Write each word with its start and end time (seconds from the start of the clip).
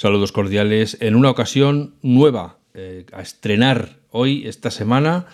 Saludos 0.00 0.32
cordiales 0.32 0.96
en 1.02 1.14
una 1.14 1.28
ocasión 1.28 1.94
nueva 2.00 2.56
eh, 2.72 3.04
a 3.12 3.20
estrenar 3.20 3.98
hoy, 4.08 4.46
esta 4.46 4.70
semana, 4.70 5.26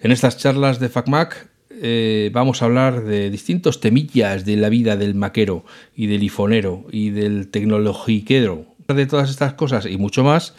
en 0.00 0.12
estas 0.12 0.36
charlas 0.36 0.78
de 0.80 0.90
FacMac. 0.90 1.48
Eh, 1.70 2.28
vamos 2.30 2.60
a 2.60 2.66
hablar 2.66 3.04
de 3.04 3.30
distintos 3.30 3.80
temillas 3.80 4.44
de 4.44 4.58
la 4.58 4.68
vida 4.68 4.98
del 4.98 5.14
maquero 5.14 5.64
y 5.96 6.08
del 6.08 6.24
ifonero 6.24 6.84
y 6.92 7.08
del 7.08 7.48
tecnologiquero. 7.48 8.66
De 8.86 9.06
todas 9.06 9.30
estas 9.30 9.54
cosas 9.54 9.86
y 9.86 9.96
mucho 9.96 10.22
más, 10.24 10.54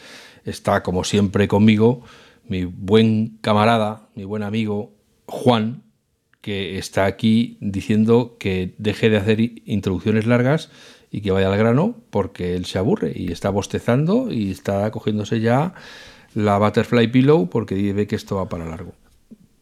está 0.45 0.81
como 0.81 1.03
siempre 1.03 1.47
conmigo 1.47 2.01
mi 2.47 2.65
buen 2.65 3.37
camarada, 3.41 4.09
mi 4.15 4.23
buen 4.23 4.41
amigo 4.41 4.95
Juan, 5.27 5.83
que 6.41 6.79
está 6.79 7.05
aquí 7.05 7.59
diciendo 7.61 8.35
que 8.39 8.73
deje 8.79 9.11
de 9.11 9.17
hacer 9.17 9.39
introducciones 9.39 10.25
largas 10.25 10.71
y 11.13 11.21
que 11.21 11.29
vaya 11.29 11.47
al 11.47 11.57
grano 11.57 11.95
porque 12.09 12.55
él 12.55 12.65
se 12.65 12.79
aburre 12.79 13.13
y 13.15 13.31
está 13.31 13.51
bostezando 13.51 14.31
y 14.31 14.49
está 14.49 14.89
cogiéndose 14.89 15.39
ya 15.39 15.75
la 16.33 16.57
Butterfly 16.57 17.07
Pillow 17.07 17.51
porque 17.51 17.93
ve 17.93 18.07
que 18.07 18.15
esto 18.15 18.37
va 18.37 18.49
para 18.49 18.65
largo. 18.65 18.93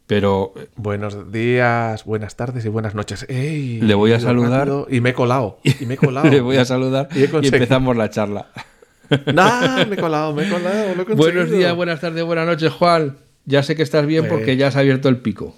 Pero. 0.08 0.54
Eh, 0.56 0.70
Buenos 0.78 1.30
días, 1.34 2.06
buenas 2.06 2.38
tardes 2.38 2.64
y 2.64 2.70
buenas 2.70 2.96
noches. 2.96 3.28
le 3.30 3.94
voy 3.96 4.14
a 4.14 4.22
saludar. 4.22 4.70
Y 4.90 5.02
me 5.02 5.10
he 5.10 5.14
colado. 5.14 5.60
Y 5.62 5.86
me 5.86 5.96
he 5.96 5.98
colado. 5.98 6.30
le 6.32 6.40
voy 6.40 6.56
a 6.56 6.64
saludar 6.64 7.10
y, 7.14 7.24
empezamos 7.24 7.98
la 7.98 8.10
charla. 8.10 8.48
nah, 9.34 9.84
me 9.86 9.96
he 9.96 9.98
colado, 9.98 10.34
me 10.34 10.48
he 10.48 10.50
colado. 10.50 11.16
Buenos 11.18 11.52
días, 11.52 11.76
buenas 11.76 12.00
tardes, 12.00 12.24
buenas 12.24 12.48
noches, 12.48 12.72
Juan. 12.72 13.18
Ya 13.44 13.62
sé 13.62 13.76
que 13.76 13.84
estás 13.84 14.06
bien 14.06 14.30
porque 14.30 14.46
pues 14.46 14.58
ya 14.58 14.68
has 14.68 14.78
abierto 14.78 15.10
el 15.10 15.18
pico. 15.18 15.54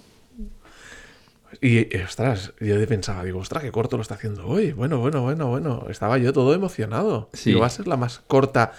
Y, 1.60 1.96
ostras, 1.98 2.52
yo 2.60 2.86
pensaba, 2.86 3.24
digo, 3.24 3.38
ostras, 3.38 3.62
qué 3.62 3.72
corto 3.72 3.96
lo 3.96 4.02
está 4.02 4.14
haciendo 4.14 4.46
hoy. 4.46 4.72
Bueno, 4.72 4.98
bueno, 4.98 5.22
bueno, 5.22 5.48
bueno. 5.48 5.86
Estaba 5.88 6.18
yo 6.18 6.32
todo 6.32 6.54
emocionado. 6.54 7.30
Sí. 7.32 7.54
va 7.54 7.66
a 7.66 7.70
ser 7.70 7.86
la 7.86 7.96
más 7.96 8.20
corta 8.26 8.72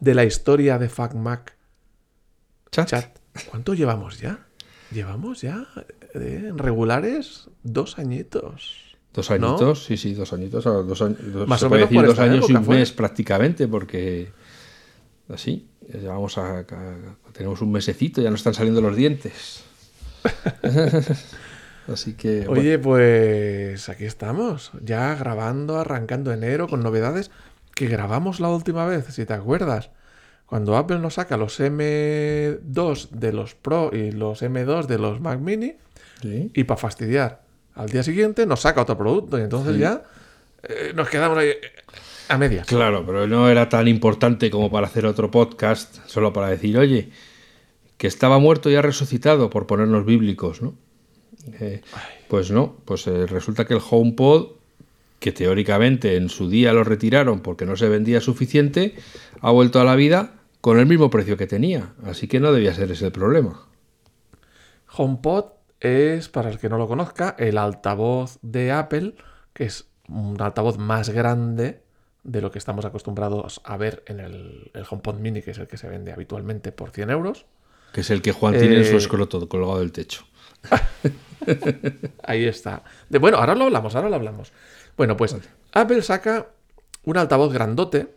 de 0.00 0.14
la 0.14 0.24
historia 0.24 0.78
de 0.78 0.88
FacMac. 0.88 1.56
Chat. 2.70 2.88
Chat. 2.88 3.18
¿Cuánto 3.50 3.74
llevamos 3.74 4.20
ya? 4.20 4.46
Llevamos 4.90 5.40
ya 5.40 5.66
eh, 6.14 6.46
en 6.48 6.58
regulares 6.58 7.48
dos 7.62 7.98
añitos. 7.98 8.96
Dos 9.12 9.30
añitos, 9.30 9.84
sí, 9.84 9.96
sí, 9.96 10.14
dos 10.14 10.32
añitos. 10.32 10.64
Dos, 10.64 11.02
Más 11.46 11.62
o 11.62 11.70
menos 11.70 11.90
dos 11.90 12.18
años 12.18 12.48
y 12.48 12.54
un 12.54 12.66
mes 12.66 12.92
prácticamente, 12.92 13.68
porque 13.68 14.32
así, 15.28 15.68
ya 16.02 16.08
vamos 16.08 16.38
a, 16.38 16.64
tenemos 17.32 17.60
un 17.60 17.72
mesecito, 17.72 18.22
ya 18.22 18.30
no 18.30 18.36
están 18.36 18.54
saliendo 18.54 18.80
los 18.80 18.96
dientes. 18.96 19.64
Así 21.88 22.14
que. 22.14 22.46
Oye, 22.48 22.78
pues 22.78 23.88
aquí 23.88 24.04
estamos, 24.04 24.72
ya 24.82 25.14
grabando, 25.14 25.78
arrancando 25.78 26.32
enero 26.32 26.68
con 26.68 26.82
novedades 26.82 27.30
que 27.74 27.86
grabamos 27.86 28.40
la 28.40 28.48
última 28.48 28.86
vez, 28.86 29.06
si 29.06 29.24
te 29.24 29.32
acuerdas. 29.32 29.90
Cuando 30.46 30.76
Apple 30.76 30.98
nos 30.98 31.14
saca 31.14 31.36
los 31.36 31.58
M2 31.58 33.08
de 33.10 33.32
los 33.32 33.54
Pro 33.54 33.90
y 33.92 34.12
los 34.12 34.42
M2 34.42 34.86
de 34.86 34.98
los 34.98 35.20
Mac 35.20 35.40
Mini, 35.40 35.76
y 36.22 36.64
para 36.64 36.78
fastidiar, 36.78 37.42
al 37.74 37.88
día 37.88 38.02
siguiente 38.02 38.46
nos 38.46 38.60
saca 38.60 38.82
otro 38.82 38.96
producto 38.96 39.38
y 39.38 39.42
entonces 39.42 39.76
ya 39.76 40.04
eh, 40.62 40.92
nos 40.94 41.08
quedamos 41.08 41.38
ahí 41.38 41.48
eh, 41.48 41.60
a 42.28 42.38
medias. 42.38 42.66
Claro, 42.66 43.04
pero 43.04 43.26
no 43.26 43.48
era 43.48 43.68
tan 43.68 43.88
importante 43.88 44.50
como 44.50 44.70
para 44.70 44.86
hacer 44.86 45.06
otro 45.06 45.30
podcast, 45.30 46.06
solo 46.06 46.32
para 46.32 46.48
decir, 46.48 46.78
oye, 46.78 47.10
que 47.96 48.06
estaba 48.06 48.38
muerto 48.38 48.70
y 48.70 48.76
ha 48.76 48.82
resucitado, 48.82 49.50
por 49.50 49.66
ponernos 49.66 50.04
bíblicos, 50.04 50.62
¿no? 50.62 50.74
Eh, 51.60 51.82
pues 52.28 52.50
no, 52.50 52.76
pues 52.84 53.06
eh, 53.06 53.26
resulta 53.26 53.64
que 53.64 53.74
el 53.74 53.80
HomePod, 53.88 54.52
que 55.18 55.32
teóricamente 55.32 56.16
en 56.16 56.28
su 56.28 56.48
día 56.48 56.72
lo 56.72 56.84
retiraron 56.84 57.40
porque 57.40 57.66
no 57.66 57.76
se 57.76 57.88
vendía 57.88 58.20
suficiente, 58.20 58.94
ha 59.40 59.50
vuelto 59.50 59.80
a 59.80 59.84
la 59.84 59.94
vida 59.94 60.34
con 60.60 60.78
el 60.78 60.86
mismo 60.86 61.10
precio 61.10 61.36
que 61.36 61.46
tenía. 61.46 61.92
Así 62.04 62.28
que 62.28 62.40
no 62.40 62.52
debía 62.52 62.74
ser 62.74 62.90
ese 62.90 63.06
el 63.06 63.12
problema. 63.12 63.66
HomePod 64.94 65.46
es, 65.80 66.28
para 66.28 66.50
el 66.50 66.58
que 66.58 66.68
no 66.68 66.78
lo 66.78 66.86
conozca, 66.86 67.34
el 67.38 67.58
altavoz 67.58 68.38
de 68.42 68.72
Apple, 68.72 69.14
que 69.52 69.64
es 69.64 69.86
un 70.08 70.40
altavoz 70.40 70.78
más 70.78 71.10
grande 71.10 71.82
de 72.24 72.40
lo 72.40 72.50
que 72.50 72.58
estamos 72.58 72.84
acostumbrados 72.84 73.60
a 73.64 73.76
ver 73.76 74.04
en 74.06 74.20
el, 74.20 74.70
HomePod 74.88 75.16
Mini, 75.16 75.42
que 75.42 75.50
es 75.50 75.58
el 75.58 75.66
que 75.66 75.76
se 75.76 75.88
vende 75.88 76.12
habitualmente 76.12 76.70
por 76.72 76.90
100 76.90 77.10
euros. 77.10 77.46
Que 77.92 78.02
es 78.02 78.10
el 78.10 78.22
que 78.22 78.32
Juan 78.32 78.56
tiene 78.56 78.76
en 78.78 78.84
su 78.84 78.94
eh, 78.94 78.98
escroto 78.98 79.48
colgado 79.48 79.80
del 79.80 79.92
techo. 79.92 80.24
Ahí 82.22 82.44
está. 82.44 82.82
De, 83.08 83.18
bueno, 83.18 83.38
ahora 83.38 83.54
lo 83.54 83.64
hablamos, 83.64 83.94
ahora 83.94 84.08
lo 84.08 84.16
hablamos. 84.16 84.52
Bueno, 84.96 85.16
pues 85.16 85.36
Apple 85.72 86.02
saca 86.02 86.48
un 87.04 87.16
altavoz 87.16 87.52
grandote 87.52 88.14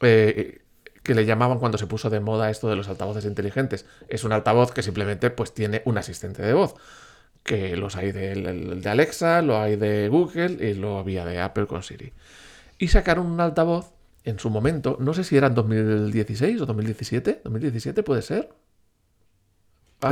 eh, 0.00 0.62
que 1.02 1.14
le 1.14 1.26
llamaban 1.26 1.58
cuando 1.58 1.78
se 1.78 1.86
puso 1.86 2.10
de 2.10 2.20
moda 2.20 2.50
esto 2.50 2.68
de 2.68 2.76
los 2.76 2.88
altavoces 2.88 3.24
inteligentes. 3.24 3.86
Es 4.08 4.24
un 4.24 4.32
altavoz 4.32 4.72
que 4.72 4.82
simplemente 4.82 5.30
pues 5.30 5.52
tiene 5.52 5.82
un 5.84 5.98
asistente 5.98 6.42
de 6.42 6.52
voz. 6.52 6.74
Que 7.42 7.76
los 7.76 7.96
hay 7.96 8.12
de, 8.12 8.34
de 8.34 8.88
Alexa, 8.88 9.42
lo 9.42 9.60
hay 9.60 9.76
de 9.76 10.08
Google 10.08 10.66
y 10.66 10.74
lo 10.74 10.98
había 10.98 11.24
de 11.26 11.40
Apple 11.40 11.66
con 11.66 11.82
Siri. 11.82 12.12
Y 12.78 12.88
sacaron 12.88 13.26
un 13.26 13.40
altavoz 13.40 13.92
en 14.24 14.38
su 14.38 14.48
momento, 14.48 14.96
no 15.00 15.12
sé 15.12 15.22
si 15.22 15.36
era 15.36 15.48
en 15.48 15.54
2016 15.54 16.62
o 16.62 16.66
2017, 16.66 17.42
2017 17.44 18.02
puede 18.02 18.22
ser, 18.22 18.48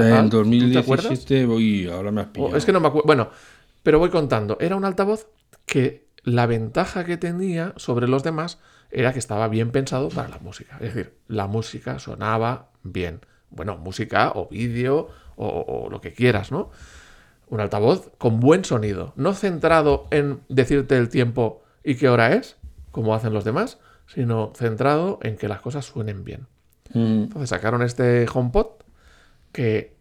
en 0.00 0.30
2017 0.30 1.46
voy, 1.46 1.88
ahora 1.88 2.10
me 2.10 2.22
has 2.22 2.28
oh, 2.28 2.32
pillado. 2.32 2.56
es 2.56 2.64
que 2.64 2.72
no 2.72 2.80
me 2.80 2.88
acuerdo. 2.88 3.06
Bueno, 3.06 3.30
pero 3.82 3.98
voy 3.98 4.10
contando. 4.10 4.56
Era 4.60 4.76
un 4.76 4.84
altavoz 4.84 5.26
que 5.66 6.06
la 6.24 6.46
ventaja 6.46 7.04
que 7.04 7.16
tenía 7.16 7.74
sobre 7.76 8.08
los 8.08 8.22
demás 8.22 8.58
era 8.90 9.12
que 9.12 9.18
estaba 9.18 9.48
bien 9.48 9.70
pensado 9.70 10.08
para 10.10 10.28
la 10.28 10.38
música. 10.38 10.76
Es 10.80 10.94
decir, 10.94 11.14
la 11.26 11.46
música 11.46 11.98
sonaba 11.98 12.70
bien. 12.82 13.20
Bueno, 13.50 13.76
música 13.78 14.32
o 14.34 14.48
vídeo 14.48 15.08
o, 15.36 15.88
lo 15.90 16.00
que 16.00 16.12
quieras, 16.12 16.52
¿no? 16.52 16.70
Un 17.48 17.60
altavoz 17.60 18.10
con 18.18 18.40
buen 18.40 18.64
sonido. 18.64 19.12
No 19.16 19.34
centrado 19.34 20.06
en 20.10 20.40
decirte 20.48 20.96
el 20.96 21.08
tiempo 21.08 21.62
y 21.82 21.96
qué 21.96 22.08
hora 22.08 22.34
es, 22.34 22.56
como 22.90 23.14
hacen 23.14 23.32
los 23.32 23.44
demás, 23.44 23.78
sino 24.06 24.52
centrado 24.54 25.18
en 25.22 25.36
que 25.36 25.48
las 25.48 25.60
cosas 25.60 25.86
suenen 25.86 26.24
bien. 26.24 26.46
Mm. 26.92 27.24
Entonces 27.24 27.50
sacaron 27.50 27.82
este 27.82 28.26
HomePod 28.32 28.81
que 29.52 29.94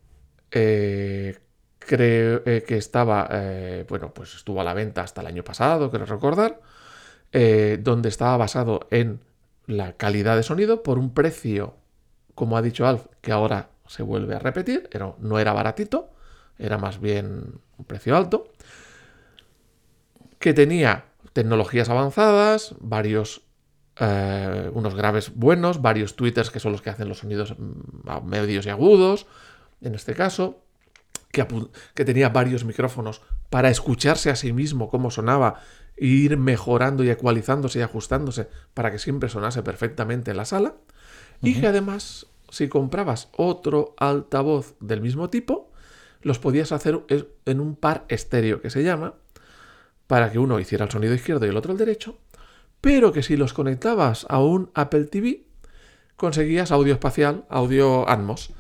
eh, 0.52 1.38
creo 1.80 2.42
eh, 2.46 2.64
que 2.68 2.78
estaba, 2.78 3.28
eh, 3.32 3.86
bueno, 3.88 4.14
pues 4.14 4.36
estuvo 4.36 4.62
a 4.62 4.64
la 4.64 4.74
venta 4.74 5.02
hasta 5.02 5.22
el 5.22 5.28
año 5.28 5.44
pasado, 5.44 5.90
quiero 5.90 6.06
recordar, 6.06 6.62
donde 7.32 8.10
estaba 8.10 8.36
basado 8.36 8.88
en 8.92 9.22
la 9.66 9.94
calidad 9.94 10.36
de 10.36 10.44
sonido 10.44 10.84
por 10.84 11.00
un 11.00 11.14
precio, 11.14 11.76
como 12.36 12.58
ha 12.58 12.62
dicho 12.62 12.86
Alf, 12.86 13.06
que 13.22 13.32
ahora 13.32 13.70
se 13.88 14.04
vuelve 14.04 14.36
a 14.36 14.40
repetir, 14.40 14.90
era, 14.92 15.14
no 15.20 15.40
era 15.40 15.54
baratito, 15.54 16.10
era 16.60 16.78
más 16.78 17.00
bien 17.00 17.54
un 17.78 17.86
precio 17.86 18.18
alto, 18.18 18.52
que 20.40 20.54
tenía 20.54 21.06
tecnologías 21.32 21.88
avanzadas, 21.88 22.76
varios 22.80 23.44
eh, 24.04 24.72
unos 24.74 24.96
graves 24.96 25.32
buenos, 25.36 25.80
varios 25.80 26.16
tweeters 26.16 26.50
que 26.50 26.60
son 26.60 26.72
los 26.72 26.82
que 26.82 26.90
hacen 26.90 27.08
los 27.08 27.20
sonidos 27.20 27.56
mm, 27.56 28.26
medios 28.26 28.66
y 28.66 28.70
agudos, 28.70 29.28
en 29.80 29.94
este 29.94 30.16
caso, 30.16 30.60
que, 31.32 31.46
que, 31.94 32.04
tenía 32.04 32.30
varios 32.30 32.66
micrófonos 32.66 33.22
para 33.52 33.70
escucharse 33.70 34.32
a 34.32 34.36
sí 34.36 34.54
mismo 34.54 34.90
cómo 34.90 35.12
sonaba 35.12 35.62
e 35.96 36.08
ir 36.08 36.36
mejorando 36.36 37.04
y 37.04 37.12
ecualizándose 37.12 37.78
y 37.78 37.82
ajustándose 37.84 38.50
para 38.74 38.92
que 38.92 38.98
siempre 38.98 39.30
sonase 39.30 39.62
perfectamente 39.62 40.32
en 40.32 40.38
la 40.38 40.46
sala, 40.46 40.74
y 41.44 41.62
que 41.62 41.68
además, 41.68 42.26
si 42.50 42.70
comprabas 42.70 43.30
otro 43.38 43.94
altavoz 43.98 44.74
del 44.80 45.02
mismo 45.02 45.30
tipo, 45.30 45.72
los 46.24 46.40
podías 46.40 46.72
hacer 46.72 47.04
en 47.46 47.60
un 47.60 47.76
par 47.76 48.06
estéreo 48.10 48.62
que 48.62 48.72
se 48.72 48.84
llama, 48.84 49.14
para 50.08 50.32
que 50.32 50.40
uno 50.40 50.60
hiciera 50.60 50.86
el 50.86 50.92
sonido 50.92 51.14
izquierdo 51.14 51.46
y 51.46 51.50
el 51.50 51.58
otro 51.58 51.72
el 51.72 51.78
derecho, 51.78 52.18
pero 52.82 53.12
que 53.12 53.24
si 53.24 53.38
los 53.38 53.54
conectabas 53.54 54.26
a 54.30 54.40
un 54.40 54.72
Apple 54.74 55.06
TV, 55.06 55.44
conseguías 56.16 56.72
audio 56.72 56.94
espacial, 56.94 57.46
audio 57.50 58.10
Atmos. 58.10 58.52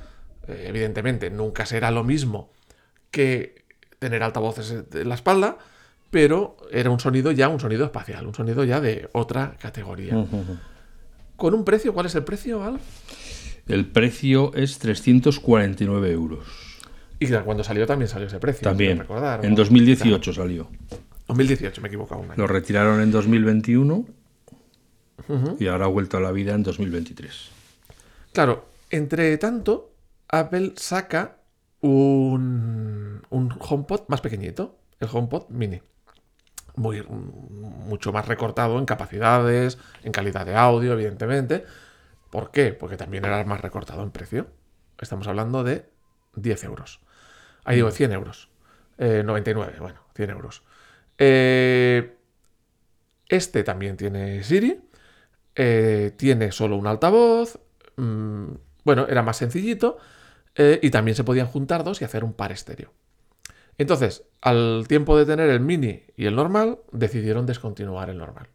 Eh, 0.47 0.65
evidentemente, 0.68 1.29
nunca 1.29 1.65
será 1.65 1.91
lo 1.91 2.03
mismo 2.03 2.51
que 3.09 3.65
tener 4.00 4.23
altavoces 4.23 4.83
en 4.94 5.09
la 5.09 5.15
espalda, 5.15 5.57
pero 6.09 6.57
era 6.71 6.89
un 6.89 7.00
sonido 7.00 7.31
ya, 7.31 7.50
un 7.50 7.59
sonido 7.59 7.85
espacial, 7.85 8.25
un 8.25 8.33
sonido 8.33 8.63
ya 8.63 8.79
de 8.79 9.09
otra 9.12 9.56
categoría. 9.59 10.25
¿Con 11.35 11.53
un 11.53 11.63
precio? 11.65 11.94
¿Cuál 11.94 12.07
es 12.07 12.15
el 12.15 12.23
precio, 12.23 12.63
Al? 12.63 12.79
El 13.68 13.85
precio 13.85 14.53
es 14.56 14.79
349 14.79 16.12
euros. 16.12 16.45
Y 17.19 17.27
cuando 17.27 17.63
salió 17.63 17.85
también 17.85 18.09
salió 18.09 18.27
ese 18.27 18.39
precio. 18.39 18.63
También. 18.63 18.97
Recordar, 18.97 19.45
en 19.45 19.53
2018 19.53 20.33
salió. 20.33 20.68
2018, 21.38 21.81
me 21.81 21.88
he 21.88 21.89
equivocado. 21.89 22.25
Lo 22.36 22.48
retiraron 22.48 23.01
en 23.01 23.12
2021 23.12 24.06
y 25.60 25.68
ahora 25.68 25.86
ha 25.86 25.88
vuelto 25.88 26.18
a 26.18 26.19
la 26.19 26.31
vida 26.31 26.54
en 26.54 26.63
2023. 26.63 27.50
Claro, 28.33 28.66
entre 28.89 29.38
tanto, 29.38 29.94
Apple 30.28 30.74
saca 30.75 31.38
un, 31.81 33.22
un 33.30 33.56
HomePod 33.60 34.01
más 34.07 34.22
pequeñito, 34.22 34.78
el 35.00 35.10
HomePod 35.12 35.50
Mini. 35.50 35.81
muy, 36.75 37.04
mucho 37.04 38.12
más 38.12 38.28
recortado 38.28 38.78
en 38.78 38.86
capacidades, 38.86 39.78
en 40.04 40.12
calidad 40.12 40.45
de 40.45 40.56
audio, 40.56 40.94
evidentemente. 40.94 41.66
¿Por 42.30 42.51
qué? 42.51 42.74
Porque 42.74 42.98
también 42.98 43.25
era 43.25 43.44
más 43.45 43.62
recortado 43.62 44.04
en 44.04 44.12
precio. 44.12 44.48
Estamos 45.00 45.28
hablando 45.28 45.63
de 45.63 45.89
10 46.36 46.63
euros. 46.66 47.01
Ahí 47.63 47.78
digo 47.78 47.92
100 47.92 48.12
euros. 48.12 48.50
Eh, 48.98 49.24
99, 49.25 49.75
bueno, 49.80 50.01
100 50.16 50.30
euros. 50.30 50.63
Eh, 51.23 52.18
este 53.29 53.63
también 53.63 53.97
tiene 53.97 54.44
Siri. 54.44 54.81
eh, 55.56 56.13
tiene 56.18 56.51
solo 56.51 56.77
un 56.77 56.88
altavoz. 56.88 57.59
mm, 57.97 58.47
bueno, 58.85 59.07
era 59.09 59.23
más 59.23 59.38
sencillito. 59.38 59.97
eh, 60.56 60.79
y 60.83 60.91
también 60.91 61.15
se 61.15 61.23
podían 61.25 61.47
juntar 61.47 61.83
dos 61.85 62.01
y 62.01 62.06
hacer 62.06 62.23
un 62.25 62.33
par 62.33 62.51
estéreo. 62.53 62.94
Entonces, 63.77 64.25
al 64.41 64.85
tiempo 64.89 65.18
de 65.18 65.25
tener 65.25 65.50
el 65.50 65.59
mini 65.62 66.03
y 66.18 66.25
el 66.27 66.35
normal, 66.35 66.79
decidieron 66.94 67.45
descontinuar 67.47 68.09
el 68.12 68.18
normal. 68.19 68.50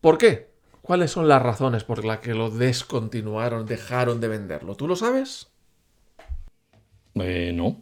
¿Por 0.00 0.18
qué? 0.18 0.50
¿Cuáles 0.82 1.10
son 1.12 1.28
las 1.28 1.40
razones 1.42 1.84
por 1.84 2.04
las 2.04 2.18
que 2.20 2.34
lo 2.34 2.50
descontinuaron, 2.50 3.66
dejaron 3.66 4.20
de 4.20 4.28
venderlo? 4.28 4.74
¿Tú 4.76 4.88
lo 4.88 4.96
sabes? 4.96 5.48
Eh, 7.14 7.52
no. 7.54 7.76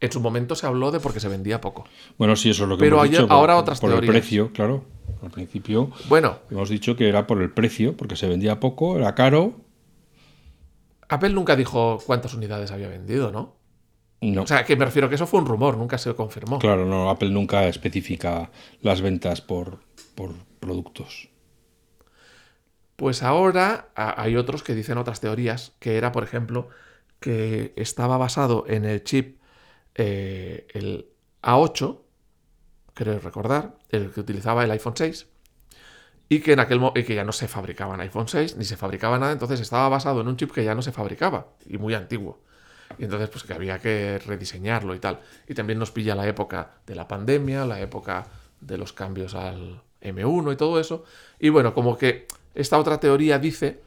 En 0.00 0.10
su 0.10 0.20
momento 0.20 0.54
se 0.54 0.66
habló 0.66 0.90
de 0.90 0.98
porque 1.00 1.20
se 1.20 1.28
vendía 1.28 1.60
poco. 1.60 1.84
Bueno, 2.16 2.34
sí, 2.34 2.48
eso 2.50 2.62
es 2.64 2.68
lo 2.70 2.76
que 2.76 2.80
Pero 2.84 2.96
hemos 2.96 3.08
ayer- 3.08 3.20
dicho. 3.22 3.32
ahora 3.32 3.54
por, 3.54 3.62
otras 3.62 3.80
por 3.80 3.90
el 3.90 3.96
teorías. 3.96 4.12
precio, 4.12 4.50
claro. 4.52 4.84
Al 5.22 5.30
principio 5.30 5.90
Bueno, 6.08 6.38
hemos 6.50 6.70
dicho 6.70 6.96
que 6.96 7.08
era 7.08 7.26
por 7.26 7.42
el 7.42 7.50
precio, 7.52 7.94
porque 7.96 8.16
se 8.16 8.26
vendía 8.26 8.58
poco, 8.60 8.96
era 8.96 9.14
caro. 9.14 9.60
Apple 11.08 11.30
nunca 11.30 11.56
dijo 11.56 11.98
cuántas 12.06 12.32
unidades 12.34 12.70
había 12.70 12.88
vendido, 12.88 13.30
¿no? 13.30 13.56
No. 14.22 14.42
O 14.42 14.46
sea, 14.46 14.64
que 14.64 14.76
me 14.76 14.84
refiero 14.84 15.08
que 15.08 15.16
eso 15.16 15.26
fue 15.26 15.40
un 15.40 15.46
rumor, 15.46 15.76
nunca 15.76 15.98
se 15.98 16.14
confirmó. 16.14 16.58
Claro, 16.58 16.86
no, 16.86 17.10
Apple 17.10 17.30
nunca 17.30 17.66
especifica 17.68 18.50
las 18.80 19.00
ventas 19.02 19.40
por, 19.40 19.80
por 20.14 20.32
productos. 20.60 21.28
Pues 22.96 23.22
ahora 23.22 23.88
a- 23.94 24.20
hay 24.22 24.36
otros 24.36 24.62
que 24.62 24.74
dicen 24.74 24.98
otras 24.98 25.20
teorías, 25.20 25.72
que 25.78 25.96
era, 25.96 26.12
por 26.12 26.22
ejemplo, 26.22 26.68
que 27.18 27.72
estaba 27.76 28.18
basado 28.18 28.64
en 28.68 28.84
el 28.84 29.02
chip, 29.04 29.39
eh, 30.02 30.66
el 30.72 31.10
A8, 31.42 32.00
creo 32.94 33.18
recordar, 33.18 33.76
el 33.90 34.10
que 34.10 34.20
utilizaba 34.20 34.64
el 34.64 34.70
iPhone 34.70 34.94
6, 34.96 35.26
y 36.30 36.40
que 36.40 36.54
en 36.54 36.60
aquel 36.60 36.80
y 36.94 37.02
ya 37.02 37.22
no 37.22 37.32
se 37.32 37.48
fabricaban 37.48 38.00
iPhone 38.00 38.26
6, 38.26 38.56
ni 38.56 38.64
se 38.64 38.78
fabricaba 38.78 39.18
nada, 39.18 39.32
entonces 39.32 39.60
estaba 39.60 39.90
basado 39.90 40.22
en 40.22 40.28
un 40.28 40.38
chip 40.38 40.52
que 40.52 40.64
ya 40.64 40.74
no 40.74 40.80
se 40.80 40.92
fabricaba, 40.92 41.48
y 41.66 41.76
muy 41.76 41.92
antiguo. 41.92 42.40
Y 42.98 43.04
entonces, 43.04 43.28
pues 43.28 43.44
que 43.44 43.52
había 43.52 43.78
que 43.78 44.18
rediseñarlo 44.18 44.94
y 44.94 45.00
tal. 45.00 45.20
Y 45.46 45.54
también 45.54 45.78
nos 45.78 45.90
pilla 45.90 46.14
la 46.14 46.26
época 46.26 46.78
de 46.86 46.94
la 46.94 47.06
pandemia, 47.06 47.66
la 47.66 47.78
época 47.80 48.26
de 48.60 48.78
los 48.78 48.94
cambios 48.94 49.34
al 49.34 49.82
M1 50.00 50.54
y 50.54 50.56
todo 50.56 50.80
eso. 50.80 51.04
Y 51.38 51.50
bueno, 51.50 51.74
como 51.74 51.98
que 51.98 52.26
esta 52.54 52.78
otra 52.78 52.98
teoría 52.98 53.38
dice 53.38 53.82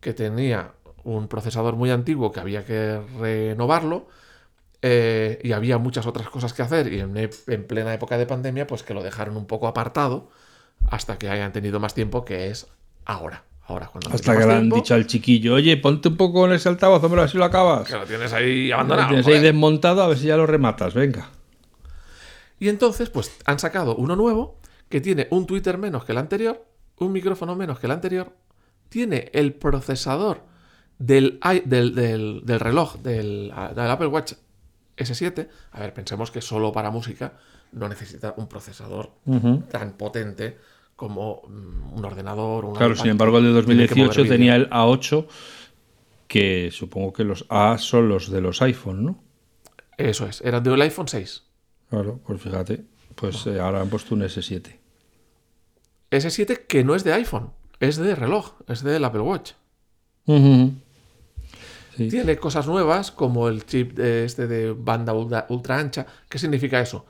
que 0.00 0.14
tenía 0.14 0.72
un 1.02 1.26
procesador 1.28 1.74
muy 1.74 1.90
antiguo 1.90 2.30
que 2.30 2.40
había 2.40 2.64
que 2.64 3.00
renovarlo 3.18 4.08
eh, 4.82 5.38
y 5.42 5.52
había 5.52 5.78
muchas 5.78 6.06
otras 6.06 6.28
cosas 6.30 6.52
que 6.52 6.62
hacer 6.62 6.92
y 6.92 7.00
en, 7.00 7.16
e- 7.16 7.30
en 7.48 7.66
plena 7.66 7.92
época 7.94 8.16
de 8.18 8.26
pandemia 8.26 8.66
pues 8.66 8.82
que 8.82 8.94
lo 8.94 9.02
dejaron 9.02 9.36
un 9.36 9.46
poco 9.46 9.66
apartado 9.68 10.30
hasta 10.90 11.18
que 11.18 11.28
hayan 11.28 11.52
tenido 11.52 11.80
más 11.80 11.94
tiempo 11.94 12.24
que 12.24 12.48
es 12.48 12.66
ahora. 13.04 13.44
Ahora 13.66 13.86
cuando 13.86 14.10
Hasta 14.10 14.32
que 14.36 14.46
le 14.46 14.52
han 14.52 14.60
tiempo, 14.62 14.76
dicho 14.76 14.94
al 14.94 15.06
chiquillo, 15.06 15.54
oye, 15.54 15.76
ponte 15.76 16.08
un 16.08 16.16
poco 16.16 16.44
en 16.46 16.52
ese 16.54 16.68
altavoz, 16.68 17.04
hombre, 17.04 17.20
a 17.20 17.24
ver 17.24 17.30
si 17.30 17.38
lo 17.38 17.44
acabas. 17.44 17.86
que 17.86 17.94
lo 17.96 18.04
tienes 18.04 18.32
ahí 18.32 18.68
Lo 18.68 18.74
abandonado. 18.76 19.08
tienes 19.08 19.26
ahí 19.28 19.38
desmontado, 19.40 20.02
a 20.02 20.08
ver 20.08 20.18
si 20.18 20.26
ya 20.26 20.36
lo 20.36 20.46
rematas, 20.46 20.92
venga. 20.94 21.28
Y 22.58 22.68
entonces, 22.68 23.10
pues 23.10 23.30
han 23.44 23.58
sacado 23.58 23.94
uno 23.96 24.16
nuevo 24.16 24.58
que 24.88 25.00
tiene 25.00 25.28
un 25.30 25.46
Twitter 25.46 25.78
menos 25.78 26.04
que 26.04 26.12
el 26.12 26.18
anterior, 26.18 26.66
un 26.98 27.12
micrófono 27.12 27.54
menos 27.54 27.78
que 27.78 27.86
el 27.86 27.92
anterior, 27.92 28.32
tiene 28.88 29.30
el 29.34 29.52
procesador 29.54 30.42
del, 30.98 31.38
del, 31.64 31.94
del- 31.94 32.42
del 32.44 32.60
reloj 32.60 32.96
del 32.96 33.52
Apple 33.54 34.08
Watch 34.08 34.32
S7. 35.00 35.48
A 35.72 35.80
ver, 35.80 35.94
pensemos 35.94 36.30
que 36.30 36.40
solo 36.40 36.72
para 36.72 36.90
música 36.90 37.34
no 37.72 37.88
necesita 37.88 38.34
un 38.36 38.48
procesador 38.48 39.10
tan 39.70 39.92
potente 39.92 40.58
como 40.96 41.42
mm, 41.48 41.94
un 41.94 42.04
ordenador. 42.04 42.66
Un 42.66 42.74
Claro, 42.74 42.94
sin 42.94 43.10
embargo, 43.10 43.38
el 43.38 43.54
de 43.54 43.62
Tiene 43.62 43.86
que 43.88 43.94
mover 43.94 44.08
2018 44.08 44.22
vídeo. 44.22 44.34
tenía 44.34 44.56
el 44.56 44.68
A8, 44.70 45.26
que 46.28 46.70
supongo 46.70 47.12
que 47.12 47.24
los 47.24 47.46
A 47.48 47.78
son 47.78 48.08
los 48.08 48.30
de 48.30 48.40
los 48.40 48.60
iPhone, 48.62 49.04
¿no? 49.04 49.22
Eso 49.96 50.26
es, 50.26 50.40
era 50.42 50.60
del 50.60 50.80
iPhone 50.82 51.08
6. 51.08 51.42
Claro, 51.90 52.20
pues 52.24 52.40
fíjate, 52.40 52.84
pues 53.14 53.46
eh, 53.46 53.60
ahora 53.60 53.80
han 53.80 53.88
puesto 53.88 54.14
un 54.14 54.22
S7. 54.22 54.78
S7 56.10 56.66
que 56.66 56.84
no 56.84 56.94
es 56.94 57.04
de 57.04 57.12
iPhone, 57.12 57.50
es 57.80 57.96
de 57.96 58.14
reloj, 58.14 58.54
es 58.68 58.82
del 58.82 59.04
Apple 59.04 59.20
Watch. 59.20 59.52
Ujú. 60.26 60.72
Sí. 61.96 62.08
Tiene 62.08 62.36
cosas 62.36 62.66
nuevas 62.66 63.10
como 63.10 63.48
el 63.48 63.66
chip 63.66 63.92
de 63.92 64.24
este 64.24 64.46
de 64.46 64.72
banda 64.72 65.12
ultra, 65.12 65.46
ultra 65.48 65.78
ancha. 65.78 66.06
¿Qué 66.28 66.38
significa 66.38 66.80
eso? 66.80 67.06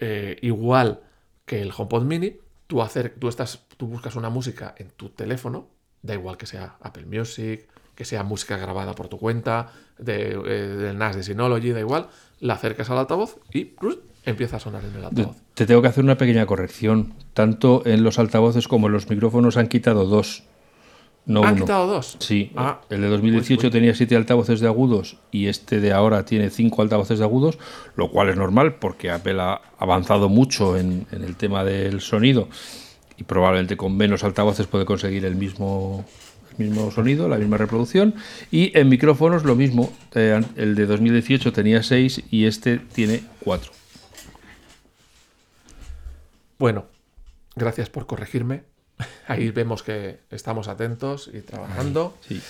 Eh, 0.00 0.38
igual 0.42 1.00
que 1.44 1.60
el 1.62 1.72
HomePod 1.76 2.04
Mini, 2.04 2.36
tú, 2.66 2.82
hacer, 2.82 3.14
tú, 3.18 3.28
estás, 3.28 3.64
tú 3.76 3.86
buscas 3.86 4.16
una 4.16 4.30
música 4.30 4.74
en 4.78 4.90
tu 4.90 5.10
teléfono, 5.10 5.68
da 6.02 6.14
igual 6.14 6.36
que 6.36 6.46
sea 6.46 6.76
Apple 6.80 7.06
Music, 7.06 7.68
que 7.94 8.04
sea 8.04 8.22
música 8.22 8.56
grabada 8.56 8.94
por 8.94 9.08
tu 9.08 9.18
cuenta, 9.18 9.72
de, 9.98 10.32
eh, 10.32 10.68
del 10.68 10.98
NAS 10.98 11.16
de 11.16 11.22
Synology, 11.22 11.70
da 11.70 11.80
igual, 11.80 12.08
la 12.40 12.54
acercas 12.54 12.90
al 12.90 12.98
altavoz 12.98 13.38
y 13.52 13.72
empieza 14.24 14.56
a 14.56 14.60
sonar 14.60 14.84
en 14.84 14.96
el 14.96 15.04
altavoz. 15.04 15.36
Te 15.54 15.66
tengo 15.66 15.82
que 15.82 15.88
hacer 15.88 16.02
una 16.02 16.16
pequeña 16.16 16.46
corrección. 16.46 17.14
Tanto 17.34 17.82
en 17.84 18.02
los 18.02 18.18
altavoces 18.18 18.68
como 18.68 18.86
en 18.86 18.94
los 18.94 19.08
micrófonos 19.08 19.56
han 19.56 19.68
quitado 19.68 20.06
dos, 20.06 20.44
no 21.24 21.44
¿Han 21.44 21.54
uno. 21.54 21.64
quitado 21.64 21.86
dos? 21.86 22.16
Sí, 22.18 22.50
Ah, 22.56 22.80
el 22.90 23.00
de 23.00 23.08
2018 23.08 23.60
uy, 23.60 23.66
uy. 23.66 23.70
tenía 23.70 23.94
siete 23.94 24.16
altavoces 24.16 24.58
de 24.60 24.66
agudos 24.66 25.18
y 25.30 25.46
este 25.46 25.80
de 25.80 25.92
ahora 25.92 26.24
tiene 26.24 26.50
cinco 26.50 26.82
altavoces 26.82 27.18
de 27.20 27.24
agudos, 27.24 27.58
lo 27.96 28.10
cual 28.10 28.28
es 28.28 28.36
normal 28.36 28.74
porque 28.74 29.10
Apple 29.10 29.40
ha 29.40 29.60
avanzado 29.78 30.28
mucho 30.28 30.76
en, 30.76 31.06
en 31.12 31.22
el 31.22 31.36
tema 31.36 31.62
del 31.64 32.00
sonido 32.00 32.48
y 33.16 33.22
probablemente 33.24 33.76
con 33.76 33.96
menos 33.96 34.24
altavoces 34.24 34.66
puede 34.66 34.84
conseguir 34.84 35.24
el 35.24 35.36
mismo, 35.36 36.04
el 36.58 36.66
mismo 36.66 36.90
sonido, 36.90 37.28
la 37.28 37.36
misma 37.38 37.56
reproducción. 37.56 38.14
Y 38.50 38.76
en 38.76 38.88
micrófonos 38.88 39.44
lo 39.44 39.54
mismo, 39.54 39.92
eh, 40.14 40.40
el 40.56 40.74
de 40.74 40.86
2018 40.86 41.52
tenía 41.52 41.84
seis 41.84 42.20
y 42.30 42.46
este 42.46 42.78
tiene 42.78 43.22
cuatro. 43.40 43.70
Bueno, 46.58 46.86
gracias 47.56 47.90
por 47.90 48.06
corregirme. 48.06 48.64
Ahí 49.28 49.50
vemos 49.50 49.82
que 49.82 50.20
estamos 50.30 50.68
atentos 50.68 51.30
y 51.32 51.40
trabajando. 51.40 52.16
Sí. 52.26 52.40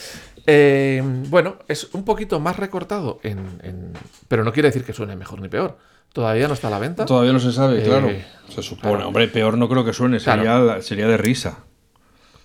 Eh, 0.47 1.03
bueno, 1.29 1.57
es 1.69 1.93
un 1.95 2.05
poquito 2.05 2.41
más 2.41 2.57
recortado, 2.57 3.21
en, 3.23 3.39
en- 3.63 3.93
pero 4.29 4.45
no 4.45 4.53
quiere 4.53 4.69
decir 4.69 4.85
que 4.85 4.93
suene 4.93 5.17
mejor 5.17 5.41
ni 5.41 5.49
peor. 5.49 5.79
Todavía 6.13 6.47
no 6.49 6.55
está 6.55 6.69
a 6.69 6.71
la 6.71 6.79
venta. 6.79 7.07
Todavía 7.07 7.33
no 7.33 7.41
se 7.41 7.53
sabe, 7.53 7.81
Eh, 7.81 7.85
claro. 7.85 8.11
Se 8.49 8.63
supone, 8.63 8.93
claro. 8.95 9.09
hombre, 9.09 9.29
peor 9.29 9.57
no 9.57 9.69
creo 9.69 9.85
que 9.85 9.93
suene, 9.95 10.19
Claro. 10.19 10.43
sería, 10.43 10.83
sería 10.83 11.07
de 11.09 11.17
risa. 11.17 11.65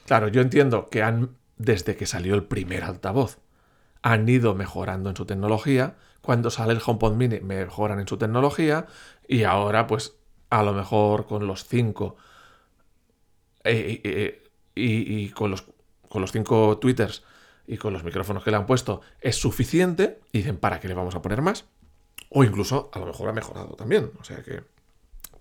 Claro, 0.06 0.30
yo 0.30 0.42
entiendo 0.42 0.88
que 0.90 1.04
han, 1.04 1.32
desde 1.58 1.96
que 1.98 2.06
salió 2.06 2.36
el 2.36 2.44
primer 2.44 2.84
altavoz, 2.84 3.40
han 4.02 4.30
ido 4.30 4.56
mejorando 4.56 5.10
en 5.10 5.18
su 5.18 5.26
tecnología. 5.26 5.96
Cuando 6.22 6.50
sale 6.50 6.72
el 6.74 6.82
HomePod 6.86 7.14
Mini, 7.16 7.40
mejoran 7.42 8.00
en 8.00 8.08
su 8.08 8.18
tecnología. 8.18 8.86
Y 9.28 9.44
ahora, 9.44 9.86
pues, 9.88 10.14
a 10.50 10.64
lo 10.64 10.72
mejor 10.74 11.26
con 11.26 11.46
los 11.48 11.66
cinco 11.66 12.16
eh, 13.70 14.02
eh, 14.04 14.44
y, 14.76 15.24
y 15.26 15.30
con, 15.30 15.52
los, 15.52 15.66
con 16.10 16.22
los 16.22 16.32
cinco 16.32 16.78
twitters 16.78 17.24
y 17.68 17.78
con 17.78 17.94
los 17.94 18.04
micrófonos 18.04 18.44
que 18.44 18.52
le 18.52 18.58
han 18.58 18.66
puesto 18.66 19.02
es 19.22 19.36
suficiente. 19.38 20.20
Y 20.32 20.40
dicen, 20.40 20.58
¿para 20.58 20.80
qué 20.80 20.88
le 20.88 20.94
vamos 20.94 21.16
a 21.16 21.22
poner 21.22 21.42
más? 21.42 21.66
O 22.30 22.44
incluso, 22.44 22.90
a 22.94 23.00
lo 23.00 23.06
mejor 23.08 23.30
ha 23.30 23.34
mejorado 23.34 23.76
también. 23.76 24.12
O 24.20 24.24
sea 24.24 24.42
que, 24.44 24.64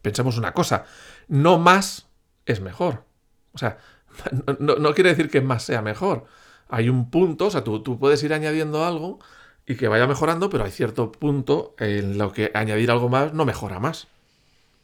pensemos 0.02 0.38
una 0.38 0.52
cosa, 0.52 0.84
no 1.28 1.58
más 1.58 2.06
es 2.46 2.60
mejor. 2.60 3.04
O 3.52 3.58
sea, 3.58 3.78
no, 4.46 4.56
no- 4.60 4.76
no 4.76 4.94
quiere 4.94 5.10
decir 5.10 5.30
que 5.30 5.40
más 5.40 5.64
sea 5.64 5.82
mejor. 5.82 6.24
Hay 6.68 6.88
un 6.88 7.10
punto, 7.10 7.46
o 7.46 7.50
sea, 7.50 7.62
tú, 7.64 7.82
tú 7.82 7.98
puedes 7.98 8.22
ir 8.24 8.32
añadiendo 8.34 8.84
algo 8.84 9.18
y 9.66 9.76
que 9.76 9.88
vaya 9.88 10.06
mejorando, 10.06 10.48
pero 10.50 10.64
hay 10.64 10.70
cierto 10.70 11.10
punto 11.12 11.74
en 11.78 12.18
lo 12.18 12.32
que 12.32 12.50
añadir 12.54 12.90
algo 12.90 13.08
más 13.08 13.32
no 13.34 13.44
mejora 13.44 13.78
más. 13.80 14.08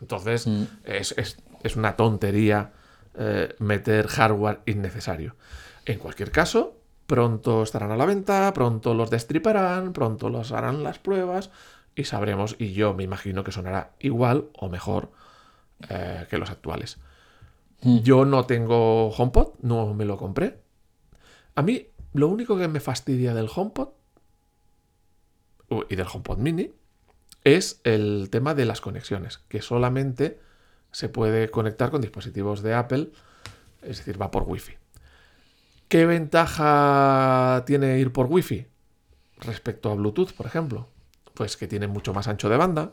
Entonces, 0.01 0.47
Mm. 0.47 0.65
es, 0.85 1.15
es- 1.17 1.39
es 1.63 1.77
una 1.77 1.97
tontería 1.97 2.73
eh, 3.15 3.55
meter 3.59 4.09
hardware 4.09 4.61
innecesario. 4.67 5.37
En 5.85 5.99
cualquier 5.99 6.31
caso, 6.31 6.77
pronto 7.07 7.63
estarán 7.63 7.91
a 7.91 7.97
la 7.97 8.07
venta, 8.07 8.53
pronto 8.55 8.95
los 8.95 9.11
destriparán, 9.11 9.93
pronto 9.93 10.29
los 10.29 10.53
harán 10.53 10.83
las 10.83 10.99
pruebas 10.99 11.51
y 11.95 12.05
sabremos, 12.05 12.57
y 12.59 12.73
yo 12.73 12.95
me 12.95 13.03
imagino 13.03 13.45
que 13.45 13.53
sonará 13.53 13.93
igual 14.01 14.49
o 14.55 14.69
mejor 14.69 15.11
eh, 15.89 16.27
que 16.31 16.39
los 16.39 16.51
actuales. 16.51 16.99
Mm. 17.83 17.99
Yo 17.99 18.25
no 18.25 18.47
tengo 18.47 19.11
HomePod, 19.11 19.55
no 19.61 19.93
me 19.95 20.05
lo 20.05 20.17
compré. 20.17 20.61
A 21.55 21.63
mí, 21.63 21.89
lo 22.15 22.29
único 22.29 22.57
que 22.57 22.69
me 22.69 22.81
fastidia 22.81 23.35
del 23.35 23.51
HomePod 23.55 23.89
y 25.89 25.97
del 25.97 26.07
HomePod 26.07 26.39
Mini 26.39 26.71
es 27.45 27.81
el 27.85 28.29
tema 28.31 28.55
de 28.55 28.67
las 28.67 28.81
conexiones, 28.81 29.39
que 29.49 29.63
solamente 29.63 30.39
se 30.93 31.09
puede 31.09 31.51
conectar 31.51 31.91
con 31.91 32.01
dispositivos 32.01 32.63
de 32.63 32.75
Apple, 32.75 33.11
es 33.83 33.99
decir, 33.99 34.21
va 34.21 34.31
por 34.31 34.45
Wi-Fi. 34.45 34.75
¿Qué 35.89 36.07
ventaja 36.07 37.65
tiene 37.67 37.99
ir 37.99 38.13
por 38.13 38.27
Wi-Fi 38.27 38.67
respecto 39.41 39.91
a 39.91 39.95
Bluetooth, 39.95 40.33
por 40.33 40.47
ejemplo? 40.47 40.89
Pues 41.35 41.57
que 41.57 41.67
tiene 41.67 41.87
mucho 41.87 42.15
más 42.15 42.29
ancho 42.29 42.49
de 42.49 42.57
banda, 42.57 42.93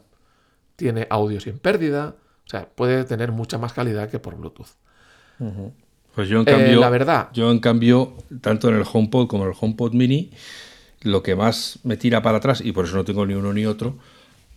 tiene 0.76 1.08
audio 1.10 1.40
sin 1.40 1.60
pérdida, 1.60 2.16
o 2.46 2.50
sea, 2.50 2.68
puede 2.70 3.04
tener 3.06 3.32
mucha 3.32 3.58
más 3.58 3.74
calidad 3.74 4.10
que 4.10 4.20
por 4.20 4.36
Bluetooth. 4.36 4.70
Pues 6.16 6.28
yo 6.28 6.42
en 6.42 6.48
Eh, 6.48 6.52
cambio, 6.52 6.80
la 6.80 6.90
verdad. 6.90 7.30
yo 7.34 7.52
en 7.52 7.60
cambio, 7.60 8.14
tanto 8.42 8.70
en 8.70 8.76
el 8.76 8.84
HomePod 8.92 9.28
como 9.28 9.44
en 9.46 9.52
el 9.52 9.56
HomePod 9.60 9.94
Mini, 9.94 10.32
lo 11.02 11.24
que 11.24 11.36
más 11.36 11.80
me 11.84 11.96
tira 11.96 12.22
para 12.22 12.40
atrás 12.40 12.62
y 12.62 12.72
por 12.74 12.86
eso 12.86 12.96
no 12.98 13.06
tengo 13.06 13.26
ni 13.26 13.34
uno 13.36 13.54
ni 13.54 13.66
otro 13.66 13.98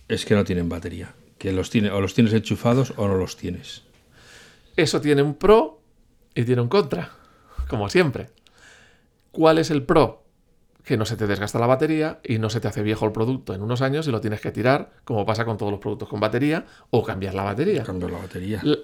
es 0.09 0.25
que 0.25 0.35
no 0.35 0.43
tienen 0.43 0.67
batería, 0.67 1.13
que 1.37 1.51
los 1.51 1.69
tiene 1.69 1.91
o 1.91 2.01
los 2.01 2.13
tienes 2.13 2.33
enchufados 2.33 2.93
o 2.97 3.07
no 3.07 3.15
los 3.15 3.37
tienes. 3.37 3.83
Eso 4.75 5.01
tiene 5.01 5.21
un 5.21 5.35
pro 5.35 5.81
y 6.35 6.43
tiene 6.43 6.61
un 6.61 6.67
contra, 6.69 7.11
como 7.67 7.89
siempre. 7.89 8.29
¿Cuál 9.31 9.57
es 9.57 9.71
el 9.71 9.83
pro? 9.83 10.23
Que 10.83 10.97
no 10.97 11.05
se 11.05 11.15
te 11.15 11.27
desgasta 11.27 11.59
la 11.59 11.67
batería 11.67 12.19
y 12.23 12.39
no 12.39 12.49
se 12.49 12.59
te 12.59 12.67
hace 12.67 12.81
viejo 12.83 13.05
el 13.05 13.11
producto 13.11 13.53
en 13.53 13.61
unos 13.61 13.81
años 13.81 14.07
y 14.07 14.11
lo 14.11 14.19
tienes 14.21 14.41
que 14.41 14.51
tirar, 14.51 14.91
como 15.05 15.25
pasa 15.25 15.45
con 15.45 15.57
todos 15.57 15.71
los 15.71 15.79
productos 15.79 16.09
con 16.09 16.19
batería, 16.19 16.65
o 16.89 17.03
cambiar 17.03 17.33
la 17.33 17.43
batería. 17.43 17.83
Cambio 17.83 18.09
la 18.09 18.19
batería. 18.19 18.61
L- 18.63 18.79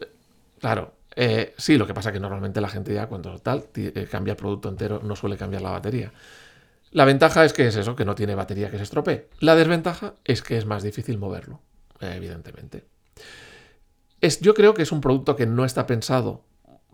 Claro, 0.60 0.94
eh, 1.16 1.54
sí, 1.58 1.78
lo 1.78 1.88
que 1.88 1.94
pasa 1.94 2.10
es 2.10 2.14
que 2.14 2.20
normalmente 2.20 2.60
la 2.60 2.68
gente 2.68 2.94
ya 2.94 3.08
cuando 3.08 3.40
tal 3.40 3.64
eh, 3.76 4.08
cambia 4.12 4.32
el 4.32 4.38
producto 4.38 4.68
entero 4.68 5.00
no 5.02 5.16
suele 5.16 5.38
cambiar 5.38 5.62
la 5.62 5.72
batería. 5.72 6.12
La 6.92 7.06
ventaja 7.06 7.46
es 7.46 7.54
que 7.54 7.68
es 7.68 7.76
eso, 7.78 7.96
que 7.96 8.04
no 8.04 8.14
tiene 8.16 8.36
batería 8.36 8.70
que 8.70 8.78
se 8.78 8.84
estropee. 8.84 9.30
La 9.40 9.56
desventaja 9.56 10.16
es 10.26 10.42
que 10.42 10.58
es 10.58 10.66
más 10.66 10.84
difícil 10.84 11.18
moverlo, 11.18 11.62
evidentemente. 12.02 12.86
Es, 14.22 14.40
yo 14.42 14.54
creo 14.54 14.74
que 14.74 14.82
es 14.84 14.92
un 14.92 15.02
producto 15.02 15.36
que 15.36 15.46
no 15.46 15.66
está 15.66 15.86
pensado 15.88 16.44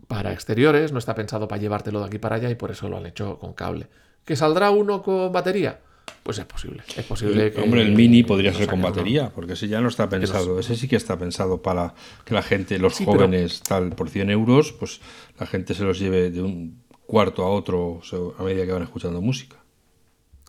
para 0.06 0.32
exteriores, 0.32 0.92
no 0.92 0.98
está 0.98 1.14
pensado 1.14 1.48
para 1.48 1.60
llevártelo 1.60 2.00
de 2.00 2.06
aquí 2.06 2.18
para 2.18 2.36
allá 2.36 2.50
y 2.50 2.54
por 2.54 2.70
eso 2.70 2.88
lo 2.88 2.96
han 2.98 3.06
hecho 3.06 3.38
con 3.38 3.52
cable. 3.54 3.88
¿Que 4.24 4.36
saldrá 4.36 4.70
uno 4.70 5.02
con 5.02 5.32
batería? 5.32 5.80
Pues 6.22 6.38
es 6.38 6.44
posible. 6.44 6.82
Es 6.96 7.04
posible 7.04 7.50
que. 7.52 7.60
hombre, 7.60 7.82
el 7.82 7.92
Mini 7.92 8.22
podría 8.22 8.52
ser 8.52 8.68
con 8.68 8.80
batería, 8.82 9.30
porque 9.34 9.54
ese 9.54 9.66
ya 9.68 9.80
no 9.80 9.88
está 9.88 10.08
pensado. 10.08 10.58
Ese 10.60 10.76
sí 10.76 10.86
que 10.88 10.96
está 10.96 11.16
pensado 11.18 11.62
para 11.62 11.94
que 12.24 12.34
la 12.34 12.42
gente, 12.42 12.78
los 12.78 12.94
Sí, 12.94 13.04
pero- 13.04 13.18
jóvenes, 13.18 13.60
tal, 13.62 13.90
por 13.90 14.08
100 14.08 14.30
euros, 14.30 14.72
pues 14.72 15.00
la 15.38 15.46
gente 15.46 15.74
se 15.74 15.82
los 15.84 15.98
lleve 15.98 16.30
de 16.30 16.42
un 16.42 16.82
cuarto 17.06 17.44
a 17.44 17.48
otro 17.50 18.00
a 18.38 18.42
medida 18.42 18.64
que 18.66 18.72
van 18.72 18.82
escuchando 18.82 19.20
música. 19.20 19.56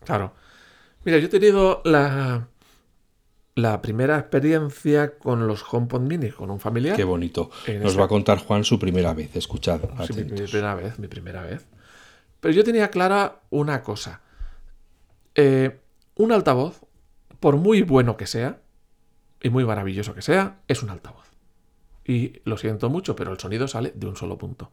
Claro. 0.04 0.34
Mira, 1.04 1.18
yo 1.20 1.26
he 1.26 1.30
tenido 1.30 1.82
la, 1.86 2.48
la 3.58 3.82
primera 3.82 4.20
experiencia 4.20 5.18
con 5.18 5.48
los 5.48 5.64
HomePod 5.74 6.02
Mini, 6.02 6.30
con 6.30 6.52
un 6.52 6.60
familiar. 6.60 6.96
Qué 6.96 7.04
bonito. 7.04 7.50
En 7.66 7.82
Nos 7.82 7.94
esa- 7.94 8.00
va 8.02 8.06
a 8.06 8.08
contar 8.08 8.38
Juan 8.38 8.64
su 8.64 8.78
primera 8.78 9.16
vez. 9.16 9.36
Escuchad. 9.36 9.82
Sí, 10.06 10.14
mi, 10.14 10.24
primera 10.26 10.76
vez, 10.76 11.00
mi 11.00 11.08
primera 11.08 11.42
vez. 11.42 11.66
Pero 12.40 12.54
yo 12.54 12.64
tenía 12.64 12.90
clara 12.92 13.40
una 13.50 13.82
cosa. 13.82 14.22
Eh, 15.34 15.80
un 16.16 16.32
altavoz, 16.32 16.82
por 17.40 17.58
muy 17.58 17.82
bueno 17.82 18.16
que 18.16 18.28
sea, 18.28 18.60
y 19.42 19.50
muy 19.50 19.66
maravilloso 19.66 20.14
que 20.14 20.22
sea, 20.22 20.60
es 20.68 20.84
un 20.84 20.90
altavoz. 20.92 21.26
Y 22.06 22.42
lo 22.46 22.58
siento 22.58 22.90
mucho, 22.90 23.16
pero 23.16 23.32
el 23.32 23.40
sonido 23.40 23.68
sale 23.68 23.92
de 23.96 24.06
un 24.08 24.16
solo 24.16 24.38
punto. 24.38 24.72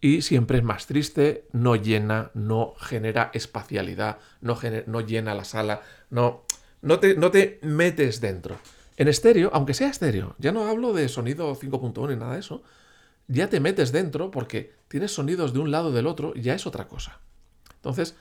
Y 0.00 0.22
siempre 0.22 0.58
es 0.58 0.64
más 0.64 0.86
triste, 0.86 1.46
no 1.52 1.76
llena, 1.76 2.30
no 2.34 2.74
genera 2.78 3.30
espacialidad, 3.34 4.18
no, 4.40 4.56
gener- 4.56 4.86
no 4.86 5.00
llena 5.02 5.34
la 5.34 5.44
sala, 5.44 5.82
no, 6.10 6.44
no, 6.84 7.00
te, 7.00 7.16
no 7.16 7.30
te 7.30 7.58
metes 7.62 8.20
dentro. 8.20 8.58
En 8.96 9.08
estéreo, 9.08 9.50
aunque 9.52 9.74
sea 9.74 9.88
estéreo, 9.88 10.36
ya 10.38 10.52
no 10.52 10.66
hablo 10.66 10.92
de 10.92 11.08
sonido 11.08 11.54
5.1 11.56 12.10
ni 12.10 12.16
nada 12.16 12.34
de 12.34 12.40
eso, 12.40 12.62
ya 13.26 13.48
te 13.48 13.58
metes 13.58 13.90
dentro 13.90 14.30
porque 14.30 14.74
tienes 14.88 15.12
sonidos 15.12 15.52
de 15.52 15.58
un 15.58 15.70
lado 15.70 15.90
y 15.90 15.94
del 15.94 16.06
otro, 16.06 16.34
ya 16.34 16.54
es 16.54 16.66
otra 16.66 16.86
cosa. 16.86 17.20
Entonces, 17.76 18.14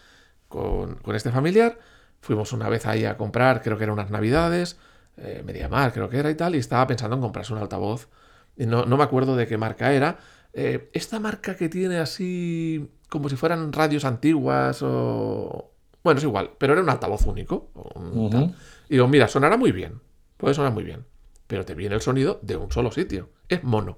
con, 0.47 0.95
con 0.95 1.15
este 1.15 1.31
familiar, 1.31 1.77
fuimos 2.21 2.53
una 2.53 2.69
vez 2.69 2.85
ahí 2.85 3.05
a 3.05 3.17
comprar, 3.17 3.61
creo 3.61 3.77
que 3.77 3.83
eran 3.83 3.93
unas 3.93 4.09
navidades, 4.09 4.77
eh, 5.17 5.43
Mediamar 5.45 5.93
creo 5.93 6.09
que 6.09 6.17
era 6.17 6.31
y 6.31 6.35
tal, 6.35 6.55
y 6.55 6.59
estaba 6.59 6.87
pensando 6.87 7.15
en 7.15 7.21
comprarse 7.21 7.53
un 7.53 7.59
altavoz. 7.59 8.07
Y 8.55 8.65
no, 8.65 8.85
no 8.85 8.97
me 8.97 9.03
acuerdo 9.03 9.35
de 9.35 9.47
qué 9.47 9.57
marca 9.57 9.91
era. 9.93 10.19
Eh, 10.53 10.89
esta 10.93 11.19
marca 11.19 11.55
que 11.55 11.69
tiene 11.69 11.97
así 11.97 12.89
como 13.09 13.29
si 13.29 13.35
fueran 13.35 13.71
radios 13.73 14.05
antiguas 14.05 14.81
o... 14.81 15.72
Bueno, 16.03 16.17
es 16.17 16.23
igual, 16.23 16.51
pero 16.57 16.73
era 16.73 16.81
un 16.81 16.89
altavoz 16.89 17.25
único. 17.25 17.69
un. 17.95 18.55
Y 18.89 18.93
digo, 18.93 19.07
mira, 19.07 19.27
sonará 19.27 19.57
muy 19.57 19.71
bien, 19.71 20.01
puede 20.37 20.53
sonar 20.53 20.73
muy 20.73 20.83
bien, 20.83 21.05
pero 21.47 21.65
te 21.65 21.73
viene 21.75 21.95
el 21.95 22.01
sonido 22.01 22.39
de 22.41 22.57
un 22.57 22.71
solo 22.71 22.91
sitio, 22.91 23.29
es 23.47 23.63
mono. 23.63 23.97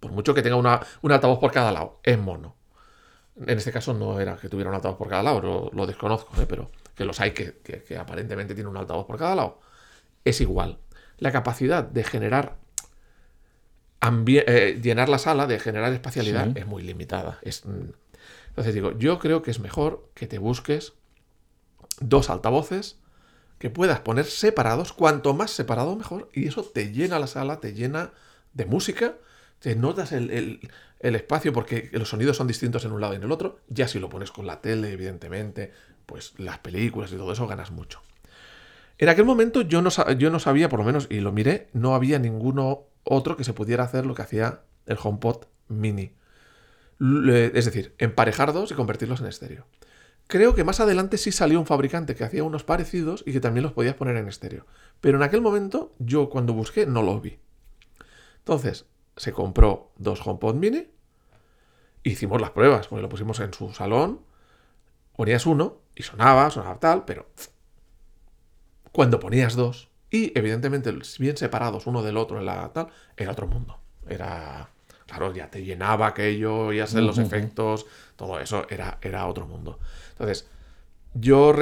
Por 0.00 0.12
mucho 0.12 0.34
que 0.34 0.42
tenga 0.42 0.56
una, 0.56 0.80
un 1.02 1.12
altavoz 1.12 1.38
por 1.38 1.52
cada 1.52 1.72
lado, 1.72 2.00
es 2.02 2.18
mono. 2.18 2.56
En 3.46 3.56
este 3.58 3.70
caso 3.72 3.92
no 3.94 4.18
era 4.20 4.36
que 4.36 4.48
tuviera 4.48 4.70
un 4.70 4.76
altavoz 4.76 4.96
por 4.98 5.08
cada 5.08 5.22
lado, 5.22 5.40
lo, 5.40 5.70
lo 5.72 5.86
desconozco, 5.86 6.40
¿eh? 6.42 6.46
pero 6.48 6.70
que 6.94 7.04
los 7.04 7.20
hay 7.20 7.32
que, 7.32 7.58
que- 7.62 7.82
que 7.82 7.96
aparentemente 7.96 8.54
tienen 8.54 8.70
un 8.70 8.76
altavoz 8.76 9.06
por 9.06 9.18
cada 9.18 9.34
lado. 9.34 9.60
Es 10.24 10.40
igual. 10.40 10.78
La 11.18 11.30
capacidad 11.32 11.84
de 11.84 12.02
generar, 12.04 12.56
eh, 14.26 14.80
llenar 14.82 15.08
la 15.08 15.18
sala, 15.18 15.46
de 15.46 15.58
generar 15.58 15.92
espacialidad, 15.92 16.46
Sí. 16.46 16.52
es 16.56 16.66
muy 16.66 16.82
limitada. 16.82 17.38
Es, 17.42 17.64
mm. 17.66 17.90
Entonces 18.56 18.72
digo, 18.72 18.96
yo 18.96 19.18
creo 19.18 19.42
que 19.42 19.50
es 19.50 19.60
mejor 19.60 20.08
que 20.14 20.26
te 20.26 20.38
busques 20.38 20.94
dos 22.00 22.30
altavoces 22.30 22.98
que 23.58 23.68
puedas 23.68 24.00
poner 24.00 24.24
separados, 24.24 24.94
cuanto 24.94 25.34
más 25.34 25.50
separado 25.50 25.94
mejor, 25.94 26.30
y 26.32 26.48
eso 26.48 26.62
te 26.62 26.90
llena 26.90 27.18
la 27.18 27.26
sala, 27.26 27.60
te 27.60 27.74
llena 27.74 28.12
de 28.54 28.64
música, 28.64 29.16
te 29.58 29.76
notas 29.76 30.12
el, 30.12 30.60
espacio 31.00 31.52
porque 31.52 31.90
los 31.92 32.08
sonidos 32.08 32.38
son 32.38 32.46
distintos 32.46 32.86
en 32.86 32.92
un 32.92 33.02
lado 33.02 33.12
y 33.12 33.16
en 33.16 33.24
el 33.24 33.32
otro, 33.32 33.60
ya 33.68 33.88
si 33.88 33.98
lo 33.98 34.08
pones 34.08 34.30
con 34.30 34.46
la 34.46 34.62
tele, 34.62 34.90
evidentemente, 34.90 35.72
pues 36.06 36.32
las 36.38 36.58
películas 36.58 37.12
y 37.12 37.16
todo 37.16 37.32
eso 37.32 37.46
ganas 37.46 37.70
mucho. 37.70 38.00
En 38.96 39.10
aquel 39.10 39.26
momento 39.26 39.60
yo 39.60 39.82
no, 39.82 39.90
yo 40.16 40.30
no 40.30 40.38
sabía, 40.38 40.70
por 40.70 40.78
lo 40.78 40.86
menos, 40.86 41.08
y 41.10 41.20
lo 41.20 41.30
miré, 41.30 41.68
no 41.74 41.94
había 41.94 42.18
ninguno 42.18 42.84
otro 43.04 43.36
que 43.36 43.44
se 43.44 43.52
pudiera 43.52 43.84
hacer 43.84 44.06
lo 44.06 44.14
que 44.14 44.22
hacía 44.22 44.62
el 44.86 44.96
HomePod 45.02 45.44
mini. 45.68 46.12
L- 47.00 47.52
Es 47.54 47.64
decir, 47.64 47.94
emparejar 47.98 48.52
dos 48.52 48.70
y 48.70 48.74
convertirlos 48.74 49.20
en 49.20 49.26
estéreo. 49.26 49.66
Creo 50.28 50.54
que 50.54 50.64
más 50.64 50.80
adelante 50.80 51.18
sí 51.18 51.30
salió 51.30 51.60
un 51.60 51.66
fabricante 51.66 52.14
que 52.14 52.24
hacía 52.24 52.42
unos 52.44 52.64
parecidos 52.64 53.22
y 53.26 53.32
que 53.32 53.40
también 53.40 53.62
los 53.62 53.72
podías 53.72 53.94
poner 53.94 54.16
en 54.16 54.28
estéreo. 54.28 54.66
Pero 55.00 55.18
en 55.18 55.22
aquel 55.22 55.40
momento, 55.40 55.94
yo 55.98 56.28
cuando 56.30 56.52
busqué 56.52 56.86
no 56.86 57.02
lo 57.02 57.20
vi. 57.20 57.38
Entonces, 58.38 58.86
se 59.16 59.32
compró 59.32 59.92
dos 59.96 60.26
HomePod 60.26 60.54
mini. 60.54 60.88
Hicimos 62.02 62.40
las 62.40 62.50
pruebas, 62.50 62.88
porque 62.88 63.02
lo 63.02 63.08
pusimos 63.08 63.40
en 63.40 63.52
su 63.52 63.72
salón. 63.72 64.20
Ponías 65.16 65.46
uno 65.46 65.78
y 65.94 66.02
sonaba, 66.02 66.50
sonaba 66.50 66.78
tal, 66.78 67.04
pero 67.04 67.26
cuando 68.92 69.20
ponías 69.20 69.56
dos, 69.56 69.90
y 70.10 70.36
evidentemente 70.38 70.92
bien 71.18 71.36
separados 71.36 71.86
uno 71.86 72.02
del 72.02 72.16
otro 72.16 72.38
en 72.38 72.46
la 72.46 72.72
tal, 72.72 72.88
era 73.16 73.32
otro 73.32 73.46
mundo. 73.46 73.78
Era. 74.08 74.70
Claro, 75.06 75.32
ya 75.32 75.48
te 75.50 75.64
llenaba 75.64 76.08
aquello, 76.08 76.72
ya 76.72 76.86
sé 76.86 77.00
los 77.00 77.18
efectos, 77.18 77.86
todo 78.16 78.40
eso 78.40 78.66
era, 78.68 78.98
era 79.00 79.26
otro 79.26 79.46
mundo. 79.46 79.78
Entonces, 80.10 80.48
yo. 81.14 81.54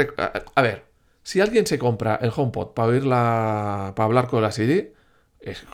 A, 0.54 0.62
ver, 0.62 0.84
si 1.22 1.40
alguien 1.40 1.66
se 1.66 1.78
compra 1.78 2.16
el 2.22 2.32
HomePod 2.34 2.68
para 2.72 2.88
oír 2.88 3.04
la. 3.04 3.92
para 3.94 4.06
hablar 4.06 4.28
con 4.28 4.42
la 4.42 4.50
Siri, 4.50 4.92
es, 5.40 5.64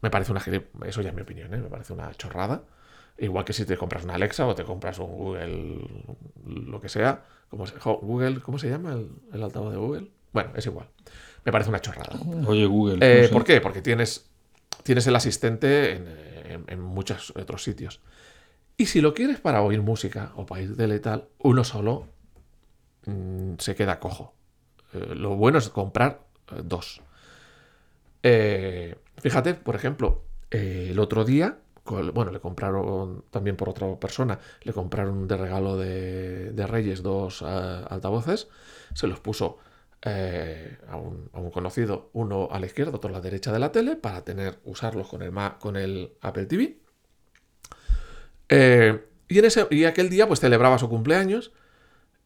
me 0.00 0.10
parece 0.10 0.30
una. 0.32 0.42
Eso 0.86 1.02
ya 1.02 1.08
es 1.10 1.14
mi 1.14 1.22
opinión, 1.22 1.52
¿eh? 1.52 1.58
me 1.58 1.68
parece 1.68 1.92
una 1.92 2.12
chorrada. 2.14 2.62
Igual 3.18 3.44
que 3.44 3.52
si 3.52 3.64
te 3.64 3.76
compras 3.76 4.04
una 4.04 4.14
Alexa 4.14 4.46
o 4.46 4.54
te 4.54 4.64
compras 4.64 4.98
un 4.98 5.06
Google, 5.12 5.80
lo 6.46 6.80
que 6.80 6.88
sea. 6.88 7.22
¿Cómo 7.48 7.66
se, 7.66 7.78
jo- 7.78 7.98
Google, 8.02 8.40
¿cómo 8.40 8.58
se 8.58 8.68
llama 8.68 8.92
el, 8.92 9.08
el 9.32 9.42
altavoz 9.42 9.72
de 9.72 9.78
Google? 9.78 10.10
Bueno, 10.32 10.50
es 10.56 10.66
igual. 10.66 10.88
Me 11.44 11.52
parece 11.52 11.70
una 11.70 11.80
chorrada. 11.80 12.18
Oye, 12.46 12.66
Google. 12.66 12.98
Eh, 13.00 13.20
no 13.22 13.28
sé. 13.28 13.32
¿Por 13.32 13.44
qué? 13.44 13.60
Porque 13.60 13.82
tienes, 13.82 14.28
tienes 14.82 15.06
el 15.06 15.14
asistente 15.14 15.92
en, 15.92 16.08
en- 16.44 16.80
muchos 16.80 17.32
otros 17.36 17.62
sitios. 17.62 18.00
Y 18.76 18.86
si 18.86 19.00
lo 19.00 19.14
quieres 19.14 19.40
para 19.40 19.62
oír 19.62 19.82
música 19.82 20.32
o 20.36 20.46
para 20.46 20.60
oír 20.62 20.76
tele 20.76 20.96
y 20.96 21.00
tal, 21.00 21.28
uno 21.38 21.62
solo 21.64 22.06
mm, 23.06 23.54
se 23.58 23.74
queda 23.74 24.00
cojo. 24.00 24.34
Eh, 24.92 25.14
lo 25.14 25.36
bueno 25.36 25.58
es 25.58 25.68
comprar 25.68 26.20
eh, 26.52 26.60
dos. 26.64 27.00
Eh, 28.22 28.94
fíjate, 29.18 29.54
por 29.54 29.76
ejemplo, 29.76 30.22
el 30.50 30.98
otro 30.98 31.24
día, 31.24 31.58
bueno, 31.84 32.30
le 32.30 32.40
compraron 32.40 33.24
también 33.30 33.56
por 33.56 33.68
otra 33.68 33.94
persona, 33.96 34.38
le 34.62 34.72
compraron 34.72 35.26
de 35.28 35.36
regalo 35.36 35.76
de, 35.76 36.52
de 36.52 36.66
Reyes 36.66 37.02
dos 37.02 37.42
altavoces, 37.42 38.48
se 38.94 39.06
los 39.06 39.20
puso 39.20 39.58
eh, 40.04 40.78
a, 40.88 40.96
un, 40.96 41.30
a 41.32 41.40
un 41.40 41.50
conocido, 41.50 42.10
uno 42.12 42.48
a 42.50 42.60
la 42.60 42.66
izquierda, 42.66 42.92
otro 42.94 43.08
a 43.10 43.12
la 43.12 43.20
derecha 43.20 43.52
de 43.52 43.58
la 43.58 43.72
tele, 43.72 43.96
para 43.96 44.22
tener, 44.24 44.58
usarlos 44.64 45.08
con 45.08 45.22
el, 45.22 45.32
con 45.58 45.76
el 45.76 46.12
Apple 46.20 46.46
TV. 46.46 46.78
Eh, 48.48 49.04
y, 49.28 49.38
en 49.38 49.44
ese, 49.44 49.66
y 49.70 49.84
aquel 49.84 50.10
día, 50.10 50.26
pues 50.28 50.40
celebraba 50.40 50.78
su 50.78 50.88
cumpleaños 50.88 51.52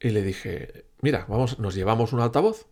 y 0.01 0.11
le 0.11 0.23
dije, 0.23 0.87
mira, 1.01 1.25
vamos, 1.29 1.59
nos 1.59 1.75
llevamos 1.75 2.13
un 2.13 2.21
altavoz 2.21 2.67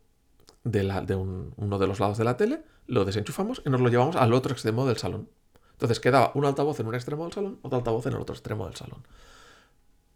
de, 0.65 0.83
la- 0.83 1.01
de 1.01 1.15
un- 1.15 1.55
uno 1.57 1.79
de 1.79 1.87
los 1.87 2.01
lados 2.01 2.19
de 2.19 2.25
la 2.25 2.37
tele, 2.37 2.63
lo 2.87 3.05
desenchufamos 3.05 3.63
y 3.65 3.71
nos 3.71 3.81
lo 3.81 3.89
llevamos 3.89 4.17
al 4.17 4.33
otro 4.33 4.53
extremo 4.53 4.87
del 4.87 4.97
salón. 4.97 5.29
Entonces 5.73 6.01
quedaba 6.01 6.33
un 6.35 6.45
altavoz 6.45 6.81
en 6.81 6.87
un 6.87 6.95
extremo 6.95 7.25
del 7.25 7.33
salón, 7.33 7.59
otro 7.63 7.79
altavoz 7.79 8.07
en 8.07 8.15
el 8.15 8.21
otro 8.21 8.35
extremo 8.35 8.67
del 8.67 8.77
salón. 8.77 9.07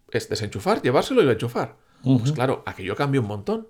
Es 0.09 0.27
desenchufar, 0.27 0.81
llevárselo 0.81 1.23
y 1.23 1.29
enchufar. 1.29 1.77
Pues 2.19 2.31
claro, 2.33 2.63
aquello 2.65 2.95
cambió 2.95 3.21
un 3.21 3.27
montón. 3.27 3.67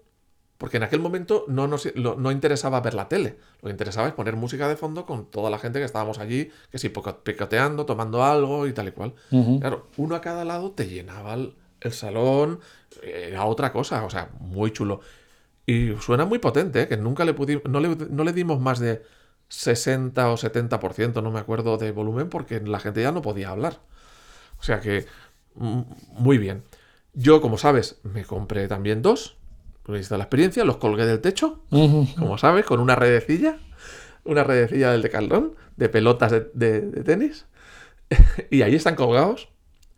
Porque 0.62 0.78
en 0.78 0.84
aquel 0.84 1.00
momento 1.00 1.44
no, 1.48 1.68
nos, 1.68 1.88
lo- 1.96 2.16
no 2.16 2.32
interesaba 2.32 2.80
ver 2.82 2.94
la 2.94 3.10
tele. 3.10 3.38
Lo 3.62 3.68
que 3.68 3.72
interesaba 3.72 4.08
es 4.08 4.14
poner 4.14 4.36
música 4.36 4.68
de 4.70 4.76
fondo 4.78 5.06
con 5.08 5.26
toda 5.26 5.50
la 5.50 5.58
gente 5.58 5.80
que 5.80 5.86
estábamos 5.86 6.20
allí, 6.20 6.52
que 6.72 6.78
sí, 6.78 6.90
picoteando, 7.24 7.86
tomando 7.86 8.24
algo 8.24 8.68
y 8.68 8.74
tal 8.74 8.88
y 8.88 8.92
cual. 8.92 9.14
Claro, 9.60 9.88
uno 9.98 10.16
a 10.16 10.22
cada 10.22 10.46
lado 10.46 10.72
te 10.72 10.88
llenaba 10.88 11.34
el, 11.34 11.56
el 11.82 11.92
salón, 11.94 12.60
era 13.02 13.46
otra 13.46 13.72
cosa, 13.74 14.06
o 14.06 14.10
sea, 14.12 14.30
muy 14.40 14.72
chulo. 14.72 15.02
Y 15.66 15.96
suena 16.02 16.26
muy 16.26 16.40
potente, 16.40 16.84
¿eh? 16.84 16.88
que 16.88 16.98
nunca 16.98 17.26
le 17.26 17.34
pudimos, 17.34 17.64
no 17.66 17.80
le, 17.80 17.96
no 17.96 18.24
le 18.24 18.34
dimos 18.34 18.60
más 18.60 18.80
de 18.80 19.04
60 19.50 20.30
o 20.32 20.38
70%, 20.38 21.22
no 21.22 21.32
me 21.32 21.40
acuerdo, 21.40 21.78
de 21.78 21.92
volumen, 21.92 22.30
porque 22.30 22.60
la 22.62 22.80
gente 22.80 23.02
ya 23.02 23.12
no 23.12 23.22
podía 23.22 23.50
hablar. 23.50 23.80
O 24.60 24.64
sea 24.64 24.80
que, 24.80 25.06
mm, 25.56 25.82
muy 26.18 26.38
bien. 26.38 26.64
Yo, 27.14 27.42
como 27.42 27.58
sabes, 27.58 28.00
me 28.04 28.26
compré 28.26 28.68
también 28.68 29.02
dos. 29.02 29.38
He 29.88 29.92
visto 29.94 30.16
la 30.18 30.24
experiencia, 30.26 30.64
los 30.64 30.78
colgué 30.78 31.06
del 31.06 31.20
techo, 31.22 31.64
como 32.18 32.38
sabes, 32.38 32.66
con 32.66 32.80
una 32.80 32.96
redecilla. 32.96 33.58
Una 34.24 34.44
redecilla 34.44 34.92
del 34.92 35.02
decaldón, 35.02 35.56
de 35.78 35.90
pelotas 35.90 36.32
de, 36.32 36.52
de- 36.54 36.82
de 36.82 37.04
tenis. 37.04 37.46
y 38.52 38.62
ahí 38.62 38.76
están 38.76 38.96
colgados. 38.96 39.50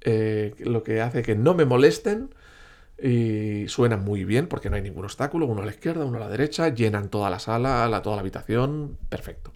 eh, 0.02 0.56
lo 0.60 0.84
que 0.84 1.02
hace 1.02 1.22
que 1.24 1.36
no 1.36 1.54
me 1.54 1.66
molesten. 1.66 2.34
Y 3.02 3.68
suenan 3.68 4.04
muy 4.06 4.24
bien 4.24 4.48
porque 4.48 4.70
no 4.70 4.78
hay 4.78 4.82
ningún 4.82 5.04
obstáculo. 5.04 5.46
Uno 5.46 5.62
a 5.62 5.66
la 5.66 5.72
izquierda, 5.72 6.06
uno 6.06 6.18
a 6.18 6.22
la 6.22 6.30
derecha. 6.30 6.70
Llenan 6.70 7.10
toda 7.10 7.30
la 7.30 7.40
sala, 7.40 7.88
la, 7.90 8.02
toda 8.02 8.16
la 8.16 8.22
habitación. 8.22 8.98
Perfecto. 9.10 9.52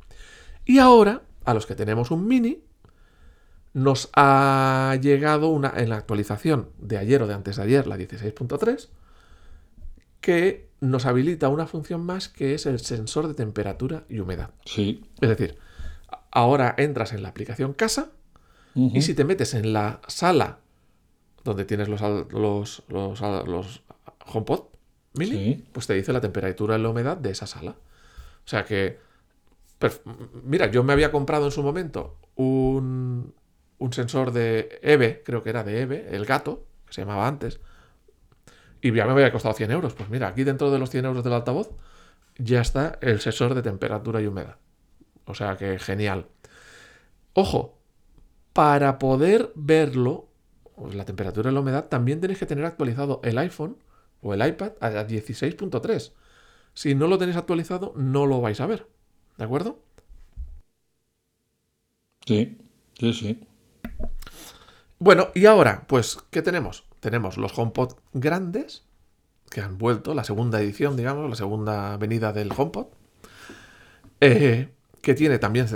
Y 0.66 0.80
ahora, 0.80 1.22
a 1.46 1.54
los 1.54 1.66
que 1.66 1.76
tenemos 1.76 2.12
un 2.12 2.28
mini, 2.28 2.62
nos 3.74 4.10
ha 4.16 4.98
llegado 5.02 5.48
una, 5.50 5.72
en 5.78 5.90
la 5.90 5.98
actualización 5.98 6.70
de 6.80 6.98
ayer 6.98 7.22
o 7.24 7.28
de 7.28 7.36
antes 7.36 7.56
de 7.58 7.64
ayer, 7.64 7.88
la 7.88 7.96
16.3, 7.98 8.90
que 10.22 10.68
nos 10.80 11.06
habilita 11.06 11.50
una 11.50 11.68
función 11.68 12.02
más 12.02 12.30
que 12.30 12.54
es 12.54 12.66
el 12.66 12.80
sensor 12.80 13.28
de 13.28 13.34
temperatura 13.34 14.04
y 14.10 14.20
humedad. 14.20 14.52
Sí. 14.66 15.04
Es 15.22 15.30
decir, 15.30 15.58
ahora 16.32 16.76
entras 16.78 17.14
en 17.14 17.24
la 17.24 17.30
aplicación 17.30 17.74
casa 17.74 18.12
y 18.76 19.02
si 19.02 19.16
te 19.16 19.24
metes 19.24 19.56
en 19.56 19.74
la 19.74 20.02
sala 20.08 20.60
donde 21.44 21.66
tienes 21.66 21.88
los, 21.88 22.00
los, 22.32 22.84
los, 22.90 23.82
HomePod 24.28 24.66
mini, 25.16 25.32
Sí. 25.32 25.66
pues 25.72 25.88
te 25.88 25.96
dice 25.96 26.14
la 26.14 26.22
temperatura 26.22 26.78
y 26.78 26.82
la 26.82 26.90
humedad 26.90 27.18
de 27.18 27.32
esa 27.32 27.48
sala. 27.48 27.72
O 27.72 28.48
sea 28.48 28.66
que, 28.66 29.00
mira, 30.44 30.70
yo 30.70 30.84
me 30.84 30.94
había 30.94 31.12
comprado 31.12 31.46
en 31.46 31.52
su 31.52 31.64
momento 31.64 32.18
un, 32.36 33.34
un 33.80 33.94
sensor 33.94 34.32
de 34.32 34.80
EVE, 34.84 35.24
creo 35.26 35.42
que 35.42 35.50
era 35.50 35.64
de 35.64 35.82
EVE, 35.82 36.16
el 36.16 36.26
gato, 36.26 36.66
que 36.86 36.94
se 36.94 37.02
llamaba 37.02 37.28
antes, 37.28 37.60
y 38.82 38.94
ya 38.94 39.06
me 39.06 39.12
había 39.12 39.32
costado 39.32 39.54
100 39.56 39.72
euros. 39.72 39.94
Pues 39.94 40.10
mira, 40.10 40.28
aquí 40.30 40.44
dentro 40.44 40.72
de 40.72 40.80
los 40.80 40.90
100 40.90 41.06
euros 41.06 41.24
del 41.24 41.34
altavoz 41.34 41.72
ya 42.38 42.62
está 42.62 43.00
el 43.02 43.20
sensor 43.22 43.56
de 43.56 43.64
temperatura 43.64 44.22
y 44.22 44.28
humedad. 44.28 44.58
O 45.26 45.36
sea 45.36 45.58
que 45.58 45.80
genial. 45.80 46.28
Ojo, 47.34 47.78
para 48.54 49.00
poder 49.00 49.52
verlo, 49.56 50.28
pues 50.76 50.96
la 50.96 51.06
temperatura 51.06 51.52
y 51.52 51.54
la 51.54 51.62
humedad, 51.62 51.88
también 51.90 52.22
tenéis 52.22 52.40
que 52.40 52.46
tener 52.46 52.66
actualizado 52.66 53.22
el 53.24 53.38
iPhone 53.38 53.78
o 54.22 54.34
el 54.34 54.46
iPad 54.48 54.74
a 54.82 55.04
16.3. 55.06 56.14
Si 56.74 56.96
no 56.96 57.08
lo 57.08 57.18
tenéis 57.18 57.38
actualizado, 57.38 57.94
no 57.96 58.26
lo 58.26 58.42
vais 58.42 58.62
a 58.62 58.68
ver. 58.68 58.88
¿De 59.38 59.46
acuerdo? 59.46 59.80
Sí. 62.28 62.58
Sí, 63.00 63.14
sí. 63.14 63.48
Bueno, 65.00 65.30
y 65.36 65.46
ahora, 65.46 65.86
pues, 65.88 66.18
¿qué 66.32 66.42
tenemos? 66.42 66.84
Tenemos 67.00 67.38
los 67.38 67.58
HomePod 67.58 67.94
grandes, 68.14 68.84
que 69.50 69.62
han 69.62 69.78
vuelto, 69.78 70.14
la 70.14 70.24
segunda 70.24 70.60
edición, 70.62 70.98
digamos, 70.98 71.30
la 71.30 71.36
segunda 71.36 71.98
venida 71.98 72.34
del 72.34 72.52
HomePod, 72.56 72.88
eh, 74.20 74.70
que 75.02 75.14
tiene 75.14 75.40
también 75.40 75.68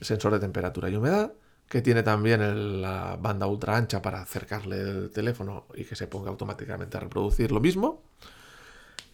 sensor 0.00 0.32
de 0.32 0.40
temperatura 0.40 0.88
y 0.88 0.96
humedad, 0.96 1.32
que 1.68 1.82
tiene 1.82 2.02
también 2.02 2.40
el- 2.40 2.82
la 2.82 3.16
banda 3.20 3.46
ultra 3.46 3.76
ancha 3.76 4.02
para 4.02 4.22
acercarle 4.22 4.80
el 4.80 5.10
teléfono 5.10 5.66
y 5.74 5.84
que 5.84 5.94
se 5.94 6.08
ponga 6.08 6.30
automáticamente 6.30 6.96
a 6.96 7.00
reproducir 7.00 7.52
lo 7.52 7.60
mismo. 7.60 8.02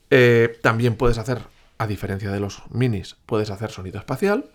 Eh, 0.08 0.58
también 0.62 0.96
puedes 0.96 1.18
hacer, 1.18 1.42
a 1.78 1.86
diferencia 1.86 2.30
de 2.30 2.40
los 2.40 2.62
minis, 2.70 3.16
puedes 3.26 3.50
hacer 3.50 3.70
sonido 3.70 3.98
espacial, 3.98 4.46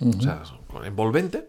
o 0.00 0.22
sea, 0.22 0.42
con 0.68 0.84
envolvente. 0.84 1.48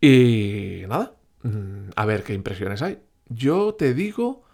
Y 0.00 0.82
nada, 0.88 1.12
mm, 1.42 1.90
a 1.94 2.06
ver 2.06 2.24
qué 2.24 2.34
impresiones 2.34 2.82
hay. 2.82 2.98
Yo 3.28 3.74
te 3.74 3.94
digo 3.94 4.44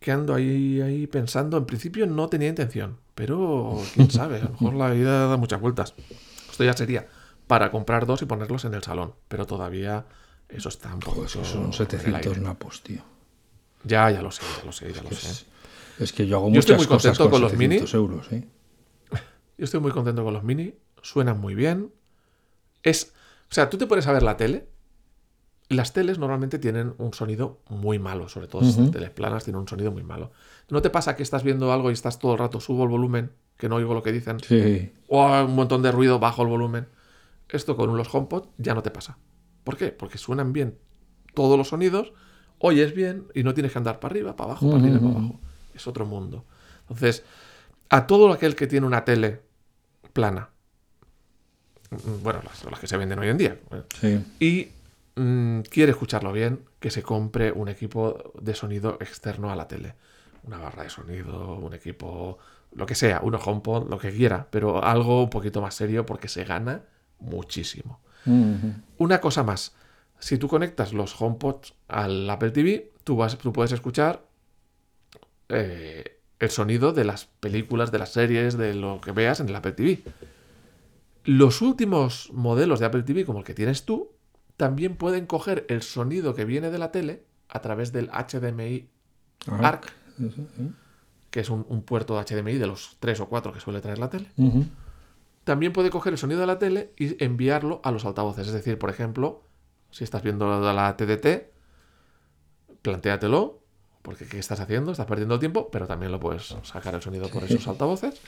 que 0.00 0.12
ando 0.12 0.34
ahí, 0.34 0.80
ahí 0.80 1.06
pensando, 1.06 1.56
en 1.56 1.66
principio 1.66 2.06
no 2.06 2.28
tenía 2.28 2.48
intención, 2.48 2.98
pero 3.14 3.80
quién 3.94 4.10
sabe, 4.10 4.40
a 4.40 4.44
lo 4.44 4.50
mejor 4.50 4.74
la 4.74 4.90
vida 4.90 5.26
da 5.28 5.36
muchas 5.36 5.60
vueltas. 5.60 5.94
Esto 6.50 6.64
ya 6.64 6.72
sería 6.74 7.08
para 7.46 7.70
comprar 7.70 8.06
dos 8.06 8.22
y 8.22 8.26
ponerlos 8.26 8.64
en 8.64 8.74
el 8.74 8.82
salón, 8.82 9.14
pero 9.28 9.46
todavía 9.46 10.06
eso 10.48 10.68
está 10.68 10.94
un 10.94 11.00
poco 11.00 11.24
Joder, 11.24 11.30
eso 11.30 11.44
son 11.44 11.62
en 11.62 11.66
el 11.66 11.72
700 11.72 12.26
aire. 12.26 12.40
napos, 12.40 12.82
tío. 12.82 13.02
Ya, 13.84 14.10
ya 14.10 14.22
lo 14.22 14.30
sé, 14.30 14.42
ya 14.58 14.64
lo 14.64 14.72
sé, 14.72 14.92
ya 14.92 15.02
lo 15.02 15.10
Es, 15.10 15.18
sé. 15.18 15.46
es 15.98 16.12
que 16.12 16.26
yo 16.26 16.36
hago 16.38 16.46
Yo 16.46 16.50
muchas 16.50 16.60
estoy 16.60 16.76
muy 16.76 16.86
cosas 16.86 17.16
contento 17.16 17.30
con, 17.30 17.30
con 17.30 17.40
los 17.42 17.52
700 17.52 17.94
euros, 17.94 18.32
¿eh? 18.32 18.48
Yo 19.58 19.64
estoy 19.64 19.80
muy 19.80 19.92
contento 19.92 20.24
con 20.24 20.34
los 20.34 20.42
mini, 20.44 20.74
suenan 21.02 21.40
muy 21.40 21.54
bien. 21.54 21.92
Es, 22.82 23.12
o 23.50 23.54
sea, 23.54 23.70
tú 23.70 23.78
te 23.78 23.86
pones 23.86 24.06
a 24.06 24.12
ver 24.12 24.22
la 24.22 24.36
tele. 24.36 24.68
Las 25.68 25.92
teles 25.92 26.18
normalmente 26.18 26.58
tienen 26.60 26.94
un 26.98 27.12
sonido 27.12 27.58
muy 27.68 27.98
malo, 27.98 28.28
sobre 28.28 28.46
todo 28.46 28.62
estas 28.62 28.90
teles 28.92 29.10
planas 29.10 29.44
tienen 29.44 29.60
un 29.60 29.68
sonido 29.68 29.90
muy 29.90 30.04
malo. 30.04 30.30
¿No 30.70 30.80
te 30.80 30.90
pasa 30.90 31.16
que 31.16 31.24
estás 31.24 31.42
viendo 31.42 31.72
algo 31.72 31.90
y 31.90 31.92
estás 31.92 32.20
todo 32.20 32.34
el 32.34 32.38
rato, 32.38 32.60
subo 32.60 32.84
el 32.84 32.88
volumen, 32.88 33.32
que 33.56 33.68
no 33.68 33.76
oigo 33.76 33.92
lo 33.92 34.02
que 34.02 34.12
dicen? 34.12 34.38
Sí. 34.40 34.92
O 35.08 35.26
un 35.26 35.56
montón 35.56 35.82
de 35.82 35.90
ruido, 35.90 36.20
bajo 36.20 36.42
el 36.42 36.48
volumen. 36.48 36.86
Esto 37.48 37.76
con 37.76 37.96
los 37.96 38.14
HomePod 38.14 38.46
ya 38.58 38.74
no 38.74 38.82
te 38.82 38.90
pasa. 38.90 39.18
¿Por 39.64 39.76
qué? 39.76 39.88
Porque 39.88 40.18
suenan 40.18 40.52
bien 40.52 40.78
todos 41.34 41.58
los 41.58 41.68
sonidos, 41.68 42.12
oyes 42.58 42.94
bien 42.94 43.26
y 43.34 43.42
no 43.42 43.52
tienes 43.52 43.72
que 43.72 43.78
andar 43.78 43.98
para 43.98 44.12
arriba, 44.12 44.36
para 44.36 44.50
abajo, 44.52 44.70
para 44.70 44.82
arriba, 44.82 45.00
para 45.00 45.10
abajo. 45.10 45.40
Es 45.74 45.86
otro 45.88 46.06
mundo. 46.06 46.44
Entonces, 46.82 47.24
a 47.88 48.06
todo 48.06 48.32
aquel 48.32 48.54
que 48.54 48.68
tiene 48.68 48.86
una 48.86 49.04
tele 49.04 49.42
plana, 50.12 50.50
mm, 51.90 52.22
bueno, 52.22 52.40
las, 52.44 52.64
las 52.64 52.78
que 52.78 52.86
se 52.86 52.96
venden 52.96 53.18
hoy 53.18 53.28
en 53.28 53.38
día, 53.38 53.58
¿eh? 53.72 53.82
Sí. 54.00 54.24
y 54.38 54.68
mm, 55.16 55.60
quiere 55.62 55.92
escucharlo 55.92 56.32
bien, 56.32 56.64
que 56.78 56.90
se 56.90 57.02
compre 57.02 57.52
un 57.52 57.68
equipo 57.68 58.32
de 58.40 58.54
sonido 58.54 58.96
externo 59.00 59.50
a 59.50 59.56
la 59.56 59.68
tele. 59.68 59.94
Una 60.44 60.58
barra 60.58 60.84
de 60.84 60.90
sonido, 60.90 61.56
un 61.56 61.74
equipo, 61.74 62.38
lo 62.72 62.86
que 62.86 62.94
sea, 62.94 63.20
un 63.22 63.34
HomePod, 63.34 63.88
lo 63.90 63.98
que 63.98 64.12
quiera, 64.12 64.46
pero 64.50 64.84
algo 64.84 65.24
un 65.24 65.30
poquito 65.30 65.60
más 65.60 65.74
serio 65.74 66.06
porque 66.06 66.28
se 66.28 66.44
gana 66.44 66.82
muchísimo. 67.18 68.00
Una 68.98 69.20
cosa 69.20 69.44
más, 69.44 69.74
si 70.18 70.38
tú 70.38 70.48
conectas 70.48 70.92
los 70.92 71.20
HomePods 71.20 71.74
al 71.88 72.28
Apple 72.28 72.50
TV, 72.50 72.92
tú, 73.04 73.16
vas, 73.16 73.38
tú 73.38 73.52
puedes 73.52 73.72
escuchar 73.72 74.24
eh, 75.48 76.20
el 76.38 76.50
sonido 76.50 76.92
de 76.92 77.04
las 77.04 77.26
películas, 77.26 77.92
de 77.92 77.98
las 77.98 78.12
series, 78.12 78.56
de 78.56 78.74
lo 78.74 79.00
que 79.00 79.12
veas 79.12 79.40
en 79.40 79.48
el 79.48 79.56
Apple 79.56 79.72
TV. 79.72 80.02
Los 81.24 81.62
últimos 81.62 82.30
modelos 82.32 82.80
de 82.80 82.86
Apple 82.86 83.02
TV, 83.02 83.24
como 83.24 83.40
el 83.40 83.44
que 83.44 83.54
tienes 83.54 83.84
tú, 83.84 84.10
también 84.56 84.96
pueden 84.96 85.26
coger 85.26 85.66
el 85.68 85.82
sonido 85.82 86.34
que 86.34 86.44
viene 86.44 86.70
de 86.70 86.78
la 86.78 86.90
tele 86.92 87.24
a 87.48 87.60
través 87.60 87.92
del 87.92 88.10
HDMI 88.10 88.88
ARC, 89.46 89.92
que 91.30 91.40
es 91.40 91.50
un, 91.50 91.66
un 91.68 91.82
puerto 91.82 92.16
de 92.16 92.24
HDMI 92.24 92.54
de 92.58 92.66
los 92.66 92.96
tres 93.00 93.20
o 93.20 93.28
cuatro 93.28 93.52
que 93.52 93.60
suele 93.60 93.80
traer 93.80 93.98
la 93.98 94.08
tele. 94.10 94.30
También 95.44 95.72
puede 95.72 95.90
coger 95.90 96.12
el 96.12 96.18
sonido 96.18 96.40
de 96.40 96.46
la 96.46 96.58
tele 96.58 96.92
y 96.96 97.22
enviarlo 97.22 97.80
a 97.84 97.92
los 97.92 98.04
altavoces. 98.04 98.48
Es 98.48 98.52
decir, 98.52 98.78
por 98.78 98.90
ejemplo, 98.90 99.42
si 99.90 100.02
estás 100.04 100.22
viendo 100.22 100.60
la 100.72 100.96
TDT, 100.96 101.52
plantéatelo, 102.82 103.60
porque 104.02 104.26
¿qué 104.26 104.38
estás 104.38 104.60
haciendo? 104.60 104.92
Estás 104.92 105.06
perdiendo 105.06 105.38
tiempo, 105.38 105.70
pero 105.70 105.86
también 105.86 106.12
lo 106.12 106.18
puedes 106.20 106.56
sacar 106.62 106.94
el 106.94 107.02
sonido 107.02 107.28
por 107.28 107.44
esos 107.44 107.66
altavoces. 107.68 108.20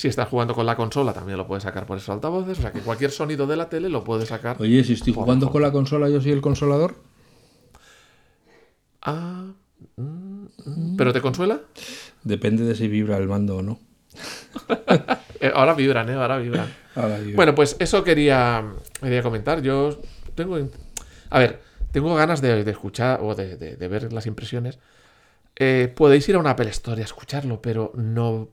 Si 0.00 0.08
estás 0.08 0.28
jugando 0.28 0.54
con 0.54 0.64
la 0.64 0.76
consola, 0.76 1.12
también 1.12 1.36
lo 1.36 1.46
puedes 1.46 1.62
sacar 1.64 1.84
por 1.84 1.98
esos 1.98 2.08
altavoces. 2.08 2.58
O 2.58 2.62
sea 2.62 2.72
que 2.72 2.80
cualquier 2.80 3.10
sonido 3.10 3.46
de 3.46 3.54
la 3.54 3.68
tele 3.68 3.90
lo 3.90 4.02
puedes 4.02 4.30
sacar. 4.30 4.56
Oye, 4.58 4.82
si 4.82 4.94
estoy 4.94 5.12
jugando 5.12 5.50
con 5.50 5.60
la 5.60 5.70
consola, 5.72 6.08
yo 6.08 6.22
soy 6.22 6.32
el 6.32 6.40
consolador. 6.40 6.94
Ah, 9.02 9.52
mm. 9.96 10.96
¿Pero 10.96 11.12
te 11.12 11.20
consuela? 11.20 11.60
Depende 12.24 12.64
de 12.64 12.74
si 12.74 12.88
vibra 12.88 13.18
el 13.18 13.28
mando 13.28 13.58
o 13.58 13.62
no. 13.62 13.78
Eh, 15.42 15.50
ahora 15.54 15.72
vibran, 15.72 16.08
¿eh? 16.10 16.14
Ahora 16.14 16.36
vibran. 16.36 16.70
Ahora. 16.94 17.18
Bueno, 17.34 17.54
pues 17.54 17.74
eso 17.78 18.04
quería, 18.04 18.62
quería 19.00 19.22
comentar. 19.22 19.62
Yo 19.62 19.98
tengo. 20.34 20.58
A 21.30 21.38
ver, 21.38 21.60
tengo 21.92 22.14
ganas 22.14 22.42
de, 22.42 22.62
de 22.62 22.70
escuchar 22.70 23.20
o 23.22 23.34
de, 23.34 23.56
de- 23.56 23.76
de 23.76 23.88
ver 23.88 24.12
las 24.12 24.26
impresiones. 24.26 24.78
Eh, 25.56 25.90
podéis 25.96 26.28
ir 26.28 26.34
a 26.36 26.38
una 26.40 26.50
Apple 26.50 26.68
Store 26.70 26.98
y 26.98 27.02
a 27.02 27.06
escucharlo, 27.06 27.62
pero 27.62 27.92
no. 27.96 28.48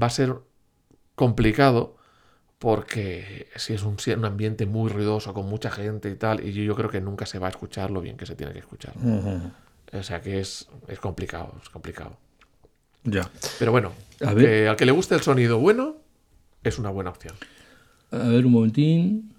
Va 0.00 0.08
a 0.08 0.10
ser 0.10 0.34
complicado 1.18 1.98
porque 2.58 3.48
si 3.56 3.74
es 3.74 3.82
un, 3.82 4.24
ambiente 4.24 4.66
muy 4.66 4.90
ruidoso, 4.90 5.34
con 5.34 5.46
mucha 5.46 5.70
gente 5.70 6.08
y 6.08 6.16
tal, 6.16 6.44
y 6.44 6.52
yo, 6.52 6.62
yo 6.62 6.74
creo 6.74 6.90
que 6.90 7.00
nunca 7.00 7.26
se 7.26 7.38
va 7.38 7.46
a 7.46 7.50
escuchar 7.50 7.90
lo 7.90 8.00
bien 8.00 8.16
que 8.16 8.26
se 8.26 8.34
tiene 8.34 8.52
que 8.52 8.58
escuchar. 8.60 8.94
O 9.92 10.02
sea 10.02 10.20
que 10.20 10.40
es, 10.40 10.68
es 10.88 10.98
complicado, 10.98 11.54
es 11.62 11.68
complicado. 11.68 12.16
Ya. 13.04 13.30
Pero 13.58 13.70
bueno, 13.70 13.92
A 14.24 14.30
al 14.30 14.34
ver. 14.34 14.44
que, 14.44 14.68
al 14.68 14.76
que 14.76 14.86
le 14.86 14.92
guste 14.92 15.14
el 15.14 15.20
sonido 15.20 15.58
bueno, 15.58 15.96
es 16.64 16.78
una 16.78 16.90
buena 16.90 17.10
opción. 17.10 17.34
A 18.10 18.18
ver, 18.18 18.44
un 18.44 18.52
momentín. 18.52 19.34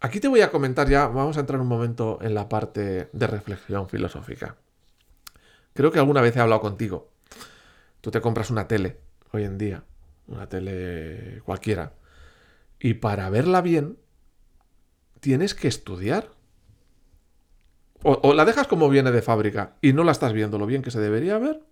Aquí 0.00 0.18
te 0.18 0.28
voy 0.28 0.40
a 0.40 0.50
comentar 0.50 0.88
ya, 0.88 1.06
vamos 1.06 1.36
a 1.36 1.40
entrar 1.40 1.60
un 1.60 1.68
momento 1.68 2.18
en 2.22 2.34
la 2.34 2.48
parte 2.48 3.08
de 3.12 3.26
reflexión 3.26 3.88
filosófica. 3.88 4.56
Creo 5.74 5.92
que 5.92 5.98
alguna 5.98 6.20
vez 6.20 6.36
he 6.36 6.40
hablado 6.40 6.60
contigo. 6.60 7.12
Tú 8.00 8.10
te 8.10 8.20
compras 8.20 8.50
una 8.50 8.66
tele 8.66 8.96
hoy 9.30 9.44
en 9.44 9.58
día, 9.58 9.84
una 10.26 10.48
tele 10.48 11.42
cualquiera, 11.44 11.94
y 12.80 12.94
para 12.94 13.30
verla 13.30 13.60
bien 13.60 13.98
tienes 15.20 15.54
que 15.54 15.68
estudiar. 15.68 16.30
O, 18.04 18.34
la 18.34 18.44
dejas 18.44 18.66
como 18.66 18.88
viene 18.88 19.12
de 19.12 19.22
fábrica 19.22 19.76
y 19.80 19.92
no 19.92 20.02
la 20.02 20.10
estás 20.10 20.32
viendo 20.32 20.58
lo 20.58 20.66
bien 20.66 20.82
que 20.82 20.90
se 20.90 20.98
debería 20.98 21.38
ver, 21.38 21.62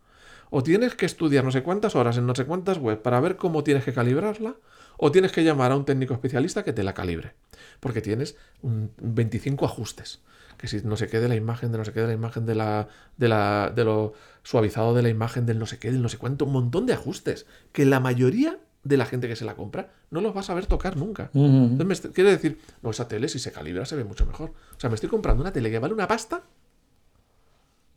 o 0.50 0.62
tienes 0.62 0.94
que 0.94 1.06
estudiar 1.06 1.42
no 1.44 1.50
sé 1.50 1.64
cuántas 1.64 1.96
horas 1.96 2.18
en 2.18 2.26
no 2.26 2.36
sé 2.36 2.44
cuántas 2.44 2.78
web 2.78 3.02
para 3.02 3.18
ver 3.18 3.36
cómo 3.36 3.64
tienes 3.64 3.84
que 3.84 3.92
calibrarla, 3.92 4.54
o 5.02 5.10
tienes 5.10 5.32
que 5.32 5.42
llamar 5.42 5.72
a 5.72 5.76
un 5.76 5.86
técnico 5.86 6.12
especialista 6.12 6.62
que 6.62 6.74
te 6.74 6.82
la 6.82 6.92
calibre. 6.92 7.32
Porque 7.80 8.02
tienes 8.02 8.36
un 8.60 8.92
25 9.00 9.64
ajustes. 9.64 10.20
Que 10.58 10.68
si 10.68 10.82
no 10.82 10.96
se 10.98 11.08
quede 11.08 11.26
la 11.26 11.36
imagen, 11.36 11.72
de 11.72 11.78
no 11.78 11.86
se 11.86 11.94
quede 11.94 12.08
la 12.08 12.12
imagen 12.12 12.44
de 12.44 12.54
la, 12.54 12.86
de 13.16 13.28
la. 13.28 13.72
de 13.74 13.84
lo 13.84 14.12
suavizado 14.42 14.94
de 14.94 15.02
la 15.02 15.08
imagen, 15.08 15.46
del 15.46 15.58
no 15.58 15.66
sé 15.66 15.78
qué, 15.78 15.90
del 15.90 16.02
no 16.02 16.08
sé 16.08 16.18
cuánto, 16.18 16.44
un 16.44 16.52
montón 16.52 16.86
de 16.86 16.92
ajustes. 16.92 17.46
Que 17.72 17.84
la 17.84 18.00
mayoría 18.00 18.58
de 18.82 18.96
la 18.96 19.04
gente 19.04 19.28
que 19.28 19.36
se 19.36 19.44
la 19.44 19.54
compra 19.54 19.92
no 20.10 20.20
los 20.20 20.34
vas 20.34 20.50
a 20.50 20.54
ver 20.54 20.66
tocar 20.66 20.96
nunca. 20.96 21.30
Entonces 21.34 22.04
me 22.04 22.12
quiere 22.12 22.30
decir, 22.30 22.58
no, 22.82 22.90
esa 22.90 23.08
tele 23.08 23.28
si 23.28 23.38
se 23.38 23.52
calibra 23.52 23.84
se 23.84 23.96
ve 23.96 24.04
mucho 24.04 24.26
mejor. 24.26 24.50
O 24.76 24.80
sea, 24.80 24.88
me 24.88 24.94
estoy 24.94 25.10
comprando 25.10 25.42
una 25.42 25.52
tele 25.52 25.70
que 25.70 25.78
vale 25.78 25.94
una 25.94 26.08
pasta 26.08 26.42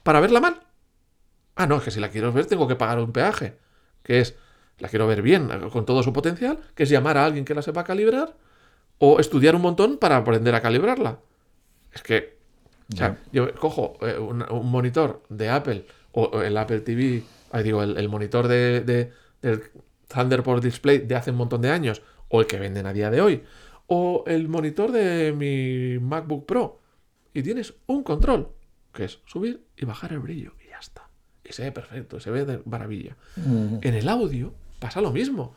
para 0.04 0.20
verla 0.20 0.42
mal. 0.42 0.62
Ah, 1.56 1.68
no, 1.68 1.78
es 1.78 1.84
que 1.84 1.92
si 1.92 2.00
la 2.00 2.10
quiero 2.10 2.32
ver 2.32 2.46
tengo 2.46 2.68
que 2.68 2.76
pagar 2.76 3.00
un 3.00 3.12
peaje. 3.12 3.58
Que 4.04 4.20
es, 4.20 4.36
la 4.80 4.90
quiero 4.90 5.08
ver 5.08 5.22
bien, 5.22 5.50
con 5.72 5.86
todo 5.86 6.04
su 6.04 6.12
potencial, 6.12 6.60
que 6.76 6.84
es 6.84 6.90
llamar 6.90 7.18
a 7.18 7.26
alguien 7.26 7.46
que 7.46 7.56
la 7.56 7.62
sepa 7.62 7.86
calibrar 7.86 8.36
o 8.98 9.20
estudiar 9.20 9.56
un 9.56 9.62
montón 9.62 9.98
para 9.98 10.18
aprender 10.18 10.54
a 10.56 10.62
calibrarla. 10.62 11.20
Es 11.94 12.02
que, 12.02 12.38
o 12.92 12.98
sea, 12.98 13.18
yo 13.32 13.54
cojo 13.56 13.98
eh, 14.02 14.18
un, 14.18 14.44
un 14.52 14.70
monitor 14.70 15.24
de 15.30 15.50
Apple 15.50 15.86
o, 16.14 16.24
o 16.24 16.42
el 16.42 16.56
Apple 16.58 16.80
TV, 16.82 17.24
ahí 17.52 17.64
digo, 17.64 17.84
el, 17.84 17.98
el 17.98 18.08
monitor 18.10 18.48
de, 18.48 18.82
de- 18.82 19.12
del 19.42 19.62
Thunderbolt 20.08 20.64
Display 20.64 21.00
de 21.00 21.16
hace 21.16 21.32
un 21.32 21.38
montón 21.38 21.62
de 21.62 21.70
años 21.70 22.02
o 22.30 22.40
el 22.42 22.48
que 22.48 22.58
venden 22.60 22.86
a 22.86 22.94
día 22.94 23.10
de 23.12 23.20
hoy 23.22 23.44
o 23.88 24.24
el 24.28 24.48
monitor 24.48 24.92
de 24.92 25.34
mi 25.34 26.00
MacBook 26.00 26.46
Pro 26.46 26.80
y 27.34 27.44
tienes 27.44 27.74
un 27.88 28.04
control 28.04 28.50
que 28.94 29.06
es 29.06 29.20
subir 29.26 29.64
y 29.76 29.86
bajar 29.86 30.14
el 30.14 30.20
brillo 30.20 30.54
y 30.66 30.70
ya 30.70 30.78
está. 30.80 31.10
Y 31.44 31.52
se 31.52 31.64
ve 31.64 31.72
perfecto, 31.74 32.20
se 32.20 32.32
ve 32.32 32.46
de 32.46 32.62
maravilla. 32.66 33.18
En 33.82 33.94
el 33.96 34.08
audio 34.08 34.54
pasa 34.80 35.02
lo 35.02 35.12
mismo. 35.12 35.56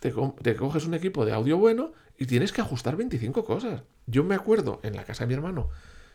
Te, 0.00 0.12
te 0.42 0.56
coges 0.56 0.86
un 0.86 0.94
equipo 0.94 1.24
de 1.24 1.32
audio 1.32 1.56
bueno 1.58 1.92
y 2.18 2.26
tienes 2.26 2.52
que 2.52 2.60
ajustar 2.62 2.96
25 2.96 3.44
cosas. 3.44 3.82
Yo 4.06 4.24
me 4.24 4.34
acuerdo 4.34 4.80
en 4.82 4.96
la 4.96 5.04
casa 5.04 5.24
de 5.24 5.28
mi 5.28 5.34
hermano, 5.34 5.68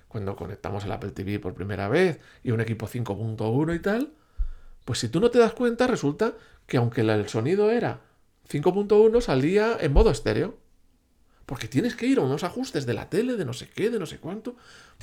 cuando 0.10 0.36
conectamos 0.36 0.84
el 0.84 0.92
Apple 0.92 1.12
TV 1.12 1.40
por 1.40 1.54
primera 1.54 1.88
vez 1.88 2.20
y 2.44 2.52
un 2.52 2.60
equipo 2.60 2.88
5.1 2.88 3.76
y 3.76 3.80
tal, 3.80 4.12
pues 4.84 5.00
si 5.00 5.08
tú 5.08 5.22
no 5.22 5.32
te 5.32 5.40
das 5.40 5.54
cuenta, 5.54 5.88
resulta 5.88 6.34
que 6.68 6.76
aunque 6.76 7.02
el 7.02 7.30
sonido 7.30 7.72
era 7.72 8.02
5.1, 8.50 9.22
salía 9.22 9.78
en 9.80 9.94
modo 9.94 10.12
estéreo. 10.12 10.58
Porque 11.46 11.68
tienes 11.68 11.96
que 11.96 12.06
ir 12.06 12.20
a 12.20 12.22
unos 12.22 12.44
ajustes 12.44 12.86
de 12.86 12.94
la 12.94 13.10
tele, 13.10 13.38
de 13.38 13.46
no 13.46 13.54
sé 13.54 13.70
qué, 13.70 13.90
de 13.90 13.98
no 13.98 14.06
sé 14.06 14.20
cuánto, 14.20 14.56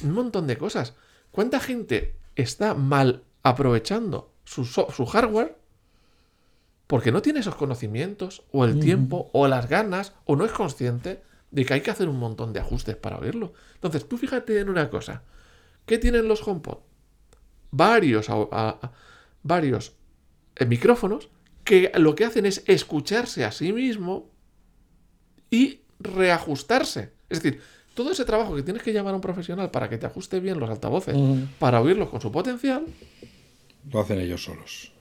un 0.05 0.13
montón 0.13 0.47
de 0.47 0.59
cosas. 0.59 0.95
¿Cuánta 1.31 1.59
gente 1.59 2.17
está 2.37 2.75
mal 2.75 3.25
aprovechando 3.43 4.33
su 4.45 5.07
hardware 5.07 5.57
porque 6.87 7.11
no 7.11 7.23
tiene 7.23 7.41
esos 7.41 7.57
conocimientos, 7.57 8.45
o 8.53 8.65
el 8.65 8.79
tiempo, 8.79 9.31
o 9.33 9.49
las 9.49 9.69
ganas, 9.69 10.13
o 10.25 10.37
no 10.37 10.45
es 10.45 10.53
consciente 10.53 11.23
de 11.51 11.65
que 11.65 11.75
hay 11.75 11.81
que 11.81 11.91
hacer 11.91 12.09
un 12.09 12.19
montón 12.19 12.53
de 12.53 12.61
ajustes 12.61 12.97
para 12.97 13.19
oírlo? 13.19 13.53
Entonces, 13.75 14.09
tú 14.09 14.19
fíjate 14.19 14.59
en 14.61 14.69
una 14.69 14.91
cosa. 14.91 15.23
¿Qué 15.87 15.99
tienen 15.99 16.29
los 16.29 16.47
HomePod? 16.47 16.79
Varios, 17.71 18.29
a- 18.31 18.47
a- 18.53 18.93
varios 19.43 19.93
eh, 20.57 20.65
micrófonos 20.67 21.29
que 21.65 21.93
lo 21.97 22.15
que 22.15 22.25
hacen 22.25 22.47
es 22.47 22.63
escucharse 22.67 23.45
a 23.45 23.53
sí 23.53 23.73
mismo 23.73 24.31
y 25.51 25.81
reajustarse. 26.01 27.13
Es 27.29 27.43
decir, 27.43 27.61
todo 27.95 28.11
ese 28.11 28.25
trabajo 28.25 28.55
que 28.55 28.63
tienes 28.63 28.83
que 28.83 28.93
llamar 28.93 29.13
a 29.13 29.17
un 29.17 29.21
profesional 29.23 29.71
para 29.71 29.89
que 29.89 29.99
te 29.99 30.07
ajuste 30.07 30.41
bien 30.41 30.59
los 30.61 30.69
altavoces, 30.71 31.17
para 31.59 31.81
oírlos 31.81 32.09
con 32.09 32.21
su 32.21 32.31
potencial, 32.31 32.85
Lo 33.91 34.01
hacen 34.01 34.21
ellos 34.21 34.43
solos. 34.45 34.93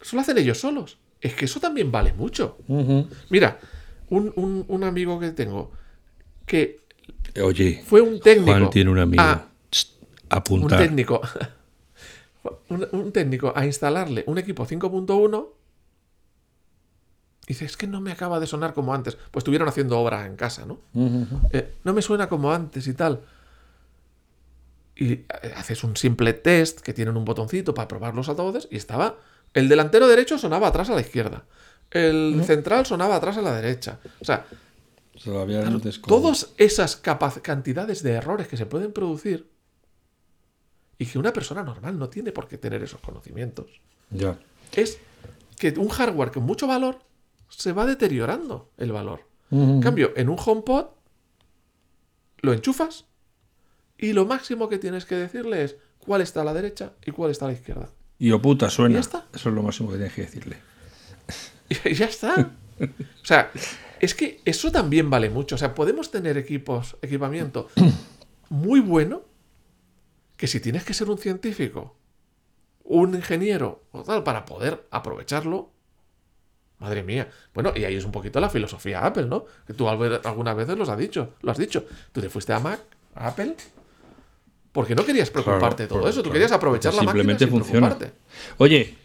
eso 0.00 0.16
lo 0.16 0.22
hacen 0.22 0.38
ellos 0.38 0.58
solos. 0.58 0.98
Es 1.20 1.34
que 1.34 1.44
eso 1.44 1.60
también 1.60 1.90
vale 1.92 2.12
mucho. 2.12 2.58
Mira, 3.30 3.58
un, 4.10 4.32
un- 4.36 4.64
un 4.68 4.84
amigo 4.84 5.18
que 5.20 5.30
tengo 5.30 5.72
que 6.46 6.80
Oye, 7.42 7.82
fue 7.86 8.00
un 8.00 8.20
técnico. 8.20 8.50
Juan 8.52 8.70
tiene 8.70 8.90
un 8.90 8.98
amigo. 8.98 9.22
a- 9.22 9.46
Tst, 9.70 10.02
un 10.02 10.08
apuntar. 10.30 10.78
técnico. 10.80 11.20
un, 12.68 12.86
un 12.92 13.12
técnico 13.12 13.52
a 13.56 13.64
instalarle 13.66 14.24
un 14.26 14.38
equipo 14.38 14.66
5.1. 14.66 15.48
Dice, 17.46 17.64
es 17.64 17.76
que 17.76 17.86
no 17.86 18.00
me 18.00 18.12
acaba 18.12 18.38
de 18.38 18.46
sonar 18.46 18.72
como 18.74 18.94
antes. 18.94 19.16
Pues 19.30 19.42
estuvieron 19.42 19.68
haciendo 19.68 19.98
obra 19.98 20.26
en 20.26 20.36
casa, 20.36 20.64
¿no? 20.64 20.78
Eh, 21.52 21.74
no 21.84 21.92
me 21.92 22.00
suena 22.02 22.28
como 22.28 22.52
antes 22.52 22.86
y 22.86 22.94
tal. 22.94 23.20
Y 24.94 25.12
eh, 25.12 25.26
haces 25.56 25.82
un 25.84 25.96
simple 25.96 26.34
test 26.34 26.80
que 26.80 26.92
tienen 26.92 27.16
un 27.16 27.24
botoncito 27.24 27.74
para 27.74 27.88
probar 27.88 28.14
los 28.14 28.28
altavoces 28.28 28.68
y 28.70 28.76
estaba. 28.76 29.16
El 29.54 29.68
delantero 29.68 30.06
derecho 30.06 30.38
sonaba 30.38 30.68
atrás 30.68 30.88
a 30.90 30.94
la 30.94 31.00
izquierda. 31.00 31.44
El 31.90 32.42
central 32.46 32.86
sonaba 32.86 33.16
atrás 33.16 33.36
a 33.36 33.42
la 33.42 33.54
derecha. 33.54 33.98
O 34.20 34.24
sea, 34.24 34.46
Se 35.16 35.30
lo 35.30 35.40
habían 35.40 35.80
descom- 35.80 36.06
todas 36.08 36.52
esas 36.56 36.96
cantidades 36.96 38.02
de 38.02 38.12
errores 38.12 38.48
que 38.48 38.56
se 38.56 38.66
pueden 38.66 38.92
producir 38.92 39.50
y 40.98 41.06
que 41.06 41.18
una 41.18 41.32
persona 41.32 41.62
normal 41.62 41.98
no 41.98 42.08
tiene 42.08 42.32
por 42.32 42.48
qué 42.48 42.58
tener 42.58 42.82
esos 42.82 43.00
conocimientos. 43.00 43.66
Ya. 44.10 44.38
Es 44.72 44.98
que 45.58 45.70
un 45.78 45.88
hardware 45.88 46.30
con 46.30 46.44
mucho 46.44 46.66
valor 46.66 46.98
se 47.48 47.72
va 47.72 47.86
deteriorando 47.86 48.70
el 48.78 48.92
valor. 48.92 49.26
En 49.50 49.80
cambio, 49.82 50.12
en 50.16 50.30
un 50.30 50.38
HomePod 50.42 50.86
lo 52.40 52.52
enchufas 52.54 53.04
y 53.98 54.14
lo 54.14 54.24
máximo 54.24 54.68
que 54.70 54.78
tienes 54.78 55.04
que 55.04 55.14
decirle 55.14 55.62
es 55.64 55.76
cuál 55.98 56.22
está 56.22 56.40
a 56.40 56.44
la 56.44 56.54
derecha 56.54 56.92
y 57.04 57.10
cuál 57.10 57.30
está 57.30 57.44
a 57.44 57.48
la 57.48 57.54
izquierda. 57.54 57.90
Y 58.18 58.32
o 58.32 58.40
puta 58.40 58.70
suena. 58.70 58.92
¿Y 58.92 58.94
ya 58.94 59.00
está? 59.00 59.26
Eso 59.34 59.50
es 59.50 59.54
lo 59.54 59.62
máximo 59.62 59.90
que 59.90 59.96
tienes 59.96 60.14
que 60.14 60.22
decirle. 60.22 60.56
Y 61.84 61.94
ya 61.94 62.06
está. 62.06 62.50
O 62.80 63.24
sea, 63.24 63.50
es 64.02 64.16
que 64.16 64.40
eso 64.44 64.72
también 64.72 65.08
vale 65.08 65.30
mucho. 65.30 65.54
O 65.54 65.58
sea, 65.58 65.74
podemos 65.74 66.10
tener 66.10 66.36
equipos, 66.36 66.96
equipamiento 67.02 67.68
muy 68.50 68.80
bueno, 68.80 69.22
que 70.36 70.48
si 70.48 70.58
tienes 70.58 70.82
que 70.84 70.92
ser 70.92 71.08
un 71.08 71.18
científico, 71.18 71.96
un 72.82 73.14
ingeniero 73.14 73.84
o 73.92 74.02
tal, 74.02 74.24
para 74.24 74.44
poder 74.44 74.88
aprovecharlo, 74.90 75.70
madre 76.80 77.04
mía. 77.04 77.30
Bueno, 77.54 77.72
y 77.76 77.84
ahí 77.84 77.94
es 77.94 78.04
un 78.04 78.10
poquito 78.10 78.40
la 78.40 78.50
filosofía 78.50 79.06
Apple, 79.06 79.26
¿no? 79.26 79.44
Que 79.68 79.72
tú 79.72 79.88
algunas 79.88 80.56
veces 80.56 80.76
los 80.76 80.88
has 80.88 80.98
dicho, 80.98 81.34
lo 81.40 81.52
has 81.52 81.58
dicho. 81.58 81.86
Tú 82.10 82.20
te 82.20 82.28
fuiste 82.28 82.52
a 82.52 82.58
Mac, 82.58 82.80
a 83.14 83.28
Apple, 83.28 83.54
porque 84.72 84.96
no 84.96 85.04
querías 85.04 85.30
preocuparte 85.30 85.84
de 85.84 85.88
todo 85.88 86.08
eso. 86.08 86.18
Tú 86.18 86.24
claro. 86.24 86.32
querías 86.32 86.52
aprovechar 86.52 86.92
la 86.94 87.02
Simplemente 87.02 87.46
máquina 87.46 87.50
sin 87.50 87.64
funciona. 87.64 87.86
preocuparte. 87.96 88.18
Oye, 88.58 88.96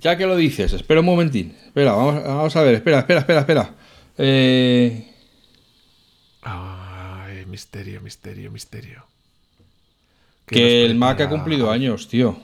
ya 0.00 0.16
que 0.16 0.24
lo 0.26 0.34
dices, 0.34 0.72
espera 0.72 1.00
un 1.00 1.06
momentín. 1.06 1.54
Espera, 1.66 1.92
vamos, 1.92 2.24
vamos 2.24 2.56
a 2.56 2.62
ver, 2.62 2.76
espera, 2.76 3.00
espera, 3.00 3.20
espera, 3.20 3.40
espera. 3.40 3.74
Eh, 4.18 5.12
Ay, 6.42 7.44
misterio, 7.46 8.00
misterio, 8.00 8.50
misterio. 8.50 9.04
¿Qué 10.46 10.54
que 10.54 10.84
el 10.84 10.94
Mac 10.94 11.20
ha 11.20 11.28
cumplido 11.28 11.70
años, 11.70 12.08
tío. 12.08 12.38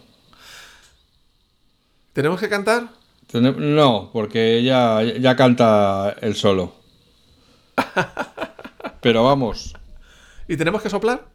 ¿Tenemos 2.12 2.40
que 2.40 2.48
cantar? 2.48 2.88
No, 3.32 4.10
porque 4.12 4.62
ya, 4.62 5.02
ya 5.02 5.36
canta 5.36 6.16
él 6.20 6.34
solo. 6.34 6.74
Pero 9.00 9.24
vamos, 9.24 9.74
¿Y 10.48 10.56
tenemos 10.56 10.82
que 10.82 10.90
soplar? 10.90 11.26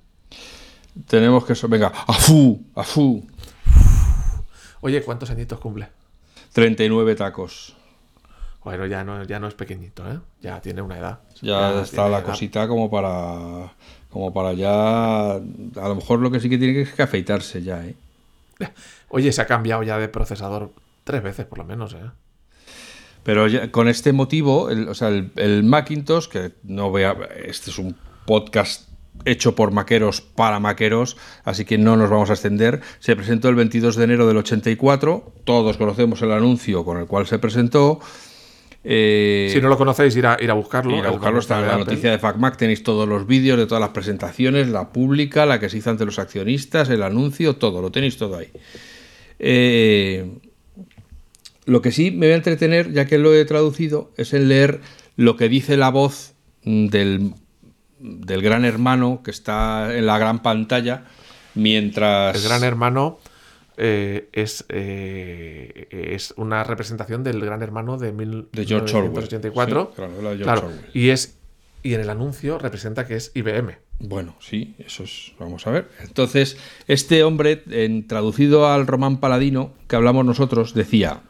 tenemos 1.07 1.45
que... 1.45 1.55
so- 1.55 1.67
Venga, 1.69 1.87
afú, 2.07 2.61
afú. 2.75 3.25
Oye, 4.81 5.01
¿cuántos 5.03 5.29
añitos 5.31 5.59
cumple? 5.59 5.87
39 6.53 7.15
tacos. 7.15 7.75
Bueno, 8.67 8.85
ya 8.85 9.01
no, 9.05 9.23
ya 9.23 9.39
no 9.39 9.47
es 9.47 9.53
pequeñito, 9.53 10.03
¿eh? 10.11 10.19
Ya 10.41 10.59
tiene 10.59 10.81
una 10.81 10.97
edad. 10.97 11.19
Ya 11.41 11.81
está 11.81 12.09
la 12.09 12.17
edad. 12.17 12.25
cosita 12.25 12.67
como 12.67 12.91
para... 12.91 13.71
Como 14.09 14.33
para 14.33 14.51
ya... 14.51 15.35
A 15.35 15.87
lo 15.87 15.95
mejor 15.95 16.19
lo 16.19 16.29
que 16.29 16.41
sí 16.41 16.49
que 16.49 16.57
tiene 16.57 16.73
que 16.73 16.81
es 16.81 16.93
que 16.93 17.01
afeitarse 17.01 17.63
ya, 17.63 17.85
¿eh? 17.85 17.95
Oye, 19.07 19.31
se 19.31 19.41
ha 19.41 19.45
cambiado 19.45 19.83
ya 19.83 19.97
de 19.97 20.09
procesador 20.09 20.73
tres 21.05 21.23
veces 21.23 21.45
por 21.45 21.59
lo 21.59 21.63
menos, 21.63 21.93
¿eh? 21.93 22.11
Pero 23.23 23.47
ya 23.47 23.71
con 23.71 23.87
este 23.87 24.11
motivo, 24.11 24.69
el, 24.69 24.89
o 24.89 24.93
sea, 24.93 25.07
el, 25.07 25.31
el 25.37 25.63
Macintosh, 25.63 26.27
que 26.27 26.51
no 26.63 26.89
voy 26.89 27.03
a. 27.03 27.13
Este 27.45 27.71
es 27.71 27.79
un 27.79 27.95
podcast 28.25 28.89
hecho 29.23 29.55
por 29.55 29.71
maqueros 29.71 30.19
para 30.19 30.59
maqueros, 30.59 31.15
así 31.45 31.63
que 31.63 31.77
no 31.77 31.95
nos 31.95 32.09
vamos 32.09 32.29
a 32.31 32.33
extender. 32.33 32.81
Se 32.99 33.15
presentó 33.15 33.47
el 33.47 33.55
22 33.55 33.95
de 33.95 34.03
enero 34.03 34.27
del 34.27 34.35
84, 34.35 35.31
todos 35.45 35.77
conocemos 35.77 36.21
el 36.21 36.33
anuncio 36.33 36.83
con 36.83 36.97
el 36.97 37.05
cual 37.07 37.27
se 37.27 37.39
presentó. 37.39 38.01
Eh, 38.89 39.49
Si 39.51 39.59
no 39.59 39.67
lo 39.67 39.77
conocéis, 39.77 40.15
ir 40.15 40.25
a, 40.25 40.37
ir 40.39 40.49
a 40.49 40.53
buscarlo. 40.53 40.97
ir 40.97 41.05
a 41.05 41.09
buscarlo, 41.09 41.39
está 41.39 41.59
en 41.59 41.67
la 41.67 41.77
noticia 41.77 42.09
de 42.09 42.19
FacMac, 42.19 42.55
tenéis 42.55 42.83
todos 42.83 43.05
los 43.05 43.27
vídeos 43.27 43.57
de 43.57 43.65
todas 43.65 43.81
las 43.81 43.89
presentaciones, 43.89 44.69
la 44.69 44.93
pública, 44.93 45.45
la 45.45 45.59
que 45.59 45.67
se 45.67 45.79
hizo 45.79 45.89
ante 45.89 46.05
los 46.05 46.19
accionistas, 46.19 46.89
el 46.89 47.03
anuncio, 47.03 47.57
todo, 47.57 47.81
lo 47.81 47.91
tenéis 47.91 48.15
todo 48.15 48.37
ahí. 48.37 48.47
Eh, 49.39 50.37
lo 51.65 51.81
que 51.81 51.91
sí 51.91 52.11
me 52.11 52.27
voy 52.27 52.33
a 52.33 52.37
entretener, 52.37 52.93
ya 52.93 53.05
que 53.07 53.17
lo 53.17 53.33
he 53.33 53.43
traducido, 53.43 54.13
es 54.15 54.33
en 54.33 54.47
leer 54.47 54.79
lo 55.17 55.35
que 55.35 55.49
dice 55.49 55.75
la 55.75 55.89
voz 55.89 56.33
del, 56.63 57.33
del 57.99 58.41
gran 58.41 58.63
hermano 58.63 59.19
que 59.21 59.31
está 59.31 59.97
en 59.97 60.05
la 60.05 60.17
gran 60.17 60.41
pantalla 60.41 61.03
mientras... 61.55 62.37
El 62.37 62.43
gran 62.43 62.63
hermano 62.63 63.19
eh, 63.77 64.29
es, 64.33 64.65
eh, 64.69 65.87
es 65.91 66.33
una 66.37 66.63
representación 66.63 67.23
del 67.23 67.39
gran 67.39 67.61
hermano 67.61 67.97
de, 67.97 68.11
mil- 68.11 68.47
De 68.51 68.65
George 68.65 68.95
Orwell. 68.95 69.11
1984. 69.11 69.91
Sí, 69.91 69.95
claro, 69.95 70.11
de 70.13 70.21
George 70.21 70.43
Claro, 70.43 70.61
Orwell. 70.67 70.79
y, 70.93 71.09
es, 71.09 71.37
y 71.83 71.93
en 71.93 72.01
el 72.01 72.09
anuncio 72.09 72.57
representa 72.59 73.05
que 73.07 73.15
es 73.15 73.31
IBM. 73.35 73.77
Bueno, 73.99 74.35
sí, 74.39 74.75
eso 74.79 75.03
es. 75.03 75.31
Vamos 75.39 75.65
a 75.67 75.71
ver. 75.71 75.87
Entonces, 76.01 76.57
este 76.87 77.23
hombre, 77.23 77.63
en, 77.71 78.07
traducido 78.07 78.67
al 78.67 78.85
román 78.87 79.19
paladino 79.19 79.73
que 79.87 79.95
hablamos 79.95 80.23
nosotros, 80.25 80.73
decía: 80.75 81.21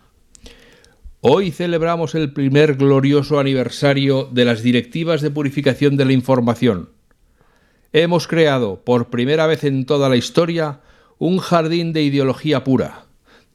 Hoy 1.22 1.52
celebramos 1.52 2.14
el 2.16 2.32
primer 2.34 2.76
glorioso 2.76 3.40
aniversario 3.40 4.26
de 4.32 4.46
las 4.46 4.64
directivas 4.64 5.22
de 5.22 5.32
purificación 5.32 5.98
de 5.98 6.06
la 6.06 6.14
información. 6.14 6.90
Hemos 7.94 8.28
creado, 8.28 8.82
por 8.84 9.10
primera 9.10 9.48
vez 9.48 9.64
en 9.64 9.86
toda 9.86 10.10
la 10.10 10.18
historia, 10.18 10.82
un 11.20 11.40
jardín 11.40 11.94
de 11.94 12.04
ideología 12.04 12.64
pura, 12.64 13.06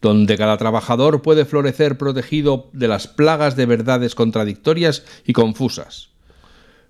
donde 0.01 0.37
cada 0.37 0.57
trabajador 0.57 1.23
puede 1.23 1.45
florecer 1.45 1.97
protegido 1.97 2.69
de 2.73 2.89
las 2.89 3.07
plagas 3.07 3.57
de 3.57 3.67
verdades 3.67 4.15
contradictorias 4.15 5.05
y 5.25 5.33
confusas. 5.33 6.11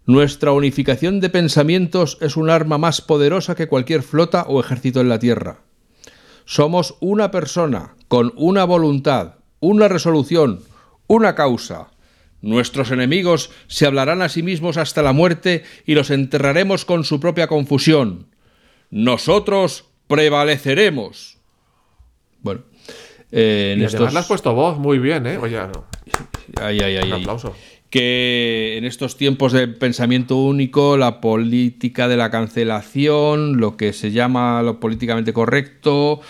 Nuestra 0.05 0.51
unificación 0.53 1.21
de 1.21 1.29
pensamientos 1.29 2.19
es 2.21 2.37
un 2.37 2.51
arma 2.51 2.77
más 2.77 3.01
poderosa 3.01 3.55
que 3.55 3.69
cualquier 3.69 4.03
flota 4.03 4.45
o 4.49 4.59
ejército 4.59 5.01
en 5.01 5.09
la 5.09 5.21
Tierra. 5.21 5.61
Somos 6.45 6.97
una 7.01 7.31
persona, 7.31 7.95
con 8.09 8.33
una 8.37 8.65
voluntad, 8.65 9.37
una 9.61 9.87
resolución, 9.87 10.61
una 11.07 11.37
causa. 11.37 11.91
Nuestros 12.41 12.91
enemigos 12.91 13.51
se 13.69 13.87
hablarán 13.87 14.23
a 14.23 14.29
sí 14.29 14.43
mismos 14.43 14.77
hasta 14.77 15.03
la 15.03 15.13
muerte 15.13 15.63
y 15.87 15.95
los 15.95 16.11
enterraremos 16.11 16.85
con 16.85 17.05
su 17.05 17.21
propia 17.21 17.47
confusión. 17.47 18.27
Nosotros 18.91 19.92
prevaleceremos. 20.13 21.39
Bueno, 22.43 22.63
eh, 23.31 23.73
en 23.75 23.81
Y 23.83 23.85
estos... 23.85 23.97
además 24.01 24.15
le 24.15 24.21
has 24.21 24.27
puesto 24.27 24.55
voz 24.55 24.79
muy 24.79 24.99
bien, 24.99 25.27
¿eh? 25.27 25.39
Oye, 25.39 25.57
no, 25.59 25.85
Ay, 26.61 26.81
ay, 26.81 26.97
ay, 26.97 27.09
un 27.13 27.21
aplauso. 27.21 27.55
que 27.91 28.75
en 28.79 28.85
estos 28.85 29.17
tiempos 29.17 29.53
de 29.53 29.69
pensamiento 29.69 30.37
único, 30.37 30.97
la 30.97 31.21
política 31.21 32.09
de 32.09 32.17
la 32.17 32.31
cancelación, 32.31 33.59
lo 33.59 33.77
que 33.77 33.93
se 33.93 34.11
llama 34.11 34.63
lo 34.63 34.81
políticamente 34.81 35.33
correcto, 35.33 36.21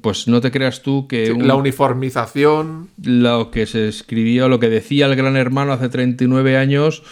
pues 0.00 0.28
no 0.28 0.40
te 0.40 0.50
creas 0.50 0.82
tú 0.82 1.06
que 1.08 1.32
un- 1.32 1.46
La 1.46 1.56
uniformización. 1.56 2.88
lo 3.02 3.50
que 3.50 3.66
se 3.66 3.86
escribió, 3.88 4.48
lo 4.48 4.58
que 4.58 4.70
decía 4.70 5.06
el 5.06 5.14
gran 5.16 5.36
hermano 5.36 5.72
hace 5.72 5.88
39 5.88 6.56
años, 6.56 7.02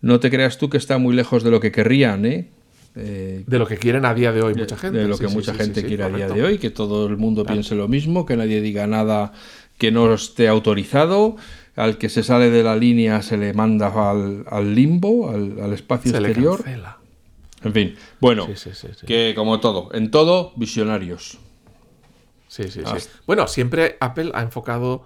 no 0.00 0.18
te 0.18 0.30
creas 0.30 0.58
tú 0.58 0.68
que 0.70 0.76
está 0.78 0.98
muy 0.98 1.14
lejos 1.14 1.44
de 1.44 1.50
lo 1.50 1.60
que 1.60 1.70
querrían, 1.72 2.24
¿eh? 2.26 2.48
Eh, 2.96 3.44
De 3.46 3.58
lo 3.58 3.66
que 3.66 3.76
quieren 3.76 4.04
a 4.04 4.14
día 4.14 4.32
de 4.32 4.42
hoy 4.42 4.54
mucha 4.54 4.76
gente. 4.76 4.98
de 4.98 5.06
lo 5.08 5.16
que 5.16 5.28
sí, 5.28 5.34
mucha 5.34 5.52
sí, 5.52 5.58
gente 5.58 5.80
sí, 5.82 5.86
quiere 5.86 6.02
a 6.04 6.08
día 6.08 6.28
de 6.28 6.42
hoy, 6.42 6.58
que 6.58 6.70
todo 6.70 7.06
el 7.06 7.16
mundo 7.16 7.44
piense 7.44 7.74
lo 7.76 7.86
mismo, 7.88 8.26
que 8.26 8.36
nadie 8.36 8.60
diga 8.60 8.86
nada 8.86 9.32
que 9.78 9.90
no 9.92 10.12
esté 10.12 10.48
autorizado, 10.48 11.36
al 11.76 11.96
que 11.98 12.08
se 12.08 12.22
sale 12.22 12.50
de 12.50 12.62
la 12.62 12.76
línea 12.76 13.22
se 13.22 13.36
le 13.38 13.52
manda 13.54 13.86
al, 14.10 14.44
al 14.50 14.74
limbo, 14.74 15.30
al, 15.30 15.60
al 15.60 15.72
espacio 15.72 16.10
Se 16.10 16.20
le 16.20 16.28
exterior. 16.28 16.62
cancela. 16.62 16.98
En 17.62 17.72
fin, 17.72 17.94
bueno, 18.20 18.48
que 19.06 19.34
como 19.36 19.60
todo, 19.60 19.90
en 19.94 20.10
todo, 20.10 20.52
visionarios. 20.56 21.38
Sí, 22.48 22.64
sí, 22.64 22.70
sí. 22.70 22.80
Hasta- 22.84 23.12
Bueno, 23.26 23.46
siempre 23.46 23.96
Apple 24.00 24.32
ha 24.34 24.42
enfocado 24.42 25.04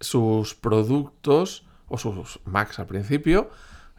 sus 0.00 0.54
productos 0.54 1.64
o 1.88 1.98
sus 1.98 2.40
Macs 2.44 2.78
al 2.80 2.86
principio 2.86 3.50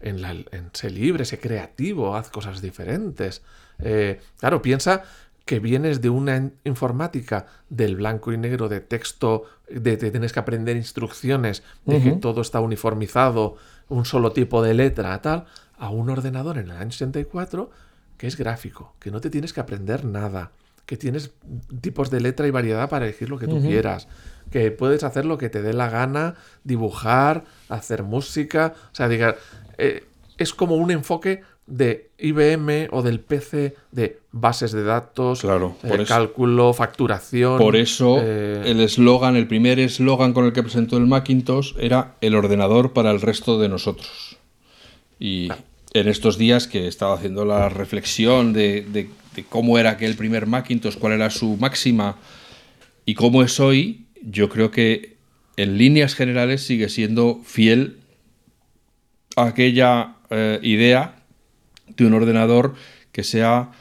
en, 0.01 0.21
la, 0.21 0.31
en 0.31 0.69
ser 0.73 0.91
libre, 0.91 1.25
ser 1.25 1.39
creativo, 1.39 2.15
haz 2.15 2.29
cosas 2.29 2.61
diferentes. 2.61 3.41
Eh, 3.79 4.19
claro, 4.39 4.61
piensa 4.61 5.03
que 5.45 5.59
vienes 5.59 6.01
de 6.01 6.09
una 6.09 6.35
in- 6.37 6.53
informática 6.65 7.45
del 7.69 7.95
blanco 7.95 8.33
y 8.33 8.37
negro, 8.37 8.67
de 8.67 8.81
texto, 8.81 9.43
de 9.69 9.97
que 9.97 10.11
tienes 10.11 10.33
que 10.33 10.39
aprender 10.39 10.75
instrucciones, 10.75 11.63
de 11.85 12.01
que 12.01 12.11
todo 12.19 12.41
está 12.41 12.59
uniformizado, 12.59 13.55
un 13.89 14.03
solo 14.05 14.33
tipo 14.33 14.61
de 14.61 14.73
letra, 14.73 15.21
tal, 15.21 15.45
a 15.77 15.89
un 15.89 16.09
ordenador 16.09 16.57
en 16.57 16.65
el 16.65 16.77
año 16.77 16.87
84 16.87 17.69
que 18.17 18.27
es 18.27 18.35
gráfico, 18.35 18.95
que 18.99 19.11
no 19.11 19.21
te 19.21 19.29
tienes 19.29 19.53
que 19.53 19.59
aprender 19.61 20.03
nada, 20.03 20.51
que 20.87 20.97
tienes 20.97 21.31
tipos 21.81 22.09
de 22.09 22.19
letra 22.19 22.47
y 22.47 22.51
variedad 22.51 22.89
para 22.89 23.05
elegir 23.05 23.29
lo 23.29 23.37
que 23.37 23.45
tú 23.47 23.57
quieras, 23.69 24.07
que 24.51 24.71
puedes 24.71 25.03
hacer 25.03 25.23
lo 25.25 25.37
que 25.37 25.49
te 25.49 25.61
dé 25.61 25.73
la 25.73 25.89
gana, 25.89 26.35
dibujar, 26.63 27.43
hacer 27.69 28.03
música, 28.03 28.73
o 28.91 28.95
sea, 28.95 29.07
diga, 29.07 29.35
eh, 29.77 30.03
es 30.37 30.53
como 30.53 30.75
un 30.75 30.91
enfoque 30.91 31.41
de 31.65 32.09
IBM 32.19 32.87
o 32.91 33.01
del 33.01 33.19
PC 33.19 33.75
de 33.91 34.19
bases 34.31 34.71
de 34.71 34.83
datos, 34.83 35.41
Claro, 35.41 35.75
eh, 35.83 35.87
por 35.89 35.99
eso- 36.01 36.07
cálculo, 36.13 36.73
facturación. 36.73 37.57
Por 37.57 37.75
eso 37.75 38.19
eh, 38.21 38.61
el 38.65 38.79
eslogan, 38.79 39.35
el 39.35 39.47
primer 39.47 39.77
eslogan 39.79 40.31
con 40.33 40.45
el 40.45 40.53
que 40.53 40.63
presentó 40.63 40.95
el 40.97 41.07
Macintosh 41.07 41.73
era 41.77 42.15
el 42.21 42.35
ordenador 42.35 42.93
para 42.93 43.11
el 43.11 43.19
resto 43.19 43.59
de 43.59 43.67
nosotros. 43.67 44.37
Y 45.19 45.49
en 45.93 46.07
estos 46.07 46.37
días 46.37 46.67
que 46.67 46.87
estaba 46.87 47.15
haciendo 47.15 47.43
la 47.43 47.67
reflexión 47.69 48.53
de, 48.53 48.81
de- 48.83 49.09
de 49.35 49.43
cómo 49.43 49.77
era 49.77 49.91
aquel 49.91 50.15
primer 50.15 50.47
Macintosh, 50.47 50.97
cuál 50.97 51.13
era 51.13 51.29
su 51.29 51.57
máxima 51.57 52.17
y 53.05 53.13
cómo 53.15 53.43
es 53.43 53.59
hoy, 53.59 54.05
yo 54.23 54.47
creo 54.49 54.71
que 54.71 55.17
en 55.57 55.77
líneas 55.77 56.15
generales 56.15 56.61
sigue 56.65 56.87
siendo 56.89 57.41
fiel 57.43 57.97
aquella 59.37 60.15
eh, 60.29 60.59
idea 60.63 61.15
de 61.95 62.05
un 62.05 62.13
ordenador 62.13 62.73
que 63.11 63.23
sea 63.23 63.71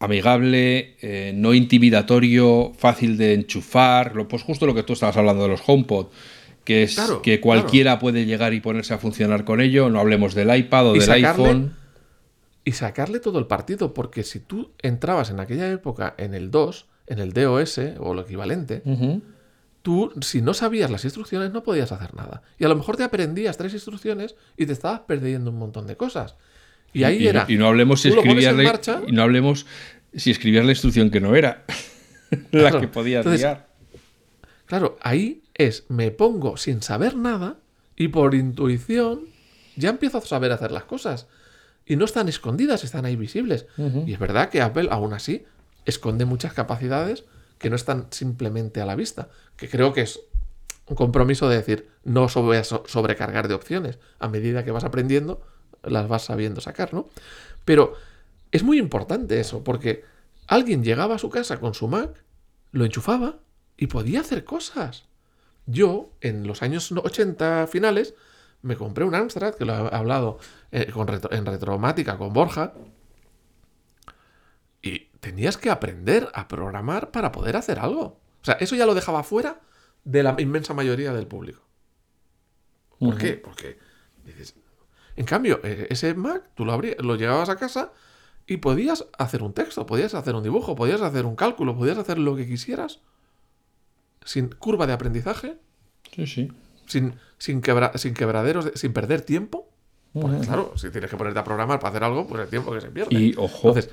amigable, 0.00 0.96
eh, 1.00 1.32
no 1.34 1.54
intimidatorio, 1.54 2.72
fácil 2.76 3.16
de 3.16 3.34
enchufar, 3.34 4.14
lo, 4.14 4.28
pues 4.28 4.42
justo 4.42 4.66
lo 4.66 4.74
que 4.74 4.82
tú 4.82 4.92
estabas 4.92 5.16
hablando 5.16 5.42
de 5.44 5.48
los 5.48 5.62
HomePod, 5.66 6.06
que 6.64 6.82
es 6.82 6.94
Claro, 6.96 7.22
que 7.22 7.40
cualquiera 7.40 7.98
puede 7.98 8.26
llegar 8.26 8.52
y 8.54 8.60
ponerse 8.60 8.92
a 8.94 8.98
funcionar 8.98 9.44
con 9.44 9.60
ello, 9.60 9.88
no 9.90 10.00
hablemos 10.00 10.34
del 10.34 10.54
iPad 10.54 10.88
o 10.88 10.96
Y 10.96 10.98
del 10.98 11.08
sacarle- 11.08 11.28
iPhone. 11.46 11.74
y 12.64 12.72
sacarle 12.72 13.20
todo 13.20 13.38
el 13.38 13.46
partido, 13.46 13.94
porque 13.94 14.22
si 14.24 14.40
tú 14.40 14.72
entrabas 14.82 15.30
en 15.30 15.40
aquella 15.40 15.70
época 15.70 16.14
en 16.18 16.34
el 16.34 16.50
2, 16.50 16.86
en 17.06 17.18
el 17.18 17.32
DOS 17.32 17.78
o 17.98 18.14
lo 18.14 18.22
equivalente. 18.22 18.82
Tú, 19.84 20.10
si 20.22 20.40
no 20.40 20.54
sabías 20.54 20.90
las 20.90 21.04
instrucciones, 21.04 21.52
no 21.52 21.62
podías 21.62 21.92
hacer 21.92 22.14
nada. 22.14 22.40
Y 22.58 22.64
a 22.64 22.68
lo 22.68 22.74
mejor 22.74 22.96
te 22.96 23.02
aprendías 23.02 23.58
tres 23.58 23.74
instrucciones 23.74 24.34
y 24.56 24.64
te 24.64 24.72
estabas 24.72 25.00
perdiendo 25.00 25.50
un 25.50 25.58
montón 25.58 25.86
de 25.86 25.94
cosas. 25.94 26.36
Y 26.94 27.04
ahí 27.04 27.18
y, 27.18 27.28
era. 27.28 27.44
y 27.46 27.58
no 27.58 27.66
hablemos 27.66 28.00
si 28.00 28.08
escribías 28.08 28.56
la, 28.56 28.62
marcha, 28.62 29.02
y 29.06 29.12
no 29.12 29.22
hablemos 29.22 29.66
si 30.14 30.30
escribías 30.30 30.64
la 30.64 30.72
instrucción 30.72 31.10
que 31.10 31.20
no 31.20 31.36
era 31.36 31.64
la 32.30 32.60
Claro. 32.60 32.80
que 32.80 32.88
podías 32.88 33.20
Entonces, 33.26 33.42
liar. 33.42 33.68
Claro, 34.64 34.96
ahí 35.02 35.42
es, 35.52 35.84
me 35.88 36.10
pongo 36.10 36.56
sin 36.56 36.80
saber 36.80 37.14
nada 37.14 37.58
y 37.94 38.08
por 38.08 38.34
intuición 38.34 39.26
ya 39.76 39.90
empiezo 39.90 40.16
a 40.16 40.22
saber 40.22 40.50
hacer 40.50 40.72
las 40.72 40.84
cosas. 40.84 41.26
Y 41.84 41.96
no 41.96 42.06
están 42.06 42.30
escondidas, 42.30 42.84
están 42.84 43.04
ahí 43.04 43.16
visibles. 43.16 43.66
Y 44.06 44.14
es 44.14 44.18
verdad 44.18 44.48
que 44.48 44.62
Apple, 44.62 44.88
aún 44.90 45.12
así, 45.12 45.44
esconde 45.84 46.24
muchas 46.24 46.54
capacidades 46.54 47.24
que 47.64 47.70
no 47.70 47.76
están 47.76 48.06
simplemente 48.10 48.80
a 48.80 48.86
la 48.86 48.94
vista. 48.94 49.28
Que 49.56 49.68
creo 49.68 49.92
que 49.92 50.02
es 50.02 50.20
un 50.86 50.96
compromiso 50.96 51.48
de 51.48 51.56
decir, 51.56 51.88
no 52.04 52.28
sobrecargar 52.28 53.48
de 53.48 53.54
opciones. 53.54 53.98
A 54.18 54.28
medida 54.28 54.64
que 54.64 54.70
vas 54.70 54.84
aprendiendo, 54.84 55.40
las 55.82 56.06
vas 56.08 56.24
sabiendo 56.24 56.60
sacar, 56.60 56.92
¿no? 56.94 57.08
Pero 57.64 57.94
es 58.52 58.62
muy 58.62 58.78
importante 58.78 59.40
eso, 59.40 59.64
porque 59.64 60.04
alguien 60.46 60.84
llegaba 60.84 61.14
a 61.14 61.18
su 61.18 61.30
casa 61.30 61.58
con 61.58 61.74
su 61.74 61.88
Mac, 61.88 62.22
lo 62.72 62.84
enchufaba 62.84 63.38
y 63.76 63.86
podía 63.86 64.20
hacer 64.20 64.44
cosas. 64.44 65.04
Yo, 65.66 66.10
en 66.20 66.46
los 66.46 66.62
años 66.62 66.92
80 66.92 67.66
finales, 67.66 68.14
me 68.60 68.76
compré 68.76 69.04
un 69.04 69.14
Amstrad, 69.14 69.54
que 69.54 69.64
lo 69.64 69.72
he 69.74 69.94
hablado 69.94 70.38
eh, 70.72 70.90
con 70.92 71.06
retro- 71.08 71.32
en 71.32 71.46
retromática 71.46 72.18
con 72.18 72.32
Borja, 72.32 72.74
tenías 75.24 75.56
que 75.56 75.70
aprender 75.70 76.28
a 76.34 76.46
programar 76.48 77.10
para 77.10 77.32
poder 77.32 77.56
hacer 77.56 77.78
algo. 77.78 78.02
O 78.42 78.44
sea, 78.44 78.54
eso 78.60 78.76
ya 78.76 78.84
lo 78.84 78.94
dejaba 78.94 79.22
fuera 79.22 79.60
de 80.04 80.22
la 80.22 80.36
inmensa 80.38 80.74
mayoría 80.74 81.14
del 81.14 81.26
público. 81.26 81.62
¿Por 82.98 83.16
qué? 83.16 83.32
Porque 83.34 83.78
dices. 84.24 84.54
En 85.16 85.24
cambio, 85.24 85.60
eh, 85.64 85.86
ese 85.90 86.12
Mac, 86.14 86.50
tú 86.54 86.64
lo, 86.66 86.72
abrías, 86.72 86.96
lo 86.98 87.16
llevabas 87.16 87.48
a 87.48 87.56
casa 87.56 87.92
y 88.46 88.58
podías 88.58 89.06
hacer 89.16 89.42
un 89.42 89.54
texto, 89.54 89.86
podías 89.86 90.12
hacer 90.14 90.34
un 90.34 90.42
dibujo, 90.42 90.74
podías 90.74 91.00
hacer 91.00 91.24
un 91.24 91.36
cálculo, 91.36 91.74
podías 91.76 91.96
hacer 91.96 92.18
lo 92.18 92.36
que 92.36 92.46
quisieras. 92.46 93.00
Sin 94.24 94.48
curva 94.48 94.86
de 94.86 94.92
aprendizaje, 94.92 95.56
Sí, 96.14 96.26
sí. 96.26 96.52
sin, 96.86 97.14
sin, 97.38 97.62
quebra- 97.62 97.96
sin 97.96 98.12
quebraderos, 98.14 98.66
de- 98.66 98.76
sin 98.76 98.92
perder 98.92 99.22
tiempo. 99.22 99.70
Porque, 100.12 100.38
claro, 100.46 100.72
si 100.76 100.90
tienes 100.90 101.10
que 101.10 101.16
ponerte 101.16 101.40
a 101.40 101.44
programar 101.44 101.78
para 101.80 101.90
hacer 101.90 102.04
algo, 102.04 102.26
pues 102.26 102.42
el 102.42 102.48
tiempo 102.48 102.72
que 102.72 102.80
se 102.80 102.90
pierde. 102.90 103.14
Y 103.14 103.34
ojo, 103.36 103.68
Entonces, 103.68 103.90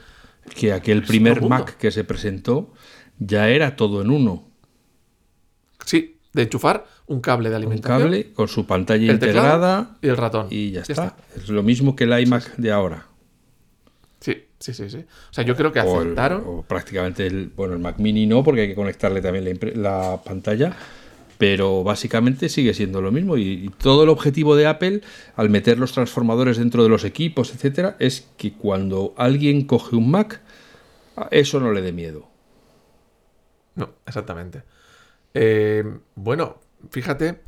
que 0.55 0.73
aquel 0.73 1.03
primer. 1.03 1.41
Mac 1.41 1.77
que 1.77 1.91
se 1.91 2.03
presentó 2.03 2.73
ya 3.19 3.49
era 3.49 3.75
todo 3.75 4.01
en 4.01 4.09
uno. 4.11 4.47
sí, 5.85 6.17
de 6.33 6.43
enchufar 6.43 6.85
un 7.07 7.19
cable 7.19 7.49
de 7.49 7.55
Un 7.57 7.61
alimentación, 7.63 7.99
cable 8.03 8.31
con 8.33 8.47
su 8.47 8.65
pantalla 8.65 9.11
integrada 9.11 9.97
y 10.01 10.07
el 10.07 10.17
ratón. 10.17 10.47
y 10.49 10.71
ya, 10.71 10.81
está. 10.81 11.17
Es 11.35 11.49
lo 11.49 11.61
mismo 11.63 11.95
que 11.95 12.05
el 12.05 12.17
iMac 12.21 12.55
de 12.55 12.71
ahora. 12.71 13.07
Sí, 14.21 14.45
sí, 14.59 14.73
sí, 14.73 14.89
sí. 14.89 14.97
O 14.99 15.33
sea, 15.33 15.43
yo 15.43 15.55
creo 15.55 15.71
que 15.73 15.81
O, 15.81 16.01
el- 16.01 16.07
aceptaron. 16.07 16.43
o 16.45 16.61
prácticamente 16.63 17.25
el, 17.27 17.47
bueno, 17.55 17.73
el 17.73 17.79
Mac 17.79 17.97
Mini 17.99 18.27
no, 18.27 18.43
porque 18.43 18.61
hay 18.61 18.67
que 18.69 18.75
conectarle 18.75 19.19
también 19.21 19.59
la 19.75 20.21
pantalla. 20.23 20.73
Pero 21.41 21.83
básicamente 21.83 22.49
sigue 22.49 22.71
siendo 22.75 23.01
lo 23.01 23.11
mismo. 23.11 23.35
Y, 23.35 23.71
todo 23.79 24.03
el 24.03 24.09
objetivo 24.09 24.55
de 24.55 24.67
Apple, 24.67 25.01
al 25.35 25.49
meter 25.49 25.79
los 25.79 25.91
transformadores 25.91 26.57
dentro 26.57 26.83
de 26.83 26.89
los 26.89 27.03
equipos, 27.03 27.51
etcétera, 27.51 27.95
es 27.97 28.29
que 28.37 28.53
cuando 28.53 29.15
alguien 29.17 29.65
coge 29.65 29.95
un 29.95 30.11
Mac, 30.11 30.39
eso 31.31 31.59
no 31.59 31.71
le 31.71 31.81
dé 31.81 31.93
miedo. 31.93 32.29
No, 33.73 33.89
exactamente. 34.05 34.61
Eh, 35.33 35.83
bueno, 36.13 36.59
fíjate 36.91 37.41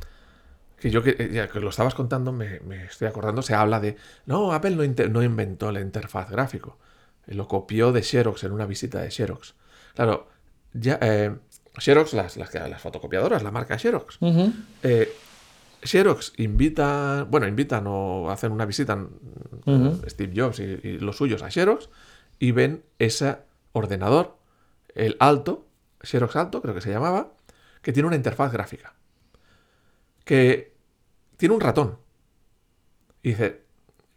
que 0.80 0.90
yo 0.90 1.04
que, 1.04 1.10
eh, 1.16 1.30
ya 1.32 1.46
que 1.46 1.60
lo 1.60 1.68
estabas 1.68 1.94
contando, 1.94 2.32
me, 2.32 2.58
estoy 2.86 3.06
acordando, 3.06 3.42
se 3.42 3.54
habla 3.54 3.78
de, 3.78 3.94
no, 4.26 4.52
Apple 4.52 4.74
no, 5.08 5.22
inventó 5.22 5.70
la 5.70 5.80
interfaz 5.80 6.32
gráfico, 6.32 6.80
eh, 7.28 7.34
lo 7.36 7.46
copió 7.46 7.92
de 7.92 8.02
Xerox 8.02 8.42
en 8.42 8.50
una 8.50 8.66
visita 8.66 9.00
de 9.00 9.12
Xerox. 9.12 9.54
Claro, 9.94 10.26
ya, 10.72 10.98
Xerox, 11.76 12.12
las, 12.12 12.36
las, 12.36 12.52
las 12.54 12.80
fotocopiadoras, 12.80 13.42
la 13.42 13.50
marca 13.50 13.78
Xerox. 13.78 14.18
Eh, 14.82 15.12
Xerox 15.82 16.32
invita, 16.36 17.26
bueno, 17.28 17.46
invitan 17.46 17.84
o 17.86 18.30
hacen 18.30 18.52
una 18.52 18.64
visita, 18.64 18.96
mm. 18.96 20.06
Steve 20.06 20.32
Jobs 20.34 20.60
y, 20.60 20.62
y 20.62 20.98
los 20.98 21.16
suyos 21.16 21.42
a 21.42 21.50
Xerox 21.50 21.88
y 22.38 22.52
ven 22.52 22.84
ese 22.98 23.36
ordenador, 23.72 24.38
el 24.94 25.16
Alto, 25.18 25.66
Xerox 26.02 26.36
Alto, 26.36 26.62
creo 26.62 26.74
que 26.74 26.80
se 26.80 26.90
llamaba, 26.90 27.32
que 27.82 27.92
tiene 27.92 28.06
una 28.06 28.16
interfaz 28.16 28.52
gráfica. 28.52 28.94
Que 30.24 30.74
tiene 31.36 31.54
un 31.54 31.60
ratón. 31.60 31.98
Y 33.22 33.30
dice, 33.30 33.62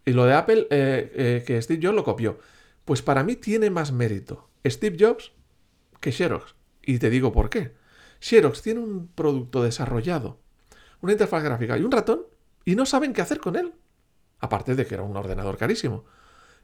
y 0.06 0.14
lo 0.14 0.26
de 0.26 0.34
Apple, 0.34 0.68
eh, 0.70 1.12
eh, 1.16 1.44
que 1.46 1.62
Steve 1.62 1.80
Jobs 1.82 1.96
lo 1.96 2.04
copió. 2.04 2.40
Pues 2.86 3.02
para 3.02 3.24
mí 3.24 3.36
tiene 3.36 3.70
más 3.70 3.92
mérito 3.92 4.50
Steve 4.66 4.98
Jobs 5.00 5.34
que 6.00 6.12
Xerox. 6.12 6.56
Y 6.88 7.00
te 7.00 7.10
digo 7.10 7.32
por 7.32 7.50
qué. 7.50 7.76
Xerox 8.22 8.62
tiene 8.64 8.80
un 8.80 9.10
producto 9.14 9.62
desarrollado, 9.62 10.40
una 11.02 11.12
interfaz 11.12 11.44
gráfica 11.44 11.78
y 11.78 11.84
un 11.84 11.92
ratón, 11.92 12.22
y 12.66 12.76
no 12.76 12.86
saben 12.86 13.14
qué 13.14 13.22
hacer 13.22 13.40
con 13.40 13.58
él. 13.58 13.74
Aparte 14.40 14.74
de 14.74 14.86
que 14.86 14.96
era 14.96 15.04
un 15.04 15.16
ordenador 15.16 15.58
carísimo. 15.58 16.06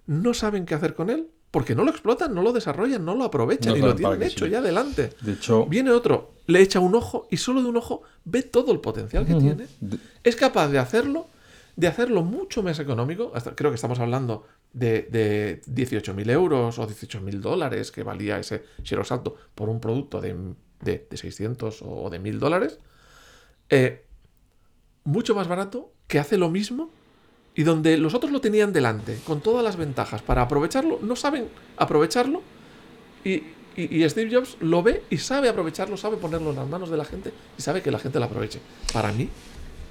No 0.07 0.33
saben 0.33 0.65
qué 0.65 0.75
hacer 0.75 0.95
con 0.95 1.09
él 1.09 1.29
porque 1.51 1.75
no 1.75 1.83
lo 1.83 1.91
explotan, 1.91 2.33
no 2.33 2.41
lo 2.41 2.51
desarrollan, 2.53 3.05
no 3.05 3.15
lo 3.15 3.25
aprovechan 3.25 3.73
No 3.73 3.77
y 3.77 3.81
lo 3.81 3.95
tienen 3.95 4.23
hecho 4.23 4.47
ya 4.47 4.59
adelante. 4.59 5.12
De 5.21 5.33
hecho, 5.33 5.65
Viene 5.65 5.91
otro, 5.91 6.33
le 6.47 6.62
echa 6.62 6.79
un 6.79 6.95
ojo 6.95 7.27
y 7.29 7.38
solo 7.38 7.62
de 7.62 7.69
un 7.69 7.77
ojo 7.77 8.01
ve 8.23 8.43
todo 8.43 8.71
el 8.71 8.79
potencial 8.79 9.25
que 9.25 9.36
tiene. 9.36 9.67
Es 10.23 10.36
capaz 10.36 10.69
de 10.69 10.79
hacerlo, 10.79 11.27
de 11.75 11.88
hacerlo 11.88 12.23
mucho 12.23 12.63
más 12.63 12.79
económico. 12.79 13.31
Hasta, 13.36 13.55
creo 13.55 13.69
que 13.71 13.75
estamos 13.75 13.99
hablando 13.99 14.47
de, 14.73 15.03
de 15.03 15.62
18.000 15.67 16.29
euros 16.31 16.79
o 16.79 16.88
18.000 16.88 17.39
dólares 17.39 17.91
que 17.91 18.03
valía 18.03 18.39
ese 18.39 18.63
Xerox 18.83 19.12
Alto 19.12 19.36
por 19.55 19.69
un 19.69 19.79
producto 19.79 20.19
de, 20.19 20.36
de, 20.81 21.07
de 21.09 21.17
600 21.17 21.81
o 21.83 22.09
de 22.09 22.19
1.000 22.19 22.39
dólares. 22.39 22.79
Eh, 23.69 24.05
mucho 25.05 25.36
más 25.36 25.47
barato, 25.47 25.91
que 26.07 26.19
hace 26.19 26.38
lo 26.38 26.49
mismo 26.49 26.89
y 27.55 27.63
donde 27.63 27.97
los 27.97 28.13
otros 28.13 28.31
lo 28.31 28.41
tenían 28.41 28.73
delante, 28.73 29.19
con 29.25 29.41
todas 29.41 29.63
las 29.63 29.75
ventajas 29.77 30.21
para 30.21 30.41
aprovecharlo, 30.41 30.99
no 31.01 31.15
saben 31.15 31.47
aprovecharlo 31.77 32.41
y- 33.23 33.43
y 33.75 34.07
Steve 34.09 34.33
Jobs 34.33 34.57
lo 34.59 34.83
ve 34.83 35.03
y 35.09 35.17
sabe 35.17 35.49
aprovecharlo, 35.49 35.97
sabe 35.97 36.17
ponerlo 36.17 36.51
en 36.51 36.57
las 36.57 36.67
manos 36.67 36.89
de 36.89 36.97
la 36.97 37.05
gente 37.05 37.31
y 37.57 37.62
sabe 37.62 37.81
que 37.81 37.89
la 37.91 37.97
gente 37.99 38.19
lo 38.19 38.25
aproveche. 38.25 38.59
Para 38.91 39.12
mí, 39.12 39.29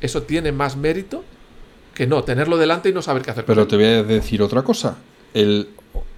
eso 0.01 0.23
tiene 0.23 0.53
más 0.53 0.77
mérito 0.77 1.25
que 1.95 2.07
no 2.07 2.25
tenerlo 2.25 2.57
delante 2.57 2.89
y 2.89 2.93
no 2.93 3.03
saber 3.03 3.23
qué 3.23 3.31
hacer 3.31 3.45
Pero 3.45 3.67
te 3.67 3.77
voy 3.77 3.85
a 3.85 4.03
decir 4.03 4.43
otra 4.43 4.63
cosa. 4.63 4.99
El 5.35 5.69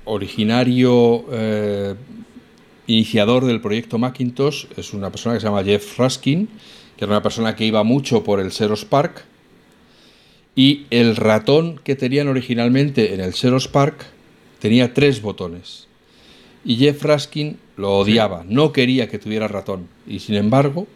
originario 0.04 1.24
eh, 1.32 1.94
iniciador 2.86 3.44
del 3.44 3.60
proyecto 3.60 3.98
Macintosh 3.98 4.66
es 4.76 4.92
una 4.92 5.10
persona 5.10 5.34
que 5.34 5.40
se 5.40 5.46
llama 5.46 5.64
Jeff 5.64 5.98
Raskin, 5.98 6.48
que 6.96 7.04
era 7.04 7.12
una 7.12 7.22
persona 7.22 7.56
que 7.56 7.64
iba 7.64 7.82
mucho 7.82 8.22
por 8.22 8.40
el 8.40 8.52
Xerox 8.52 8.84
Park. 8.84 9.24
Y 10.56 10.86
el 10.90 11.16
ratón 11.16 11.80
que 11.82 11.96
tenían 11.96 12.28
originalmente 12.28 13.14
en 13.14 13.20
el 13.20 13.34
Xerox 13.34 13.66
Park 13.68 14.06
tenía 14.60 14.94
tres 14.94 15.20
botones. 15.20 15.88
Y 16.64 16.76
Jeff 16.76 17.02
Raskin 17.02 17.58
lo 17.76 17.98
odiaba, 17.98 18.44
no 18.48 18.72
quería 18.72 19.08
que 19.08 19.18
tuviera 19.18 19.48
ratón. 19.48 19.88
Y 20.06 20.20
sin 20.20 20.36
embargo, 20.36 20.86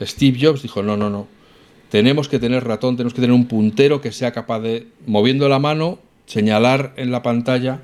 Steve 0.00 0.38
Jobs 0.40 0.62
dijo, 0.62 0.82
no, 0.82 0.96
no, 0.96 1.10
no, 1.10 1.26
tenemos 1.90 2.28
que 2.28 2.38
tener 2.38 2.64
ratón, 2.64 2.96
tenemos 2.96 3.14
que 3.14 3.20
tener 3.20 3.34
un 3.34 3.46
puntero 3.46 4.00
que 4.00 4.12
sea 4.12 4.32
capaz 4.32 4.60
de, 4.60 4.86
moviendo 5.06 5.48
la 5.48 5.58
mano, 5.58 5.98
señalar 6.26 6.92
en 6.96 7.10
la 7.10 7.22
pantalla. 7.22 7.82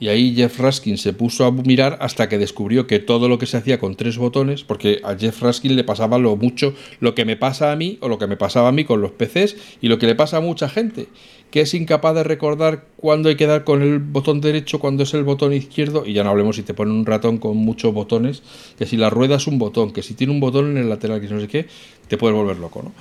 Y 0.00 0.08
ahí 0.08 0.34
Jeff 0.34 0.58
Raskin 0.58 0.98
se 0.98 1.12
puso 1.12 1.44
a 1.44 1.52
mirar 1.52 1.98
hasta 2.00 2.28
que 2.28 2.36
descubrió 2.36 2.88
que 2.88 2.98
todo 2.98 3.28
lo 3.28 3.38
que 3.38 3.46
se 3.46 3.56
hacía 3.56 3.78
con 3.78 3.94
tres 3.94 4.18
botones, 4.18 4.64
porque 4.64 5.00
a 5.04 5.14
Jeff 5.14 5.40
Raskin 5.40 5.76
le 5.76 5.84
pasaba 5.84 6.18
lo 6.18 6.34
mucho, 6.36 6.74
lo 6.98 7.14
que 7.14 7.24
me 7.24 7.36
pasa 7.36 7.70
a 7.70 7.76
mí 7.76 7.98
o 8.00 8.08
lo 8.08 8.18
que 8.18 8.26
me 8.26 8.36
pasaba 8.36 8.70
a 8.70 8.72
mí 8.72 8.84
con 8.84 9.00
los 9.00 9.12
PCs 9.12 9.56
y 9.80 9.86
lo 9.86 10.00
que 10.00 10.08
le 10.08 10.16
pasa 10.16 10.38
a 10.38 10.40
mucha 10.40 10.68
gente, 10.68 11.06
que 11.52 11.60
es 11.60 11.74
incapaz 11.74 12.14
de 12.14 12.24
recordar 12.24 12.86
cuándo 12.96 13.28
hay 13.28 13.36
que 13.36 13.46
dar 13.46 13.62
con 13.62 13.82
el 13.82 13.98
botón 13.98 14.40
derecho, 14.40 14.80
cuándo 14.80 15.02
es 15.02 15.12
el 15.12 15.22
botón 15.22 15.52
izquierdo, 15.52 16.06
y 16.06 16.14
ya 16.14 16.24
no 16.24 16.30
hablemos 16.30 16.56
si 16.56 16.62
te 16.62 16.72
ponen 16.72 16.94
un 16.94 17.04
ratón 17.04 17.36
con 17.36 17.58
muchos 17.58 17.92
botones, 17.92 18.42
que 18.78 18.86
si 18.86 18.96
la 18.96 19.10
rueda 19.10 19.36
es 19.36 19.46
un 19.46 19.58
botón, 19.58 19.92
que 19.92 20.02
si 20.02 20.14
tiene 20.14 20.32
un 20.32 20.40
botón 20.40 20.70
en 20.70 20.78
el 20.78 20.88
lateral, 20.88 21.20
que 21.20 21.28
no 21.28 21.38
sé 21.38 21.48
qué, 21.48 21.66
te 22.08 22.16
puedes 22.16 22.34
volver 22.34 22.56
loco, 22.56 22.82
¿no? 22.82 22.92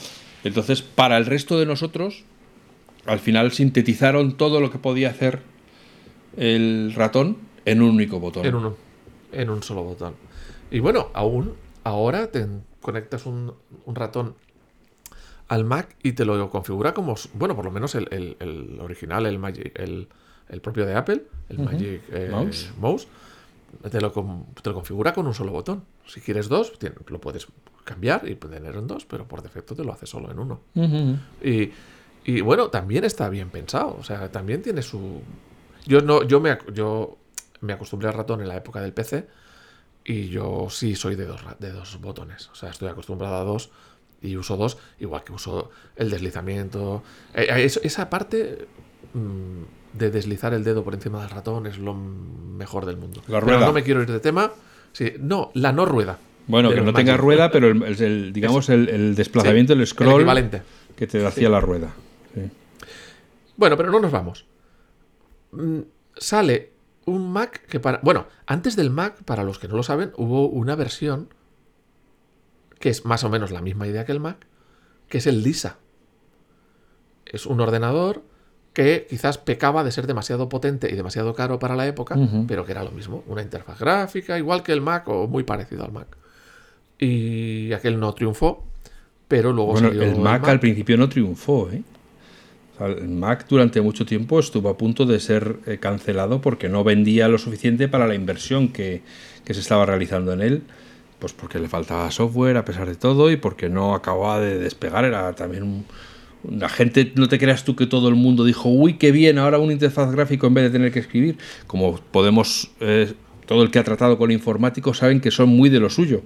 Entonces, 0.43 0.81
para 0.81 1.17
el 1.17 1.25
resto 1.27 1.57
de 1.57 1.65
nosotros, 1.65 2.25
al 3.05 3.19
final 3.19 3.53
sintetizaron 3.53 4.35
todo 4.35 4.59
lo 4.59 4.69
que 4.69 4.79
podía 4.79 5.09
hacer 5.09 5.39
el 6.35 6.93
ratón 6.93 7.37
en 7.63 7.81
un 7.81 7.91
único 7.91 8.19
botón. 8.19 8.45
En 8.45 8.55
uno. 8.55 8.75
En 9.31 9.49
un 9.49 9.63
solo 9.63 9.83
botón. 9.83 10.15
Y 10.71 10.79
bueno, 10.79 11.07
aún 11.13 11.53
ahora 11.85 12.31
te 12.31 12.45
conectas 12.81 13.25
un, 13.25 13.53
un 13.85 13.95
ratón 13.95 14.35
al 15.51 15.65
Mac 15.65 15.95
y 16.01 16.13
te 16.13 16.23
lo 16.25 16.49
configura 16.49 16.93
como. 16.93 17.15
Bueno, 17.33 17.55
por 17.55 17.65
lo 17.65 17.71
menos 17.71 17.93
el, 17.95 18.07
el- 18.11 18.37
el 18.39 18.79
original, 18.79 19.25
el 19.25 19.37
Magic, 19.37 19.71
el, 19.77 20.07
el 20.49 20.61
propio 20.61 20.85
de 20.85 20.95
Apple, 20.95 21.23
el 21.49 21.59
Magic 21.59 22.01
eh, 22.11 22.29
Mouse. 22.31 22.71
Mouse, 22.79 23.07
te 23.89 23.99
lo, 24.01 24.11
te 24.11 24.69
lo 24.69 24.73
configura 24.75 25.13
con 25.13 25.27
un 25.27 25.33
solo 25.33 25.51
botón. 25.51 25.83
Si 26.07 26.21
quieres 26.21 26.47
dos, 26.49 26.73
lo 27.07 27.19
puedes 27.19 27.47
cambiar 27.83 28.27
y 28.29 28.35
tener 28.35 28.75
en 28.75 28.87
dos, 28.87 29.05
pero 29.05 29.27
por 29.27 29.41
defecto 29.41 29.75
te 29.75 29.83
lo 29.83 29.91
hace 29.91 30.05
solo 30.05 30.31
en 30.31 30.39
uno. 30.39 30.61
Y, 31.43 31.71
y, 32.23 32.41
bueno, 32.41 32.69
también 32.69 33.03
está 33.03 33.27
bien 33.29 33.49
pensado. 33.49 33.97
O 33.99 34.03
sea, 34.03 34.31
también 34.31 34.61
tiene 34.61 34.81
su. 34.81 35.21
Yo 35.85 35.99
no, 36.01 36.23
yo 36.23 36.39
me, 36.39 36.57
yo 36.73 37.17
me 37.61 37.73
acostumbré 37.73 38.07
al 38.07 38.13
ratón 38.13 38.39
en 38.41 38.47
la 38.47 38.55
época 38.55 38.79
del 38.81 38.93
PC. 38.93 39.27
Y 40.03 40.29
yo 40.29 40.67
sí 40.69 40.95
soy 40.95 41.15
de 41.15 41.25
dos, 41.25 41.41
de 41.59 41.71
dos 41.71 41.99
botones. 42.01 42.49
O 42.49 42.55
sea, 42.55 42.69
estoy 42.69 42.87
acostumbrado 42.89 43.35
a 43.35 43.43
dos. 43.43 43.69
Y 44.21 44.37
uso 44.37 44.55
dos, 44.57 44.77
igual 44.99 45.23
que 45.23 45.31
uso 45.33 45.71
el 45.95 46.09
deslizamiento. 46.11 47.01
Eh, 47.33 47.47
eh, 47.49 47.63
eso- 47.63 47.79
esa 47.83 48.09
parte 48.09 48.67
mm, 49.13 49.97
de 49.97 50.11
deslizar 50.11 50.53
el 50.53 50.63
dedo 50.63 50.83
por 50.83 50.93
encima 50.93 51.21
del 51.21 51.29
ratón 51.31 51.65
es 51.67 51.77
lo 51.79 51.93
mejor 51.93 52.85
del 52.85 52.97
mundo. 52.97 53.21
La 53.27 53.39
Pero 53.39 53.53
rueda. 53.57 53.65
no 53.65 53.73
me 53.73 53.83
quiero 53.83 54.01
ir 54.03 54.11
de 54.11 54.19
tema. 54.19 54.51
Sí, 54.93 55.13
no, 55.19 55.51
la 55.55 55.71
no 55.71 55.85
rueda. 55.85 56.19
Bueno, 56.47 56.69
que 56.71 56.81
no 56.81 56.93
tenga 56.93 57.17
rueda, 57.17 57.49
pero 57.51 57.67
el, 57.69 57.81
el- 57.83 58.01
el- 58.01 58.33
digamos 58.33 58.69
el, 58.69 58.89
el 58.89 59.15
desplazamiento, 59.15 59.73
Sí, 59.73 59.79
el 59.79 59.87
scroll 59.87 60.15
equivalente. 60.21 60.61
que 60.95 61.07
te 61.07 61.25
hacía 61.25 61.49
la 61.49 61.59
rueda. 61.61 61.91
Bueno, 63.57 63.77
pero 63.77 63.91
no 63.91 63.99
nos 63.99 64.11
vamos. 64.11 64.45
Mm, 65.51 65.79
Sale 66.17 66.71
un 67.05 67.31
Mac 67.31 67.65
que 67.67 67.79
para... 67.79 67.99
Bueno, 68.03 68.27
antes 68.45 68.75
del 68.75 68.89
Mac, 68.89 69.23
para 69.23 69.43
los 69.43 69.59
que 69.59 69.67
no 69.67 69.75
lo 69.75 69.83
saben, 69.83 70.11
hubo 70.17 70.47
una 70.47 70.75
versión 70.75 71.29
que 72.81 72.89
es 72.89 73.05
más 73.05 73.23
o 73.23 73.29
menos 73.29 73.51
la 73.51 73.61
misma 73.61 73.87
idea 73.87 74.05
que 74.05 74.11
el 74.11 74.19
Mac, 74.19 74.45
que 75.07 75.19
es 75.19 75.27
el 75.27 75.43
Lisa. 75.43 75.77
Es 77.25 77.45
un 77.45 77.61
ordenador 77.61 78.23
que 78.73 79.07
quizás 79.09 79.37
pecaba 79.37 79.83
de 79.83 79.91
ser 79.91 80.07
demasiado 80.07 80.49
potente 80.49 80.91
y 80.91 80.95
demasiado 80.95 81.33
caro 81.33 81.59
para 81.59 81.75
la 81.75 81.87
época, 81.87 82.17
pero 82.47 82.65
que 82.65 82.73
era 82.73 82.83
lo 82.83 82.91
mismo, 82.91 83.23
una 83.27 83.41
interfaz 83.41 83.79
gráfica, 83.79 84.37
igual 84.37 84.63
que 84.63 84.73
el 84.73 84.81
Mac 84.81 85.07
o 85.07 85.27
muy 85.27 85.43
parecido 85.43 85.85
al 85.85 85.91
Mac. 85.93 86.07
Y 86.99 87.71
aquel 87.73 87.99
no 87.99 88.13
triunfó 88.13 88.65
pero 89.31 89.53
luego 89.53 89.71
Bueno, 89.71 89.87
salió 89.87 90.03
el 90.03 90.17
Mac, 90.17 90.45
al 90.49 90.59
principio 90.59 90.97
no 90.97 91.07
triunfó, 91.07 91.69
¿eh? 91.71 91.81
O 92.73 92.77
sea, 92.77 92.87
el 92.87 93.07
Mac 93.07 93.45
durante 93.47 93.79
mucho 93.79 94.05
tiempo 94.05 94.41
estuvo 94.41 94.67
a 94.67 94.77
punto 94.77 95.05
de 95.05 95.21
ser 95.21 95.55
eh, 95.67 95.77
cancelado 95.77 96.41
porque 96.41 96.67
no 96.67 96.83
vendía 96.83 97.29
lo 97.29 97.37
suficiente 97.37 97.87
para 97.87 98.07
la 98.07 98.13
inversión 98.13 98.73
que, 98.73 99.03
que 99.45 99.53
se 99.53 99.61
estaba 99.61 99.85
realizando 99.85 100.33
en 100.33 100.41
él. 100.41 100.63
Pues 101.21 101.33
porque 101.33 101.59
le 101.59 101.69
faltaba 101.69 102.09
software 102.11 102.57
a 102.57 102.65
pesar 102.65 102.87
de 102.89 102.95
todo 102.95 103.29
y 103.31 103.37
porque 103.37 103.69
no 103.69 103.93
acababa 103.95 104.39
de 104.41 104.57
despegar. 104.57 105.05
Era 105.05 105.31
también 105.33 105.61
un, 105.63 105.85
la 106.59 106.67
gente, 106.67 107.11
no 107.15 107.27
te 107.29 107.37
creas 107.37 107.63
tú 107.63 107.75
que 107.75 107.85
todo 107.85 108.09
el 108.09 108.15
mundo 108.15 108.43
dijo, 108.43 108.69
uy, 108.69 108.95
qué 108.95 109.11
bien, 109.11 109.37
ahora 109.37 109.59
un 109.59 109.71
interfaz 109.71 110.11
gráfico 110.11 110.47
en 110.47 110.55
vez 110.55 110.63
de 110.65 110.69
tener 110.71 110.91
que 110.91 110.97
escribir. 110.99 111.37
Como 111.67 111.95
podemos, 111.97 112.71
eh, 112.79 113.13
todo 113.45 113.61
el 113.61 113.69
que 113.69 113.77
ha 113.77 113.83
tratado 113.83 114.17
con 114.17 114.31
informáticos 114.31 114.97
saben 114.97 115.21
que 115.21 115.29
son 115.29 115.49
muy 115.49 115.69
de 115.69 115.79
lo 115.79 115.91
suyo. 115.91 116.23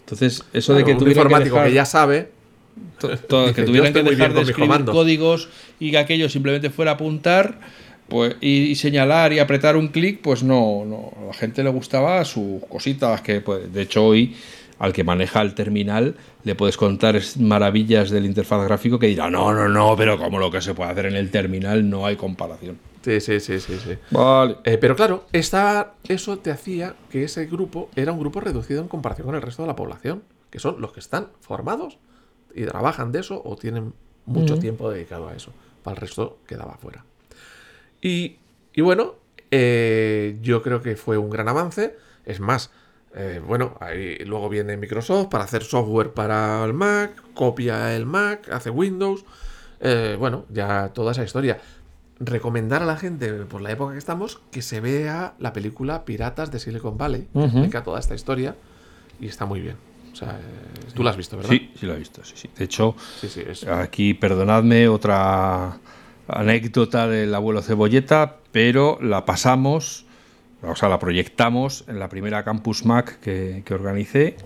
Entonces, 0.00 0.44
eso 0.52 0.72
de 0.72 0.84
que 0.84 0.94
tuvieran 0.94 1.14
que, 1.14 1.20
informático 1.28 1.56
que, 1.56 1.60
dejar, 1.62 1.74
ya 1.74 1.84
sabe, 1.84 2.30
to- 3.00 3.08
to- 3.18 3.42
dice, 3.48 3.54
que 3.54 3.60
"Yo 3.62 3.66
tuvieran 3.66 3.92
que 3.92 4.02
dejar 4.04 4.32
de 4.34 4.40
escribir 4.42 4.68
comandos". 4.68 4.94
códigos 4.94 5.48
y 5.80 5.90
que 5.90 5.98
aquello 5.98 6.28
simplemente 6.28 6.70
fuera 6.70 6.92
apuntar 6.92 7.58
pues, 8.08 8.36
y, 8.40 8.70
y 8.70 8.74
señalar 8.74 9.32
y 9.32 9.38
apretar 9.38 9.76
un 9.76 9.88
clic, 9.88 10.20
pues 10.22 10.42
no, 10.42 10.84
no, 10.84 11.12
a 11.20 11.26
la 11.26 11.34
gente 11.34 11.62
le 11.62 11.70
gustaba 11.70 12.24
sus 12.24 12.64
cositas 12.68 13.20
que, 13.20 13.40
pues, 13.40 13.72
de 13.72 13.82
hecho, 13.82 14.04
hoy 14.04 14.34
al 14.78 14.92
que 14.92 15.04
maneja 15.04 15.42
el 15.42 15.54
terminal 15.54 16.14
le 16.44 16.54
puedes 16.54 16.76
contar 16.76 17.20
maravillas 17.38 18.10
del 18.10 18.24
interfaz 18.24 18.64
gráfico 18.64 18.98
que 18.98 19.08
dirá, 19.08 19.28
no, 19.28 19.52
no, 19.52 19.68
no, 19.68 19.96
pero 19.96 20.18
como 20.18 20.38
lo 20.38 20.50
que 20.50 20.60
se 20.60 20.74
puede 20.74 20.90
hacer 20.90 21.06
en 21.06 21.16
el 21.16 21.30
terminal 21.30 21.88
no 21.88 22.06
hay 22.06 22.16
comparación. 22.16 22.78
sí, 23.02 23.20
sí, 23.20 23.40
sí, 23.40 23.60
sí, 23.60 23.76
sí. 23.84 23.98
Vale. 24.10 24.56
Eh, 24.64 24.78
pero 24.78 24.94
claro, 24.96 25.26
esta, 25.32 25.94
eso 26.08 26.38
te 26.38 26.50
hacía 26.50 26.94
que 27.10 27.24
ese 27.24 27.46
grupo 27.46 27.90
era 27.96 28.12
un 28.12 28.20
grupo 28.20 28.40
reducido 28.40 28.80
en 28.80 28.88
comparación 28.88 29.26
con 29.26 29.34
el 29.34 29.42
resto 29.42 29.62
de 29.62 29.68
la 29.68 29.76
población, 29.76 30.22
que 30.50 30.58
son 30.58 30.80
los 30.80 30.92
que 30.92 31.00
están 31.00 31.28
formados 31.40 31.98
y 32.54 32.64
trabajan 32.64 33.12
de 33.12 33.20
eso 33.20 33.42
o 33.44 33.56
tienen 33.56 33.92
mucho 34.26 34.58
tiempo 34.58 34.90
dedicado 34.90 35.28
a 35.28 35.34
eso. 35.34 35.52
Para 35.82 35.96
el 35.96 36.00
resto 36.00 36.38
quedaba 36.46 36.76
fuera. 36.76 37.04
Y, 38.00 38.36
y 38.74 38.80
bueno, 38.80 39.14
eh, 39.50 40.38
yo 40.42 40.62
creo 40.62 40.80
que 40.82 40.96
fue 40.96 41.18
un 41.18 41.30
gran 41.30 41.48
avance. 41.48 41.96
Es 42.24 42.40
más, 42.40 42.70
eh, 43.14 43.40
bueno, 43.44 43.76
ahí 43.80 44.16
luego 44.24 44.48
viene 44.48 44.76
Microsoft 44.76 45.28
para 45.28 45.44
hacer 45.44 45.62
software 45.64 46.12
para 46.12 46.64
el 46.64 46.74
Mac, 46.74 47.10
copia 47.34 47.94
el 47.96 48.06
Mac, 48.06 48.48
hace 48.52 48.70
Windows. 48.70 49.24
Eh, 49.80 50.16
bueno, 50.18 50.44
ya 50.50 50.88
toda 50.92 51.12
esa 51.12 51.24
historia. 51.24 51.58
Recomendar 52.20 52.82
a 52.82 52.86
la 52.86 52.96
gente, 52.96 53.32
por 53.44 53.60
la 53.60 53.70
época 53.70 53.92
que 53.92 53.98
estamos, 53.98 54.40
que 54.50 54.60
se 54.60 54.80
vea 54.80 55.34
la 55.38 55.52
película 55.52 56.04
Piratas 56.04 56.50
de 56.50 56.58
Silicon 56.58 56.98
Valley, 56.98 57.28
que 57.32 57.44
explica 57.44 57.84
toda 57.84 58.00
esta 58.00 58.14
historia 58.16 58.56
y 59.20 59.26
está 59.28 59.46
muy 59.46 59.60
bien. 59.60 59.76
O 60.12 60.16
sea, 60.16 60.40
tú 60.94 61.04
la 61.04 61.10
has 61.10 61.16
visto, 61.16 61.36
¿verdad? 61.36 61.50
Sí, 61.52 61.70
sí 61.78 61.86
lo 61.86 61.94
he 61.94 61.98
visto, 61.98 62.24
sí, 62.24 62.34
sí. 62.36 62.50
De 62.58 62.64
hecho, 62.64 62.96
sí, 63.20 63.28
sí, 63.28 63.44
es- 63.46 63.64
Aquí, 63.68 64.14
perdonadme, 64.14 64.88
otra 64.88 65.78
anécdota 66.28 67.08
del 67.08 67.34
abuelo 67.34 67.62
Cebolleta, 67.62 68.36
pero 68.52 68.98
la 69.00 69.24
pasamos, 69.24 70.04
o 70.62 70.74
sea, 70.76 70.88
la 70.88 70.98
proyectamos 70.98 71.84
en 71.88 71.98
la 71.98 72.08
primera 72.08 72.44
Campus 72.44 72.84
Mac 72.84 73.18
que, 73.20 73.62
que 73.64 73.74
organicé. 73.74 74.36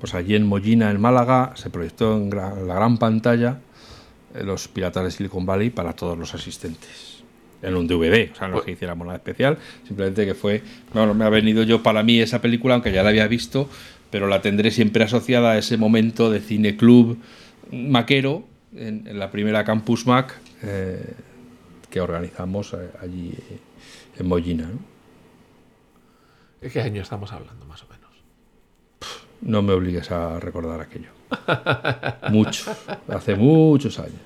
Pues 0.00 0.14
allí 0.14 0.34
en 0.36 0.46
Mollina, 0.46 0.90
en 0.90 1.00
Málaga, 1.00 1.52
se 1.56 1.70
proyectó 1.70 2.16
en 2.16 2.30
gra- 2.30 2.54
la 2.64 2.74
gran 2.74 2.98
pantalla 2.98 3.58
eh, 4.34 4.44
los 4.44 4.68
Piratas 4.68 5.02
de 5.04 5.10
Silicon 5.10 5.44
Valley 5.44 5.70
para 5.70 5.92
todos 5.94 6.16
los 6.16 6.34
asistentes. 6.34 7.24
En 7.62 7.74
un 7.74 7.88
DVD, 7.88 8.30
o 8.30 8.36
sea, 8.36 8.46
no 8.46 8.58
es 8.58 8.62
que 8.62 8.70
hiciéramos 8.70 9.04
nada 9.04 9.16
especial, 9.16 9.58
simplemente 9.86 10.24
que 10.24 10.34
fue. 10.34 10.62
Bueno, 10.94 11.14
me 11.14 11.24
ha 11.24 11.28
venido 11.28 11.64
yo 11.64 11.82
para 11.82 12.04
mí 12.04 12.20
esa 12.20 12.40
película, 12.40 12.74
aunque 12.74 12.92
ya 12.92 13.02
la 13.02 13.08
había 13.08 13.26
visto, 13.26 13.68
pero 14.12 14.28
la 14.28 14.40
tendré 14.40 14.70
siempre 14.70 15.02
asociada 15.02 15.50
a 15.52 15.58
ese 15.58 15.76
momento 15.76 16.30
de 16.30 16.38
cine 16.38 16.76
club 16.76 17.18
maquero 17.72 18.44
en, 18.76 19.08
en 19.08 19.18
la 19.18 19.32
primera 19.32 19.64
Campus 19.64 20.06
Mac 20.06 20.38
eh, 20.62 21.14
que 21.90 22.00
organizamos 22.00 22.72
eh, 22.74 22.90
allí 23.00 23.34
eh, 23.50 23.58
en 24.18 24.26
Mollina. 24.28 24.66
¿no? 24.66 24.78
¿De 26.60 26.70
qué 26.70 26.80
año 26.80 27.02
estamos 27.02 27.32
hablando, 27.32 27.64
más 27.66 27.82
o 27.84 27.86
menos? 27.88 28.10
No 29.40 29.62
me 29.62 29.72
obligues 29.72 30.10
a 30.10 30.40
recordar 30.40 30.80
aquello. 30.80 31.10
Mucho, 32.30 32.74
hace 33.08 33.34
muchos 33.36 33.98
años, 33.98 34.20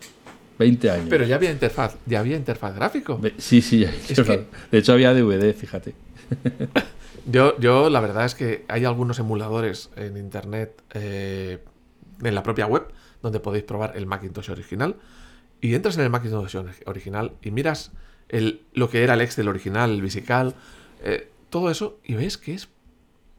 20 0.59 0.91
años. 0.91 1.07
Pero 1.11 1.25
ya 1.25 1.35
había 1.37 1.51
interfaz, 1.51 1.97
ya 2.07 2.21
había 2.21 2.37
interfaz 2.37 2.75
gráfico. 2.75 3.21
Sí, 3.39 3.61
sí, 3.61 3.81
ya- 3.81 3.91
que- 3.91 4.47
de 4.71 4.79
hecho 4.79 4.93
había 4.93 5.13
DVD, 5.13 5.53
fíjate. 5.53 5.95
Yo, 7.25 7.57
yo 7.61 7.89
la 7.89 8.01
verdad 8.01 8.25
es 8.25 8.35
que 8.35 8.65
hay 8.67 8.85
algunos 8.85 9.21
emuladores 9.21 9.91
en 9.95 10.17
internet, 10.17 10.83
eh, 10.93 11.63
en 12.21 12.35
la 12.35 12.43
propia 12.43 12.67
web, 12.67 12.89
donde 13.23 13.39
podéis 13.39 13.63
probar 13.63 13.97
el 13.97 14.07
Macintosh 14.07 14.51
original. 14.51 14.97
Y 15.63 15.75
entras 15.75 15.97
en 15.97 16.03
el 16.05 16.11
Macintosh 16.11 16.57
ori- 16.57 16.83
original 16.87 17.33
y 17.43 17.51
miras 17.53 17.93
el, 18.29 18.61
lo 18.75 18.91
que 18.91 19.03
era 19.03 19.15
el 19.15 19.23
Excel 19.23 19.49
original, 19.49 19.91
el 19.91 20.03
Visical, 20.03 20.55
eh, 21.05 21.29
todo 21.49 21.71
eso, 21.71 21.99
y 22.05 22.15
ves 22.15 22.37
que 22.37 22.53
es 22.53 22.69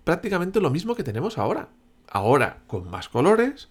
prácticamente 0.04 0.60
lo 0.60 0.70
mismo 0.72 0.96
que 0.96 1.04
tenemos 1.04 1.38
ahora. 1.38 1.68
Ahora 2.10 2.58
con 2.68 2.90
más 2.90 3.10
colores, 3.10 3.70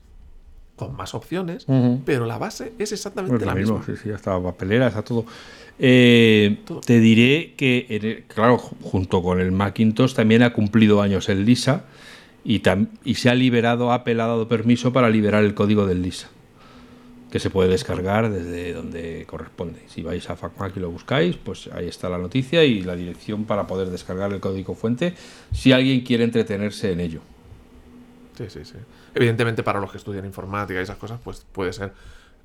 con 0.76 0.96
más 0.96 1.14
opciones, 1.14 1.66
pero 2.04 2.26
la 2.26 2.38
base 2.38 2.72
es 2.78 2.92
exactamente 2.92 3.36
Pues 3.36 3.46
la 3.46 3.54
mismo, 3.54 3.78
misma. 3.78 3.94
sí, 3.96 4.00
sí, 4.02 4.10
hasta 4.10 4.40
papelera, 4.42 4.88
está 4.88 5.02
todo. 5.02 5.24
Eh, 5.78 6.58
Todo. 6.66 6.80
Te 6.80 6.98
diré 7.00 7.54
que, 7.56 7.86
el- 7.88 8.24
claro, 8.26 8.58
ju- 8.58 8.74
junto 8.82 9.22
con 9.22 9.40
el 9.40 9.52
Macintosh 9.52 10.14
también 10.14 10.42
ha 10.42 10.52
cumplido 10.52 11.00
años 11.02 11.28
el 11.28 11.44
Lisa 11.44 11.84
y, 12.44 12.62
y 13.04 13.14
se 13.14 13.30
ha 13.30 13.34
liberado, 13.34 13.92
ha 13.92 14.02
dado 14.04 14.48
permiso 14.48 14.92
para 14.92 15.08
liberar 15.08 15.44
el 15.44 15.54
código 15.54 15.86
del 15.86 16.02
Lisa, 16.02 16.28
que 17.32 17.38
se 17.38 17.48
puede 17.48 17.70
descargar 17.70 18.30
desde 18.30 18.74
donde 18.74 19.24
corresponde. 19.26 19.80
Si 19.86 20.02
vais 20.02 20.28
a 20.28 20.36
FacMac 20.36 20.76
y 20.76 20.80
lo 20.80 20.90
buscáis, 20.90 21.38
pues 21.38 21.66
ahí 21.72 21.88
está 21.88 22.10
la 22.10 22.18
noticia 22.18 22.62
y 22.62 22.82
la 22.82 22.94
dirección 22.94 23.46
para 23.46 23.66
poder 23.66 23.88
descargar 23.88 24.30
el 24.34 24.40
código 24.40 24.74
fuente 24.74 25.14
si 25.50 25.72
alguien 25.72 26.02
quiere 26.02 26.24
entretenerse 26.24 26.92
en 26.92 27.00
ello. 27.00 27.22
Sí, 28.36 28.44
sí, 28.50 28.66
sí. 28.66 28.74
Evidentemente 29.14 29.62
para 29.62 29.80
los 29.80 29.90
que 29.90 29.96
estudian 29.96 30.26
informática 30.26 30.78
y 30.78 30.82
esas 30.82 30.98
cosas, 30.98 31.20
pues 31.24 31.46
puede 31.50 31.72
ser 31.72 31.94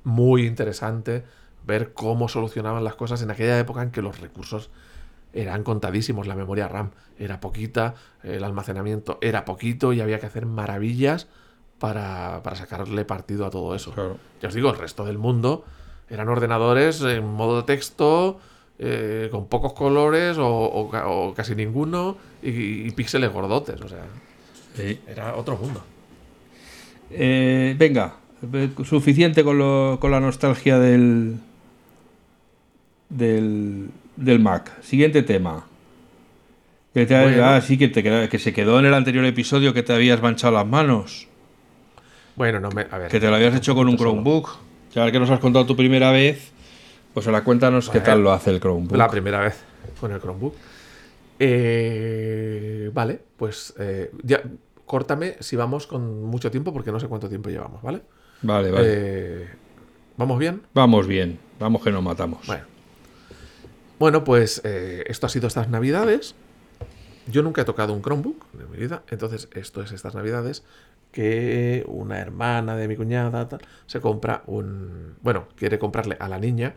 muy 0.04 0.46
interesante 0.46 1.22
ver 1.66 1.92
cómo 1.92 2.30
solucionaban 2.30 2.82
las 2.82 2.94
cosas 2.94 3.20
en 3.20 3.30
aquella 3.30 3.58
época 3.58 3.82
en 3.82 3.90
que 3.90 4.00
los 4.00 4.18
recursos 4.22 4.70
eran 5.34 5.64
contadísimos, 5.64 6.26
la 6.26 6.34
memoria 6.34 6.66
RAM 6.66 6.92
era 7.18 7.40
poquita, 7.40 7.94
el 8.22 8.42
almacenamiento 8.42 9.18
era 9.20 9.44
poquito 9.44 9.92
y 9.92 10.00
había 10.00 10.18
que 10.18 10.24
hacer 10.24 10.46
maravillas 10.46 11.28
para, 11.78 12.40
para 12.42 12.56
sacarle 12.56 13.04
partido 13.04 13.46
a 13.46 13.50
todo 13.50 13.74
eso. 13.74 13.92
Claro. 13.92 14.18
Ya 14.42 14.48
os 14.48 14.54
digo, 14.54 14.70
el 14.70 14.78
resto 14.78 15.04
del 15.04 15.18
mundo 15.18 15.64
eran 16.10 16.28
ordenadores 16.28 17.00
en 17.02 17.24
modo 17.24 17.64
texto, 17.64 18.40
eh, 18.78 19.28
con 19.30 19.46
pocos 19.46 19.72
colores 19.74 20.38
o, 20.38 20.48
o 20.48 20.88
ca- 20.90 21.08
o 21.08 21.34
casi 21.34 21.54
ninguno 21.54 22.16
y, 22.42 22.86
y 22.86 22.90
píxeles 22.92 23.32
gordotes, 23.32 23.80
o 23.80 23.88
sea, 23.88 24.04
Sí. 24.76 25.00
era 25.08 25.34
otro 25.36 25.56
mundo. 25.56 25.82
Eh, 27.10 27.74
venga, 27.78 28.16
eh, 28.52 28.70
suficiente 28.84 29.42
con, 29.44 29.58
lo- 29.58 29.98
con 30.00 30.10
la 30.10 30.20
nostalgia 30.20 30.78
del, 30.78 31.36
del, 33.08 33.90
del 34.16 34.38
Mac. 34.40 34.82
Siguiente 34.82 35.22
tema. 35.22 35.66
Que, 36.94 37.06
te- 37.06 37.20
Bueno. 37.22 37.44
ah, 37.44 37.60
sí, 37.60 37.78
que, 37.78 37.88
te 37.88 38.28
que 38.28 38.38
se 38.38 38.52
quedó 38.52 38.78
en 38.78 38.86
el 38.86 38.94
anterior 38.94 39.24
episodio 39.24 39.72
que 39.72 39.82
te 39.82 39.92
habías 39.92 40.20
manchado 40.22 40.54
las 40.54 40.66
manos. 40.66 41.27
Bueno, 42.38 42.60
no 42.60 42.70
me. 42.70 42.86
A 42.88 42.98
ver. 42.98 43.10
Que 43.10 43.18
te 43.18 43.28
lo 43.28 43.34
habías 43.34 43.54
hecho 43.56 43.74
con 43.74 43.88
un. 43.88 43.96
Chromebook. 43.96 44.48
Ya 44.94 45.02
ahora 45.02 45.12
que 45.12 45.18
nos 45.18 45.28
has 45.28 45.40
contado 45.40 45.66
tu 45.66 45.76
primera 45.76 46.12
vez, 46.12 46.52
pues 47.12 47.26
ahora 47.26 47.42
cuéntanos 47.42 47.90
qué 47.90 48.00
tal 48.00 48.22
lo 48.22 48.32
hace 48.32 48.50
el 48.50 48.60
Chromebook. 48.60 48.96
La 48.96 49.08
primera 49.08 49.40
vez 49.40 49.60
con 50.00 50.12
el 50.12 50.20
Chromebook. 50.20 50.54
Eh, 51.40 52.90
vale, 52.94 53.20
pues 53.36 53.74
ya 53.76 54.40
ya 54.40 54.42
córtame 54.86 55.36
si 55.40 55.56
vamos 55.56 55.86
con 55.86 56.24
mucho 56.24 56.50
tiempo 56.50 56.72
porque 56.72 56.92
no 56.92 57.00
sé 57.00 57.08
cuánto 57.08 57.28
tiempo 57.28 57.50
llevamos, 57.50 57.82
¿vale? 57.82 58.02
Vale, 58.42 58.70
vale. 58.70 58.86
Eh, 58.88 59.48
¿Vamos 60.16 60.38
bien? 60.38 60.62
Vamos 60.74 61.06
bien, 61.08 61.38
vamos 61.58 61.82
que 61.82 61.90
nos 61.90 62.02
matamos. 62.02 62.46
Bueno. 62.46 62.64
Bueno, 63.98 64.22
pues 64.22 64.62
eh, 64.64 65.04
esto 65.08 65.26
ha 65.26 65.28
sido 65.28 65.48
estas 65.48 65.68
navidades. 65.68 66.36
Yo 67.26 67.42
nunca 67.42 67.62
he 67.62 67.64
tocado 67.64 67.92
un 67.92 68.00
Chromebook 68.00 68.46
en 68.58 68.70
mi 68.70 68.78
vida. 68.78 69.02
Entonces, 69.10 69.48
esto 69.52 69.82
es 69.82 69.90
estas 69.92 70.14
navidades 70.14 70.62
que 71.12 71.84
una 71.88 72.18
hermana 72.18 72.76
de 72.76 72.86
mi 72.88 72.96
cuñada 72.96 73.48
tal, 73.48 73.60
se 73.86 74.00
compra 74.00 74.42
un... 74.46 75.14
Bueno, 75.22 75.48
quiere 75.56 75.78
comprarle 75.78 76.16
a 76.20 76.28
la 76.28 76.38
niña 76.38 76.74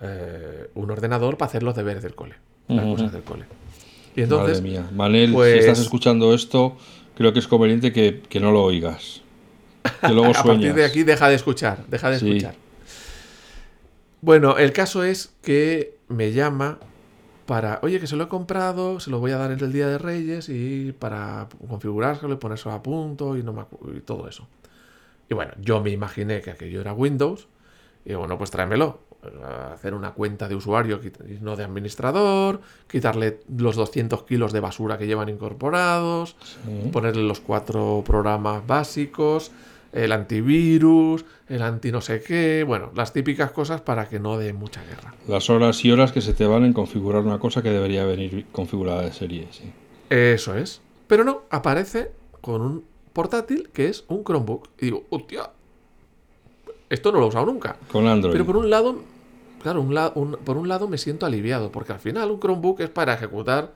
eh, 0.00 0.70
un 0.74 0.90
ordenador 0.90 1.36
para 1.36 1.48
hacer 1.48 1.62
los 1.62 1.74
deberes 1.76 2.02
del 2.02 2.14
cole. 2.14 2.34
Las 2.68 2.84
cosas 2.84 3.12
del 3.12 3.22
cole. 3.22 3.44
Y 4.16 4.22
entonces... 4.22 4.60
Madre 4.60 4.70
mía. 4.80 4.88
Manel, 4.92 5.32
pues- 5.32 5.52
si 5.54 5.58
estás 5.60 5.78
escuchando 5.80 6.34
esto, 6.34 6.76
creo 7.16 7.32
que 7.32 7.38
es 7.38 7.48
conveniente 7.48 7.92
que, 7.92 8.20
que 8.28 8.40
no 8.40 8.50
lo 8.52 8.62
oigas. 8.62 9.22
Que 10.00 10.12
luego 10.12 10.30
a 10.36 10.42
partir 10.42 10.74
de 10.74 10.84
aquí 10.84 11.02
deja 11.04 11.28
de 11.28 11.34
escuchar, 11.36 11.84
deja 11.88 12.10
de 12.10 12.18
Sí. 12.18 12.28
escuchar. 12.28 12.54
Bueno, 14.20 14.58
el 14.58 14.72
caso 14.72 15.04
es 15.04 15.32
que 15.42 15.96
me 16.08 16.32
llama 16.32 16.78
para, 17.48 17.80
oye, 17.82 17.98
que 17.98 18.06
se 18.06 18.14
lo 18.14 18.24
he 18.24 18.28
comprado, 18.28 19.00
se 19.00 19.10
lo 19.10 19.20
voy 19.20 19.30
a 19.30 19.38
dar 19.38 19.50
el 19.50 19.72
día 19.72 19.88
de 19.88 19.96
Reyes 19.96 20.50
y 20.50 20.92
para 20.92 21.48
configurárselo 21.66 22.34
y 22.34 22.36
ponerse 22.36 22.68
a 22.68 22.82
punto 22.82 23.38
y, 23.38 23.42
no 23.42 23.54
me 23.54 23.64
y 23.96 24.00
todo 24.00 24.28
eso. 24.28 24.46
Y 25.30 25.34
bueno, 25.34 25.52
yo 25.58 25.82
me 25.82 25.88
imaginé 25.88 26.42
que 26.42 26.50
aquello 26.50 26.82
era 26.82 26.92
Windows. 26.92 27.48
Y 28.04 28.12
bueno, 28.12 28.36
pues 28.36 28.50
tráemelo. 28.50 29.00
Hacer 29.72 29.94
una 29.94 30.12
cuenta 30.12 30.46
de 30.46 30.56
usuario 30.56 31.00
y 31.02 31.42
no 31.42 31.56
de 31.56 31.64
administrador, 31.64 32.60
quitarle 32.86 33.40
los 33.56 33.76
200 33.76 34.24
kilos 34.24 34.52
de 34.52 34.60
basura 34.60 34.98
que 34.98 35.06
llevan 35.06 35.30
incorporados, 35.30 36.36
ponerle 36.92 37.22
los 37.22 37.40
cuatro 37.40 38.04
programas 38.06 38.66
básicos, 38.66 39.52
el 39.92 40.12
antivirus, 40.12 41.24
el 41.48 41.62
anti 41.62 41.90
no 41.90 42.00
sé 42.00 42.22
qué, 42.22 42.64
bueno, 42.66 42.90
las 42.94 43.12
típicas 43.12 43.50
cosas 43.52 43.80
para 43.80 44.08
que 44.08 44.20
no 44.20 44.38
dé 44.38 44.52
mucha 44.52 44.82
guerra. 44.84 45.14
Las 45.26 45.50
horas 45.50 45.84
y 45.84 45.90
horas 45.90 46.12
que 46.12 46.20
se 46.20 46.34
te 46.34 46.46
van 46.46 46.64
en 46.64 46.72
configurar 46.72 47.22
una 47.22 47.38
cosa 47.38 47.62
que 47.62 47.70
debería 47.70 48.04
venir 48.04 48.46
configurada 48.52 49.02
de 49.02 49.12
serie, 49.12 49.48
sí. 49.50 49.72
Eso 50.10 50.54
es. 50.54 50.80
Pero 51.06 51.24
no, 51.24 51.42
aparece 51.50 52.12
con 52.40 52.60
un 52.60 52.84
portátil 53.12 53.70
que 53.72 53.88
es 53.88 54.04
un 54.08 54.24
Chromebook. 54.24 54.68
Y 54.78 54.86
digo, 54.86 55.04
hostia, 55.10 55.50
esto 56.88 57.12
no 57.12 57.18
lo 57.18 57.26
he 57.26 57.28
usado 57.28 57.46
nunca. 57.46 57.76
Con 57.90 58.06
Android. 58.06 58.32
Pero 58.32 58.46
por 58.46 58.56
un 58.56 58.70
lado, 58.70 59.02
claro, 59.62 59.80
un 59.80 60.38
por 60.44 60.56
un 60.56 60.68
lado 60.68 60.88
me 60.88 60.98
siento 60.98 61.26
aliviado, 61.26 61.72
porque 61.72 61.92
al 61.92 61.98
final 61.98 62.30
un 62.30 62.40
Chromebook 62.40 62.80
es 62.80 62.90
para 62.90 63.14
ejecutar 63.14 63.74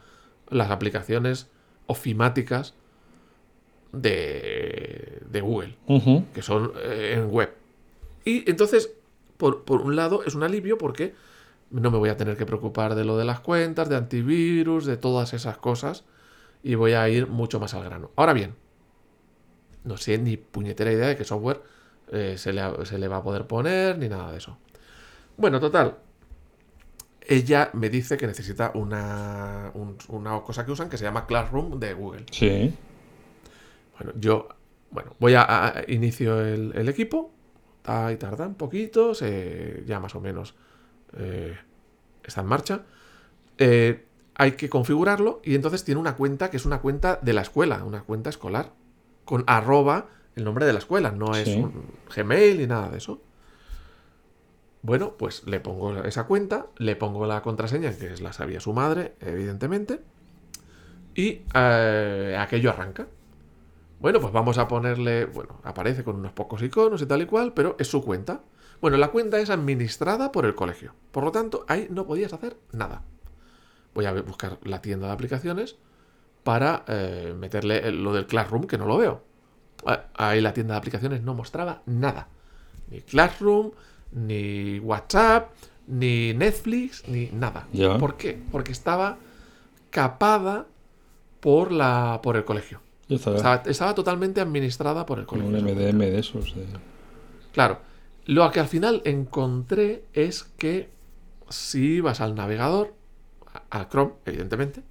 las 0.49 0.71
aplicaciones 0.71 1.49
ofimáticas 1.87 2.75
de, 3.93 5.21
de 5.31 5.41
Google, 5.41 5.77
que 6.35 6.43
son 6.43 6.73
eh, 6.83 7.15
en 7.17 7.31
web. 7.31 7.55
Y 8.25 8.49
entonces, 8.51 8.91
por, 9.37 9.65
por, 9.65 9.83
un 9.83 9.97
lado, 9.97 10.25
es 10.25 10.35
un 10.35 10.43
alivio 10.43 10.79
porque 10.79 11.15
no 11.71 11.91
me 11.91 11.99
voy 11.99 12.09
a 12.09 12.17
tener 12.17 12.37
que 12.37 12.47
preocupar 12.47 12.95
de 12.95 13.05
lo 13.05 13.17
de 13.17 13.25
las 13.25 13.41
cuentas, 13.41 13.89
de 13.89 13.97
antivirus, 13.97 14.87
de 14.87 14.97
todas 14.97 15.35
esas 15.35 15.59
cosas, 15.59 16.05
y 16.63 16.75
voy 16.75 16.93
a 16.93 17.09
ir 17.09 17.27
mucho 17.27 17.61
más 17.61 17.75
al 17.75 17.85
grano. 17.85 18.11
Ahora 18.17 18.33
bien, 18.33 18.55
no 19.85 19.97
sé 19.97 20.19
ni 20.19 20.37
puñetera 20.37 20.93
idea 20.93 21.09
de 21.09 21.17
qué 21.17 21.25
software 21.25 21.63
eh, 22.11 22.35
se, 22.39 22.53
le, 22.53 22.63
se 22.85 22.99
le 22.99 23.09
va 23.09 23.19
a 23.19 23.23
poder 23.23 23.47
poner, 23.47 23.99
ni 23.99 24.09
nada 24.09 24.31
de 24.31 24.39
eso. 24.39 24.57
Bueno, 25.37 25.59
total, 25.61 25.97
ella 27.27 27.71
me 27.73 27.89
dice 27.89 28.17
que 28.17 28.27
necesita 28.27 28.73
una, 28.75 29.73
una 30.09 30.41
cosa 30.41 30.65
que 30.65 30.73
usan 30.73 30.89
que 30.89 30.99
se 30.99 31.05
llama 31.05 31.27
Classroom 31.27 31.79
de 31.79 31.95
Google. 31.95 32.27
Sí. 32.31 32.75
Bueno, 33.99 34.13
yo, 34.17 34.49
bueno, 34.91 35.15
voy 35.19 35.35
a, 35.37 35.85
inicio 35.89 36.41
el, 36.41 36.89
equipo, 36.89 37.33
y 37.85 38.17
tarda 38.17 38.47
un 38.47 38.55
poquito, 38.55 39.15
se, 39.15 39.83
ya 39.87 40.01
más 40.01 40.15
o 40.15 40.21
menos 40.21 40.55
eh, 41.17 41.57
está 42.25 42.41
en 42.41 42.47
marcha. 42.47 42.83
Eh, 43.59 44.07
hay 44.35 44.53
que 44.53 44.69
configurarlo 44.69 45.41
y 45.45 45.55
entonces 45.55 45.85
tiene 45.85 46.01
una 46.01 46.17
cuenta 46.17 46.51
que 46.51 46.57
es 46.57 46.65
una 46.65 46.81
cuenta 46.81 47.19
de 47.21 47.33
la 47.33 47.43
escuela, 47.43 47.85
una 47.85 48.03
cuenta 48.03 48.31
escolar, 48.31 48.73
con 49.25 49.45
arroba 49.47 50.09
el 50.35 50.45
nombre 50.45 50.65
de 50.65 50.73
la 50.73 50.79
escuela, 50.79 51.11
no 51.11 51.35
es 51.37 51.49
un 51.49 51.85
Gmail 52.15 52.59
ni 52.59 52.67
nada 52.67 52.89
de 52.89 52.99
eso. 52.99 53.21
Bueno, 54.81 55.15
pues 55.17 55.47
le 55.47 55.61
pongo 55.61 56.03
esa 56.03 56.25
cuenta, 56.25 56.67
le 56.77 56.97
pongo 56.97 57.27
la 57.27 57.43
contraseña, 57.43 57.97
que 57.97 58.13
es 58.13 58.21
la 58.21 58.33
sabía 58.33 58.59
su 58.59 58.73
madre, 58.73 59.15
evidentemente, 59.21 60.01
y 61.15 61.43
eh, 61.55 62.37
aquello 62.39 62.71
arranca. 62.71 63.07
Bueno, 64.03 64.21
pues 64.21 64.33
vamos 64.33 64.59
a 64.59 64.67
ponerle, 64.67 65.27
bueno, 65.27 65.61
aparece 65.63 66.03
con 66.03 66.17
unos 66.17 66.33
pocos 66.33 66.61
iconos 66.61 67.01
y 67.01 67.07
tal 67.07 67.23
y 67.23 67.27
cual, 67.27 67.53
pero 67.55 67.77
es 67.79 67.87
su 67.87 68.03
cuenta. 68.03 68.41
Bueno, 68.81 68.97
la 68.97 69.13
cuenta 69.13 69.39
es 69.39 69.49
administrada 69.49 70.33
por 70.33 70.45
el 70.45 70.57
colegio. 70.57 70.93
Por 71.13 71.23
lo 71.23 71.31
tanto, 71.31 71.65
ahí 71.69 71.87
no 71.89 72.05
podías 72.05 72.33
hacer 72.33 72.57
nada. 72.73 73.05
Voy 73.95 74.07
a 74.07 74.13
buscar 74.23 74.59
la 74.65 74.83
tienda 74.83 75.07
de 75.07 75.13
aplicaciones 75.13 75.77
para 76.43 76.85
eh, 76.89 77.33
meterle 77.39 77.93
lo 77.93 78.13
del 78.13 78.27
Classroom, 78.27 78.67
que 78.67 78.77
no 78.77 78.87
lo 78.87 78.99
veo. 78.99 79.23
Ah, 79.87 80.07
ahí 80.15 80.41
la 80.41 80.53
tienda 80.53 80.75
de 80.75 80.79
aplicaciones 80.79 81.23
no 81.23 81.35
mostraba 81.35 81.83
nada. 81.87 82.27
Ni 82.91 83.03
Classroom, 83.03 83.71
ni 84.11 84.81
WhatsApp, 84.81 85.53
ni 85.87 86.35
Netflix, 86.35 87.07
ni 87.07 87.27
nada. 87.27 87.69
¿Por 88.01 88.17
qué? 88.17 88.43
Porque 88.51 88.73
estaba 88.73 89.19
capada 89.91 90.67
por, 91.39 91.71
la, 91.71 92.19
por 92.21 92.37
el 92.37 92.45
colegio. 92.45 92.82
Estaba, 93.15 93.95
totalmente 93.95 94.41
administrada 94.41 95.07
por 95.07 95.19
el 95.19 95.27
colegio. 95.27 95.51
Un 95.51 95.65
MDM 95.65 95.99
de 95.99 96.19
esos. 96.19 96.55
Claro. 97.53 97.81
Lo 98.25 98.51
que 98.53 98.61
al 98.61 98.69
final 98.69 99.03
encontré 99.05 100.05
es 100.13 100.45
que 100.57 100.91
si 101.49 101.97
ibas 101.97 102.21
al 102.21 102.35
navegador, 102.35 102.95
al 103.71 103.89
Chrome, 103.89 104.13
evidentemente, 104.25 104.83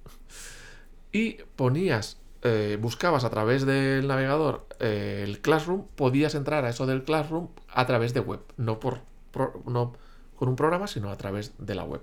y 1.12 1.38
ponías, 1.56 2.18
eh, 2.42 2.78
buscabas 2.80 3.24
a 3.24 3.30
través 3.30 3.64
del 3.64 4.06
navegador 4.06 4.66
eh, 4.80 5.22
el 5.24 5.40
Classroom, 5.40 5.86
podías 5.94 6.34
entrar 6.34 6.64
a 6.64 6.70
eso 6.70 6.86
del 6.86 7.04
Classroom 7.04 7.48
a 7.68 7.86
través 7.86 8.14
de 8.14 8.20
web, 8.20 8.40
no, 8.56 8.80
por, 8.80 9.00
no 9.66 9.94
con 10.36 10.48
un 10.48 10.56
programa, 10.56 10.86
sino 10.86 11.10
a 11.10 11.16
través 11.16 11.52
de 11.58 11.74
la 11.74 11.84
web. 11.84 12.02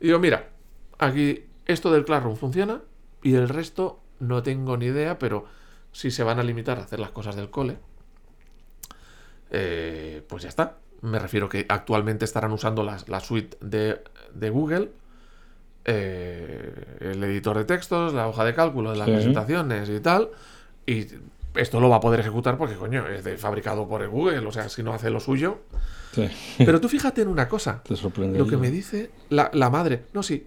Y 0.00 0.06
digo, 0.06 0.18
mira, 0.18 0.50
aquí 0.98 1.44
esto 1.66 1.90
del 1.90 2.04
Classroom 2.04 2.36
funciona 2.36 2.82
y 3.22 3.34
el 3.34 3.48
resto 3.48 4.01
no 4.22 4.42
tengo 4.42 4.76
ni 4.76 4.86
idea, 4.86 5.18
pero 5.18 5.44
si 5.90 6.10
se 6.10 6.22
van 6.22 6.38
a 6.38 6.42
limitar 6.42 6.78
a 6.78 6.82
hacer 6.82 7.00
las 7.00 7.10
cosas 7.10 7.36
del 7.36 7.50
cole, 7.50 7.76
eh, 9.50 10.22
pues 10.28 10.44
ya 10.44 10.48
está. 10.48 10.76
Me 11.02 11.18
refiero 11.18 11.48
que 11.48 11.66
actualmente 11.68 12.24
estarán 12.24 12.52
usando 12.52 12.84
la, 12.84 13.20
suite 13.20 13.56
de, 13.60 14.50
Google, 14.50 14.90
eh, 15.84 16.98
el 17.00 17.22
editor 17.24 17.58
de 17.58 17.64
textos, 17.64 18.14
la 18.14 18.28
hoja 18.28 18.44
de 18.44 18.54
cálculo 18.54 18.92
de 18.92 18.98
las 18.98 19.10
presentaciones 19.10 19.88
y 19.88 19.98
tal. 19.98 20.30
Y 20.86 21.08
esto 21.56 21.80
lo 21.80 21.88
va 21.88 21.96
a 21.96 22.00
poder 22.00 22.20
ejecutar 22.20 22.56
porque, 22.56 22.76
coño, 22.76 23.04
es 23.08 23.40
fabricado 23.40 23.88
por 23.88 24.06
Google, 24.08 24.46
o 24.46 24.52
sea, 24.52 24.68
si 24.68 24.84
no 24.84 24.94
hace 24.94 25.10
lo 25.10 25.18
suyo. 25.18 25.58
Pero 26.58 26.80
tú 26.80 26.88
fíjate 26.88 27.22
en 27.22 27.28
una 27.28 27.48
cosa. 27.48 27.82
Te 27.82 27.96
sorprende. 27.96 28.38
Lo 28.38 28.46
que 28.46 28.56
me 28.56 28.70
dice 28.70 29.10
la, 29.30 29.50
la 29.52 29.70
madre. 29.70 30.04
No, 30.12 30.22
sí. 30.22 30.46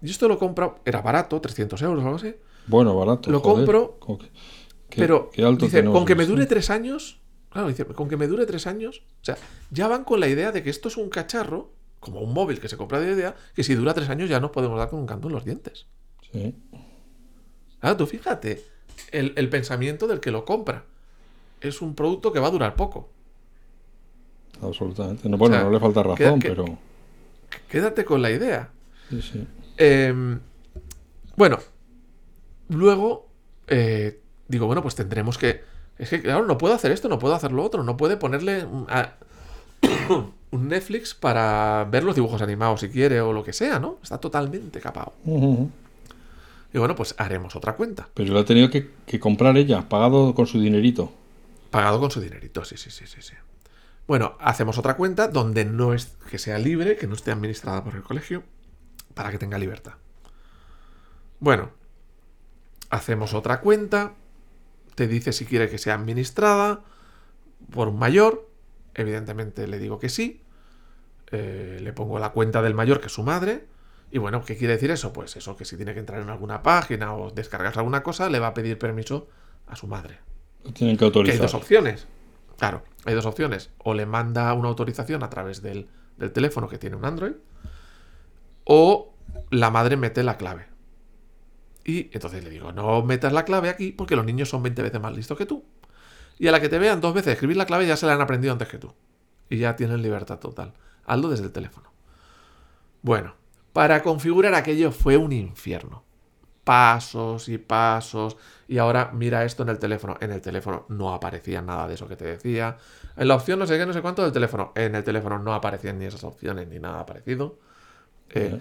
Yo 0.00 0.10
esto 0.12 0.28
lo 0.28 0.38
compro, 0.38 0.78
era 0.84 1.02
barato, 1.02 1.40
300 1.40 1.82
euros 1.82 2.04
o 2.04 2.06
algo 2.06 2.16
así. 2.16 2.36
Bueno, 2.66 2.96
barato. 2.96 3.30
Lo 3.30 3.42
compro. 3.42 3.98
pero 4.94 5.30
dice, 5.58 5.84
con 5.84 6.04
que 6.04 6.14
me 6.14 6.26
dure 6.26 6.46
tres 6.46 6.70
años. 6.70 7.20
Claro, 7.50 7.68
dice, 7.68 7.84
con 7.86 8.08
que 8.08 8.16
me 8.16 8.26
dure 8.26 8.46
tres 8.46 8.66
años. 8.66 9.02
O 9.22 9.24
sea, 9.24 9.36
ya 9.70 9.88
van 9.88 10.04
con 10.04 10.20
la 10.20 10.28
idea 10.28 10.52
de 10.52 10.62
que 10.62 10.70
esto 10.70 10.88
es 10.88 10.96
un 10.96 11.08
cacharro, 11.08 11.70
como 12.00 12.20
un 12.20 12.34
móvil 12.34 12.60
que 12.60 12.68
se 12.68 12.76
compra 12.76 13.00
de 13.00 13.12
idea, 13.12 13.34
que 13.54 13.64
si 13.64 13.74
dura 13.74 13.94
tres 13.94 14.08
años 14.08 14.28
ya 14.28 14.40
nos 14.40 14.50
podemos 14.50 14.78
dar 14.78 14.90
con 14.90 15.00
un 15.00 15.06
canto 15.06 15.28
en 15.28 15.34
los 15.34 15.44
dientes. 15.44 15.86
Sí. 16.32 16.54
Claro, 17.80 17.96
tú 17.96 18.06
fíjate, 18.06 18.64
el, 19.12 19.48
pensamiento 19.48 20.06
del 20.06 20.20
que 20.20 20.30
lo 20.30 20.44
compra. 20.44 20.84
Es 21.60 21.80
un 21.80 21.94
producto 21.94 22.32
que 22.32 22.40
va 22.40 22.48
a 22.48 22.50
durar 22.50 22.74
poco. 22.74 23.08
Absolutamente. 24.60 25.28
No, 25.28 25.38
bueno, 25.38 25.62
no 25.62 25.70
le 25.70 25.80
falta 25.80 26.02
razón, 26.02 26.40
pero. 26.40 26.64
Quédate 27.68 28.04
con 28.04 28.22
la 28.22 28.30
idea. 28.30 28.70
Sí, 29.08 29.22
sí. 29.22 29.46
Em, 29.76 30.40
bueno, 31.36 31.58
Luego, 32.68 33.28
eh, 33.68 34.20
digo, 34.48 34.66
bueno, 34.66 34.82
pues 34.82 34.94
tendremos 34.94 35.38
que... 35.38 35.62
Es 35.98 36.10
que, 36.10 36.20
claro, 36.20 36.44
no 36.44 36.58
puedo 36.58 36.74
hacer 36.74 36.92
esto, 36.92 37.08
no 37.08 37.18
puedo 37.18 37.34
hacer 37.34 37.52
lo 37.52 37.64
otro, 37.64 37.82
no 37.82 37.96
puede 37.96 38.16
ponerle 38.16 38.64
un, 38.64 38.86
Netflix 40.68 41.14
para 41.14 41.86
ver 41.90 42.04
los 42.04 42.14
dibujos 42.14 42.42
animados 42.42 42.80
si 42.80 42.88
quiere 42.88 43.20
o 43.20 43.32
lo 43.32 43.42
que 43.44 43.52
sea, 43.52 43.78
¿no? 43.78 43.98
Está 44.02 44.18
totalmente 44.18 44.80
capado. 44.80 45.12
Y 45.24 46.78
bueno, 46.78 46.94
pues 46.94 47.14
haremos 47.18 47.56
otra 47.56 47.74
cuenta. 47.74 48.08
Pero 48.14 48.32
lo 48.32 48.40
ha 48.40 48.44
tenido 48.44 48.70
que, 48.70 48.90
comprar 49.18 49.56
ella, 49.56 49.88
pagado 49.88 50.34
con 50.34 50.46
su 50.46 50.60
dinerito. 50.60 51.12
Pagado 51.70 52.00
con 52.00 52.10
su 52.10 52.20
dinerito, 52.20 52.64
sí, 52.64 52.76
sí, 52.76 52.90
sí, 52.90 53.06
sí, 53.06 53.22
sí. 53.22 53.34
Bueno, 54.06 54.36
hacemos 54.40 54.78
otra 54.78 54.96
cuenta 54.96 55.28
donde 55.28 55.64
no 55.64 55.92
es 55.92 56.16
que 56.30 56.38
sea 56.38 56.58
libre, 56.58 56.96
que 56.96 57.06
no 57.06 57.14
esté 57.14 57.32
administrada 57.32 57.82
por 57.82 57.94
el 57.94 58.02
colegio, 58.02 58.44
para 59.14 59.30
que 59.30 59.38
tenga 59.38 59.58
libertad. 59.58 59.94
Bueno, 61.40 61.70
hacemos 62.90 63.34
otra 63.34 63.60
cuenta, 63.60 64.14
te 64.94 65.06
dice 65.06 65.32
si 65.32 65.44
quiere 65.44 65.68
que 65.68 65.78
sea 65.78 65.94
administrada 65.94 66.80
por 67.70 67.88
un 67.88 67.98
mayor, 67.98 68.48
evidentemente 68.94 69.66
le 69.66 69.78
digo 69.78 69.98
que 69.98 70.08
sí, 70.08 70.42
eh, 71.32 71.78
le 71.80 71.92
pongo 71.92 72.18
la 72.18 72.30
cuenta 72.30 72.62
del 72.62 72.74
mayor 72.74 73.00
que 73.00 73.06
es 73.06 73.12
su 73.12 73.22
madre, 73.22 73.66
y 74.10 74.18
bueno, 74.18 74.44
¿qué 74.44 74.56
quiere 74.56 74.74
decir 74.74 74.90
eso? 74.90 75.12
Pues 75.12 75.36
eso, 75.36 75.56
que 75.56 75.64
si 75.64 75.76
tiene 75.76 75.92
que 75.92 76.00
entrar 76.00 76.20
en 76.20 76.30
alguna 76.30 76.62
página 76.62 77.14
o 77.14 77.30
descargarse 77.30 77.80
alguna 77.80 78.02
cosa, 78.02 78.30
le 78.30 78.38
va 78.38 78.48
a 78.48 78.54
pedir 78.54 78.78
permiso 78.78 79.28
a 79.66 79.74
su 79.74 79.86
madre. 79.88 80.20
tienen 80.74 80.96
que 80.96 81.04
autorizar. 81.04 81.34
hay 81.34 81.42
dos 81.42 81.54
opciones. 81.54 82.06
Claro, 82.56 82.84
hay 83.04 83.14
dos 83.14 83.26
opciones. 83.26 83.70
O 83.78 83.94
le 83.94 84.06
manda 84.06 84.52
una 84.54 84.68
autorización 84.68 85.24
a 85.24 85.30
través 85.30 85.60
del, 85.60 85.88
del 86.16 86.32
teléfono 86.32 86.68
que 86.68 86.78
tiene 86.78 86.96
un 86.96 87.04
Android, 87.04 87.34
o 88.64 89.12
la 89.50 89.70
madre 89.70 89.96
mete 89.96 90.22
la 90.22 90.36
clave. 90.38 90.75
Y 91.88 92.10
entonces 92.12 92.42
le 92.42 92.50
digo, 92.50 92.72
no 92.72 93.02
metas 93.04 93.32
la 93.32 93.44
clave 93.44 93.68
aquí 93.68 93.92
porque 93.92 94.16
los 94.16 94.24
niños 94.24 94.48
son 94.48 94.60
20 94.60 94.82
veces 94.82 95.00
más 95.00 95.14
listos 95.14 95.38
que 95.38 95.46
tú. 95.46 95.64
Y 96.36 96.48
a 96.48 96.52
la 96.52 96.60
que 96.60 96.68
te 96.68 96.80
vean 96.80 97.00
dos 97.00 97.14
veces 97.14 97.34
escribir 97.34 97.56
la 97.56 97.64
clave 97.64 97.86
ya 97.86 97.96
se 97.96 98.06
la 98.06 98.14
han 98.14 98.20
aprendido 98.20 98.52
antes 98.52 98.66
que 98.66 98.78
tú. 98.78 98.92
Y 99.48 99.58
ya 99.58 99.76
tienen 99.76 100.02
libertad 100.02 100.40
total. 100.40 100.72
Hazlo 101.04 101.28
desde 101.28 101.44
el 101.44 101.52
teléfono. 101.52 101.92
Bueno, 103.02 103.36
para 103.72 104.02
configurar 104.02 104.54
aquello 104.54 104.90
fue 104.90 105.16
un 105.16 105.30
infierno. 105.32 106.02
pasos 106.64 107.48
y 107.48 107.58
pasos. 107.58 108.36
Y 108.66 108.78
ahora 108.78 109.12
mira 109.14 109.44
esto 109.44 109.62
en 109.62 109.68
el 109.68 109.78
teléfono. 109.78 110.16
En 110.20 110.32
el 110.32 110.40
teléfono 110.40 110.86
no 110.88 111.14
aparecía 111.14 111.62
nada 111.62 111.86
de 111.86 111.94
eso 111.94 112.08
que 112.08 112.16
te 112.16 112.24
decía. 112.24 112.78
En 113.16 113.28
la 113.28 113.36
opción 113.36 113.60
no 113.60 113.66
sé 113.68 113.78
qué, 113.78 113.86
no 113.86 113.92
sé 113.92 114.02
cuánto 114.02 114.24
del 114.24 114.32
teléfono. 114.32 114.72
En 114.74 114.96
el 114.96 115.04
teléfono 115.04 115.38
no 115.38 115.54
aparecían 115.54 116.00
ni 116.00 116.06
esas 116.06 116.24
opciones 116.24 116.66
ni 116.66 116.80
nada 116.80 117.06
parecido. 117.06 117.60
Eh, 118.30 118.58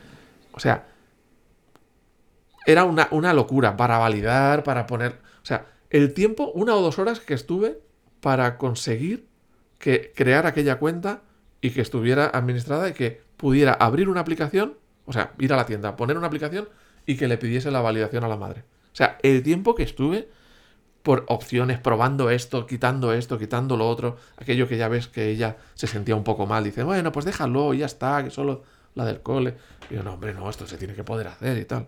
o 0.51 0.59
sea, 0.59 0.85
era 2.65 2.83
una, 2.83 3.07
una 3.11 3.33
locura 3.33 3.77
para 3.77 3.97
validar, 3.97 4.63
para 4.63 4.85
poner... 4.85 5.13
O 5.41 5.45
sea, 5.45 5.67
el 5.89 6.13
tiempo, 6.13 6.51
una 6.53 6.75
o 6.75 6.81
dos 6.81 6.99
horas 6.99 7.19
que 7.19 7.33
estuve 7.33 7.79
para 8.21 8.57
conseguir 8.57 9.27
que 9.77 10.11
crear 10.15 10.47
aquella 10.47 10.79
cuenta 10.79 11.21
y 11.61 11.71
que 11.71 11.81
estuviera 11.81 12.25
administrada 12.27 12.89
y 12.89 12.93
que 12.93 13.21
pudiera 13.37 13.73
abrir 13.73 14.09
una 14.09 14.21
aplicación, 14.21 14.77
o 15.05 15.13
sea, 15.13 15.33
ir 15.39 15.53
a 15.53 15.57
la 15.57 15.65
tienda, 15.65 15.95
poner 15.95 16.17
una 16.17 16.27
aplicación 16.27 16.69
y 17.05 17.17
que 17.17 17.27
le 17.27 17.37
pidiese 17.37 17.71
la 17.71 17.81
validación 17.81 18.23
a 18.23 18.27
la 18.27 18.37
madre. 18.37 18.63
O 18.93 18.95
sea, 18.95 19.17
el 19.21 19.43
tiempo 19.43 19.75
que 19.75 19.83
estuve 19.83 20.29
por 21.03 21.25
opciones, 21.27 21.79
probando 21.79 22.31
esto, 22.31 22.65
quitando 22.65 23.13
esto, 23.13 23.37
quitando 23.37 23.77
lo 23.77 23.87
otro, 23.87 24.17
aquello 24.37 24.67
que 24.67 24.77
ya 24.77 24.87
ves 24.87 25.07
que 25.07 25.29
ella 25.29 25.57
se 25.75 25.85
sentía 25.85 26.15
un 26.15 26.23
poco 26.23 26.47
mal, 26.47 26.63
dice, 26.63 26.81
bueno, 26.81 27.11
pues 27.11 27.25
déjalo, 27.25 27.75
ya 27.75 27.85
está, 27.85 28.23
que 28.23 28.31
solo 28.31 28.63
la 28.95 29.05
del 29.05 29.21
cole. 29.21 29.55
Y 29.91 29.95
yo, 29.95 30.03
no, 30.03 30.13
hombre, 30.13 30.33
no, 30.33 30.49
esto 30.49 30.65
se 30.65 30.77
tiene 30.77 30.95
que 30.95 31.03
poder 31.03 31.27
hacer 31.27 31.59
y 31.59 31.65
tal. 31.65 31.87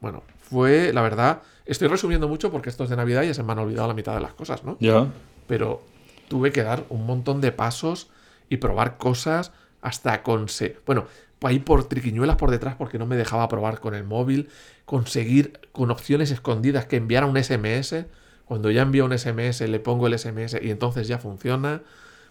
Bueno, 0.00 0.22
fue, 0.38 0.92
la 0.92 1.02
verdad, 1.02 1.42
estoy 1.66 1.88
resumiendo 1.88 2.28
mucho 2.28 2.50
porque 2.50 2.70
esto 2.70 2.84
es 2.84 2.90
de 2.90 2.96
Navidad 2.96 3.22
y 3.22 3.28
ya 3.28 3.34
se 3.34 3.42
me 3.42 3.52
han 3.52 3.58
olvidado 3.58 3.88
la 3.88 3.94
mitad 3.94 4.14
de 4.14 4.20
las 4.20 4.34
cosas, 4.34 4.64
¿no? 4.64 4.76
Ya. 4.80 5.06
Pero 5.46 5.82
tuve 6.28 6.52
que 6.52 6.62
dar 6.62 6.84
un 6.88 7.06
montón 7.06 7.40
de 7.40 7.52
pasos 7.52 8.10
y 8.48 8.58
probar 8.58 8.96
cosas 8.96 9.52
hasta 9.80 10.22
con... 10.22 10.48
Se 10.48 10.76
bueno, 10.86 11.06
ahí 11.42 11.58
por 11.58 11.84
triquiñuelas 11.84 12.36
por 12.36 12.50
detrás 12.50 12.76
porque 12.76 12.98
no 12.98 13.06
me 13.06 13.16
dejaba 13.16 13.48
probar 13.48 13.80
con 13.80 13.94
el 13.94 14.04
móvil, 14.04 14.48
conseguir 14.84 15.60
con 15.72 15.90
opciones 15.90 16.30
escondidas 16.30 16.86
que 16.86 16.96
enviara 16.96 17.26
un 17.26 17.42
SMS. 17.42 18.06
Cuando 18.44 18.70
ya 18.70 18.82
envío 18.82 19.04
un 19.04 19.16
SMS 19.16 19.60
le 19.60 19.80
pongo 19.80 20.06
el 20.06 20.18
SMS 20.18 20.56
y 20.62 20.70
entonces 20.70 21.06
ya 21.08 21.18
funciona. 21.18 21.82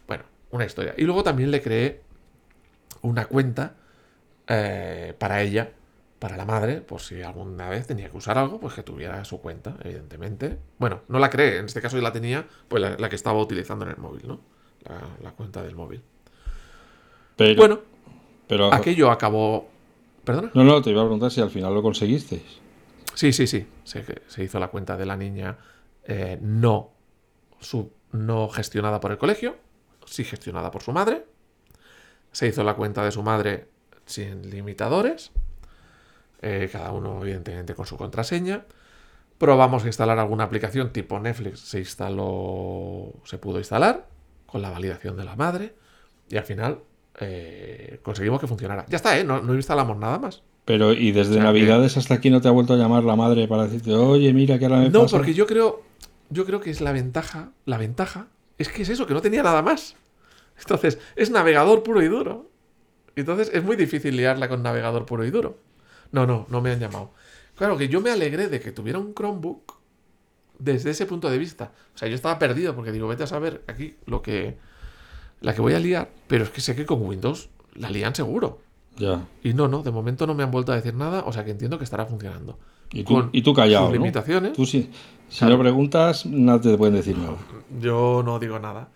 Bueno, 0.07 0.24
una 0.51 0.65
historia. 0.65 0.93
Y 0.97 1.03
luego 1.03 1.24
también 1.24 1.51
le 1.51 1.61
creé 1.61 2.01
una 3.01 3.26
cuenta 3.26 3.76
eh, 4.47 5.13
para 5.20 5.41
ella, 5.41 5.72
para 6.20 6.38
la 6.38 6.45
madre, 6.45 6.82
por 6.82 7.01
si 7.01 7.22
alguna 7.22 7.70
vez 7.70 7.88
tenía 7.88 8.09
que 8.09 8.18
usar 8.18 8.38
algo, 8.38 8.59
pues 8.59 8.74
que 8.74 8.84
tuviera 8.84 9.24
su 9.26 9.39
cuenta, 9.39 9.78
evidentemente. 9.84 10.57
Bueno, 10.80 11.01
no 11.07 11.20
la 11.20 11.30
creé, 11.30 11.59
en 11.59 11.65
este 11.65 11.82
caso 11.82 11.97
yo 11.97 12.03
la 12.03 12.11
tenía, 12.11 12.47
pues 12.68 12.82
la, 12.99 13.09
que 13.09 13.15
estaba 13.15 13.39
utilizando 13.39 13.86
en 13.86 13.91
el 13.91 13.97
móvil, 13.97 14.28
¿no? 14.28 14.39
La, 15.22 15.32
cuenta 15.32 15.61
del 15.61 15.76
móvil. 15.76 16.01
Pero, 17.36 17.55
bueno, 17.55 17.80
pero, 18.47 18.74
aquello 18.74 19.11
acabó. 19.11 19.70
¿Perdona? 20.24 20.51
No, 20.53 20.63
no, 20.63 20.82
te 20.82 20.89
iba 20.89 21.01
a 21.01 21.05
preguntar 21.05 21.32
si 21.32 21.41
al 21.41 21.49
final 21.49 21.74
lo 21.74 21.82
conseguisteis. 21.82 22.59
Sí, 23.13 23.34
sí, 23.34 23.47
sí. 23.47 23.68
Se, 23.84 24.03
se 24.28 24.43
hizo 24.43 24.59
la 24.59 24.70
cuenta 24.70 24.97
de 24.97 25.05
la 25.05 25.18
niña 25.18 25.57
eh, 26.07 26.38
no, 26.41 26.91
no 28.11 28.49
gestionada 28.49 28.99
por 29.01 29.11
el 29.11 29.18
colegio, 29.18 29.57
sí 30.05 30.24
gestionada 30.24 30.72
por 30.72 30.82
su 30.82 30.93
madre. 30.93 31.26
Se 32.32 32.47
hizo 32.47 32.63
la 32.63 32.76
cuenta 32.76 33.03
de 33.03 33.11
su 33.11 33.24
madre 33.24 33.68
sin 34.05 34.49
limitadores. 34.49 35.32
Eh, 36.42 36.70
cada 36.72 36.92
uno, 36.92 37.22
evidentemente, 37.22 37.74
con 37.74 37.86
su 37.86 37.98
contraseña. 37.98 38.66
Probamos 39.38 39.84
a 39.84 39.88
instalar 39.88 40.20
alguna 40.20 40.44
aplicación 40.44 40.92
tipo 40.92 41.20
Netflix. 41.20 41.60
Se 41.60 41.80
instaló. 41.80 43.14
Se 43.24 43.38
pudo 43.38 43.60
instalar 43.60 44.08
con 44.46 44.62
la 44.62 44.70
validación 44.70 45.18
de 45.18 45.26
la 45.26 45.36
madre. 45.36 45.76
Y 46.30 46.38
al 46.38 46.44
final 46.44 46.80
eh, 47.20 48.00
conseguimos 48.04 48.40
que 48.40 48.48
funcionara. 48.48 48.86
Ya 48.90 48.98
está, 48.98 49.18
¿eh? 49.18 49.24
No, 49.24 49.54
instalamos 49.54 49.98
nada 49.98 50.20
más. 50.20 50.44
Pero, 50.66 50.92
¿y 50.94 51.12
desde 51.12 51.40
Navidades 51.40 51.96
hasta 51.96 52.16
aquí 52.16 52.30
no 52.30 52.42
te 52.42 52.50
ha 52.50 52.52
vuelto 52.52 52.74
a 52.74 52.78
llamar 52.78 53.04
la 53.04 53.16
madre 53.16 53.48
para 53.48 53.64
decirte, 53.64 53.94
oye, 53.94 54.34
mira 54.34 54.60
que 54.60 54.66
ahora 54.66 54.80
me 54.80 54.90
No, 54.90 55.06
porque 55.06 55.34
yo 55.34 55.48
creo. 55.48 55.84
Yo 56.30 56.46
creo 56.46 56.60
que 56.60 56.70
es 56.70 56.82
la 56.82 56.92
ventaja. 56.92 57.52
La 57.66 57.78
ventaja 57.78 58.28
es 58.58 58.68
que 58.68 58.82
es 58.82 58.90
eso, 58.90 59.08
que 59.08 59.14
no 59.14 59.22
tenía 59.22 59.44
nada 59.44 59.62
más. 59.62 59.96
Entonces, 60.60 61.00
es 61.16 61.30
navegador 61.32 61.84
puro 61.84 62.02
y 62.02 62.08
duro. 62.08 62.50
Entonces 63.16 63.50
es 63.54 63.64
muy 63.64 63.76
difícil 63.76 64.16
liarla 64.16 64.48
con 64.48 64.62
navegador 64.62 65.06
puro 65.06 65.26
y 65.26 65.32
duro. 65.32 65.58
No, 66.12 66.26
no, 66.26 66.45
no 66.49 66.62
me 66.62 66.72
han 66.72 66.80
llamado. 66.80 67.12
Claro 67.55 67.78
que 67.78 67.88
yo 67.88 68.01
me 68.01 68.12
alegré 68.12 68.47
de 68.47 68.60
que 68.60 68.72
tuviera 68.72 68.99
un 68.99 69.14
Chromebook 69.14 69.74
desde 70.60 70.91
ese 70.91 71.05
punto 71.05 71.30
de 71.30 71.38
vista. 71.38 71.72
O 71.95 71.97
sea, 71.97 72.08
yo 72.08 72.16
estaba 72.16 72.39
perdido 72.39 72.76
porque 72.76 72.91
digo, 72.91 73.08
vete 73.08 73.24
a 73.24 73.28
saber 73.28 73.64
aquí 73.68 73.95
lo 74.05 74.22
que. 74.22 74.58
La 75.41 75.53
que 75.53 75.62
voy 75.62 75.74
a 75.74 75.80
liar, 75.80 76.10
pero 76.28 76.43
es 76.43 76.49
que 76.49 76.62
sé 76.62 76.76
que 76.76 76.86
con 76.86 77.05
Windows 77.05 77.49
la 77.76 77.91
lían 77.91 78.16
seguro. 78.16 78.60
Ya. 78.97 79.28
Y 79.43 79.53
no, 79.53 79.68
no, 79.68 79.84
de 79.84 79.91
momento 79.91 80.26
no 80.26 80.34
me 80.34 80.41
han 80.41 80.49
vuelto 80.49 80.72
a 80.72 80.76
decir 80.76 80.95
nada, 80.95 81.24
o 81.28 81.32
sea 81.32 81.45
que 81.45 81.51
entiendo 81.51 81.78
que 81.78 81.84
estará 81.84 82.08
funcionando. 82.08 82.58
Y 82.91 83.03
tú, 83.03 83.30
y 83.32 83.43
tú 83.43 83.53
callado. 83.53 83.88
Sus 83.88 83.93
limitaciones. 83.93 84.53
Tú 84.53 84.66
sí. 84.66 84.89
Si 85.30 85.45
no 85.45 85.60
preguntas, 85.60 86.26
no 86.26 86.60
te 86.60 86.76
pueden 86.78 86.95
decir 86.95 87.18
nada. 87.18 87.38
Yo 87.80 88.24
no 88.26 88.39
digo 88.39 88.58
nada. 88.60 88.89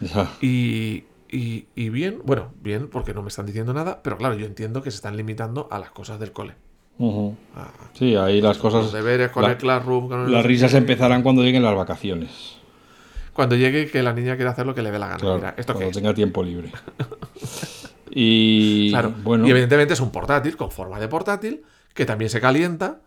Ya. 0.00 0.30
Y, 0.42 1.04
y, 1.30 1.88
bien, 1.90 2.20
bueno, 2.24 2.52
bien, 2.60 2.88
porque 2.88 3.14
no 3.14 3.22
me 3.22 3.28
están 3.28 3.46
diciendo 3.46 3.72
nada, 3.72 4.00
pero 4.02 4.16
claro, 4.16 4.34
yo 4.34 4.46
entiendo 4.46 4.82
que 4.82 4.90
se 4.90 4.96
están 4.96 5.16
limitando 5.16 5.68
a 5.70 5.78
las 5.78 5.90
cosas 5.90 6.20
del 6.20 6.32
cole. 6.32 6.54
sí, 7.94 8.16
ahí 8.16 8.40
las 8.40 8.58
cosas. 8.58 8.84
Los 8.84 8.92
deberes 8.92 9.30
con 9.30 9.44
el 9.44 9.56
Classroom. 9.56 10.30
las 10.30 10.44
risas 10.44 10.74
empezarán 10.74 11.22
cuando 11.22 11.42
lleguen 11.42 11.62
las 11.62 11.74
vacaciones. 11.74 12.56
Cuando 13.32 13.54
llegue 13.54 13.90
que 13.90 14.02
la 14.02 14.14
niña 14.14 14.36
quiera 14.36 14.52
hacer 14.52 14.66
lo 14.66 14.74
que 14.74 14.82
le 14.82 14.90
dé 14.90 14.98
la 14.98 15.08
gana. 15.08 15.54
¿esto 15.58 15.74
cuando 15.74 15.92
tenga 15.92 16.14
tiempo 16.14 16.42
libre. 16.42 16.72
y 18.10 18.94
bueno. 19.22 19.46
Y 19.46 19.50
evidentemente 19.50 19.92
es 19.92 20.00
un 20.00 20.10
portátil 20.10 20.56
con 20.56 20.70
forma 20.70 20.98
de 20.98 21.08
portátil 21.08 21.62
que 21.92 22.06
también 22.06 22.30
se 22.30 22.40
calienta, 22.40 23.00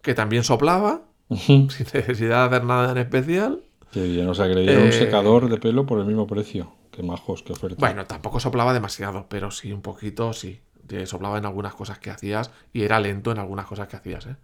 que 0.00 0.14
también 0.14 0.44
soplaba, 0.44 1.02
sin 1.36 1.66
necesidad 1.66 2.48
de 2.48 2.56
hacer 2.56 2.66
nada 2.66 2.92
en 2.92 2.98
especial. 2.98 3.62
Que 3.90 4.02
bien, 4.02 4.28
o 4.28 4.34
sea, 4.34 4.48
que 4.48 4.54
le 4.54 4.62
dieron 4.62 4.84
un 4.84 4.88
eh, 4.88 4.92
secador 4.92 5.48
de 5.48 5.58
pelo 5.58 5.86
por 5.86 6.00
el 6.00 6.06
mismo 6.06 6.26
precio. 6.26 6.72
Qué 6.94 7.02
majos, 7.02 7.42
qué 7.42 7.52
oferta. 7.52 7.76
Bueno, 7.80 8.06
tampoco 8.06 8.38
soplaba 8.38 8.72
demasiado, 8.72 9.26
pero 9.28 9.50
sí 9.50 9.72
un 9.72 9.82
poquito, 9.82 10.32
sí. 10.32 10.60
Soplaba 11.06 11.38
en 11.38 11.46
algunas 11.46 11.74
cosas 11.74 11.98
que 11.98 12.10
hacías 12.10 12.52
y 12.72 12.82
era 12.82 13.00
lento 13.00 13.32
en 13.32 13.38
algunas 13.38 13.66
cosas 13.66 13.88
que 13.88 13.96
hacías, 13.96 14.26
¿eh? 14.26 14.36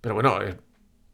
Pero 0.00 0.14
bueno, 0.14 0.40
es 0.40 0.56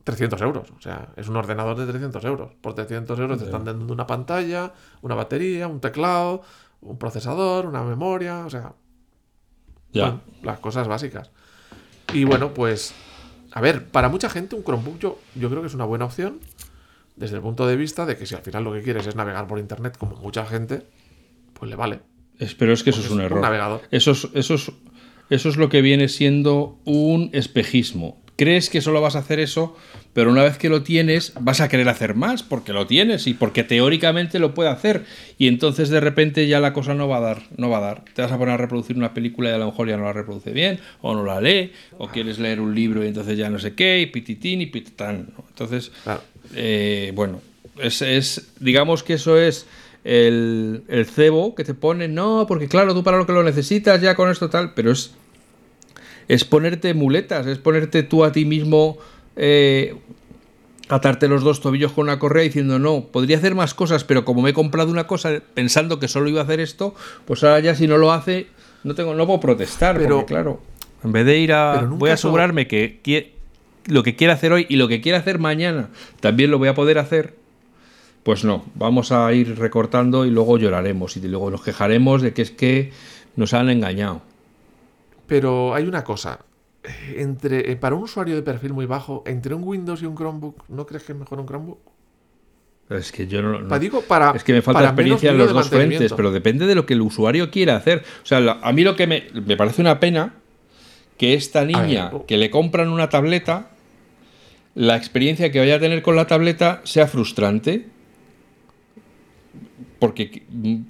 300 0.04 0.38
euros. 0.42 0.70
O 0.76 0.80
sea, 0.82 1.14
es 1.16 1.28
un 1.28 1.36
ordenador 1.36 1.78
de 1.78 1.86
300 1.86 2.22
euros. 2.26 2.52
Por 2.60 2.74
300 2.74 3.18
euros 3.18 3.38
te 3.38 3.46
están 3.46 3.64
dando 3.64 3.90
una 3.90 4.06
pantalla, 4.06 4.74
una 5.00 5.14
batería, 5.14 5.66
un 5.66 5.80
teclado, 5.80 6.42
un 6.82 6.98
procesador, 6.98 7.64
una 7.64 7.82
memoria, 7.82 8.44
o 8.44 8.50
sea... 8.50 8.74
Ya. 9.92 10.20
las 10.42 10.58
cosas 10.58 10.86
básicas. 10.88 11.30
Y 12.12 12.24
bueno, 12.24 12.52
pues... 12.52 12.92
A 13.52 13.62
ver, 13.62 13.86
para 13.86 14.10
mucha 14.10 14.28
gente 14.28 14.56
un 14.56 14.62
Chromebook 14.62 14.98
yo, 14.98 15.18
yo 15.34 15.48
creo 15.48 15.62
que 15.62 15.68
es 15.68 15.74
una 15.74 15.86
buena 15.86 16.04
opción 16.04 16.38
desde 17.16 17.36
el 17.36 17.42
punto 17.42 17.66
de 17.66 17.76
vista 17.76 18.06
de 18.06 18.16
que 18.16 18.26
si 18.26 18.34
al 18.34 18.42
final 18.42 18.64
lo 18.64 18.72
que 18.72 18.82
quieres 18.82 19.06
es 19.06 19.16
navegar 19.16 19.46
por 19.46 19.58
internet 19.58 19.96
como 19.98 20.16
mucha 20.16 20.46
gente, 20.46 20.82
pues 21.54 21.70
le 21.70 21.76
vale. 21.76 22.00
Pero 22.58 22.72
es 22.72 22.82
que 22.82 22.90
eso 22.90 23.00
es 23.00 23.10
un 23.10 23.20
error. 23.20 23.40
Eso 23.90 24.10
es, 24.10 24.28
eso, 24.34 24.54
es, 24.54 24.70
eso 25.30 25.48
es 25.48 25.56
lo 25.56 25.68
que 25.68 25.80
viene 25.80 26.08
siendo 26.08 26.78
un 26.84 27.30
espejismo. 27.32 28.22
Crees 28.36 28.68
que 28.68 28.82
solo 28.82 29.00
vas 29.00 29.16
a 29.16 29.20
hacer 29.20 29.40
eso, 29.40 29.74
pero 30.12 30.30
una 30.30 30.42
vez 30.42 30.58
que 30.58 30.68
lo 30.68 30.82
tienes, 30.82 31.32
vas 31.40 31.62
a 31.62 31.70
querer 31.70 31.88
hacer 31.88 32.14
más 32.14 32.42
porque 32.42 32.74
lo 32.74 32.86
tienes 32.86 33.26
y 33.26 33.32
porque 33.32 33.64
teóricamente 33.64 34.38
lo 34.38 34.52
puede 34.52 34.68
hacer. 34.68 35.06
Y 35.38 35.48
entonces 35.48 35.88
de 35.88 36.00
repente 36.00 36.46
ya 36.46 36.60
la 36.60 36.74
cosa 36.74 36.92
no 36.92 37.08
va 37.08 37.16
a 37.16 37.20
dar, 37.20 37.42
no 37.56 37.70
va 37.70 37.78
a 37.78 37.80
dar. 37.80 38.04
Te 38.12 38.20
vas 38.20 38.30
a 38.30 38.36
poner 38.36 38.52
a 38.52 38.56
reproducir 38.58 38.98
una 38.98 39.14
película 39.14 39.48
y 39.48 39.52
a 39.54 39.58
lo 39.58 39.64
mejor 39.64 39.88
ya 39.88 39.96
no 39.96 40.04
la 40.04 40.12
reproduce 40.12 40.52
bien, 40.52 40.80
o 41.00 41.14
no 41.14 41.24
la 41.24 41.40
lee, 41.40 41.72
o 41.96 42.08
quieres 42.08 42.38
leer 42.38 42.60
un 42.60 42.74
libro 42.74 43.02
y 43.02 43.08
entonces 43.08 43.38
ya 43.38 43.48
no 43.48 43.58
sé 43.58 43.74
qué, 43.74 44.02
y 44.02 44.06
pititín 44.06 44.60
y 44.60 44.66
pititán. 44.66 45.32
Entonces, 45.48 45.90
eh, 46.54 47.12
bueno, 47.14 47.40
es, 47.78 48.48
digamos 48.60 49.02
que 49.02 49.14
eso 49.14 49.38
es 49.38 49.66
el, 50.04 51.06
cebo 51.12 51.54
que 51.54 51.64
te 51.64 51.74
pone, 51.74 52.08
no, 52.08 52.46
porque 52.46 52.68
claro, 52.68 52.94
tú 52.94 53.02
para 53.02 53.18
lo 53.18 53.26
que 53.26 53.32
lo 53.32 53.42
necesitas 53.42 54.00
ya 54.00 54.14
con 54.14 54.30
esto 54.30 54.48
tal, 54.48 54.74
pero 54.74 54.92
es, 54.92 55.12
es 56.28 56.44
ponerte 56.44 56.94
muletas, 56.94 57.46
es 57.46 57.58
ponerte 57.58 58.02
tú 58.02 58.24
a 58.24 58.32
ti 58.32 58.44
mismo, 58.44 58.98
eh, 59.36 59.96
atarte 60.88 61.28
los 61.28 61.42
dos 61.42 61.60
tobillos 61.60 61.92
con 61.92 62.04
una 62.04 62.18
correa 62.18 62.44
diciendo, 62.44 62.78
no, 62.78 63.06
podría 63.06 63.38
hacer 63.38 63.54
más 63.54 63.74
cosas, 63.74 64.04
pero 64.04 64.24
como 64.24 64.42
me 64.42 64.50
he 64.50 64.54
comprado 64.54 64.90
una 64.90 65.06
cosa 65.06 65.42
pensando 65.54 65.98
que 65.98 66.08
solo 66.08 66.28
iba 66.28 66.40
a 66.40 66.44
hacer 66.44 66.60
esto, 66.60 66.94
pues 67.24 67.42
ahora 67.42 67.60
ya 67.60 67.74
si 67.74 67.86
no 67.86 67.98
lo 67.98 68.12
hace, 68.12 68.46
no, 68.84 68.94
tengo, 68.94 69.14
no 69.14 69.26
puedo 69.26 69.40
protestar, 69.40 69.98
pero 69.98 70.24
claro, 70.24 70.60
en 71.02 71.12
vez 71.12 71.26
de 71.26 71.38
ir 71.38 71.52
a... 71.52 71.82
Voy 71.82 72.10
a 72.10 72.14
asegurarme 72.14 72.68
que 72.68 73.00
lo 73.88 74.02
que 74.02 74.16
quiera 74.16 74.34
hacer 74.34 74.52
hoy 74.52 74.66
y 74.68 74.76
lo 74.76 74.88
que 74.88 75.00
quiera 75.00 75.18
hacer 75.18 75.38
mañana 75.38 75.88
también 76.20 76.50
lo 76.50 76.58
voy 76.58 76.68
a 76.68 76.74
poder 76.74 76.98
hacer, 76.98 77.34
pues 78.22 78.44
no, 78.44 78.64
vamos 78.74 79.12
a 79.12 79.32
ir 79.32 79.58
recortando 79.58 80.26
y 80.26 80.30
luego 80.30 80.58
lloraremos 80.58 81.16
y 81.16 81.20
luego 81.20 81.50
nos 81.50 81.62
quejaremos 81.62 82.22
de 82.22 82.32
que 82.32 82.42
es 82.42 82.50
que 82.50 82.92
nos 83.36 83.54
han 83.54 83.70
engañado. 83.70 84.22
Pero 85.26 85.74
hay 85.74 85.84
una 85.84 86.02
cosa, 86.02 86.40
entre 87.14 87.70
eh, 87.70 87.76
para 87.76 87.94
un 87.94 88.02
usuario 88.02 88.34
de 88.34 88.42
perfil 88.42 88.72
muy 88.72 88.86
bajo, 88.86 89.22
entre 89.26 89.54
un 89.54 89.62
Windows 89.64 90.02
y 90.02 90.06
un 90.06 90.16
Chromebook, 90.16 90.64
¿no 90.68 90.86
crees 90.86 91.04
que 91.04 91.12
es 91.12 91.18
mejor 91.18 91.38
un 91.40 91.46
Chromebook? 91.46 91.78
Es 92.88 93.10
que 93.10 93.26
yo 93.26 93.42
no. 93.42 93.68
para, 94.06 94.30
es 94.30 94.44
que 94.44 94.52
me 94.52 94.62
falta 94.62 94.84
experiencia 94.84 95.30
en 95.30 95.38
los 95.38 95.52
dos 95.52 95.68
frentes, 95.68 96.12
pero 96.12 96.30
depende 96.30 96.66
de 96.66 96.74
lo 96.76 96.86
que 96.86 96.94
el 96.94 97.02
usuario 97.02 97.50
quiera 97.50 97.74
hacer. 97.74 98.04
O 98.22 98.26
sea, 98.26 98.60
a 98.62 98.72
mí 98.72 98.84
lo 98.84 98.94
que 98.94 99.08
me, 99.08 99.24
me 99.44 99.56
parece 99.56 99.82
una 99.82 99.98
pena 99.98 100.34
que 101.18 101.34
esta 101.34 101.64
niña 101.64 102.12
que 102.26 102.36
le 102.36 102.50
compran 102.50 102.88
una 102.88 103.08
tableta 103.08 103.70
la 104.76 104.96
experiencia 104.96 105.50
que 105.50 105.58
vaya 105.58 105.74
a 105.76 105.80
tener 105.80 106.02
con 106.02 106.14
la 106.14 106.26
tableta 106.28 106.80
sea 106.84 107.08
frustrante. 107.08 107.86
Porque 109.98 110.42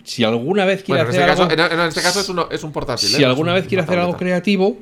si 0.04 0.24
alguna 0.24 0.64
vez 0.64 0.82
quiere 0.82 1.02
Bueno, 1.04 1.14
en 1.16 1.22
hacer 1.22 1.30
este, 1.30 1.42
algo, 1.42 1.56
caso, 1.56 1.72
en, 1.74 1.80
en 1.80 1.86
este 1.88 2.02
caso 2.02 2.20
es, 2.20 2.28
uno- 2.28 2.48
es 2.50 2.64
un 2.64 2.72
portátil. 2.72 3.08
si 3.08 3.22
¿eh? 3.22 3.26
Alguna 3.26 3.54
vez 3.54 3.66
quiere 3.68 3.84
hacer 3.84 3.98
algo 4.00 4.16
creativo, 4.16 4.76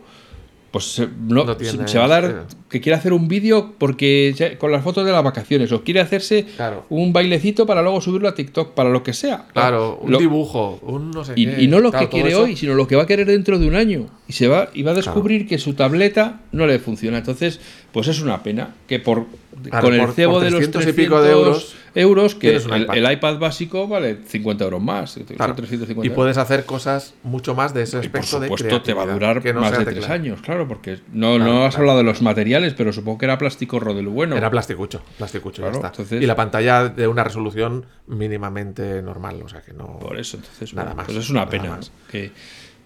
pues 0.71 0.87
se, 0.87 1.07
no- 1.29 1.45
No 1.45 1.57
tiene- 1.59 1.87
se- 1.87 1.99
va 1.99 2.07
a 2.07 2.09
dar 2.09 2.25
eh. 2.25 2.55
que 2.71 2.81
quiere 2.81 2.97
hacer 2.97 3.13
un 3.13 3.29
vídeo 3.29 3.75
porque 3.79 4.57
con 4.59 4.73
las 4.73 4.83
fotos 4.83 5.05
de 5.05 5.13
las 5.13 5.23
vacaciones 5.23 5.71
o 5.73 5.85
quiere 5.85 6.01
hacerse 6.01 6.45
Claro. 6.57 6.87
un 6.89 7.13
bailecito 7.13 7.67
para 7.67 7.83
luego 7.83 8.01
subirlo 8.01 8.27
a 8.29 8.35
TikTok, 8.35 8.73
para 8.73 8.89
lo 8.89 9.03
que 9.03 9.13
sea. 9.13 9.47
Claro, 9.53 9.99
un 10.01 10.13
Lo- 10.13 10.19
dibujo, 10.19 10.79
un 10.83 11.11
no 11.11 11.23
sé 11.23 11.35
y, 11.37 11.45
qué. 11.47 11.63
y 11.63 11.69
no 11.69 11.81
lo 11.81 11.91
Claro, 11.91 12.09
que 12.09 12.11
quiere 12.17 12.35
hoy, 12.35 12.57
sino 12.57 12.73
lo 12.73 12.89
que 12.89 12.97
va 12.97 13.03
a 13.03 13.07
querer 13.07 13.27
dentro 13.27 13.59
de 13.59 13.69
un 13.69 13.75
año. 13.77 14.07
Y 14.27 14.33
se 14.33 14.49
va 14.49 14.71
y 14.73 14.83
va 14.83 14.93
a 14.93 14.95
descubrir 14.95 15.47
que 15.47 15.59
su 15.59 15.75
tableta 15.75 16.41
no 16.51 16.67
le 16.67 16.79
funciona. 16.79 17.19
Entonces, 17.19 17.61
pues 17.93 18.09
es 18.09 18.23
una 18.23 18.43
pena 18.43 18.75
que 18.89 18.99
por 18.99 19.27
Claro, 19.69 19.85
con 19.87 19.95
el 19.95 20.01
por- 20.01 20.13
cebo 20.15 20.33
por 20.35 20.43
de 20.43 20.51
los 20.51 20.59
300 20.59 20.83
y 20.83 20.85
300 20.87 21.05
pico 21.05 21.23
de 21.23 21.31
euros, 21.31 21.77
euros, 21.95 22.35
que 22.35 22.57
el, 22.57 22.63
iPad. 22.83 22.97
el 22.97 23.13
iPad 23.13 23.39
básico 23.39 23.87
vale 23.87 24.19
50 24.27 24.65
euros 24.65 24.83
más. 24.83 25.17
Claro, 25.37 25.55
350 25.55 26.07
y 26.07 26.11
puedes 26.17 26.39
hacer 26.39 26.65
cosas 26.65 27.15
mucho 27.23 27.55
más 27.55 27.73
de 27.75 27.83
ese 27.83 27.99
y 27.99 28.09
por 28.09 28.21
aspecto 28.21 28.41
de 28.41 28.47
supuesto 28.49 28.83
te 28.83 28.95
va 28.95 29.03
a 29.05 29.07
durar 29.07 29.45
no 29.55 29.61
más 29.61 29.79
de 29.79 29.85
tres 29.85 30.09
años, 30.09 30.41
claro, 30.41 30.67
porque 30.67 30.99
no, 31.13 31.39
no 31.39 31.67
has 31.67 31.77
hablado 31.79 31.99
de 31.99 32.05
los 32.05 32.21
materiales, 32.23 32.75
pero 32.75 32.93
supongo 32.95 33.19
que 33.19 33.27
era 33.27 33.39
plástico 33.39 33.79
rodelo 33.79 34.11
bueno. 34.11 34.37
Era 34.37 34.51
plasticucho, 34.51 35.03
plasticucho, 35.19 35.63
ya 35.63 35.71
está. 35.71 35.87
entonces- 35.89 36.21
Y 36.23 36.27
la 36.27 36.35
pantalla 36.35 36.89
de 36.89 37.07
una 37.07 37.23
resolución 37.23 37.85
mínimamente 38.09 39.03
normal, 39.03 39.41
o 39.45 39.49
sea 39.49 39.61
que 39.61 39.73
no. 39.73 39.99
Por 40.01 40.19
eso, 40.19 40.37
entonces, 40.39 40.73
Nada 40.75 40.87
bueno, 40.89 40.97
más, 40.97 41.07
pues 41.07 41.19
es 41.19 41.31
una 41.31 41.49
pena 41.49 41.79
que, 42.11 42.33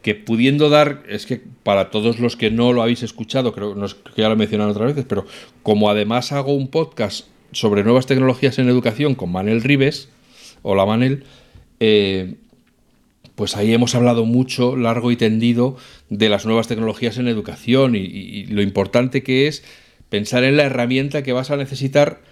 que 0.09 0.14
pudiendo 0.14 0.70
dar, 0.70 1.02
es 1.06 1.26
que 1.26 1.38
para 1.62 1.90
todos 1.90 2.18
los 2.18 2.34
que 2.34 2.50
no 2.50 2.72
lo 2.72 2.80
habéis 2.80 3.02
escuchado, 3.02 3.52
creo, 3.52 3.74
no 3.74 3.86
que 3.86 4.22
ya 4.22 4.30
lo 4.30 4.42
he 4.42 4.46
otras 4.46 4.94
veces, 4.94 5.04
pero 5.06 5.26
como 5.62 5.90
además 5.90 6.32
hago 6.32 6.54
un 6.54 6.68
podcast 6.68 7.26
sobre 7.52 7.84
nuevas 7.84 8.06
tecnologías 8.06 8.59
en 8.59 8.70
educación 8.70 9.14
con 9.14 9.30
Manel 9.30 9.62
Rives, 9.62 10.09
hola 10.62 10.86
Manel, 10.86 11.24
eh, 11.78 12.36
pues 13.34 13.54
ahí 13.54 13.74
hemos 13.74 13.94
hablado 13.94 14.24
mucho, 14.24 14.76
largo 14.76 15.11
y 15.11 15.16
tendido, 15.16 15.76
de 16.09 16.30
las 16.30 16.46
nuevas 16.46 16.68
tecnologías 16.68 17.18
en 17.18 17.28
educación 17.28 17.94
y 17.94 18.46
lo 18.46 18.62
importante 18.62 19.22
que 19.22 19.46
es 19.46 19.62
pensar 20.09 20.42
en 20.42 20.56
la 20.56 20.64
herramienta 20.64 21.22
que 21.22 21.34
vas 21.34 21.50
a 21.50 21.59
necesitar 21.59 22.22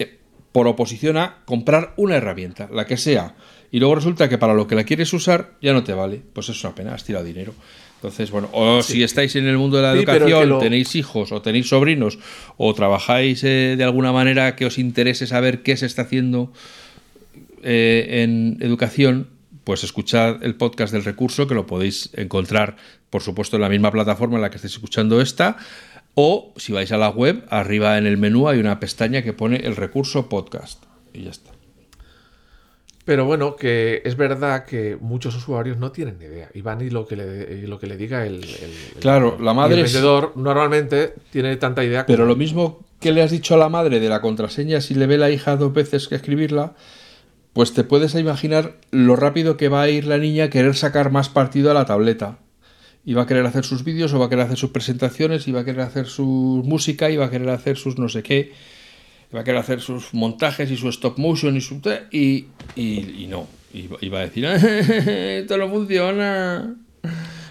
eh, 0.00 0.18
por 0.50 0.66
oposición 0.66 1.16
a 1.16 1.44
comprar 1.44 1.94
una 1.96 2.16
herramienta, 2.16 2.68
la 2.72 2.86
que 2.86 2.96
sea, 2.96 3.36
y 3.70 3.78
luego 3.80 3.94
resulta 3.96 4.28
que 4.28 4.38
para 4.38 4.54
lo 4.54 4.66
que 4.66 4.74
la 4.74 4.84
quieres 4.84 5.12
usar 5.12 5.52
ya 5.62 5.72
no 5.72 5.84
te 5.84 5.92
vale, 5.92 6.20
pues 6.32 6.48
es 6.48 6.62
una 6.64 6.74
pena, 6.74 6.94
has 6.94 7.04
tirado 7.04 7.24
dinero. 7.24 7.52
Entonces, 7.96 8.30
bueno, 8.30 8.48
o 8.52 8.80
si 8.82 9.02
estáis 9.02 9.34
en 9.34 9.46
el 9.48 9.58
mundo 9.58 9.76
de 9.78 9.82
la 9.82 9.92
Sí, 9.92 9.98
educación, 9.98 10.48
lo- 10.48 10.58
tenéis 10.60 10.94
hijos 10.94 11.32
o 11.32 11.42
tenéis 11.42 11.68
sobrinos, 11.68 12.18
o 12.56 12.72
trabajáis 12.72 13.42
eh, 13.42 13.74
de 13.76 13.82
alguna 13.84 14.12
manera 14.12 14.54
que 14.54 14.66
os 14.66 14.78
interese 14.78 15.26
saber 15.26 15.62
qué 15.64 15.76
se 15.76 15.86
está 15.86 16.02
haciendo 16.02 16.52
eh, 17.62 18.22
en 18.22 18.56
educación, 18.60 19.28
pues 19.64 19.82
escuchad 19.84 20.42
el 20.44 20.54
podcast 20.54 20.92
del 20.92 21.04
recurso, 21.04 21.46
que 21.48 21.54
lo 21.54 21.66
podéis 21.66 22.10
encontrar, 22.14 22.76
por 23.10 23.22
supuesto, 23.22 23.56
en 23.56 23.62
la 23.62 23.68
misma 23.68 23.90
plataforma 23.90 24.36
en 24.36 24.42
la 24.42 24.50
que 24.50 24.56
estáis 24.56 24.74
escuchando 24.74 25.20
esta. 25.20 25.56
O 26.14 26.52
si 26.56 26.72
vais 26.72 26.90
a 26.92 26.96
la 26.98 27.10
web, 27.10 27.44
arriba 27.50 27.98
en 27.98 28.06
el 28.06 28.16
menú 28.16 28.48
hay 28.48 28.58
una 28.60 28.80
pestaña 28.80 29.22
que 29.22 29.32
pone 29.32 29.56
el 29.56 29.76
recurso 29.76 30.28
podcast. 30.28 30.84
Y 31.12 31.24
ya 31.24 31.30
está. 31.30 31.50
Pero 33.08 33.24
bueno, 33.24 33.56
que 33.56 34.02
es 34.04 34.18
verdad 34.18 34.66
que 34.66 34.98
muchos 35.00 35.34
usuarios 35.34 35.78
no 35.78 35.92
tienen 35.92 36.18
ni 36.18 36.26
idea. 36.26 36.50
Y 36.52 36.60
van 36.60 36.82
y 36.82 36.90
lo 36.90 37.06
que 37.06 37.16
le, 37.16 37.54
y 37.62 37.66
lo 37.66 37.78
que 37.78 37.86
le 37.86 37.96
diga 37.96 38.26
el, 38.26 38.44
el- 38.44 39.02
la 39.40 39.54
madre 39.54 39.76
el 39.80 39.86
es- 39.86 39.94
vendedor 39.94 40.34
normalmente 40.36 41.14
tiene 41.30 41.56
tanta 41.56 41.82
idea 41.82 42.04
como- 42.04 42.14
Pero 42.14 42.26
lo 42.26 42.36
mismo 42.36 42.84
que 43.00 43.10
le 43.12 43.22
has 43.22 43.30
dicho 43.30 43.54
a 43.54 43.56
la 43.56 43.70
madre 43.70 43.98
de 43.98 44.10
la 44.10 44.20
contraseña, 44.20 44.82
si 44.82 44.94
le 44.94 45.06
ve 45.06 45.16
la 45.16 45.30
hija 45.30 45.56
dos 45.56 45.72
veces 45.72 46.06
que 46.06 46.16
escribirla, 46.16 46.74
pues 47.54 47.72
te 47.72 47.82
puedes 47.82 48.14
imaginar 48.14 48.74
lo 48.90 49.16
rápido 49.16 49.56
que 49.56 49.70
va 49.70 49.80
a 49.80 49.88
ir 49.88 50.06
la 50.06 50.18
niña 50.18 50.44
a 50.44 50.50
querer 50.50 50.76
sacar 50.76 51.10
más 51.10 51.30
partido 51.30 51.70
a 51.70 51.74
la 51.74 51.86
tableta. 51.86 52.40
Y 53.06 53.14
va 53.14 53.22
a 53.22 53.26
querer 53.26 53.46
hacer 53.46 53.64
sus 53.64 53.84
vídeos, 53.84 54.12
o 54.12 54.18
va 54.18 54.26
a 54.26 54.28
querer 54.28 54.44
hacer 54.44 54.58
sus 54.58 54.68
presentaciones, 54.68 55.48
y 55.48 55.52
va 55.52 55.60
a 55.60 55.64
querer 55.64 55.80
hacer 55.80 56.08
su 56.08 56.62
música, 56.66 57.08
y 57.08 57.16
va 57.16 57.24
a 57.24 57.30
querer 57.30 57.48
hacer 57.48 57.78
sus 57.78 57.98
no 57.98 58.10
sé 58.10 58.22
qué, 58.22 58.52
y 59.32 59.34
va 59.34 59.40
a 59.40 59.44
querer 59.44 59.60
hacer 59.60 59.80
sus 59.80 60.12
montajes 60.12 60.70
y 60.70 60.76
su 60.76 60.88
stop 60.90 61.16
motion 61.18 61.56
y 61.56 61.60
su... 61.62 61.80
Y, 62.10 62.46
y, 62.74 63.24
y 63.24 63.26
no. 63.26 63.46
Y, 63.72 63.88
y 64.00 64.08
va 64.08 64.20
a 64.20 64.22
decir, 64.22 64.44
esto 64.46 65.58
no 65.58 65.68
funciona. 65.68 66.74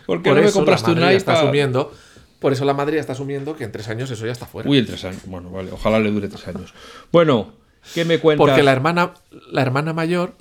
¿Por 0.06 0.22
qué 0.22 0.30
por 0.30 0.38
no 0.38 0.44
me 0.44 0.48
eso 0.50 0.58
compraste 0.58 0.88
la 0.88 0.94
un 0.94 1.00
madre 1.02 1.16
iPad? 1.16 1.18
está 1.18 1.34
asumiendo. 1.42 1.94
Por 2.40 2.54
eso 2.54 2.66
la 2.66 2.74
madre 2.74 3.00
está 3.00 3.14
asumiendo 3.14 3.56
que 3.56 3.64
en 3.64 3.72
tres 3.72 3.88
años 3.90 4.10
eso 4.12 4.26
ya 4.26 4.32
está 4.32 4.46
fuera. 4.46 4.70
Uy, 4.70 4.78
en 4.80 4.86
tres 4.86 5.04
años. 5.06 5.22
Bueno, 5.26 5.50
vale, 5.50 5.72
ojalá 5.72 6.00
le 6.00 6.12
dure 6.12 6.28
tres 6.28 6.48
años. 6.48 6.74
Bueno, 7.12 7.54
¿qué 7.94 8.06
me 8.06 8.20
cuentas? 8.20 8.46
Porque 8.46 8.64
la 8.64 8.72
hermana, 8.72 9.14
la 9.52 9.62
hermana 9.62 9.94
mayor, 9.94 10.36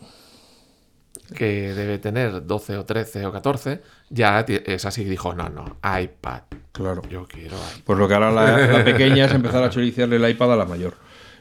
que 1.34 1.72
debe 1.74 1.98
tener 1.98 2.46
12 2.46 2.76
o 2.76 2.84
13 2.84 3.26
o 3.26 3.32
14, 3.32 3.82
ya 4.10 4.40
es 4.40 4.84
así. 4.84 5.04
Dijo, 5.04 5.34
no, 5.34 5.48
no, 5.48 5.78
iPad. 5.82 6.42
Claro. 6.72 7.02
Yo 7.08 7.26
quiero 7.26 7.56
iPad. 7.56 7.80
Pues 7.84 7.98
lo 7.98 8.06
que 8.06 8.14
hará 8.14 8.30
la, 8.30 8.58
la 8.58 8.84
pequeña 8.84 9.24
es 9.24 9.32
empezar 9.32 9.64
a 9.64 9.70
choriciarle 9.70 10.16
el 10.16 10.28
iPad 10.28 10.52
a 10.52 10.56
la 10.56 10.66
mayor. 10.66 10.94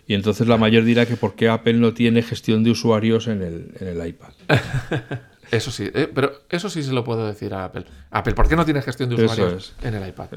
Y 0.07 0.13
entonces 0.13 0.47
la 0.47 0.57
mayor 0.57 0.83
dirá 0.83 1.05
que 1.05 1.15
por 1.15 1.35
qué 1.35 1.49
Apple 1.49 1.73
no 1.73 1.93
tiene 1.93 2.21
gestión 2.21 2.63
de 2.63 2.71
usuarios 2.71 3.27
en 3.27 3.41
el, 3.41 3.71
en 3.79 3.87
el 3.87 4.07
iPad. 4.07 4.29
Eso 5.51 5.69
sí, 5.71 5.89
eh, 5.93 6.09
pero 6.13 6.41
eso 6.49 6.69
sí 6.71 6.81
se 6.81 6.91
lo 6.91 7.03
puedo 7.03 7.25
decir 7.27 7.53
a 7.53 7.65
Apple. 7.65 7.85
Apple, 8.09 8.33
¿por 8.33 8.49
qué 8.49 8.55
no 8.55 8.65
tiene 8.65 8.81
gestión 8.81 9.09
de 9.09 9.23
usuarios 9.23 9.75
en 9.83 9.93
el 9.93 10.07
iPad? 10.09 10.27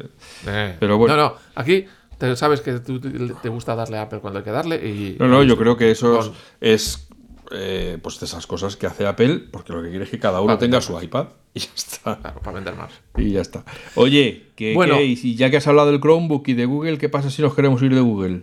Eh, 0.46 0.76
pero 0.78 0.98
bueno. 0.98 1.16
No, 1.16 1.22
no, 1.30 1.34
aquí 1.54 1.86
te- 2.18 2.36
sabes 2.36 2.60
que 2.60 2.78
tú 2.80 3.00
te 3.00 3.48
gusta 3.48 3.74
darle 3.74 3.96
a 3.96 4.02
Apple 4.02 4.20
cuando 4.20 4.40
hay 4.40 4.44
que 4.44 4.50
darle 4.50 4.76
y... 4.76 5.16
No, 5.18 5.26
no, 5.26 5.42
yo 5.42 5.56
creo 5.56 5.78
que 5.78 5.90
eso 5.90 6.18
Con- 6.18 6.32
es, 6.60 6.82
es, 6.82 7.08
eh, 7.52 7.98
pues 8.02 8.20
de 8.20 8.26
esas 8.26 8.46
cosas 8.46 8.76
que 8.76 8.86
hace 8.86 9.06
Apple, 9.06 9.44
porque 9.50 9.72
lo 9.72 9.82
que 9.82 9.88
quiere 9.88 10.04
es 10.04 10.10
que 10.10 10.18
cada 10.18 10.40
uno 10.40 10.48
Para 10.48 10.58
tenga 10.58 10.80
su 10.82 10.92
más. 10.92 11.02
iPad 11.02 11.28
y 11.54 11.60
ya 11.60 11.70
está. 11.74 12.18
Claro, 12.20 12.40
para 12.40 12.54
vender 12.56 12.74
más. 12.76 12.92
Y 13.16 13.30
ya 13.32 13.40
está. 13.40 13.64
Oye, 13.94 14.48
que, 14.56 14.74
Bueno. 14.74 14.96
que- 14.98 15.04
y 15.06 15.34
ya 15.36 15.50
que 15.50 15.56
has 15.56 15.66
hablado 15.66 15.90
del 15.90 16.00
Chromebook 16.02 16.46
y 16.48 16.52
de 16.52 16.66
Google, 16.66 16.98
¿qué 16.98 17.08
pasa 17.08 17.30
si 17.30 17.40
nos 17.40 17.54
queremos 17.54 17.80
ir 17.82 17.94
de 17.94 18.00
Google? 18.02 18.42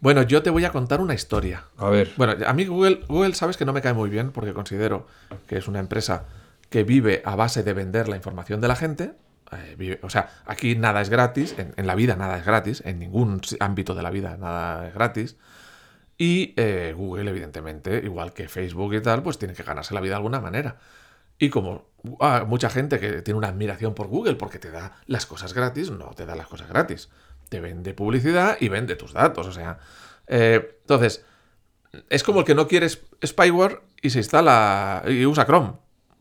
Bueno, 0.00 0.22
yo 0.22 0.42
te 0.42 0.50
voy 0.50 0.64
a 0.64 0.70
contar 0.70 1.00
una 1.00 1.14
historia. 1.14 1.64
A 1.76 1.88
ver. 1.90 2.12
Bueno, 2.16 2.34
a 2.46 2.52
mí 2.52 2.66
Google, 2.66 3.00
Google 3.08 3.34
sabes 3.34 3.56
que 3.56 3.64
no 3.64 3.72
me 3.72 3.82
cae 3.82 3.94
muy 3.94 4.10
bien 4.10 4.30
porque 4.30 4.52
considero 4.54 5.06
que 5.46 5.58
es 5.58 5.66
una 5.66 5.80
empresa 5.80 6.26
que 6.70 6.84
vive 6.84 7.22
a 7.24 7.34
base 7.34 7.62
de 7.62 7.72
vender 7.72 8.08
la 8.08 8.16
información 8.16 8.60
de 8.60 8.68
la 8.68 8.76
gente. 8.76 9.12
Eh, 9.50 9.74
vive- 9.76 9.98
o 10.02 10.10
sea, 10.10 10.30
aquí 10.46 10.76
nada 10.76 11.00
es 11.00 11.08
gratis, 11.08 11.54
en, 11.58 11.72
en 11.76 11.86
la 11.86 11.94
vida 11.94 12.14
nada 12.14 12.38
es 12.38 12.44
gratis, 12.44 12.82
en 12.84 12.98
ningún 12.98 13.40
ámbito 13.60 13.94
de 13.94 14.02
la 14.02 14.10
vida 14.10 14.36
nada 14.36 14.86
es 14.88 14.94
gratis. 14.94 15.36
Y 16.16 16.54
eh, 16.56 16.94
Google, 16.96 17.30
evidentemente, 17.30 18.00
igual 18.04 18.32
que 18.32 18.48
Facebook 18.48 18.94
y 18.94 19.00
tal, 19.00 19.22
pues 19.22 19.38
tiene 19.38 19.54
que 19.54 19.62
ganarse 19.62 19.94
la 19.94 20.00
vida 20.00 20.10
de 20.12 20.16
alguna 20.16 20.40
manera. 20.40 20.76
Y 21.38 21.50
como 21.50 21.88
ah, 22.20 22.44
mucha 22.46 22.68
gente 22.70 22.98
que 22.98 23.22
tiene 23.22 23.38
una 23.38 23.48
admiración 23.48 23.94
por 23.94 24.08
Google 24.08 24.34
porque 24.34 24.58
te 24.58 24.70
da 24.70 24.96
las 25.06 25.26
cosas 25.26 25.54
gratis, 25.54 25.90
no 25.90 26.10
te 26.16 26.26
da 26.26 26.34
las 26.36 26.48
cosas 26.48 26.68
gratis. 26.68 27.08
Te 27.48 27.60
vende 27.60 27.94
publicidad 27.94 28.56
y 28.60 28.68
vende 28.68 28.96
tus 28.96 29.12
datos. 29.12 29.46
O 29.46 29.52
sea, 29.52 29.78
eh, 30.26 30.76
entonces, 30.82 31.24
es 32.10 32.22
como 32.22 32.40
el 32.40 32.46
que 32.46 32.54
no 32.54 32.68
quiere 32.68 32.86
sp- 32.92 33.06
spyware 33.26 33.80
y 34.02 34.10
se 34.10 34.18
instala 34.18 35.02
y 35.08 35.24
usa 35.26 35.46
Chrome. 35.46 35.72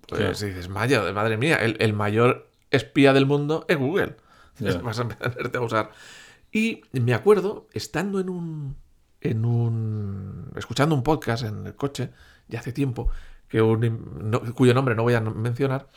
Pues 0.07 0.39
dices, 0.39 0.69
"Maya- 0.69 1.11
madre 1.11 1.35
mía, 1.37 1.57
el, 1.57 1.75
el 1.79 1.93
mayor 1.93 2.49
espía 2.71 3.11
del 3.13 3.25
mundo 3.25 3.65
es 3.67 3.77
Google. 3.77 4.15
Ya. 4.59 4.75
Vas 4.79 4.97
a 4.97 5.03
empezarte 5.03 5.57
a 5.57 5.61
usar. 5.61 5.91
Y 6.51 6.81
me 6.93 7.13
acuerdo, 7.13 7.67
estando 7.73 8.19
en 8.19 8.29
un. 8.29 8.75
en 9.21 9.45
un. 9.45 10.51
escuchando 10.55 10.95
un 10.95 11.03
podcast 11.03 11.43
en 11.43 11.67
el 11.67 11.75
coche, 11.75 12.09
ya 12.47 12.59
hace 12.61 12.71
tiempo, 12.71 13.09
que 13.49 13.61
un, 13.61 14.31
no- 14.31 14.41
cuyo 14.55 14.73
nombre 14.73 14.95
no 14.95 15.03
voy 15.03 15.13
a 15.13 15.21
mencionar, 15.21 15.89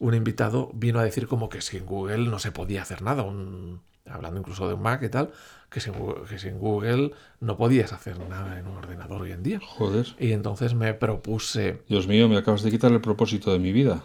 un 0.00 0.14
invitado 0.14 0.70
vino 0.74 0.98
a 0.98 1.04
decir 1.04 1.28
como 1.28 1.48
que 1.50 1.60
sin 1.60 1.86
Google 1.86 2.26
no 2.28 2.38
se 2.40 2.50
podía 2.50 2.82
hacer 2.82 3.02
nada. 3.02 3.22
un- 3.22 3.82
hablando 4.10 4.38
incluso 4.40 4.66
de 4.68 4.74
un 4.74 4.82
Mac 4.82 5.02
y 5.02 5.08
tal, 5.08 5.30
que 5.70 5.80
sin, 5.80 5.92
Google- 5.94 6.22
que 6.28 6.38
sin 6.38 6.58
Google 6.58 7.12
no 7.40 7.56
podías 7.56 7.92
hacer 7.92 8.18
nada 8.28 8.58
en 8.58 8.66
un 8.66 8.76
ordenador 8.76 9.22
hoy 9.22 9.32
en 9.32 9.42
día. 9.42 9.60
Joder. 9.64 10.06
Y 10.18 10.32
entonces 10.32 10.74
me 10.74 10.94
propuse. 10.94 11.82
Dios 11.88 12.06
mío, 12.06 12.28
me 12.28 12.36
acabas 12.36 12.62
de 12.62 12.70
quitar 12.70 12.90
el 12.92 13.00
propósito 13.00 13.52
de 13.52 13.58
mi 13.58 13.72
vida. 13.72 14.02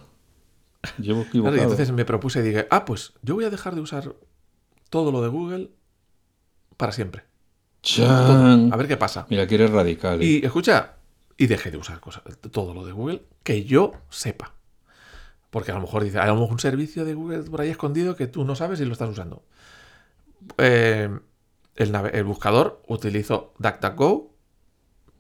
Llevo 1.00 1.20
Claro, 1.24 1.30
equivocado. 1.30 1.58
y 1.58 1.62
entonces 1.62 1.92
me 1.92 2.06
propuse 2.06 2.40
y 2.40 2.44
dije, 2.44 2.68
ah, 2.70 2.86
pues 2.86 3.14
yo 3.24 3.36
voy 3.36 3.46
a 3.46 3.50
dejar 3.50 3.74
de 3.76 3.82
usar 3.82 4.14
todo 4.90 5.12
lo 5.12 5.22
de 5.22 5.30
Google 5.30 5.72
para 6.78 6.92
siempre. 6.92 7.24
A 8.02 8.76
ver 8.78 8.88
qué 8.88 8.98
pasa. 8.98 9.28
Mira 9.30 9.46
que 9.48 9.56
eres 9.56 9.70
radical. 9.72 10.22
¿eh? 10.22 10.26
Y 10.26 10.46
escucha, 10.46 10.94
y 11.38 11.48
dejé 11.48 11.70
de 11.72 11.78
usar 11.78 12.00
cosas, 12.00 12.24
todo 12.52 12.74
lo 12.74 12.86
de 12.86 12.92
Google 12.92 13.24
que 13.44 13.64
yo 13.64 13.94
sepa. 14.10 14.54
Porque 15.52 15.72
a 15.72 15.76
lo 15.76 15.82
mejor 15.82 16.04
dice, 16.04 16.20
hay 16.20 16.30
algún 16.30 16.60
servicio 16.60 17.06
de 17.06 17.14
Google 17.14 17.44
por 17.44 17.62
ahí 17.62 17.70
escondido 17.70 18.16
que 18.16 18.28
tú 18.28 18.44
no 18.44 18.56
sabes 18.56 18.80
y 18.82 18.86
lo 18.86 18.94
estás 18.94 19.10
usando. 19.10 19.44
Eh, 20.58 21.10
el, 21.76 22.24
buscador 22.24 22.82
utilizo 22.88 23.54
DuckDuckGo, 23.60 24.34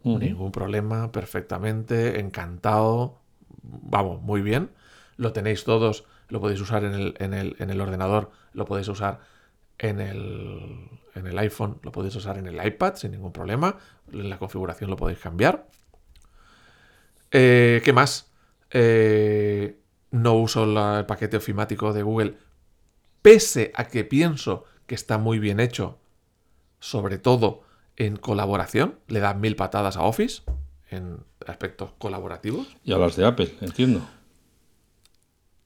Ujú. 0.04 0.20
ningún 0.20 0.52
problema, 0.52 1.12
perfectamente, 1.12 2.20
encantado, 2.20 3.20
vamos, 3.64 4.22
muy 4.22 4.42
bien. 4.42 4.72
Lo 5.18 5.34
tenéis 5.34 5.64
todos, 5.64 6.06
lo 6.30 6.40
podéis 6.40 6.62
usar 6.62 6.84
en 6.84 6.94
el, 6.94 7.16
en 7.20 7.34
el, 7.34 7.56
en 7.60 7.70
el 7.70 7.82
ordenador, 7.82 8.32
lo 8.54 8.66
podéis 8.66 8.88
usar 8.88 9.20
en 9.78 10.00
el, 10.00 10.90
en 11.16 11.28
el 11.28 11.38
iPhone, 11.40 11.80
lo 11.82 11.92
podéis 11.92 12.16
usar 12.16 12.38
en 12.38 12.48
el 12.48 12.66
iPad 12.66 12.96
sin 12.96 13.12
ningún 13.12 13.32
problema. 13.34 13.78
En 14.12 14.30
la 14.30 14.38
configuración 14.38 14.90
lo 14.90 14.96
podéis 14.96 15.20
cambiar. 15.20 15.68
Eh, 17.32 17.82
¿Qué 17.84 17.94
más? 17.94 18.32
Eh, 18.72 19.80
no 20.12 20.34
uso 20.36 20.66
la- 20.66 21.00
el 21.00 21.06
paquete 21.06 21.38
ofimático 21.38 21.92
de 21.94 22.04
Google, 22.04 22.38
pese 23.22 23.72
a 23.76 23.86
que 23.86 24.04
pienso 24.04 24.66
que 24.88 24.96
está 24.96 25.18
muy 25.18 25.40
bien 25.40 25.60
hecho, 25.60 25.98
sobre 26.80 27.18
todo 27.18 27.64
en 27.98 28.18
colaboración, 28.18 29.00
le 29.08 29.20
dan 29.20 29.40
mil 29.40 29.56
patadas 29.56 29.98
a 29.98 30.04
Office 30.04 30.44
en 30.90 31.20
aspectos 31.48 31.92
colaborativos. 31.98 32.76
Y 32.84 32.94
hablas 32.94 33.16
de 33.16 33.26
Apple, 33.26 33.54
entiendo. 33.62 34.02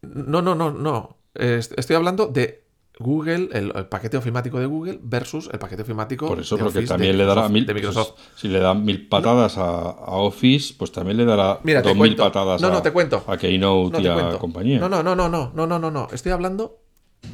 No, 0.02 0.42
no, 0.42 0.56
no, 0.56 0.72
no. 0.72 1.18
Estoy 1.34 1.96
hablando 1.96 2.28
de 2.28 2.64
Google, 3.00 3.50
el, 3.54 3.72
paquete 3.88 4.18
ofimático 4.18 4.60
de 4.60 4.66
Google 4.66 5.00
versus 5.02 5.50
el 5.54 5.60
paquete 5.60 5.84
ofimático 5.84 6.28
Por 6.28 6.42
eso, 6.42 6.58
porque 6.58 6.82
también 6.82 7.18
le 7.18 7.24
dará 7.24 7.48
mil, 7.48 7.66
de 7.66 7.74
pues, 7.74 7.86
Microsoft. 7.86 8.20
Si 8.36 8.50
le 8.50 8.60
dan 8.60 8.84
mil 8.84 9.08
patadas 9.08 9.58
a, 9.58 9.90
Office, 10.18 10.74
pues 10.78 10.92
también 10.92 11.18
le 11.18 11.26
dará 11.26 11.60
dos 11.64 11.96
mil 11.96 12.16
patadas 12.16 12.62
no, 12.62 12.82
te 12.82 12.90
a, 12.90 13.34
a 13.34 13.38
Keynote 13.38 13.98
no, 13.98 14.00
y 14.04 14.08
a 14.08 14.14
cuento. 14.14 14.40
compañía. 14.40 14.80
No, 14.80 14.90
no, 14.90 15.02
no, 15.02 15.16
no, 15.16 15.30
no, 15.30 15.52
no, 15.54 15.80
no, 15.80 15.92
no. 15.92 16.08
Estoy 16.12 16.32
hablando 16.34 16.79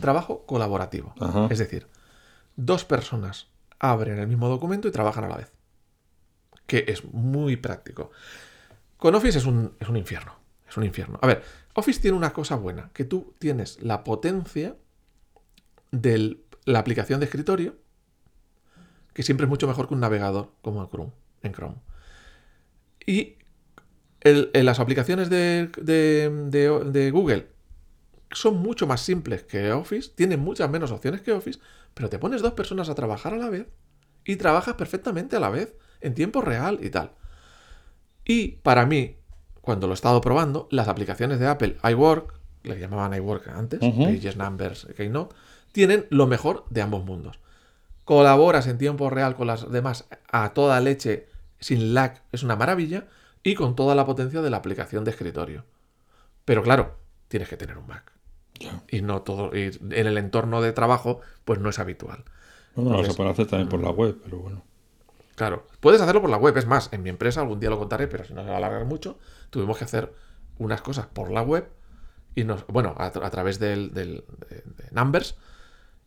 trabajo 0.01 0.45
colaborativo. 0.45 1.13
Ajá. 1.19 1.47
Es 1.49 1.59
decir, 1.59 1.88
dos 2.55 2.86
personas 2.86 3.47
abren 3.79 4.19
el 4.19 4.27
mismo 4.27 4.47
documento 4.49 4.88
y 4.88 4.91
trabajan 4.91 5.23
a 5.25 5.29
la 5.29 5.38
vez. 5.38 5.51
Que 6.67 6.86
es 6.88 7.03
muy 7.05 7.55
práctico. 7.57 8.11
Con 8.97 9.13
Office 9.15 9.38
es 9.38 9.45
un, 9.45 9.73
es 9.79 9.88
un 9.89 9.97
infierno. 9.97 10.33
Es 10.67 10.77
un 10.77 10.83
infierno. 10.83 11.19
A 11.21 11.27
ver, 11.27 11.43
Office 11.75 11.99
tiene 12.01 12.17
una 12.17 12.33
cosa 12.33 12.55
buena, 12.55 12.89
que 12.93 13.05
tú 13.05 13.36
tienes 13.39 13.81
la 13.83 14.03
potencia 14.03 14.75
de 15.91 16.38
la 16.65 16.79
aplicación 16.79 17.19
de 17.19 17.25
escritorio, 17.25 17.75
que 19.13 19.21
siempre 19.23 19.45
es 19.45 19.49
mucho 19.49 19.67
mejor 19.67 19.88
que 19.88 19.93
un 19.93 19.99
navegador 19.99 20.51
como 20.61 20.81
el 20.81 20.89
Chrome, 20.89 21.11
en 21.43 21.53
Chrome. 21.53 21.75
Y 23.05 23.36
el- 24.21 24.49
en 24.53 24.65
las 24.65 24.79
aplicaciones 24.79 25.29
de, 25.29 25.69
de- 25.79 26.29
de- 26.49 26.91
de 26.91 27.11
Google 27.11 27.47
son 28.32 28.57
mucho 28.57 28.88
más 28.88 29.01
simples 29.01 29.43
que 29.43 29.71
Office, 29.71 30.11
tienen 30.15 30.39
muchas 30.39 30.69
menos 30.69 30.91
opciones 30.91 31.21
que 31.21 31.32
Office, 31.32 31.59
pero 31.93 32.09
te 32.09 32.19
pones 32.19 32.41
dos 32.41 32.53
personas 32.53 32.89
a 32.89 32.95
trabajar 32.95 33.34
a 33.34 33.38
la 33.38 33.49
vez 33.49 33.67
y 34.26 34.36
trabajas 34.36 34.76
perfectamente 34.76 35.36
a 35.36 35.39
la 35.39 35.49
vez, 35.49 35.76
en 36.01 36.13
tiempo 36.13 36.41
real 36.41 36.80
y 36.82 36.89
tal. 36.89 37.11
Y 38.26 38.47
para 38.63 38.86
mí, 38.86 39.17
cuando 39.61 39.88
lo 39.88 39.93
he 39.93 39.95
estado 39.95 40.21
probando, 40.21 40.67
las 40.71 40.88
aplicaciones 40.88 41.39
de 41.39 41.47
Apple, 41.47 41.78
iWork, 41.84 42.34
le 42.63 42.80
llamaban 42.80 43.13
iWork 43.13 43.47
antes, 43.49 43.82
Ujú. 43.84 44.03
Pages, 44.03 44.36
Numbers, 44.36 44.88
Keynote, 44.97 45.36
tienen 45.71 46.07
lo 46.09 46.26
mejor 46.28 46.65
de 46.69 46.82
ambos 46.82 47.05
mundos. 47.05 47.39
Colaboras 48.03 48.67
en 48.67 48.78
tiempo 48.78 49.09
real 49.09 49.36
con 49.36 49.47
las 49.47 49.71
demás 49.71 50.05
a 50.32 50.53
toda 50.53 50.80
leche, 50.82 51.30
sin 51.59 51.93
lag, 51.93 52.23
es 52.32 52.43
una 52.43 52.55
maravilla, 52.55 53.07
y 53.43 53.55
con 53.55 53.76
toda 53.76 53.93
la 53.93 54.05
potencia 54.05 54.41
de 54.41 54.49
la 54.49 54.57
aplicación 54.57 55.03
de 55.03 55.11
escritorio. 55.11 55.65
Pero 56.45 56.63
claro, 56.63 56.97
tienes 57.28 57.49
que 57.49 57.57
tener 57.57 57.78
un 57.78 57.88
Mac. 57.88 58.14
Y 58.89 59.01
no 59.01 59.22
todo, 59.22 59.56
y 59.56 59.64
en 59.82 60.08
el 60.08 60.18
entorno 60.18 60.62
de 60.62 60.72
trabajo, 60.72 61.20
pues 61.43 61.60
no 61.60 61.70
es 61.70 61.80
habitual. 61.80 62.24
Bueno, 62.76 62.91
lo 62.91 62.95
se 62.97 62.99
Entonces- 63.01 63.16
puede 63.18 63.30
hacer 63.32 63.47
también 63.47 63.70
por 63.70 63.82
la 63.82 63.89
web, 63.91 64.18
pero 64.24 64.38
bueno. 64.39 64.64
Claro, 65.36 65.68
puedes 65.82 65.99
hacerlo 66.01 66.22
por 66.22 66.30
la 66.30 66.38
web. 66.38 66.56
Es 66.58 66.66
más, 66.66 66.89
en 66.93 67.03
mi 67.03 67.10
empresa, 67.10 67.41
algún 67.41 67.60
día 67.60 67.70
lo 67.70 67.78
contaré, 67.78 68.08
pero 68.08 68.24
si 68.24 68.34
no 68.34 68.41
se 68.43 68.47
va 68.47 68.53
a 68.56 68.58
alargar 68.58 68.86
mucho, 68.86 69.20
tuvimos 69.49 69.78
que 69.78 69.84
hacer 69.84 70.14
unas 70.60 70.82
cosas 70.82 71.08
por 71.08 71.30
la 71.32 71.41
web 71.41 71.68
y 72.36 72.45
nos, 72.45 72.66
bueno, 72.68 72.95
a, 72.97 73.12
tra- 73.12 73.26
a 73.26 73.30
través 73.30 73.60
del, 73.60 73.93
del- 73.93 74.24
de, 74.49 74.56
de 74.84 74.89
Numbers 74.91 75.36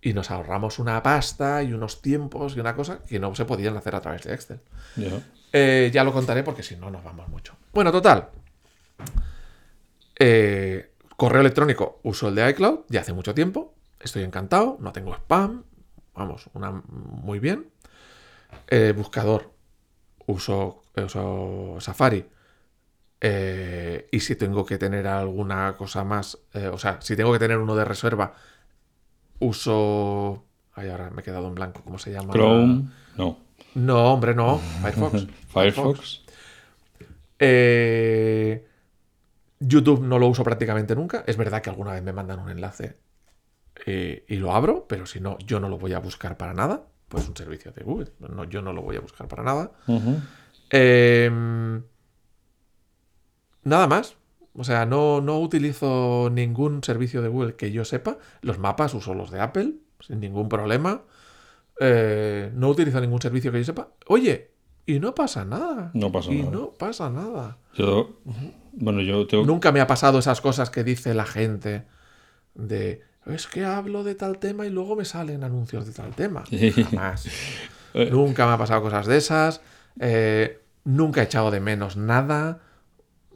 y 0.00 0.14
nos 0.14 0.30
ahorramos 0.30 0.78
una 0.78 1.02
pasta 1.02 1.62
y 1.62 1.72
unos 1.74 2.00
tiempos 2.00 2.56
y 2.56 2.60
una 2.60 2.74
cosa 2.74 3.00
que 3.02 3.18
no 3.18 3.34
se 3.34 3.44
podían 3.44 3.76
hacer 3.76 3.94
a 3.94 4.00
través 4.00 4.22
de 4.24 4.32
Excel. 4.34 4.60
Ya. 4.96 5.20
Eh, 5.52 5.90
ya 5.92 6.04
lo 6.04 6.12
contaré 6.12 6.42
porque 6.42 6.62
si 6.62 6.76
no 6.76 6.90
nos 6.90 7.04
vamos 7.04 7.28
mucho. 7.28 7.54
Bueno, 7.74 7.92
total. 7.92 8.28
Eh, 10.18 10.90
correo 11.18 11.40
electrónico, 11.40 11.98
uso 12.04 12.28
el 12.28 12.36
de 12.36 12.48
iCloud 12.50 12.84
ya 12.88 13.00
hace 13.00 13.12
mucho 13.12 13.34
tiempo. 13.34 13.74
Estoy 13.98 14.22
encantado, 14.22 14.76
no 14.78 14.92
tengo 14.92 15.12
spam. 15.12 15.64
Vamos, 16.14 16.48
una, 16.54 16.70
muy 16.70 17.40
bien. 17.40 17.70
Eh, 18.68 18.94
buscador, 18.96 19.50
uso, 20.26 20.84
uso 20.94 21.76
Safari. 21.80 22.24
Eh, 23.20 24.08
y 24.12 24.20
si 24.20 24.36
tengo 24.36 24.64
que 24.64 24.78
tener 24.78 25.08
alguna 25.08 25.76
cosa 25.76 26.04
más, 26.04 26.38
eh, 26.54 26.68
o 26.68 26.78
sea, 26.78 27.00
si 27.00 27.16
tengo 27.16 27.32
que 27.32 27.40
tener 27.40 27.58
uno 27.58 27.74
de 27.74 27.84
reserva, 27.84 28.34
uso... 29.40 30.44
Ay, 30.74 30.88
ahora 30.88 31.10
me 31.10 31.22
he 31.22 31.24
quedado 31.24 31.48
en 31.48 31.56
blanco, 31.56 31.82
¿cómo 31.82 31.98
se 31.98 32.12
llama? 32.12 32.32
Chrome, 32.32 32.90
no. 33.16 33.38
No, 33.74 34.12
hombre, 34.12 34.36
no. 34.36 34.58
Firefox. 34.82 35.26
Firefox. 35.52 36.22
Eh, 37.40 38.67
YouTube 39.60 40.02
no 40.02 40.18
lo 40.18 40.28
uso 40.28 40.44
prácticamente 40.44 40.94
nunca. 40.94 41.24
Es 41.26 41.36
verdad 41.36 41.62
que 41.62 41.70
alguna 41.70 41.92
vez 41.92 42.02
me 42.02 42.12
mandan 42.12 42.38
un 42.40 42.50
enlace 42.50 42.96
eh, 43.86 44.24
y 44.28 44.36
lo 44.36 44.52
abro, 44.52 44.86
pero 44.88 45.06
si 45.06 45.20
no, 45.20 45.38
yo 45.38 45.60
no 45.60 45.68
lo 45.68 45.78
voy 45.78 45.92
a 45.92 45.98
buscar 45.98 46.36
para 46.36 46.54
nada. 46.54 46.84
Pues 47.08 47.26
un 47.28 47.36
servicio 47.36 47.72
de 47.72 47.82
Google. 47.82 48.12
No, 48.18 48.44
yo 48.44 48.60
no 48.60 48.72
lo 48.72 48.82
voy 48.82 48.96
a 48.96 49.00
buscar 49.00 49.28
para 49.28 49.42
nada. 49.42 49.72
Eh, 50.70 51.30
nada 53.64 53.86
más. 53.86 54.16
O 54.54 54.64
sea, 54.64 54.86
no, 54.86 55.20
no 55.20 55.38
utilizo 55.38 56.30
ningún 56.30 56.82
servicio 56.82 57.22
de 57.22 57.28
Google 57.28 57.54
que 57.54 57.70
yo 57.70 57.84
sepa. 57.84 58.18
Los 58.42 58.58
mapas 58.58 58.92
uso 58.92 59.14
los 59.14 59.30
de 59.30 59.40
Apple, 59.40 59.74
sin 60.00 60.20
ningún 60.20 60.48
problema. 60.48 61.02
Eh, 61.80 62.50
no 62.54 62.68
utilizo 62.68 63.00
ningún 63.00 63.22
servicio 63.22 63.52
que 63.52 63.58
yo 63.58 63.64
sepa. 63.64 63.88
Oye, 64.06 64.50
y 64.84 64.98
no 65.00 65.14
pasa 65.14 65.44
nada. 65.44 65.90
No 65.94 66.10
pasa 66.10 66.32
y 66.32 66.38
nada. 66.38 66.50
no 66.50 66.70
pasa 66.72 67.08
nada. 67.08 67.58
Yo, 67.74 68.18
bueno, 68.78 69.00
yo 69.02 69.26
tengo. 69.26 69.44
Nunca 69.44 69.72
me 69.72 69.80
ha 69.80 69.86
pasado 69.86 70.18
esas 70.18 70.40
cosas 70.40 70.70
que 70.70 70.84
dice 70.84 71.14
la 71.14 71.26
gente 71.26 71.84
de 72.54 73.02
es 73.26 73.46
que 73.46 73.64
hablo 73.64 74.04
de 74.04 74.14
tal 74.14 74.38
tema 74.38 74.66
y 74.66 74.70
luego 74.70 74.96
me 74.96 75.04
salen 75.04 75.44
anuncios 75.44 75.86
de 75.86 75.92
tal 75.92 76.14
tema. 76.14 76.44
Jamás. 76.90 77.26
Eh. 77.94 78.08
Nunca 78.10 78.46
me 78.46 78.52
ha 78.52 78.58
pasado 78.58 78.82
cosas 78.82 79.06
de 79.06 79.16
esas. 79.16 79.60
eh, 80.00 80.60
nunca 80.84 81.20
he 81.20 81.24
echado 81.24 81.50
de 81.50 81.60
menos 81.60 81.96
nada. 81.96 82.60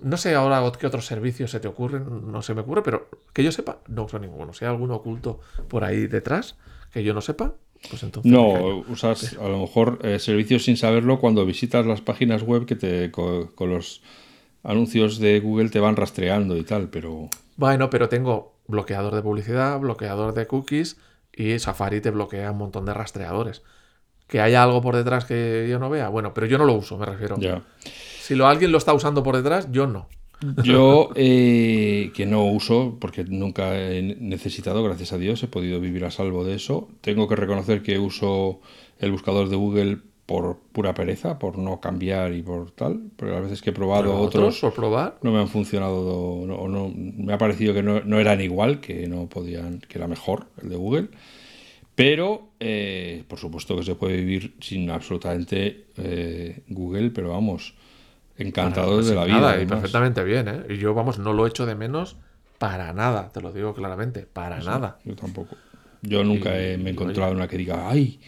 No 0.00 0.16
sé 0.16 0.34
ahora 0.34 0.62
qué 0.80 0.86
otros 0.86 1.06
servicios 1.06 1.50
se 1.52 1.60
te 1.60 1.68
ocurren, 1.68 2.32
no 2.32 2.42
se 2.42 2.54
me 2.54 2.62
ocurre, 2.62 2.82
pero 2.82 3.08
que 3.32 3.44
yo 3.44 3.52
sepa, 3.52 3.78
no 3.86 4.04
uso 4.04 4.18
ninguno. 4.18 4.52
Si 4.52 4.64
hay 4.64 4.70
alguno 4.70 4.96
oculto 4.96 5.40
por 5.68 5.84
ahí 5.84 6.06
detrás 6.08 6.56
que 6.92 7.04
yo 7.04 7.14
no 7.14 7.20
sepa, 7.20 7.54
pues 7.88 8.02
entonces. 8.02 8.32
No, 8.32 8.78
usas 8.88 9.36
a 9.38 9.48
lo 9.48 9.58
mejor 9.60 9.98
eh, 10.02 10.18
servicios 10.18 10.64
sin 10.64 10.76
saberlo 10.76 11.20
cuando 11.20 11.46
visitas 11.46 11.86
las 11.86 12.00
páginas 12.00 12.42
web 12.42 12.66
que 12.66 12.74
te 12.76 13.10
co- 13.12 13.50
con, 13.54 13.70
los 13.70 14.02
anuncios 14.62 15.18
de 15.18 15.40
Google 15.40 15.70
te 15.70 15.80
van 15.80 15.96
rastreando 15.96 16.56
y 16.56 16.64
tal, 16.64 16.88
pero 16.88 17.28
Bueno, 17.56 17.90
pero 17.90 18.08
tengo 18.08 18.54
bloqueador 18.66 19.14
de 19.14 19.22
publicidad, 19.22 19.78
bloqueador 19.80 20.34
de 20.34 20.46
cookies 20.46 20.96
y 21.32 21.58
Safari 21.58 22.00
te 22.00 22.10
bloquea 22.10 22.50
un 22.52 22.58
montón 22.58 22.84
de 22.84 22.94
rastreadores. 22.94 23.62
Que 24.28 24.40
haya 24.40 24.62
algo 24.62 24.80
por 24.80 24.96
detrás 24.96 25.24
que 25.24 25.66
yo 25.68 25.78
no 25.78 25.90
vea, 25.90 26.08
bueno, 26.08 26.32
pero 26.32 26.46
yo 26.46 26.58
no 26.58 26.64
lo 26.64 26.74
uso, 26.74 26.96
me 26.96 27.06
refiero. 27.06 27.38
ya. 27.38 27.62
Si 28.20 28.34
lo, 28.34 28.46
alguien 28.46 28.72
lo 28.72 28.78
está 28.78 28.94
usando 28.94 29.22
por 29.22 29.36
detrás, 29.36 29.68
yo 29.72 29.86
no. 29.86 30.08
Yo, 30.64 31.10
eh, 31.14 32.10
que 32.14 32.26
no 32.26 32.44
uso, 32.46 32.96
porque 33.00 33.24
nunca 33.24 33.78
he 33.78 34.02
necesitado, 34.02 34.82
gracias 34.82 35.12
a 35.12 35.18
Dios, 35.18 35.42
he 35.42 35.48
podido 35.48 35.80
vivir 35.80 36.04
a 36.04 36.10
salvo 36.10 36.44
de 36.44 36.54
eso. 36.54 36.88
Tengo 37.00 37.28
que 37.28 37.36
reconocer 37.36 37.82
que 37.82 37.98
uso 37.98 38.60
el 38.98 39.12
buscador 39.12 39.48
de 39.48 39.56
Google 39.56 39.98
por 40.26 40.58
pura 40.72 40.94
pereza, 40.94 41.38
por 41.38 41.58
no 41.58 41.80
cambiar 41.80 42.32
y 42.32 42.42
por 42.42 42.70
tal, 42.70 43.10
porque 43.16 43.32
las 43.32 43.42
veces 43.42 43.60
que 43.62 43.70
he 43.70 43.72
probado 43.72 44.18
otros 44.18 44.60
por 44.60 44.72
probar. 44.72 45.18
no 45.22 45.32
me 45.32 45.38
han 45.40 45.48
funcionado, 45.48 46.44
no, 46.46 46.54
o 46.56 46.68
no- 46.68 46.92
me 46.94 47.32
ha 47.32 47.38
parecido 47.38 47.74
que 47.74 47.82
no, 47.82 48.00
no 48.00 48.18
eran 48.20 48.40
igual, 48.40 48.80
que 48.80 49.08
no 49.08 49.28
podían, 49.28 49.80
que 49.80 49.98
era 49.98 50.06
mejor 50.08 50.46
el 50.62 50.68
de 50.70 50.76
Google. 50.76 51.08
Pero, 51.94 52.48
eh, 52.58 53.24
por 53.28 53.38
supuesto 53.38 53.76
que 53.76 53.82
se 53.82 53.94
puede 53.94 54.16
vivir 54.16 54.54
sin 54.60 54.90
absolutamente 54.90 55.86
eh, 55.98 56.62
Google, 56.68 57.10
pero 57.10 57.30
vamos, 57.30 57.74
encantado 58.38 59.02
de 59.02 59.14
la 59.14 59.24
vida. 59.24 59.40
nada, 59.40 59.62
y 59.62 59.66
perfectamente 59.66 60.24
bien, 60.24 60.48
¿eh? 60.48 60.62
Y 60.70 60.78
yo, 60.78 60.94
vamos, 60.94 61.18
no 61.18 61.32
lo 61.34 61.46
echo 61.46 61.66
de 61.66 61.74
menos 61.74 62.16
para 62.58 62.92
nada, 62.94 63.30
te 63.32 63.40
lo 63.42 63.52
digo 63.52 63.74
claramente, 63.74 64.20
para 64.32 64.60
nada. 64.60 64.98
Yo 65.04 65.14
tampoco. 65.16 65.56
Yo 66.00 66.24
nunca 66.24 66.56
Y- 66.58 66.72
he- 66.72 66.78
me 66.78 66.90
he 66.90 66.92
encontrado 66.92 67.32
una 67.32 67.46
que 67.46 67.58
diga, 67.58 67.88
ay, 67.90 68.20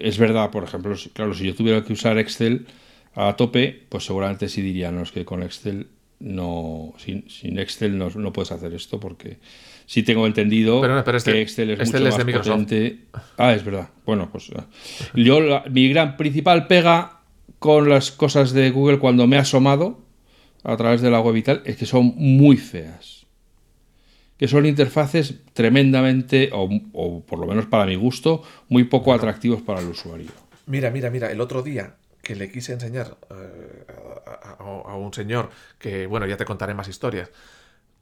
es 0.00 0.18
verdad, 0.18 0.50
por 0.50 0.64
ejemplo, 0.64 0.96
si- 0.96 1.10
claro, 1.10 1.34
si 1.34 1.44
yo 1.44 1.54
tuviera 1.54 1.82
que 1.84 1.92
usar 1.92 2.18
Excel 2.18 2.66
a 3.14 3.34
tope, 3.36 3.82
pues 3.88 4.04
seguramente 4.04 4.48
sí 4.48 4.62
diría, 4.62 4.90
no, 4.92 5.02
es 5.02 5.12
que 5.12 5.24
con 5.24 5.42
Excel 5.42 5.88
no, 6.20 6.94
sin, 6.98 7.28
sin 7.28 7.58
Excel 7.58 7.98
no, 7.98 8.08
no 8.10 8.32
puedes 8.32 8.52
hacer 8.52 8.72
esto 8.74 9.00
porque 9.00 9.38
sí 9.86 10.02
tengo 10.02 10.26
entendido 10.26 10.80
Pero- 10.80 11.02
pero 11.04 11.18
este- 11.18 11.32
que 11.32 11.42
Excel 11.42 11.70
es 11.70 11.80
Excel 11.80 12.02
mucho 12.02 12.08
es 12.08 12.14
de 12.16 12.18
más 12.18 12.26
Microsoft. 12.26 12.52
potente. 12.52 12.98
Ah, 13.36 13.52
es 13.52 13.64
verdad. 13.64 13.88
Bueno, 14.06 14.28
pues 14.30 14.50
ah. 14.56 14.66
yo 15.14 15.40
la- 15.40 15.64
mi 15.70 15.88
gran 15.88 16.16
principal 16.16 16.66
pega 16.68 17.20
con 17.58 17.88
las 17.88 18.10
cosas 18.12 18.52
de 18.52 18.70
Google 18.70 18.98
cuando 18.98 19.26
me 19.26 19.36
he 19.36 19.40
asomado 19.40 20.00
a 20.64 20.76
través 20.76 21.00
de 21.00 21.10
la 21.10 21.20
web 21.20 21.36
y 21.36 21.42
tal 21.42 21.62
es 21.64 21.76
que 21.76 21.86
son 21.86 22.12
muy 22.16 22.56
feas. 22.56 23.21
Que 24.42 24.48
son 24.48 24.66
interfaces 24.66 25.36
tremendamente, 25.52 26.50
o, 26.52 27.22
por 27.24 27.38
lo 27.38 27.46
menos 27.46 27.66
para 27.66 27.86
mi 27.86 27.94
gusto, 27.94 28.42
muy 28.68 28.82
poco 28.82 29.14
atractivos 29.14 29.62
para 29.62 29.78
el 29.78 29.86
usuario. 29.86 30.32
Mira, 30.66 30.90
mira, 30.90 31.10
mira, 31.10 31.30
el 31.30 31.40
otro 31.40 31.62
día 31.62 31.94
que 32.22 32.34
le 32.34 32.50
quise 32.50 32.72
enseñar 32.72 33.18
eh, 33.30 33.86
a, 34.58 34.96
un 34.96 35.14
señor 35.14 35.50
que, 35.78 36.08
bueno, 36.08 36.26
ya 36.26 36.36
te 36.36 36.44
contaré 36.44 36.74
más 36.74 36.88
historias, 36.88 37.30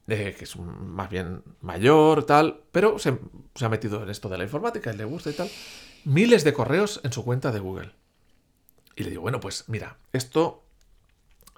eh, 0.09 0.35
que 0.39 0.45
es 0.45 0.57
un- 0.57 0.91
más 0.91 1.11
bien 1.11 1.43
mayor, 1.61 2.25
tal, 2.25 2.63
pero 2.73 2.99
se 2.99 3.13
ha 3.61 3.69
metido 3.69 4.03
en 4.03 4.09
esto 4.09 4.31
de 4.31 4.39
la 4.39 4.45
informática 4.45 4.95
y 4.95 4.97
le 4.97 5.05
gusta 5.05 5.29
y 5.29 5.35
tal, 5.35 5.51
miles 6.07 6.43
de 6.43 6.55
correos 6.55 7.03
en 7.05 7.13
su 7.13 7.23
cuenta 7.23 7.53
de 7.53 7.61
Google. 7.61 7.91
Y 8.97 9.05
le 9.05 9.11
digo, 9.11 9.21
bueno, 9.21 9.41
pues 9.41 9.69
mira, 9.69 9.99
esto 10.15 10.65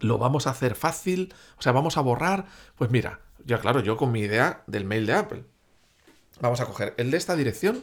lo 0.01 0.18
vamos 0.18 0.49
a 0.49 0.51
hacer 0.51 0.74
fácil, 0.74 1.33
o 1.57 1.62
sea, 1.62 1.70
vamos 1.70 1.97
a 1.97 2.01
borrar, 2.01 2.47
pues 2.76 2.91
mira, 2.91 3.20
ya 3.47 3.59
claro, 3.59 3.80
yo 3.80 3.97
con 3.97 4.12
mi 4.12 4.20
idea 4.20 4.62
del 4.66 4.84
mail 4.84 5.07
de 5.07 5.12
Apple, 5.14 5.45
vamos 6.40 6.61
a 6.61 6.66
coger 6.66 6.95
el 6.97 7.11
de 7.11 7.16
esta 7.16 7.36
dirección 7.36 7.82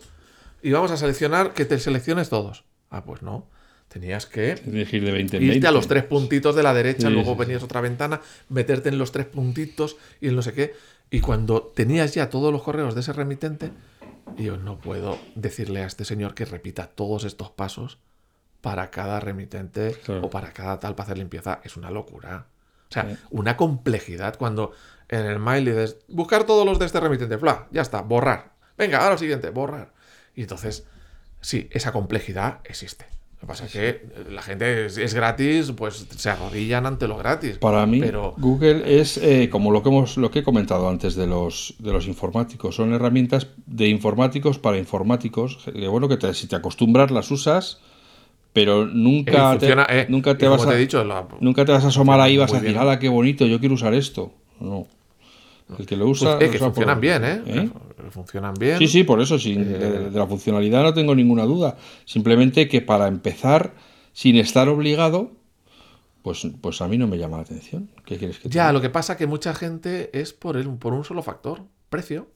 y 0.62 0.72
vamos 0.72 0.92
a 0.92 0.98
seleccionar 0.98 1.54
que 1.54 1.66
te 1.66 1.80
selecciones 1.80 2.30
todos. 2.30 2.66
Ah, 2.90 3.04
pues 3.06 3.22
no. 3.22 3.48
Tenías 3.88 4.26
que 4.28 4.52
Elegir 4.52 5.04
de 5.04 5.12
20 5.12 5.38
en 5.38 5.44
irte 5.44 5.52
20. 5.54 5.68
a 5.68 5.72
los 5.72 5.88
tres 5.88 6.04
puntitos 6.04 6.56
de 6.56 6.62
la 6.62 6.74
derecha, 6.76 7.08
Sí, 7.08 7.14
luego 7.14 7.34
sí, 7.34 7.40
venías 7.40 7.62
a 7.64 7.66
otra 7.66 7.82
ventana, 7.82 8.22
meterte 8.50 8.90
en 8.90 8.98
los 9.00 9.12
tres 9.12 9.26
puntitos 9.26 9.98
y 10.22 10.28
el 10.28 10.36
no 10.36 10.42
sé 10.44 10.54
qué. 10.54 10.76
Y 11.10 11.22
cuando 11.22 11.64
tenías 11.64 12.14
ya 12.14 12.30
todos 12.30 12.52
los 12.54 12.62
correos 12.62 12.94
de 12.94 13.02
ese 13.02 13.14
remitente, 13.14 13.72
yo 14.38 14.58
no 14.58 14.78
puedo 14.80 15.18
decirle 15.34 15.82
a 15.84 15.88
este 15.88 16.06
señor 16.06 16.36
que 16.36 16.46
repita 16.46 16.86
todos 16.88 17.24
estos 17.24 17.50
pasos 17.50 17.98
para 18.62 18.92
cada 18.92 19.20
remitente 19.20 19.96
Claro. 20.04 20.28
o 20.28 20.30
para 20.30 20.52
cada 20.54 20.80
tal 20.80 20.94
para 20.94 21.06
hacer 21.06 21.18
limpieza. 21.18 21.60
Es 21.64 21.76
una 21.76 21.90
locura. 21.90 22.46
O 22.90 22.94
sea, 22.94 23.10
Sí. 23.10 23.18
una 23.32 23.58
complejidad 23.58 24.36
cuando 24.38 24.72
en 25.10 25.26
el 25.26 25.40
mail 25.40 25.66
dices, 25.66 25.98
buscar 26.08 26.44
todos 26.46 26.66
los 26.66 26.80
de 26.80 26.86
este 26.86 27.00
remitente, 27.00 27.38
fla, 27.38 27.68
ya 27.72 27.82
está, 27.82 28.02
borrar. 28.02 28.54
Venga, 28.78 29.00
ahora 29.00 29.12
lo 29.12 29.18
siguiente, 29.18 29.50
borrar. 29.50 29.92
Y 30.36 30.42
entonces, 30.42 30.86
sí, 31.42 31.68
esa 31.72 31.92
complejidad 31.92 32.60
existe. 32.64 33.06
Lo 33.36 33.42
que 33.42 33.48
pasa 33.48 33.66
es 33.66 33.72
que 33.72 34.06
la 34.30 34.42
gente 34.42 34.86
es, 34.86 34.98
es 34.98 35.14
gratis, 35.14 35.72
pues 35.72 36.06
se 36.16 36.30
arrodillan 36.30 36.86
ante 36.86 37.08
lo 37.08 37.18
gratis. 37.18 37.58
Para 37.58 37.86
mí, 37.86 38.02
Pero 38.02 38.34
Google 38.38 39.00
es 39.00 39.18
eh, 39.18 39.50
como 39.50 39.72
lo 39.72 39.82
que 39.82 39.88
hemos, 39.90 40.18
lo 40.18 40.30
que 40.30 40.40
he 40.40 40.44
comentado 40.44 40.90
antes 40.90 41.16
de 41.16 41.26
los 41.26 41.74
de 41.80 41.94
los 41.94 42.06
informáticos. 42.08 42.76
Son 42.76 42.94
herramientas 42.94 43.48
de 43.66 43.88
informáticos 43.88 44.60
para 44.60 44.78
informáticos. 44.78 45.58
Que 45.74 45.88
bueno, 45.88 46.10
que 46.10 46.18
te- 46.18 46.34
si 46.34 46.48
te 46.48 46.58
acostumbras 46.58 47.12
las 47.12 47.32
usas, 47.32 47.80
pero 48.52 48.84
eh, 48.84 48.90
nunca 48.94 49.52
funciona, 49.52 49.88
te, 49.88 50.02
eh, 50.02 50.06
nunca 50.10 50.32
y 50.32 50.36
te 50.36 50.48
vas 50.50 50.64
te 50.64 50.70
a 50.70 50.76
he 50.76 50.78
dicho, 50.78 51.04
la- 51.06 51.26
nunca 51.40 51.64
te 51.64 51.72
vas 51.72 51.86
a 51.86 51.88
asomar 51.88 52.20
ahí 52.20 52.34
y 52.34 52.38
vas 52.38 52.54
a 52.54 52.60
decir. 52.60 52.78
¡hala, 52.78 53.00
qué 53.00 53.08
bonito! 53.08 53.46
Yo 53.46 53.60
quiero 53.62 53.76
usar 53.76 53.94
esto. 53.94 54.34
No. 54.60 54.86
El 55.78 55.86
que 55.86 55.96
lo 55.96 56.08
usa. 56.08 56.38
pues, 56.38 56.42
eh, 56.42 56.46
lo 56.46 56.52
que 56.52 56.58
usa 56.58 56.68
por- 56.74 56.74
funcionan 56.76 57.00
bien, 57.02 57.24
¿eh? 57.24 57.44
¿Eh? 57.46 57.70
Funcionan 58.12 58.54
bien. 58.56 58.78
Sí, 58.80 58.88
sí, 58.88 59.04
por 59.04 59.22
eso, 59.22 59.38
sin, 59.38 59.64
de, 59.64 60.10
de 60.10 60.20
la 60.20 60.26
funcionalidad 60.26 60.82
no 60.84 60.94
tengo 60.94 61.14
ninguna 61.14 61.44
duda. 61.46 61.78
Simplemente 62.06 62.68
que 62.68 62.82
para 62.82 63.08
empezar, 63.08 63.76
sin 64.14 64.36
estar 64.38 64.68
obligado, 64.70 65.32
pues, 66.24 66.48
pues 66.62 66.82
a 66.82 66.88
mí 66.88 66.98
no 66.98 67.08
me 67.08 67.18
llama 67.18 67.38
la 67.38 67.44
atención. 67.44 67.92
¿Qué 68.06 68.18
quieres 68.18 68.38
que 68.40 68.50
te 68.50 68.56
Ya, 68.56 68.64
diga? 68.64 68.74
lo 68.74 68.82
que 68.82 68.90
pasa 68.90 69.16
que 69.18 69.28
mucha 69.28 69.54
gente 69.54 70.10
es 70.20 70.34
por, 70.34 70.58
el, 70.58 70.70
por 70.78 70.94
un 70.94 71.04
solo 71.04 71.22
factor, 71.24 71.64
precio. 71.90 72.28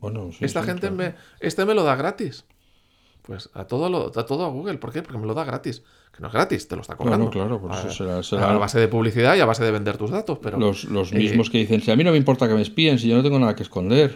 Bueno, 0.00 0.30
sí, 0.32 0.44
Esta 0.44 0.60
sí, 0.60 0.66
gente 0.66 0.88
claro. 0.88 0.96
me, 0.96 1.14
este 1.40 1.64
me 1.64 1.74
lo 1.74 1.82
da 1.84 1.96
gratis. 1.96 2.44
Pues 3.22 3.50
a 3.54 3.66
todo, 3.66 3.88
lo, 3.90 4.06
a 4.06 4.26
todo 4.26 4.44
a 4.44 4.48
Google. 4.48 4.78
¿Por 4.78 4.92
qué? 4.92 5.02
Porque 5.02 5.18
me 5.18 5.26
lo 5.26 5.34
da 5.34 5.44
gratis. 5.44 5.82
Que 6.14 6.20
no 6.22 6.28
es 6.28 6.32
gratis, 6.34 6.66
te 6.68 6.74
lo 6.76 6.82
está 6.82 6.96
cobrando. 6.96 7.30
Claro, 7.30 7.60
claro, 7.60 7.60
por 7.60 7.72
eso 7.78 7.88
a, 7.88 7.90
será- 7.92 8.22
será- 8.22 8.50
a 8.50 8.58
base 8.58 8.78
de 8.80 8.88
publicidad 8.88 9.36
y 9.36 9.40
a 9.40 9.46
base 9.46 9.62
de 9.64 9.70
vender 9.70 9.96
tus 9.96 10.10
datos. 10.10 10.38
Pero 10.42 10.58
Los, 10.58 10.84
los 10.84 11.12
eh, 11.12 11.16
mismos 11.16 11.48
que 11.50 11.58
dicen, 11.58 11.80
si 11.82 11.90
a 11.90 11.96
mí 11.96 12.02
no 12.04 12.10
me 12.10 12.16
importa 12.16 12.48
que 12.48 12.54
me 12.54 12.62
espíen, 12.62 12.98
si 12.98 13.08
yo 13.08 13.16
no 13.16 13.22
tengo 13.22 13.38
nada 13.38 13.54
que 13.54 13.62
esconder. 13.62 14.14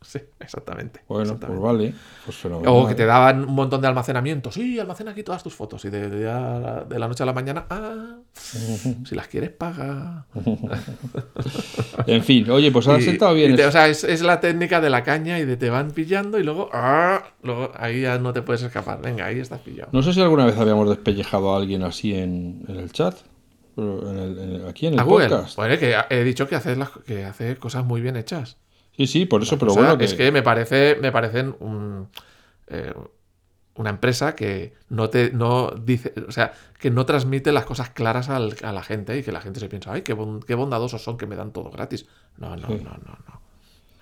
Sí, 0.10 0.18
exactamente. 0.40 1.02
Bueno, 1.08 1.24
exactamente. 1.24 1.60
pues 1.60 1.72
vale. 1.72 1.94
Pues. 2.24 2.44
O 2.66 2.86
que 2.88 2.94
te 2.94 3.04
daban 3.04 3.44
un 3.46 3.54
montón 3.54 3.82
de 3.82 3.86
almacenamiento. 3.88 4.50
Sí, 4.50 4.78
almacena 4.80 5.10
aquí 5.10 5.22
todas 5.22 5.42
tus 5.42 5.54
fotos. 5.54 5.84
Y 5.84 5.90
de, 5.90 6.08
de- 6.08 6.20
de 6.88 6.98
la 6.98 7.06
noche 7.06 7.22
a 7.22 7.26
la 7.26 7.34
mañana, 7.34 7.66
ah, 7.68 8.16
si 8.32 9.14
las 9.14 9.28
quieres, 9.28 9.50
paga. 9.50 10.24
En 12.06 12.22
fin, 12.24 12.50
oye, 12.50 12.72
pues 12.72 12.88
has 12.88 13.04
sentado 13.04 13.34
bien. 13.34 13.54
te- 13.56 13.66
o 13.66 13.70
sea, 13.72 13.88
es, 13.88 14.04
es 14.04 14.22
la 14.22 14.40
técnica 14.40 14.80
de 14.80 14.90
la 14.90 15.02
caña 15.04 15.38
y 15.38 15.44
de 15.44 15.56
te 15.56 15.70
van 15.70 15.90
pillando 15.90 16.38
y 16.38 16.42
luego, 16.44 16.70
ah, 16.72 17.22
luego 17.42 17.70
ahí 17.76 18.02
ya 18.02 18.18
no 18.18 18.32
te 18.32 18.42
puedes 18.42 18.62
escapar. 18.62 19.00
Venga, 19.02 19.26
ahí 19.26 19.38
estás 19.38 19.60
pillado. 19.60 19.90
No 19.92 20.02
sé 20.02 20.12
si 20.12 20.20
alguna 20.20 20.46
vez 20.46 20.56
habíamos 20.56 20.88
despellejado 20.88 21.54
a 21.54 21.58
alguien 21.58 21.82
así 21.82 22.14
en, 22.14 22.64
en 22.68 22.76
el 22.76 22.90
chat. 22.92 23.16
pero 23.76 24.10
en 24.10 24.18
el- 24.18 24.38
en- 24.38 24.68
aquí 24.68 24.86
en 24.86 24.94
el 24.94 25.00
A 25.00 25.02
Google. 25.04 25.28
podcast. 25.28 25.56
Bueno, 25.56 25.78
que 25.78 25.94
he 26.10 26.24
dicho 26.24 26.48
que 26.48 26.56
hace, 26.56 26.74
las, 26.76 26.90
que 27.06 27.24
hace 27.24 27.56
cosas 27.56 27.84
muy 27.84 28.00
bien 28.00 28.16
hechas. 28.16 28.56
Sí, 28.96 29.06
sí, 29.06 29.26
por 29.26 29.42
eso, 29.42 29.58
pero 29.58 29.72
bueno. 29.74 29.98
Que, 29.98 30.04
es 30.04 30.14
que 30.14 30.30
me 30.32 30.42
parece, 30.42 30.96
me 31.00 31.10
parecen 31.12 31.56
un, 31.60 32.08
eh, 32.66 32.92
una 33.74 33.90
empresa 33.90 34.34
que 34.34 34.74
no 34.88 35.08
te 35.08 35.30
no 35.32 35.70
dice, 35.70 36.12
o 36.28 36.32
sea, 36.32 36.52
que 36.78 36.90
no 36.90 37.06
transmite 37.06 37.50
las 37.52 37.64
cosas 37.64 37.90
claras 37.90 38.28
al- 38.28 38.56
a 38.62 38.72
la 38.72 38.82
gente 38.82 39.16
y 39.16 39.22
que 39.22 39.32
la 39.32 39.40
gente 39.40 39.58
se 39.60 39.68
piensa, 39.68 39.92
ay, 39.92 40.02
qué, 40.02 40.12
bon- 40.12 40.40
qué 40.40 40.54
bondadosos 40.54 41.02
son 41.02 41.16
que 41.16 41.26
me 41.26 41.36
dan 41.36 41.52
todo 41.52 41.70
gratis. 41.70 42.06
No, 42.36 42.56
no, 42.56 42.66
Sí. 42.66 42.74
no, 42.84 42.90
no, 42.90 43.18
no. 43.26 43.40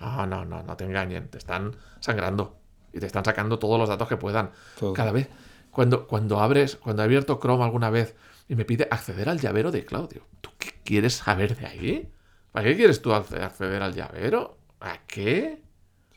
No, 0.01 0.25
no, 0.25 0.45
no, 0.45 0.63
no 0.63 0.77
te 0.77 0.85
engañen. 0.85 1.27
Te 1.29 1.37
están 1.37 1.75
sangrando 1.99 2.57
y 2.93 2.99
te 2.99 3.05
están 3.05 3.23
sacando 3.25 3.59
todos 3.59 3.77
los 3.79 3.89
datos 3.89 4.07
que 4.07 4.15
puedan. 4.17 4.51
Todo. 4.79 4.93
Cada 4.93 5.11
vez, 5.11 5.29
cuando, 5.71 6.07
cuando 6.07 6.39
abres, 6.39 6.77
cuando 6.77 7.01
he 7.01 7.05
abierto 7.05 7.37
Chrome 7.41 7.63
alguna 7.65 7.89
vez 7.89 8.15
y 8.47 8.55
me 8.55 8.63
pide 8.65 8.87
acceder 8.89 9.27
al 9.29 9.39
llavero 9.39 9.71
de 9.71 9.83
Claudio, 9.85 10.25
¿tú 10.41 10.51
qué 10.57 10.71
quieres 10.83 11.15
saber 11.15 11.55
de 11.57 11.65
ahí? 11.65 12.11
¿Para 12.51 12.65
qué 12.69 12.75
quieres 12.77 13.01
tú 13.01 13.11
acce- 13.11 13.41
acceder 13.41 13.81
al 13.83 13.93
llavero? 13.93 14.57
¿A 14.81 14.97
qué? 15.07 15.61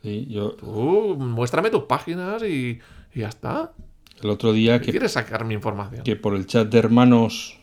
sí, 0.03 0.27
yo 0.31 0.53
Tú, 0.53 1.17
muéstrame 1.19 1.71
tus 1.71 1.85
páginas 1.85 2.43
y, 2.43 2.81
y 3.15 3.21
ya 3.21 3.29
está. 3.29 3.73
el 4.23 4.31
otro 4.31 4.53
día 4.53 4.79
¿Qué 4.81 4.87
que 4.87 4.93
quieres 4.93 5.13
sacar 5.13 5.45
mi 5.45 5.55
información? 5.55 6.03
que 6.05 6.17
por 6.17 6.35
el 6.35 6.47
chat 6.47 6.69
de 6.69 6.79
hermanos 6.79 7.59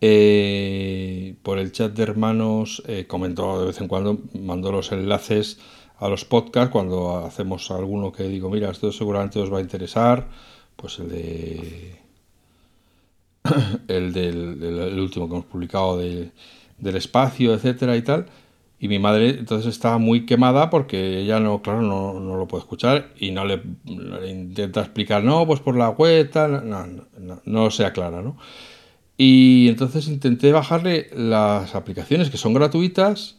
eh, 0.00 1.36
por 1.42 1.58
el 1.58 1.72
chat 1.72 1.92
de 1.92 2.02
hermanos 2.02 2.82
eh, 2.86 3.06
comentó 3.06 3.60
de 3.60 3.66
vez 3.66 3.80
en 3.80 3.88
cuando 3.88 4.18
mandó 4.34 4.72
los 4.72 4.90
enlaces 4.92 5.60
a 5.98 6.08
los 6.08 6.24
podcasts 6.24 6.72
cuando 6.72 7.18
hacemos 7.24 7.70
alguno 7.70 8.10
que 8.12 8.24
digo 8.24 8.50
mira 8.50 8.70
esto 8.70 8.90
seguramente 8.92 9.38
os 9.38 9.52
va 9.52 9.58
a 9.58 9.60
interesar 9.60 10.28
pues 10.76 10.98
el 10.98 11.08
de 11.08 12.00
el 13.88 14.12
del, 14.12 14.58
del- 14.60 14.78
el 14.80 15.00
último 15.00 15.28
que 15.28 15.34
hemos 15.34 15.46
publicado 15.46 15.98
de- 15.98 16.30
del 16.78 16.96
espacio 16.96 17.54
etcétera 17.54 17.96
y 17.96 18.02
tal 18.02 18.26
y 18.82 18.88
mi 18.88 18.98
madre 18.98 19.30
entonces 19.38 19.72
estaba 19.72 19.98
muy 19.98 20.26
quemada 20.26 20.68
porque 20.68 21.20
ella 21.20 21.38
no, 21.38 21.62
claro, 21.62 21.82
no, 21.82 22.18
no 22.18 22.36
lo 22.36 22.48
puede 22.48 22.62
escuchar 22.62 23.10
y 23.16 23.30
no 23.30 23.44
le, 23.44 23.62
intenta 24.28 24.80
explicar, 24.80 25.22
no, 25.22 25.46
pues 25.46 25.60
por 25.60 25.76
la 25.76 25.90
web, 25.90 26.28
tal, 26.32 26.68
no, 26.68 26.84
no, 26.88 27.04
no, 27.16 27.40
no 27.44 27.70
se 27.70 27.84
aclara, 27.84 28.22
¿no? 28.22 28.36
Y 29.16 29.68
entonces 29.68 30.08
intenté 30.08 30.50
bajarle 30.50 31.10
las 31.14 31.76
aplicaciones 31.76 32.28
que 32.28 32.38
son 32.38 32.54
gratuitas 32.54 33.36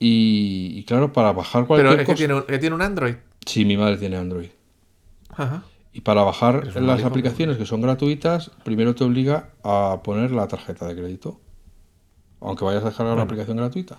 y, 0.00 0.72
y 0.74 0.84
claro, 0.84 1.12
para 1.12 1.30
bajar 1.32 1.68
Pero 1.68 1.68
cualquier 1.68 1.92
es 1.92 1.98
que 2.00 2.04
cosa... 2.06 2.16
tiene, 2.16 2.34
un- 2.34 2.42
que 2.42 2.58
tiene 2.58 2.74
un 2.74 2.82
Android. 2.82 3.14
Sí, 3.46 3.64
mi 3.64 3.76
madre 3.76 3.98
tiene 3.98 4.16
Android. 4.16 4.48
Ajá. 5.30 5.62
Y 5.92 6.00
para 6.00 6.22
bajar 6.24 6.74
las 6.82 7.04
aplicaciones 7.04 7.56
que 7.56 7.66
son 7.66 7.80
gratuitas, 7.80 8.50
primero 8.64 8.96
te 8.96 9.04
obliga 9.04 9.50
a 9.62 10.00
poner 10.02 10.32
la 10.32 10.48
tarjeta 10.48 10.88
de 10.88 10.96
crédito. 10.96 11.40
Aunque 12.44 12.64
vayas 12.64 12.82
a 12.82 12.86
descargar 12.86 13.14
una 13.14 13.22
aplicación 13.24 13.56
gratuita. 13.56 13.98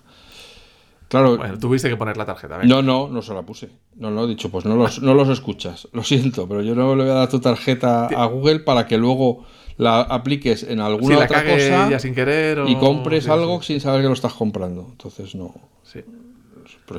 Claro, 1.08 1.38
Bueno, 1.38 1.60
tuviste 1.60 1.88
que 1.89 1.96
poner 1.98 2.18
la 2.18 2.26
tarjeta. 2.26 2.58
venga. 2.58 2.74
no, 2.76 2.82
no, 2.82 3.08
no 3.10 3.22
se 3.22 3.34
la 3.34 3.43
puse. 3.43 3.70
No, 3.96 4.10
no, 4.12 4.24
he 4.26 4.28
dicho, 4.28 4.50
pues 4.50 4.66
no 4.66 4.76
los, 4.76 5.02
no 5.02 5.14
los 5.14 5.30
escuchas. 5.30 5.88
Lo 5.93 6.04
siento, 6.04 6.48
pero 6.48 6.62
yo 6.62 6.74
no 6.76 6.96
le 6.96 7.04
voy 7.04 7.12
a 7.12 7.16
dar 7.16 7.30
tu 7.30 7.39
tarjeta 7.39 8.08
a 8.08 8.26
Google 8.26 8.60
para 8.62 8.88
que 8.88 8.98
luego 8.98 9.46
la 9.78 10.02
apliques 10.02 10.64
en 10.64 10.78
si 10.78 10.80
alguna 10.82 11.20
la 11.20 11.26
otra 11.26 11.43
cosa 11.46 11.89
ya 11.89 12.00
sin 12.00 12.16
querer 12.16 12.60
o- 12.60 12.68
y 12.68 12.76
compres 12.78 13.26
sí, 13.26 13.30
algo 13.30 13.62
sí, 13.62 13.74
sin 13.74 13.82
saber 13.82 14.02
que 14.02 14.08
lo 14.08 14.14
estás 14.14 14.34
comprando. 14.34 14.88
Entonces, 14.89 15.36
no. 15.36 15.54
sí. 15.84 16.02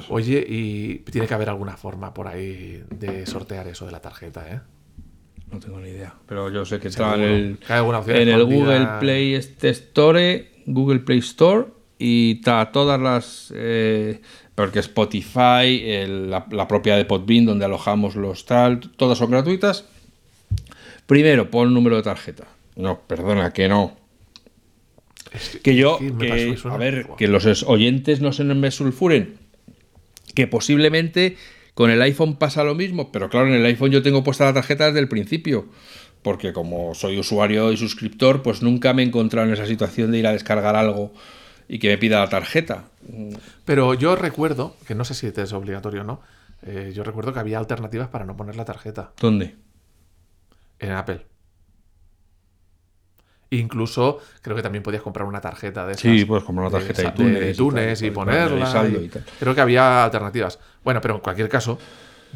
Oye, 0.08 0.44
y 0.48 0.98
tiene 1.10 1.26
que 1.26 1.34
haber 1.34 1.48
alguna 1.48 1.76
forma 1.76 2.12
por 2.14 2.28
ahí 2.28 2.82
de 2.90 3.26
sortear 3.26 3.66
eso 3.68 3.86
de 3.86 3.92
la 3.92 4.00
tarjeta, 4.00 4.48
¿eh? 4.52 4.60
No 5.50 5.58
tengo 5.60 5.78
ni 5.80 5.90
idea. 5.90 6.14
Pero 6.26 6.50
yo 6.50 6.64
sé 6.64 6.78
que 6.80 6.88
está 6.88 7.14
en 7.14 7.22
el, 7.22 7.58
en 8.08 8.28
el. 8.28 8.44
Google 8.44 8.88
Play 9.00 9.34
Store, 9.34 10.50
Google 10.66 11.00
Play 11.00 11.18
Store, 11.18 11.66
y 11.98 12.36
está 12.38 12.70
todas 12.72 13.00
las. 13.00 13.52
eh, 13.56 14.20
porque 14.54 14.78
Spotify, 14.80 15.82
el- 15.84 16.30
la, 16.30 16.46
la 16.50 16.66
propia 16.68 16.96
de 16.96 17.04
Podbean, 17.04 17.46
donde 17.46 17.64
alojamos 17.64 18.16
los 18.16 18.44
tal, 18.46 18.80
todas 18.96 19.18
son 19.18 19.30
gratuitas. 19.30 19.84
Primero, 21.06 21.50
pon 21.50 21.72
número 21.72 21.96
de 21.96 22.02
tarjeta. 22.02 22.44
No, 22.74 23.00
perdona, 23.06 23.52
que 23.52 23.68
no. 23.68 23.96
Que 25.62 25.74
yo, 25.76 25.98
Sí, 25.98 26.10
me 26.10 26.24
que- 26.24 26.28
pasó 26.28 26.42
eso, 26.52 26.70
a 26.70 26.76
ver, 26.78 27.06
que 27.18 27.28
los 27.28 27.44
es- 27.46 27.62
oyentes 27.64 28.20
no 28.20 28.32
se 28.32 28.44
me 28.44 28.70
sulfuren. 28.70 29.36
Que 30.34 30.46
posiblemente 30.46 31.36
con 31.74 31.90
el 31.90 32.00
iPhone 32.02 32.36
pasa 32.36 32.64
lo 32.64 32.74
mismo, 32.74 33.12
pero 33.12 33.28
claro, 33.28 33.48
en 33.48 33.54
el 33.54 33.64
iPhone 33.66 33.90
yo 33.90 34.02
tengo 34.02 34.24
puesta 34.24 34.44
la 34.46 34.54
tarjeta 34.54 34.86
desde 34.86 35.00
el 35.00 35.08
principio. 35.08 35.66
Porque 36.26 36.52
como 36.52 36.92
soy 36.96 37.20
usuario 37.20 37.70
y 37.70 37.76
suscriptor, 37.76 38.42
pues 38.42 38.60
nunca 38.60 38.92
me 38.92 39.02
he 39.04 39.06
encontrado 39.06 39.46
en 39.46 39.54
esa 39.54 39.64
situación 39.64 40.10
de 40.10 40.18
ir 40.18 40.26
a 40.26 40.32
descargar 40.32 40.74
algo 40.74 41.12
y 41.68 41.78
que 41.78 41.88
me 41.88 41.98
pida 41.98 42.18
la 42.18 42.28
tarjeta. 42.28 42.86
Pero 43.64 43.94
yo 43.94 44.16
recuerdo, 44.16 44.74
que 44.88 44.96
no 44.96 45.04
sé 45.04 45.14
si 45.14 45.28
es 45.28 45.52
obligatorio 45.52 46.00
o 46.00 46.04
no, 46.04 46.20
eh, 46.62 46.90
yo 46.92 47.04
recuerdo 47.04 47.32
que 47.32 47.38
había 47.38 47.58
alternativas 47.60 48.08
para 48.08 48.24
no 48.24 48.36
poner 48.36 48.56
la 48.56 48.64
tarjeta 48.64 49.12
¿Dónde? 49.20 49.54
en 50.80 50.90
Apple. 50.90 51.24
Incluso 53.50 54.18
creo 54.42 54.56
que 54.56 54.62
también 54.62 54.82
podías 54.82 55.02
comprar 55.02 55.28
una 55.28 55.40
tarjeta 55.40 55.86
de 55.86 55.92
esas. 55.92 56.02
Sí, 56.02 56.24
puedes 56.24 56.42
comprar 56.42 56.66
una 56.66 56.76
tarjeta 56.76 57.02
de 57.02 57.08
iTunes 57.08 57.40
de 57.40 57.46
y 57.46 57.50
iTunes 57.50 58.10
ponerla. 58.12 58.88
y- 58.88 59.04
y. 59.04 59.10
Creo 59.38 59.54
que 59.54 59.60
había 59.60 60.02
alternativas. 60.02 60.58
Bueno, 60.82 61.00
pero 61.00 61.14
en 61.14 61.20
cualquier 61.20 61.48
caso, 61.48 61.78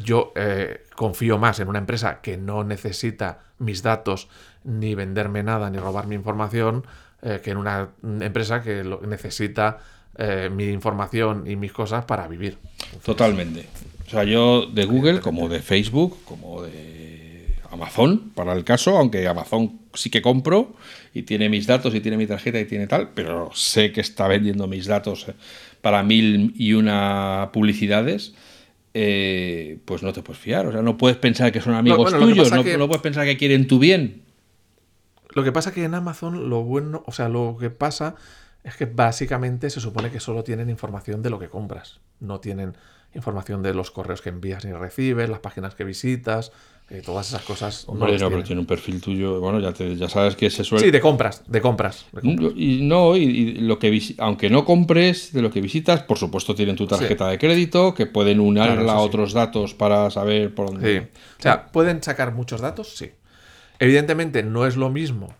yo 0.03 0.33
eh, 0.35 0.83
confío 0.95 1.37
más 1.37 1.59
en 1.59 1.67
una 1.67 1.79
empresa 1.79 2.21
que 2.21 2.37
no 2.37 2.63
necesita 2.63 3.39
mis 3.59 3.83
datos, 3.83 4.27
ni 4.63 4.95
venderme 4.95 5.43
nada, 5.43 5.69
ni 5.69 5.77
robar 5.77 6.07
mi 6.07 6.15
información, 6.15 6.85
eh, 7.21 7.39
que 7.43 7.51
en 7.51 7.57
una 7.57 7.89
empresa 8.21 8.61
que 8.63 8.83
lo- 8.83 9.01
necesita 9.01 9.79
eh, 10.17 10.49
mi 10.51 10.65
información 10.69 11.45
y 11.49 11.55
mis 11.55 11.71
cosas 11.71 12.05
para 12.05 12.27
vivir. 12.27 12.57
Totalmente. 13.03 13.65
O 14.07 14.09
sea, 14.09 14.23
yo 14.23 14.65
de 14.65 14.85
Google, 14.85 15.19
como 15.21 15.47
de 15.47 15.61
Facebook, 15.61 16.17
como 16.25 16.63
de 16.63 17.55
Amazon, 17.71 18.31
para 18.35 18.53
el 18.53 18.63
caso, 18.65 18.97
aunque 18.97 19.25
Amazon 19.27 19.79
sí 19.93 20.09
que 20.09 20.21
compro 20.21 20.73
y 21.13 21.21
tiene 21.23 21.47
mis 21.47 21.65
datos 21.65 21.95
y 21.95 22.01
tiene 22.01 22.17
mi 22.17 22.27
tarjeta 22.27 22.59
y 22.59 22.65
tiene 22.65 22.87
tal, 22.87 23.09
pero 23.13 23.51
sé 23.53 23.91
que 23.93 24.01
está 24.01 24.27
vendiendo 24.27 24.67
mis 24.67 24.85
datos 24.85 25.27
para 25.81 26.03
mil 26.03 26.53
y 26.57 26.73
una 26.73 27.49
publicidades. 27.53 28.33
Eh, 28.93 29.79
pues 29.85 30.03
no 30.03 30.11
te 30.13 30.21
puedes 30.21 30.41
fiar, 30.41 30.65
o 30.67 30.71
sea, 30.71 30.81
no 30.81 30.97
puedes 30.97 31.17
pensar 31.17 31.51
que 31.51 31.61
son 31.61 31.73
amigos 31.73 31.99
bueno, 32.11 32.19
tuyos, 32.19 32.51
no, 32.51 32.63
que- 32.63 32.77
no 32.77 32.87
puedes 32.87 33.01
pensar 33.01 33.25
que 33.25 33.37
quieren 33.37 33.67
tu 33.67 33.79
bien. 33.79 34.23
Lo 35.33 35.43
que 35.43 35.51
pasa 35.51 35.73
que 35.73 35.83
en 35.85 35.93
Amazon 35.95 36.49
lo 36.49 36.63
bueno, 36.63 37.03
o 37.05 37.11
sea, 37.13 37.29
lo 37.29 37.55
que 37.59 37.69
pasa 37.69 38.15
es 38.63 38.75
que 38.75 38.85
básicamente 38.85 39.69
se 39.69 39.79
supone 39.79 40.11
que 40.11 40.19
solo 40.19 40.43
tienen 40.43 40.69
información 40.69 41.21
de 41.23 41.29
lo 41.29 41.39
que 41.39 41.47
compras. 41.47 41.99
No 42.19 42.39
tienen 42.41 42.75
información 43.15 43.63
de 43.63 43.73
los 43.73 43.91
correos 43.91 44.21
que 44.21 44.29
envías 44.29 44.65
ni 44.65 44.73
recibes, 44.73 45.29
las 45.29 45.39
páginas 45.39 45.73
que 45.73 45.83
visitas, 45.85 46.51
eh, 46.93 47.01
todas 47.05 47.29
esas 47.29 47.41
cosas. 47.43 47.85
Hombre, 47.87 48.17
no, 48.19 48.29
pero 48.29 48.43
tiene 48.43 48.59
un 48.59 48.67
perfil 48.67 48.99
tuyo, 49.01 49.39
bueno, 49.39 49.59
ya, 49.59 49.71
te- 49.71 49.95
ya 49.95 50.09
sabes 50.09 50.35
que 50.35 50.49
se 50.49 50.63
suele... 50.65 50.83
Sí, 50.85 50.91
de 50.91 50.99
compras, 50.99 51.41
de 51.47 51.61
compras. 51.61 52.05
de 52.11 52.21
compras. 52.21 52.53
Y 52.57 52.81
no, 52.81 53.15
y, 53.15 53.23
y 53.23 53.53
lo 53.61 53.79
que 53.79 53.91
visi- 53.91 54.15
aunque 54.17 54.49
no 54.49 54.65
compres 54.65 55.31
de 55.31 55.41
lo 55.41 55.49
que 55.51 55.61
visitas, 55.61 56.03
por 56.03 56.17
supuesto 56.17 56.53
tienen 56.53 56.75
tu 56.75 56.87
tarjeta 56.87 57.27
de 57.29 57.37
crédito, 57.39 57.93
que 57.93 58.05
pueden 58.07 58.39
unirla 58.39 58.75
Claro, 58.75 58.91
a 58.91 58.95
sí. 58.99 59.05
otros 59.05 59.33
datos 59.33 59.73
para 59.73 60.09
saber 60.11 60.53
por 60.53 60.67
dónde. 60.71 60.99
Sí. 60.99 61.07
O 61.39 61.41
sea, 61.41 61.71
¿pueden 61.71 62.03
sacar 62.03 62.33
muchos 62.33 62.59
datos? 62.61 62.95
Sí. 62.97 63.11
Evidentemente 63.79 64.43
no 64.43 64.67
es 64.67 64.75
lo 64.75 64.89
mismo 64.89 65.33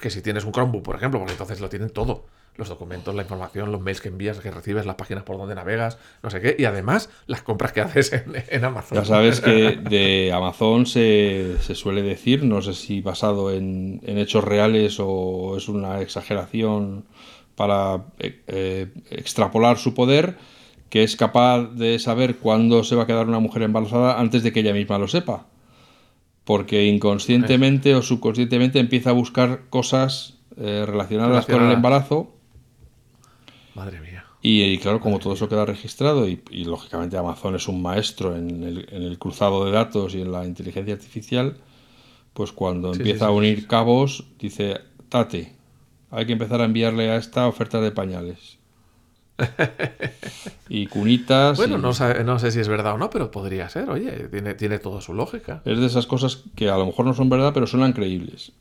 que 0.00 0.08
si 0.08 0.22
tienes 0.22 0.44
un 0.44 0.52
Chromebook, 0.52 0.82
por 0.82 0.96
ejemplo, 0.96 1.18
porque 1.20 1.32
entonces 1.32 1.60
lo 1.60 1.68
tienen 1.68 1.90
todo. 1.90 2.24
Los 2.56 2.68
documentos, 2.68 3.14
la 3.14 3.22
información, 3.22 3.72
los 3.72 3.80
mails 3.80 4.02
que 4.02 4.08
envías, 4.08 4.38
que 4.38 4.50
recibes, 4.50 4.84
las 4.84 4.96
páginas 4.96 5.24
por 5.24 5.38
donde 5.38 5.54
navegas, 5.54 5.96
no 6.22 6.28
sé 6.28 6.40
qué. 6.42 6.54
Y 6.58 6.66
además, 6.66 7.08
las 7.26 7.40
compras 7.40 7.72
que 7.72 7.80
haces 7.80 8.12
en, 8.12 8.44
en 8.48 8.64
Amazon. 8.64 8.98
Ya 8.98 9.04
sabes 9.06 9.40
que 9.40 9.76
de 9.90 10.32
Amazon 10.34 10.84
se, 10.84 11.56
se 11.60 11.74
suele 11.74 12.02
decir, 12.02 12.44
no 12.44 12.60
sé 12.60 12.74
si 12.74 13.00
basado 13.00 13.50
en, 13.52 14.00
en 14.04 14.18
hechos 14.18 14.44
reales 14.44 14.98
o 15.00 15.56
es 15.56 15.68
una 15.68 16.02
exageración 16.02 17.06
para 17.54 18.04
eh, 18.18 18.42
eh, 18.46 18.88
extrapolar 19.10 19.78
su 19.78 19.94
poder, 19.94 20.36
que 20.88 21.02
es 21.02 21.16
capaz 21.16 21.68
de 21.74 21.98
saber 21.98 22.36
cuándo 22.36 22.84
se 22.84 22.96
va 22.96 23.04
a 23.04 23.06
quedar 23.06 23.28
una 23.28 23.38
mujer 23.38 23.62
embarazada 23.62 24.20
antes 24.20 24.42
de 24.42 24.52
que 24.52 24.60
ella 24.60 24.74
misma 24.74 24.98
lo 24.98 25.08
sepa. 25.08 25.46
Porque 26.44 26.86
inconscientemente 26.86 27.94
o 27.94 28.02
subconscientemente 28.02 28.78
empieza 28.78 29.10
a 29.10 29.12
buscar 29.12 29.68
cosas 29.70 30.38
eh, 30.56 30.84
relacionadas 30.86 31.46
con 31.46 31.62
el 31.62 31.72
embarazo 31.72 32.34
Madre 33.74 34.00
mía. 34.00 34.24
y, 34.42 34.62
y 34.62 34.78
claro, 34.78 35.00
como 35.00 35.18
todo 35.18 35.32
eso 35.34 35.48
queda 35.48 35.64
registrado 35.64 36.28
y, 36.28 36.42
y, 36.50 36.64
lógicamente 36.64 37.16
Amazon 37.16 37.54
es 37.54 37.68
un 37.68 37.80
maestro 37.82 38.36
en 38.36 38.62
el, 38.64 38.86
en 38.90 39.02
el 39.02 39.18
cruzado 39.18 39.64
de 39.64 39.72
datos 39.72 40.14
y 40.14 40.20
en 40.22 40.32
la 40.32 40.44
inteligencia 40.44 40.94
artificial, 40.94 41.56
pues 42.34 42.52
cuando 42.52 42.92
Sí, 42.92 43.00
empieza 43.00 43.26
sí, 43.26 43.30
a 43.30 43.30
unir 43.30 43.66
cabos, 43.68 44.26
dice, 44.38 44.80
Tate, 45.08 45.56
hay 46.10 46.26
que 46.26 46.32
empezar 46.34 46.60
a 46.60 46.64
enviarle 46.66 47.10
a 47.10 47.16
esta 47.16 47.46
oferta 47.48 47.80
de 47.80 47.92
pañales. 47.92 48.58
y 50.68 50.86
cunitas. 50.86 51.56
Bueno, 51.56 51.78
y- 51.78 51.80
no, 51.82 51.92
sabe- 51.94 52.24
no 52.24 52.38
sé 52.38 52.50
si 52.52 52.60
es 52.60 52.68
verdad 52.68 52.94
o 52.94 52.98
no, 52.98 53.10
pero 53.10 53.30
podría 53.30 53.68
ser. 53.68 53.90
Oye, 53.90 54.28
tiene, 54.28 54.54
tiene 54.54 54.78
toda 54.78 55.00
su 55.00 55.14
lógica. 55.14 55.62
Es 55.64 55.78
de 55.78 55.86
esas 55.86 56.06
cosas 56.06 56.44
que 56.54 56.68
a 56.68 56.76
lo 56.76 56.86
mejor 56.86 57.06
no 57.06 57.14
son 57.14 57.28
verdad, 57.30 57.52
pero 57.54 57.66
suenan 57.66 57.92
creíbles. 57.92 58.52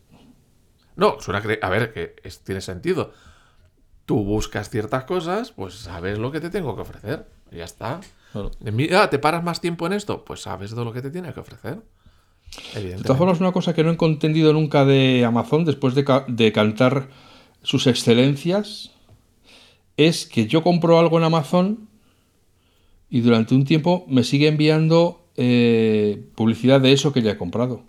No, 0.95 1.17
suena 1.19 1.41
cre- 1.41 1.59
A 1.61 1.69
ver, 1.69 1.93
que 1.93 2.15
es- 2.23 2.43
tiene 2.43 2.61
sentido. 2.61 3.13
Tú 4.11 4.25
buscas 4.25 4.69
ciertas 4.69 5.05
cosas, 5.05 5.53
pues 5.53 5.73
sabes 5.75 6.17
lo 6.19 6.33
que 6.33 6.41
te 6.41 6.49
tengo 6.49 6.75
que 6.75 6.81
ofrecer. 6.81 7.27
Y 7.49 7.59
ya 7.59 7.63
está. 7.63 8.01
Claro. 8.33 8.51
Mira, 8.59 9.09
¿te 9.09 9.19
paras 9.19 9.41
más 9.41 9.61
tiempo 9.61 9.87
en 9.87 9.93
esto? 9.93 10.25
Pues 10.25 10.41
sabes 10.41 10.75
de 10.75 10.83
lo 10.83 10.91
que 10.91 11.01
te 11.01 11.11
tiene 11.11 11.33
que 11.33 11.39
ofrecer. 11.39 11.79
De 12.75 12.97
todas 13.03 13.17
formas, 13.17 13.39
una 13.39 13.53
cosa 13.53 13.73
que 13.73 13.85
no 13.85 13.91
he 13.91 14.05
entendido 14.05 14.51
nunca 14.51 14.83
de 14.83 15.23
Amazon, 15.23 15.63
después 15.63 15.95
de, 15.95 16.03
ca- 16.03 16.25
de 16.27 16.51
cantar 16.51 17.07
sus 17.63 17.87
excelencias, 17.87 18.91
es 19.95 20.25
que 20.25 20.45
yo 20.45 20.61
compro 20.61 20.99
algo 20.99 21.17
en 21.17 21.23
Amazon 21.23 21.87
y 23.09 23.21
durante 23.21 23.55
un 23.55 23.63
tiempo 23.63 24.03
me 24.09 24.25
sigue 24.25 24.49
enviando 24.49 25.25
eh, 25.37 26.21
publicidad 26.35 26.81
de 26.81 26.91
eso 26.91 27.13
que 27.13 27.21
ya 27.21 27.31
he 27.31 27.37
comprado. 27.37 27.83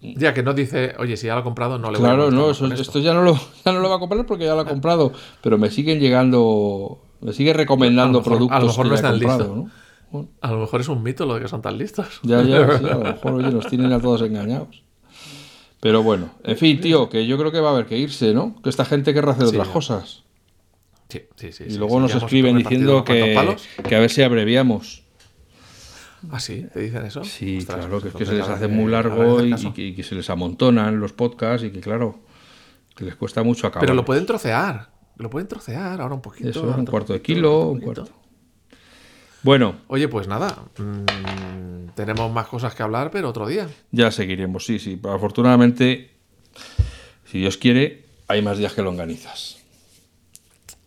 Ya 0.00 0.32
que 0.32 0.42
no 0.44 0.54
dice, 0.54 0.94
oye, 0.98 1.16
si 1.16 1.26
ya 1.26 1.34
lo 1.34 1.40
he 1.40 1.44
comprado, 1.44 1.78
no 1.78 1.90
le 1.90 1.98
voy 1.98 2.06
a 2.06 2.10
Claro, 2.14 2.30
no, 2.30 2.50
eso- 2.50 2.66
esto, 2.72 3.00
ya 3.00 3.12
no 3.14 3.22
lo, 3.22 3.34
ya 3.64 3.72
no 3.72 3.80
lo 3.80 3.88
va 3.90 3.96
a 3.96 3.98
comprar 3.98 4.24
porque 4.26 4.44
ya 4.44 4.54
lo 4.54 4.60
ha 4.60 4.64
comprado, 4.64 5.12
pero 5.42 5.58
me 5.58 5.70
siguen 5.70 5.98
llegando, 5.98 7.00
me 7.20 7.32
sigue 7.32 7.52
recomendando 7.52 8.18
A 8.18 8.22
mejor- 8.22 8.32
a 8.32 8.36
lo 8.36 8.46
productos 8.48 8.64
mejor 8.68 8.84
que 8.84 8.88
no 8.90 8.94
están 8.94 9.12
comprado, 9.12 9.38
listos. 9.38 9.56
¿no? 9.56 9.70
Bueno, 10.10 10.28
A 10.40 10.52
lo 10.52 10.58
mejor 10.60 10.80
es 10.80 10.88
un 10.88 11.02
mito 11.02 11.26
lo 11.26 11.34
de 11.34 11.40
que 11.42 11.48
son 11.48 11.60
tan 11.62 11.76
listos. 11.76 12.20
Ya, 12.22 12.42
ya, 12.42 12.58
sí, 12.78 12.84
a 12.88 12.94
lo 12.96 13.04
mejor 13.04 13.34
oye, 13.34 13.50
nos 13.50 13.66
tienen 13.66 13.92
a 13.92 14.00
todos 14.00 14.22
engañados. 14.22 14.82
Pero 15.80 16.02
bueno, 16.02 16.30
en 16.44 16.56
fin, 16.56 16.80
tío, 16.80 17.08
que 17.08 17.26
yo 17.26 17.36
creo 17.38 17.52
que 17.52 17.60
va 17.60 17.70
a 17.70 17.72
haber 17.72 17.86
que 17.86 17.98
irse, 17.98 18.32
¿no? 18.34 18.56
Que 18.62 18.70
esta 18.70 18.84
gente 18.84 19.12
querrá 19.14 19.32
hacer 19.32 19.44
Sí, 19.46 19.50
otras 19.54 19.68
ya. 19.68 19.72
cosas. 19.72 20.22
Sí, 21.08 21.22
sí, 21.36 21.52
sí. 21.52 21.64
Y 21.68 21.76
luego 21.78 21.94
sí, 21.96 22.00
nos 22.00 22.14
escriben 22.14 22.56
diciendo 22.58 23.02
que, 23.04 23.56
que 23.88 23.96
a 23.96 24.00
ver 24.00 24.10
si 24.10 24.22
abreviamos. 24.22 25.02
Ah, 26.30 26.40
sí, 26.40 26.66
te 26.72 26.80
dicen 26.80 27.04
eso. 27.06 27.22
Sí, 27.24 27.58
Ostras, 27.58 27.78
claro, 27.86 28.00
que 28.02 28.08
es 28.08 28.14
que 28.14 28.26
se 28.26 28.34
les 28.34 28.48
hace 28.48 28.66
que- 28.66 28.72
muy 28.72 28.90
largo 28.90 29.44
y, 29.44 29.54
que, 29.72 29.82
y 29.82 29.94
que 29.94 30.02
se 30.02 30.14
les 30.14 30.28
amontonan 30.30 30.98
los 31.00 31.12
podcasts 31.12 31.64
y 31.66 31.70
que, 31.70 31.80
claro, 31.80 32.18
que 32.96 33.04
les 33.04 33.14
cuesta 33.14 33.42
mucho 33.42 33.66
acabar. 33.66 33.80
Pero 33.86 33.94
lo 33.94 34.04
pueden 34.04 34.26
trocear. 34.26 34.90
Lo 35.16 35.30
pueden 35.30 35.48
trocear 35.48 36.00
ahora 36.00 36.14
un 36.14 36.20
poquito. 36.22 36.48
Eso, 36.50 36.62
un 36.62 36.84
cuarto 36.86 37.12
de 37.12 37.22
kilo, 37.22 37.68
un 37.68 37.80
cuarto. 37.80 38.08
Bueno, 39.42 39.76
Oye, 39.86 40.08
pues 40.08 40.26
nada. 40.28 40.64
mm, 40.78 41.90
tenemos 41.94 42.32
más 42.32 42.48
cosas 42.48 42.74
que 42.74 42.82
hablar, 42.82 43.10
pero 43.10 43.28
otro 43.28 43.46
día. 43.46 43.68
ya 43.92 44.10
seguiremos, 44.10 44.64
sí, 44.66 44.78
sí. 44.78 45.00
Afortunadamente, 45.04 46.10
si 47.24 47.38
Dios 47.38 47.56
quiere, 47.56 48.04
hay 48.26 48.42
más 48.42 48.58
días 48.58 48.72
que 48.74 48.82
longanizas. 48.82 49.58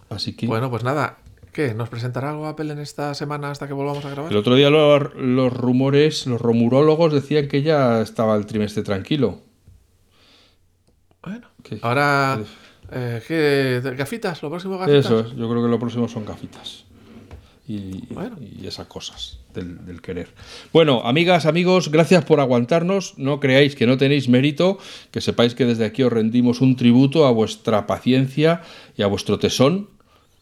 Así 0.10 0.34
que... 0.36 0.48
Bueno, 0.48 0.70
pues 0.70 0.84
nada. 0.84 1.18
¿Qué? 1.52 1.74
¿Nos 1.74 1.90
presentará 1.90 2.30
algo 2.30 2.46
Apple 2.48 2.72
en 2.72 2.80
esta 2.80 3.14
semana 3.14 3.52
hasta 3.52 3.68
que 3.68 3.74
volvamos 3.74 4.06
a 4.06 4.10
grabar? 4.10 4.32
El 4.32 4.38
otro 4.38 4.56
día 4.56 4.70
los, 4.70 5.14
los 5.16 5.52
rumores, 5.52 6.26
los 6.26 6.40
rumurólogos 6.40 7.12
decían 7.12 7.48
que 7.50 7.62
ya 7.62 8.02
estaba 8.02 8.36
el 8.38 8.46
trimestre 8.46 8.84
tranquilo. 8.84 9.40
Bueno. 11.24 11.48
¿Qué? 11.64 11.78
Ahora. 11.82 12.40
eh, 12.92 13.22
¿Qué? 13.28 13.82
¿Gafitas? 13.96 14.42
¿Lo 14.42 14.50
próximo 14.50 14.78
gafitas? 14.78 15.06
Eso 15.06 15.20
es, 15.20 15.36
yo 15.36 15.50
creo 15.50 15.62
que 15.62 15.70
lo 15.70 15.80
próximo 15.80 16.08
son 16.08 16.26
gafitas. 16.26 16.86
Y, 17.68 18.06
Bueno. 18.14 18.38
y 18.42 18.66
esas 18.66 18.88
cosas 18.88 19.40
del, 19.54 19.86
del 19.86 20.02
querer. 20.02 20.30
Bueno, 20.74 21.02
amigas, 21.06 21.46
amigos, 21.46 21.90
gracias 21.92 22.26
por 22.26 22.40
aguantarnos. 22.40 23.18
No 23.18 23.40
creáis 23.40 23.76
que 23.76 23.86
no 23.88 23.98
tenéis 23.98 24.28
mérito, 24.30 24.78
que 25.12 25.22
sepáis 25.22 25.54
que 25.54 25.66
desde 25.66 25.86
aquí 25.86 26.02
os 26.04 26.12
rendimos 26.12 26.60
un 26.60 26.76
tributo 26.76 27.26
a 27.26 27.32
vuestra 27.32 27.88
paciencia 27.88 28.62
y 28.98 29.04
a 29.04 29.08
vuestro 29.08 29.38
tesón 29.38 29.90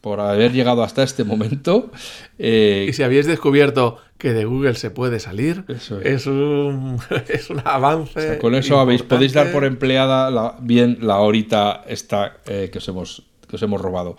por 0.02 0.20
haber 0.22 0.54
llegado 0.54 0.84
hasta 0.84 1.04
este 1.04 1.24
momento. 1.24 1.92
Eh, 2.38 2.88
Y 2.90 2.94
si 2.94 3.04
habéis 3.04 3.26
descubierto 3.26 3.98
que 4.18 4.34
de 4.34 4.46
Google 4.46 4.76
se 4.76 4.92
puede 4.92 5.20
salir, 5.20 5.64
Eso 5.68 6.00
es. 6.00 6.06
es. 6.22 6.28
un, 6.28 6.98
es 7.28 7.50
un 7.50 7.62
avance. 7.66 8.38
Con 8.38 8.56
eso 8.56 8.80
habéis, 8.80 9.04
podéis 9.04 9.34
dar 9.34 9.52
por 9.52 9.64
empleada 9.66 10.30
la- 10.32 10.56
bien 10.62 10.98
la 11.02 11.18
horita 11.20 11.84
esta 11.88 12.38
eh, 12.46 12.70
que, 12.72 12.78
os 12.80 12.88
hemos, 12.88 13.24
que 13.48 13.56
os 13.56 13.62
hemos 13.62 13.82
robado. 13.82 14.16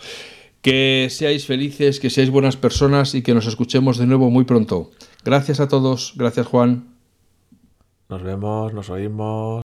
Que 0.62 1.08
seáis 1.10 1.46
felices, 1.46 2.00
que 2.00 2.10
seáis 2.10 2.28
buenas 2.30 2.56
personas 2.58 3.14
y 3.14 3.22
que 3.22 3.32
nos 3.32 3.46
escuchemos 3.46 3.96
de 3.96 4.06
nuevo 4.06 4.28
muy 4.30 4.44
pronto. 4.44 4.90
Gracias 5.24 5.60
a 5.60 5.68
todos. 5.68 6.12
Gracias 6.16 6.46
Juan. 6.46 6.88
Nos 8.10 8.22
vemos, 8.22 8.74
nos 8.74 8.90
oímos. 8.90 9.62